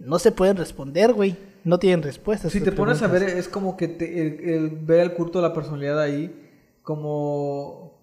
No 0.00 0.18
se 0.18 0.32
pueden 0.32 0.56
responder, 0.56 1.12
güey. 1.12 1.36
No 1.62 1.78
tienen 1.78 2.02
respuestas. 2.02 2.50
Si 2.52 2.60
te 2.60 2.72
pones 2.72 3.02
a 3.02 3.08
preguntas. 3.08 3.28
ver, 3.28 3.38
es 3.38 3.48
como 3.48 3.76
que 3.76 3.86
te- 3.88 4.20
el, 4.20 4.40
el 4.50 4.70
ver 4.70 5.00
el 5.00 5.12
culto 5.14 5.40
de 5.40 5.48
la 5.48 5.54
personalidad 5.54 6.00
ahí 6.00 6.34
como, 6.82 7.93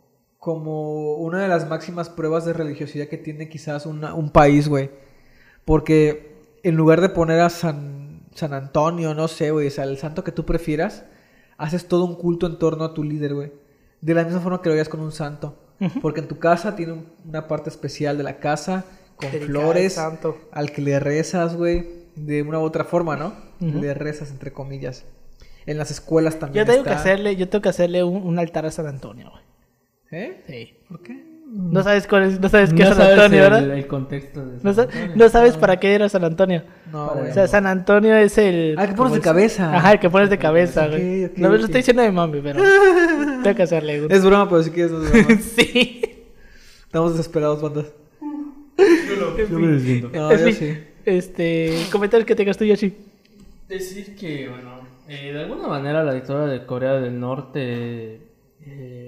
como 0.41 1.17
una 1.17 1.43
de 1.43 1.47
las 1.47 1.69
máximas 1.69 2.09
pruebas 2.09 2.45
de 2.45 2.53
religiosidad 2.53 3.05
que 3.07 3.19
tiene 3.19 3.47
quizás 3.47 3.85
una- 3.85 4.15
un 4.15 4.31
país, 4.31 4.67
güey. 4.67 4.89
Porque 5.65 6.35
en 6.63 6.75
lugar 6.75 6.99
de 6.99 7.09
poner 7.09 7.39
a 7.41 7.51
San, 7.51 8.23
San 8.33 8.51
Antonio, 8.53 9.13
no 9.13 9.27
sé, 9.27 9.51
güey, 9.51 9.67
o 9.67 9.69
sea, 9.69 9.83
el 9.83 9.99
santo 9.99 10.23
que 10.23 10.31
tú 10.31 10.43
prefieras, 10.43 11.05
haces 11.59 11.87
todo 11.87 12.05
un 12.05 12.15
culto 12.15 12.47
en 12.47 12.57
torno 12.57 12.83
a 12.85 12.95
tu 12.95 13.03
líder, 13.03 13.35
güey. 13.35 13.51
De 14.01 14.15
la 14.15 14.23
misma 14.23 14.39
forma 14.39 14.63
que 14.63 14.69
lo 14.69 14.73
harías 14.73 14.89
con 14.89 15.01
un 15.01 15.11
santo. 15.11 15.59
Porque 16.01 16.21
en 16.21 16.27
tu 16.27 16.39
casa 16.39 16.75
tiene 16.75 16.93
un- 16.93 17.05
una 17.27 17.47
parte 17.47 17.69
especial 17.69 18.17
de 18.17 18.23
la 18.23 18.37
casa, 18.39 18.83
con 19.17 19.29
Dedicada 19.31 19.45
al 19.45 19.47
flores, 19.51 19.93
santo. 19.93 20.37
al 20.51 20.71
que 20.71 20.81
le 20.81 20.99
rezas, 20.99 21.55
güey, 21.55 21.87
de 22.15 22.41
una 22.41 22.57
u 22.57 22.63
otra 22.63 22.83
forma, 22.83 23.15
¿no? 23.15 23.35
Le 23.59 23.93
rezas, 23.93 24.31
entre 24.31 24.51
comillas. 24.51 25.05
En 25.67 25.77
las 25.77 25.91
escuelas 25.91 26.39
también 26.39 26.65
Yo 26.65 26.71
tengo 26.71 26.83
que 26.83 26.89
hacerle, 26.89 27.35
yo 27.35 27.47
tengo 27.47 27.61
que 27.61 27.69
hacerle 27.69 28.03
un, 28.03 28.23
un 28.25 28.39
altar 28.39 28.65
a 28.65 28.71
San 28.71 28.87
Antonio, 28.87 29.29
güey. 29.29 29.43
¿Eh? 30.11 30.41
Sí. 30.47 30.73
¿Por 30.87 31.01
qué? 31.01 31.31
No 31.53 31.83
sabes 31.83 32.07
cuál 32.07 32.23
es, 32.23 32.39
no 32.39 32.47
sabes 32.47 32.69
qué 32.73 32.83
no 32.83 32.89
es 32.91 32.95
San 32.95 32.97
sabes 32.97 33.19
Antonio, 33.19 33.43
el, 33.45 33.51
¿verdad? 33.51 33.77
el 33.77 33.87
contexto 33.87 34.45
de 34.45 34.53
No, 34.63 34.73
San 34.73 34.75
sa- 34.75 34.81
Antonio. 34.83 35.11
no 35.17 35.29
sabes 35.29 35.57
para 35.57 35.77
qué 35.81 35.93
era 35.95 36.07
San 36.07 36.23
Antonio. 36.23 36.63
No. 36.91 37.07
O 37.07 37.33
sea, 37.33 37.47
San 37.47 37.65
Antonio 37.67 38.15
es 38.15 38.37
el. 38.37 38.75
Ah, 38.77 38.87
que 38.87 38.93
pones 38.93 39.13
de 39.13 39.19
cabeza. 39.19 39.75
Ajá, 39.75 39.91
el 39.93 39.99
que 39.99 40.09
pones 40.09 40.29
de 40.29 40.37
cabeza, 40.37 40.87
güey. 40.87 41.25
ok, 41.25 41.31
no 41.37 41.49
me 41.49 41.57
lo 41.57 41.65
estoy 41.65 41.79
diciendo 41.79 42.01
de 42.03 42.11
mami, 42.11 42.39
pero. 42.41 42.63
tengo 43.43 43.55
que 43.55 43.63
hacerle. 43.63 43.99
güey. 44.01 44.13
Es 44.17 44.23
broma, 44.23 44.49
pero 44.49 44.63
si 44.63 44.69
quieres 44.71 44.91
no 44.93 45.03
es 45.03 45.11
broma. 45.11 45.41
sí. 45.55 46.01
Estamos 46.85 47.11
desesperados, 47.13 47.61
bandas. 47.61 47.85
Yo 49.49 49.59
me 49.59 49.67
deslindo. 49.67 50.09
No, 50.13 50.31
yo 50.31 50.51
sí. 50.51 50.77
Este. 51.05 51.75
Comentarios 51.91 52.25
que 52.25 52.35
tengas 52.35 52.57
tú, 52.57 52.63
Yoshi. 52.63 52.93
Decir 53.67 54.15
que, 54.15 54.47
bueno, 54.49 54.81
eh, 55.07 55.31
de 55.33 55.39
alguna 55.41 55.67
manera 55.67 56.03
la 56.03 56.13
dictadura 56.13 56.45
de 56.47 56.65
Corea 56.65 56.93
del 56.93 57.19
Norte, 57.19 58.19
eh, 58.65 59.00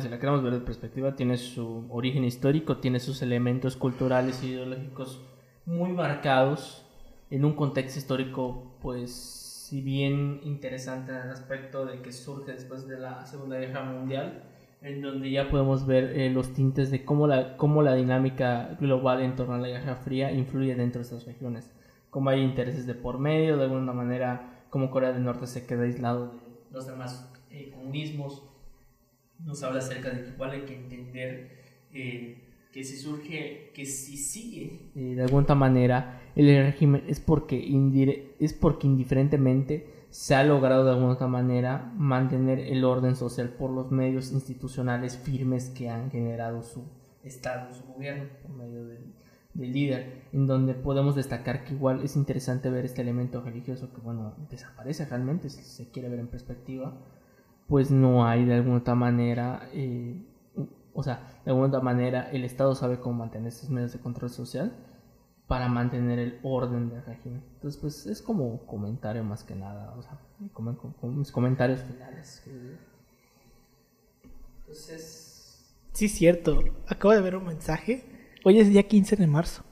si 0.00 0.08
la 0.08 0.18
queremos 0.18 0.42
ver 0.42 0.52
de 0.52 0.60
perspectiva, 0.60 1.14
tiene 1.14 1.36
su 1.36 1.86
origen 1.90 2.24
histórico, 2.24 2.78
tiene 2.78 2.98
sus 2.98 3.22
elementos 3.22 3.76
culturales 3.76 4.42
e 4.42 4.46
ideológicos 4.48 5.24
muy 5.64 5.92
marcados 5.92 6.84
en 7.30 7.44
un 7.44 7.54
contexto 7.54 7.98
histórico, 7.98 8.78
pues, 8.80 9.12
si 9.12 9.82
bien 9.82 10.40
interesante 10.42 11.12
en 11.12 11.18
el 11.18 11.30
aspecto 11.30 11.86
de 11.86 12.02
que 12.02 12.12
surge 12.12 12.52
después 12.52 12.88
de 12.88 12.98
la 12.98 13.26
Segunda 13.26 13.58
Guerra 13.58 13.84
Mundial, 13.84 14.44
en 14.82 15.02
donde 15.02 15.30
ya 15.30 15.48
podemos 15.48 15.86
ver 15.86 16.18
eh, 16.18 16.30
los 16.30 16.52
tintes 16.52 16.90
de 16.90 17.04
cómo 17.04 17.26
la, 17.26 17.56
cómo 17.56 17.82
la 17.82 17.94
dinámica 17.94 18.76
global 18.80 19.22
en 19.22 19.36
torno 19.36 19.54
a 19.54 19.58
la 19.58 19.68
Guerra 19.68 19.96
Fría 19.96 20.32
influye 20.32 20.74
dentro 20.74 21.00
de 21.00 21.04
estas 21.04 21.26
regiones. 21.26 21.72
Como 22.10 22.30
hay 22.30 22.40
intereses 22.40 22.86
de 22.86 22.94
por 22.94 23.18
medio, 23.18 23.56
de 23.56 23.64
alguna 23.64 23.92
manera, 23.92 24.64
como 24.70 24.90
Corea 24.90 25.12
del 25.12 25.24
Norte 25.24 25.46
se 25.46 25.66
queda 25.66 25.82
aislado 25.82 26.34
de 26.34 26.72
los 26.72 26.86
demás 26.86 27.32
eh, 27.50 27.70
comunismos, 27.70 28.42
nos 29.44 29.62
habla 29.62 29.78
acerca 29.80 30.10
de 30.10 30.24
que 30.24 30.30
igual 30.30 30.50
hay 30.52 30.62
que 30.62 30.74
entender 30.74 31.50
eh, 31.92 32.42
que 32.72 32.84
si 32.84 32.96
surge, 32.96 33.70
que 33.74 33.86
si 33.86 34.16
sigue 34.16 34.90
de 34.94 35.22
alguna 35.22 35.54
manera 35.54 36.20
el 36.34 36.46
régimen 36.64 37.04
es 37.08 37.20
porque, 37.20 37.58
indire- 37.66 38.32
es 38.38 38.52
porque 38.52 38.86
indiferentemente 38.86 40.06
se 40.10 40.34
ha 40.34 40.44
logrado 40.44 40.84
de 40.84 40.90
alguna 40.92 41.26
manera 41.26 41.92
mantener 41.96 42.58
el 42.60 42.84
orden 42.84 43.16
social 43.16 43.50
por 43.50 43.70
los 43.70 43.90
medios 43.90 44.32
institucionales 44.32 45.16
firmes 45.18 45.70
que 45.70 45.88
han 45.88 46.10
generado 46.10 46.62
su 46.62 46.84
Estado, 47.24 47.74
su 47.74 47.82
gobierno, 47.84 48.24
por 48.42 48.52
medio 48.56 48.84
del, 48.86 49.12
del 49.54 49.72
líder, 49.72 50.22
en 50.32 50.46
donde 50.46 50.74
podemos 50.74 51.16
destacar 51.16 51.64
que 51.64 51.72
igual 51.74 52.02
es 52.04 52.14
interesante 52.14 52.70
ver 52.70 52.84
este 52.84 53.02
elemento 53.02 53.40
religioso 53.40 53.92
que, 53.92 54.00
bueno, 54.00 54.34
desaparece 54.48 55.06
realmente, 55.06 55.50
si 55.50 55.62
se 55.62 55.90
quiere 55.90 56.08
ver 56.08 56.20
en 56.20 56.28
perspectiva, 56.28 56.96
pues 57.68 57.90
no 57.90 58.26
hay 58.26 58.44
de 58.44 58.54
alguna 58.54 58.78
otra 58.78 58.94
manera, 58.94 59.68
eh, 59.72 60.14
o 60.94 61.02
sea, 61.02 61.40
de 61.44 61.50
alguna 61.50 61.68
otra 61.68 61.80
manera 61.80 62.30
el 62.30 62.44
Estado 62.44 62.74
sabe 62.74 62.98
cómo 63.00 63.18
mantener 63.18 63.48
estos 63.48 63.70
medios 63.70 63.92
de 63.92 63.98
control 63.98 64.30
social 64.30 64.72
para 65.46 65.68
mantener 65.68 66.18
el 66.18 66.40
orden 66.42 66.88
del 66.90 67.04
régimen. 67.04 67.42
Entonces, 67.54 67.80
pues 67.80 68.06
es 68.06 68.20
como 68.22 68.66
comentario 68.66 69.22
más 69.24 69.44
que 69.44 69.54
nada, 69.54 69.94
o 69.96 70.02
sea, 70.02 70.18
como, 70.52 70.76
como 70.76 71.12
mis 71.14 71.30
comentarios 71.30 71.80
finales. 71.82 72.42
Entonces, 74.60 75.22
Sí, 75.92 76.08
cierto. 76.08 76.62
Acabo 76.88 77.14
de 77.14 77.22
ver 77.22 77.36
un 77.36 77.46
mensaje. 77.46 78.04
Hoy 78.44 78.58
es 78.60 78.68
día 78.68 78.82
15 78.86 79.16
de 79.16 79.26
marzo. 79.26 79.62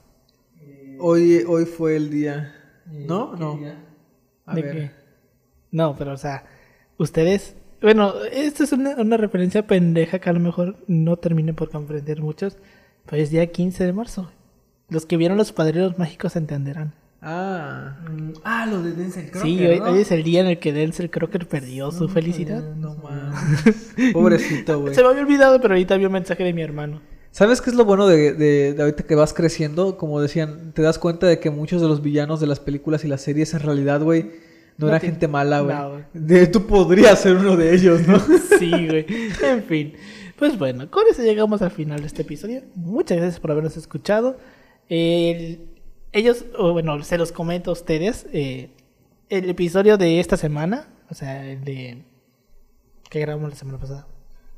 Hoy, 0.99 1.43
hoy 1.47 1.65
fue 1.65 1.95
el 1.97 2.09
día. 2.09 2.55
eh, 2.91 3.05
¿No? 3.07 3.33
¿qué 3.33 3.39
No. 3.39 3.57
día? 3.57 3.85
A 4.47 4.55
¿De 4.55 4.61
ver. 4.63 4.71
qué? 4.75 4.91
No, 5.71 5.95
pero 5.95 6.13
o 6.13 6.17
sea, 6.17 6.45
ustedes. 6.97 7.55
Bueno, 7.85 8.13
esto 8.31 8.63
es 8.63 8.71
una, 8.71 8.95
una 8.95 9.15
referencia 9.15 9.67
pendeja 9.67 10.17
que 10.17 10.27
a 10.27 10.33
lo 10.33 10.39
mejor 10.39 10.75
no 10.87 11.17
termine 11.17 11.53
por 11.53 11.69
comprender 11.69 12.19
muchos. 12.19 12.57
Pero 13.07 13.21
es 13.21 13.29
día 13.29 13.45
15 13.45 13.83
de 13.85 13.93
marzo. 13.93 14.31
Los 14.89 15.05
que 15.05 15.17
vieron 15.17 15.37
los 15.37 15.51
padrinos 15.51 15.99
mágicos 15.99 16.35
entenderán. 16.35 16.95
Ah. 17.21 17.95
Mm, 18.09 18.31
Ah, 18.43 18.65
lo 18.65 18.81
de 18.81 18.93
Denzel 18.93 19.29
Crocker, 19.29 19.41
sí, 19.51 19.63
hoy, 19.63 19.79
¿no? 19.79 19.85
hoy 19.85 19.99
es 19.99 20.11
el 20.11 20.23
día 20.23 20.41
en 20.41 20.47
el 20.47 20.57
que 20.57 20.73
Denzel 20.73 21.11
Crocker 21.11 21.47
perdió 21.47 21.91
su 21.91 22.09
felicidad. 22.09 22.63
No 22.75 22.95
mames. 23.03 23.93
Pobrecito, 24.13 24.81
güey. 24.81 24.95
Se 24.95 25.03
me 25.03 25.09
había 25.09 25.21
olvidado, 25.21 25.61
pero 25.61 25.75
ahorita 25.75 25.95
vi 25.97 26.05
un 26.05 26.11
mensaje 26.11 26.43
de 26.43 26.53
mi 26.53 26.63
hermano. 26.63 27.01
¿Sabes 27.29 27.61
qué 27.61 27.69
es 27.69 27.75
lo 27.75 27.85
bueno 27.85 28.07
de, 28.07 28.33
de, 28.33 28.73
de 28.73 28.81
ahorita 28.81 29.03
que 29.03 29.13
vas 29.13 29.35
creciendo? 29.35 29.95
Como 29.97 30.19
decían, 30.21 30.71
te 30.73 30.81
das 30.81 30.97
cuenta 30.97 31.27
de 31.27 31.39
que 31.39 31.51
muchos 31.51 31.83
de 31.83 31.87
los 31.87 32.01
villanos 32.01 32.39
de 32.39 32.47
las 32.47 32.59
películas 32.59 33.05
y 33.05 33.09
las 33.09 33.21
series 33.21 33.53
en 33.53 33.59
realidad, 33.59 34.01
güey, 34.01 34.31
no, 34.77 34.85
No 34.85 34.87
era 34.89 34.99
te- 34.99 35.07
gente 35.07 35.27
mala, 35.27 35.61
güey. 35.61 35.75
No, 36.13 36.51
tú 36.51 36.65
podrías 36.67 37.19
ser 37.21 37.35
uno 37.37 37.55
de 37.55 37.73
ellos, 37.73 38.07
¿no? 38.07 38.19
Sí, 38.59 38.69
güey. 38.71 39.05
En 39.43 39.63
fin. 39.63 39.93
Pues 40.37 40.57
bueno, 40.57 40.89
con 40.91 41.03
eso 41.09 41.21
llegamos 41.23 41.61
al 41.61 41.71
final 41.71 42.01
de 42.01 42.07
este 42.07 42.23
episodio. 42.23 42.61
Muchas 42.75 43.17
gracias 43.17 43.39
por 43.39 43.51
habernos 43.51 43.77
escuchado. 43.77 44.37
El- 44.89 45.59
ellos, 46.11 46.45
o 46.57 46.71
bueno, 46.73 47.01
se 47.03 47.17
los 47.17 47.31
comento 47.31 47.69
a 47.71 47.73
ustedes. 47.73 48.25
eh, 48.33 48.69
el 49.29 49.49
episodio 49.49 49.97
de 49.97 50.19
esta 50.19 50.37
semana, 50.37 50.87
o 51.09 51.15
sea, 51.15 51.45
el 51.49 51.63
de. 51.63 52.03
que 53.09 53.19
grabamos 53.19 53.49
la 53.49 53.55
semana 53.55 53.79
pasada? 53.79 54.07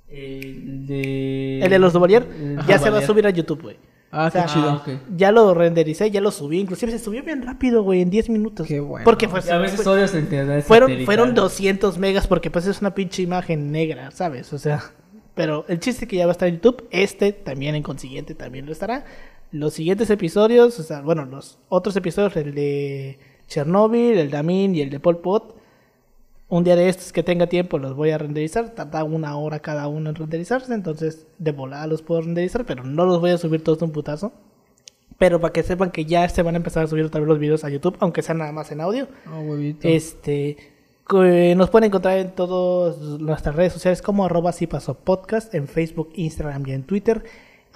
El 0.09 0.87
de... 0.87 1.59
El 1.61 1.69
de 1.69 1.79
los 1.79 1.93
Duvalier, 1.93 2.25
ya 2.67 2.79
se 2.79 2.89
va 2.89 2.99
a 2.99 3.01
subir 3.01 3.25
a 3.27 3.29
YouTube, 3.29 3.61
güey. 3.61 3.77
Ah, 4.11 4.27
O 4.27 4.31
sea, 4.31 4.45
qué 4.45 4.53
chido. 4.53 4.69
Ah. 4.85 4.99
Ya 5.15 5.31
lo 5.31 5.53
rendericé, 5.53 6.09
ya 6.11 6.21
lo 6.21 6.31
subí. 6.31 6.59
Inclusive 6.59 6.91
se 6.93 6.99
subió 6.99 7.23
bien 7.23 7.41
rápido, 7.41 7.83
güey, 7.83 8.01
en 8.01 8.09
10 8.09 8.29
minutos. 8.29 8.65
Qué 8.67 8.79
bueno. 8.79 9.03
Porque 9.03 9.27
fue, 9.27 9.39
a 9.51 9.57
veces 9.57 9.83
fue- 9.83 9.93
odias 9.93 10.13
el 10.13 10.21
internet 10.21 10.63
fueron, 10.65 10.87
satelital. 10.87 11.05
fueron 11.05 11.35
200 11.35 11.97
megas 11.97 12.25
porque 12.27 12.49
pues 12.49 12.65
es 12.67 12.79
una 12.79 12.95
pinche 12.95 13.21
imagen 13.21 13.71
negra, 13.71 14.11
¿sabes? 14.11 14.53
O 14.53 14.57
sea, 14.57 14.81
pero 15.35 15.65
el 15.67 15.79
chiste 15.79 16.05
es 16.05 16.09
que 16.09 16.15
ya 16.15 16.25
va 16.25 16.31
a 16.31 16.33
estar 16.33 16.47
en 16.47 16.55
YouTube, 16.55 16.87
este 16.91 17.33
también 17.33 17.75
en 17.75 17.83
consiguiente 17.83 18.33
también 18.33 18.65
lo 18.65 18.71
estará. 18.71 19.03
Los 19.51 19.73
siguientes 19.73 20.09
episodios, 20.09 20.79
o 20.79 20.83
sea, 20.83 21.01
bueno, 21.01 21.25
los 21.25 21.59
otros 21.69 21.95
episodios, 21.97 22.35
el 22.37 22.55
de 22.55 23.19
Chernobyl, 23.47 24.17
el 24.17 24.31
de 24.31 24.37
Amin 24.37 24.73
y 24.75 24.81
el 24.81 24.89
de 24.89 24.99
Pol 24.99 25.17
Pot, 25.19 25.56
un 26.49 26.63
día 26.63 26.75
de 26.75 26.89
estos 26.89 27.11
que 27.11 27.23
tenga 27.23 27.47
tiempo 27.47 27.77
los 27.77 27.95
voy 27.95 28.11
a 28.11 28.17
renderizar, 28.17 28.69
tarda 28.69 29.03
una 29.03 29.37
hora 29.37 29.59
cada 29.59 29.87
uno 29.87 30.09
en 30.09 30.15
renderizarse, 30.15 30.73
entonces 30.73 31.27
de 31.37 31.51
volada 31.51 31.87
los 31.87 32.01
puedo 32.01 32.21
renderizar, 32.21 32.65
pero 32.65 32.83
no 32.83 33.05
los 33.05 33.19
voy 33.19 33.31
a 33.31 33.37
subir 33.37 33.63
todos 33.63 33.79
de 33.79 33.85
un 33.85 33.91
putazo. 33.91 34.31
Pero 35.17 35.41
para 35.41 35.51
que 35.51 35.63
sepan 35.63 35.91
que 35.91 36.05
ya 36.05 36.27
se 36.29 36.43
van 36.43 36.55
a 36.55 36.57
empezar 36.57 36.83
a 36.83 36.87
subir 36.87 37.03
otra 37.03 37.19
vez 37.19 37.27
los 37.27 37.39
videos 37.39 37.63
a 37.63 37.69
YouTube, 37.69 37.97
aunque 37.99 38.21
sean 38.21 38.37
nada 38.37 38.51
más 38.51 38.71
en 38.71 38.81
audio. 38.81 39.07
Oh, 39.33 39.39
huevito. 39.39 39.87
Este 39.87 40.57
que 41.09 41.55
nos 41.55 41.69
pueden 41.69 41.87
encontrar 41.87 42.17
en 42.17 42.31
todas 42.31 42.97
nuestras 43.19 43.55
redes 43.55 43.73
sociales 43.73 44.01
como 44.01 44.25
arroba 44.25 44.51
si 44.51 44.67
pasó 44.67 44.95
podcast 44.95 45.53
en 45.55 45.67
Facebook, 45.67 46.11
Instagram 46.15 46.67
y 46.67 46.71
en 46.73 46.83
Twitter. 46.83 47.23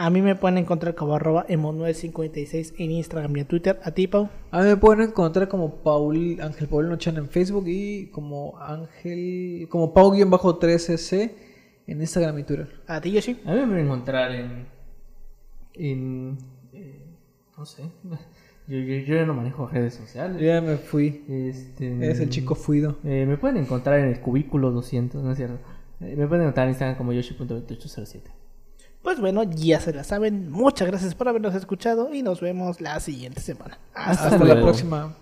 A 0.03 0.09
mí 0.09 0.23
me 0.23 0.35
pueden 0.35 0.57
encontrar 0.57 0.95
como 0.95 1.13
arroba 1.13 1.45
emo956 1.45 2.73
en 2.79 2.89
Instagram 2.89 3.37
y 3.37 3.41
en 3.41 3.45
Twitter. 3.45 3.79
A 3.83 3.91
ti, 3.91 4.07
Pau. 4.07 4.29
A 4.49 4.61
mí 4.61 4.65
me 4.69 4.75
pueden 4.75 5.09
encontrar 5.09 5.47
como 5.47 5.75
Paul, 5.83 6.39
Ángel 6.41 6.67
Paulino 6.67 6.95
Chan 6.95 7.17
en 7.17 7.29
Facebook 7.29 7.65
y 7.67 8.07
como 8.07 8.57
Ángel, 8.57 9.67
como 9.69 9.93
Pau-3cc 9.93 11.31
en 11.85 12.01
Instagram 12.01 12.39
y 12.39 12.43
Twitter. 12.43 12.67
A 12.87 12.99
ti, 12.99 13.11
Yoshi. 13.11 13.41
A 13.45 13.53
mí 13.53 13.63
me 13.67 13.77
a 13.77 13.83
encontrar 13.83 14.31
en... 14.31 14.65
En... 15.75 16.37
eh, 16.73 17.05
no 17.55 17.63
sé. 17.67 17.83
Yo, 18.67 18.77
yo, 18.77 18.95
yo 19.05 19.15
ya 19.15 19.25
no 19.25 19.33
manejo 19.35 19.67
redes 19.67 19.93
sociales. 19.95 20.37
Yo 20.39 20.47
ya 20.47 20.61
me 20.61 20.77
fui. 20.77 21.25
Este, 21.27 22.09
Es 22.09 22.19
el 22.21 22.29
chico 22.29 22.55
fuido. 22.55 22.97
Eh, 23.03 23.25
me 23.27 23.37
pueden 23.37 23.57
encontrar 23.57 23.99
en 23.99 24.05
el 24.07 24.19
cubículo 24.19 24.71
200, 24.71 25.21
¿no 25.21 25.31
es 25.31 25.37
cierto? 25.37 25.59
Eh, 25.99 26.15
me 26.15 26.25
pueden 26.27 26.43
encontrar 26.43 26.65
en 26.65 26.69
Instagram 26.69 26.97
como 26.97 27.11
yoshi.2807. 27.11 28.40
Pues 29.01 29.19
bueno, 29.19 29.43
ya 29.43 29.79
se 29.79 29.93
la 29.93 30.03
saben. 30.03 30.51
Muchas 30.51 30.87
gracias 30.87 31.15
por 31.15 31.27
habernos 31.27 31.55
escuchado 31.55 32.13
y 32.13 32.21
nos 32.21 32.39
vemos 32.39 32.81
la 32.81 32.99
siguiente 32.99 33.41
semana. 33.41 33.79
Hasta 33.93 34.27
Hasta 34.27 34.45
la 34.45 34.61
próxima. 34.61 35.15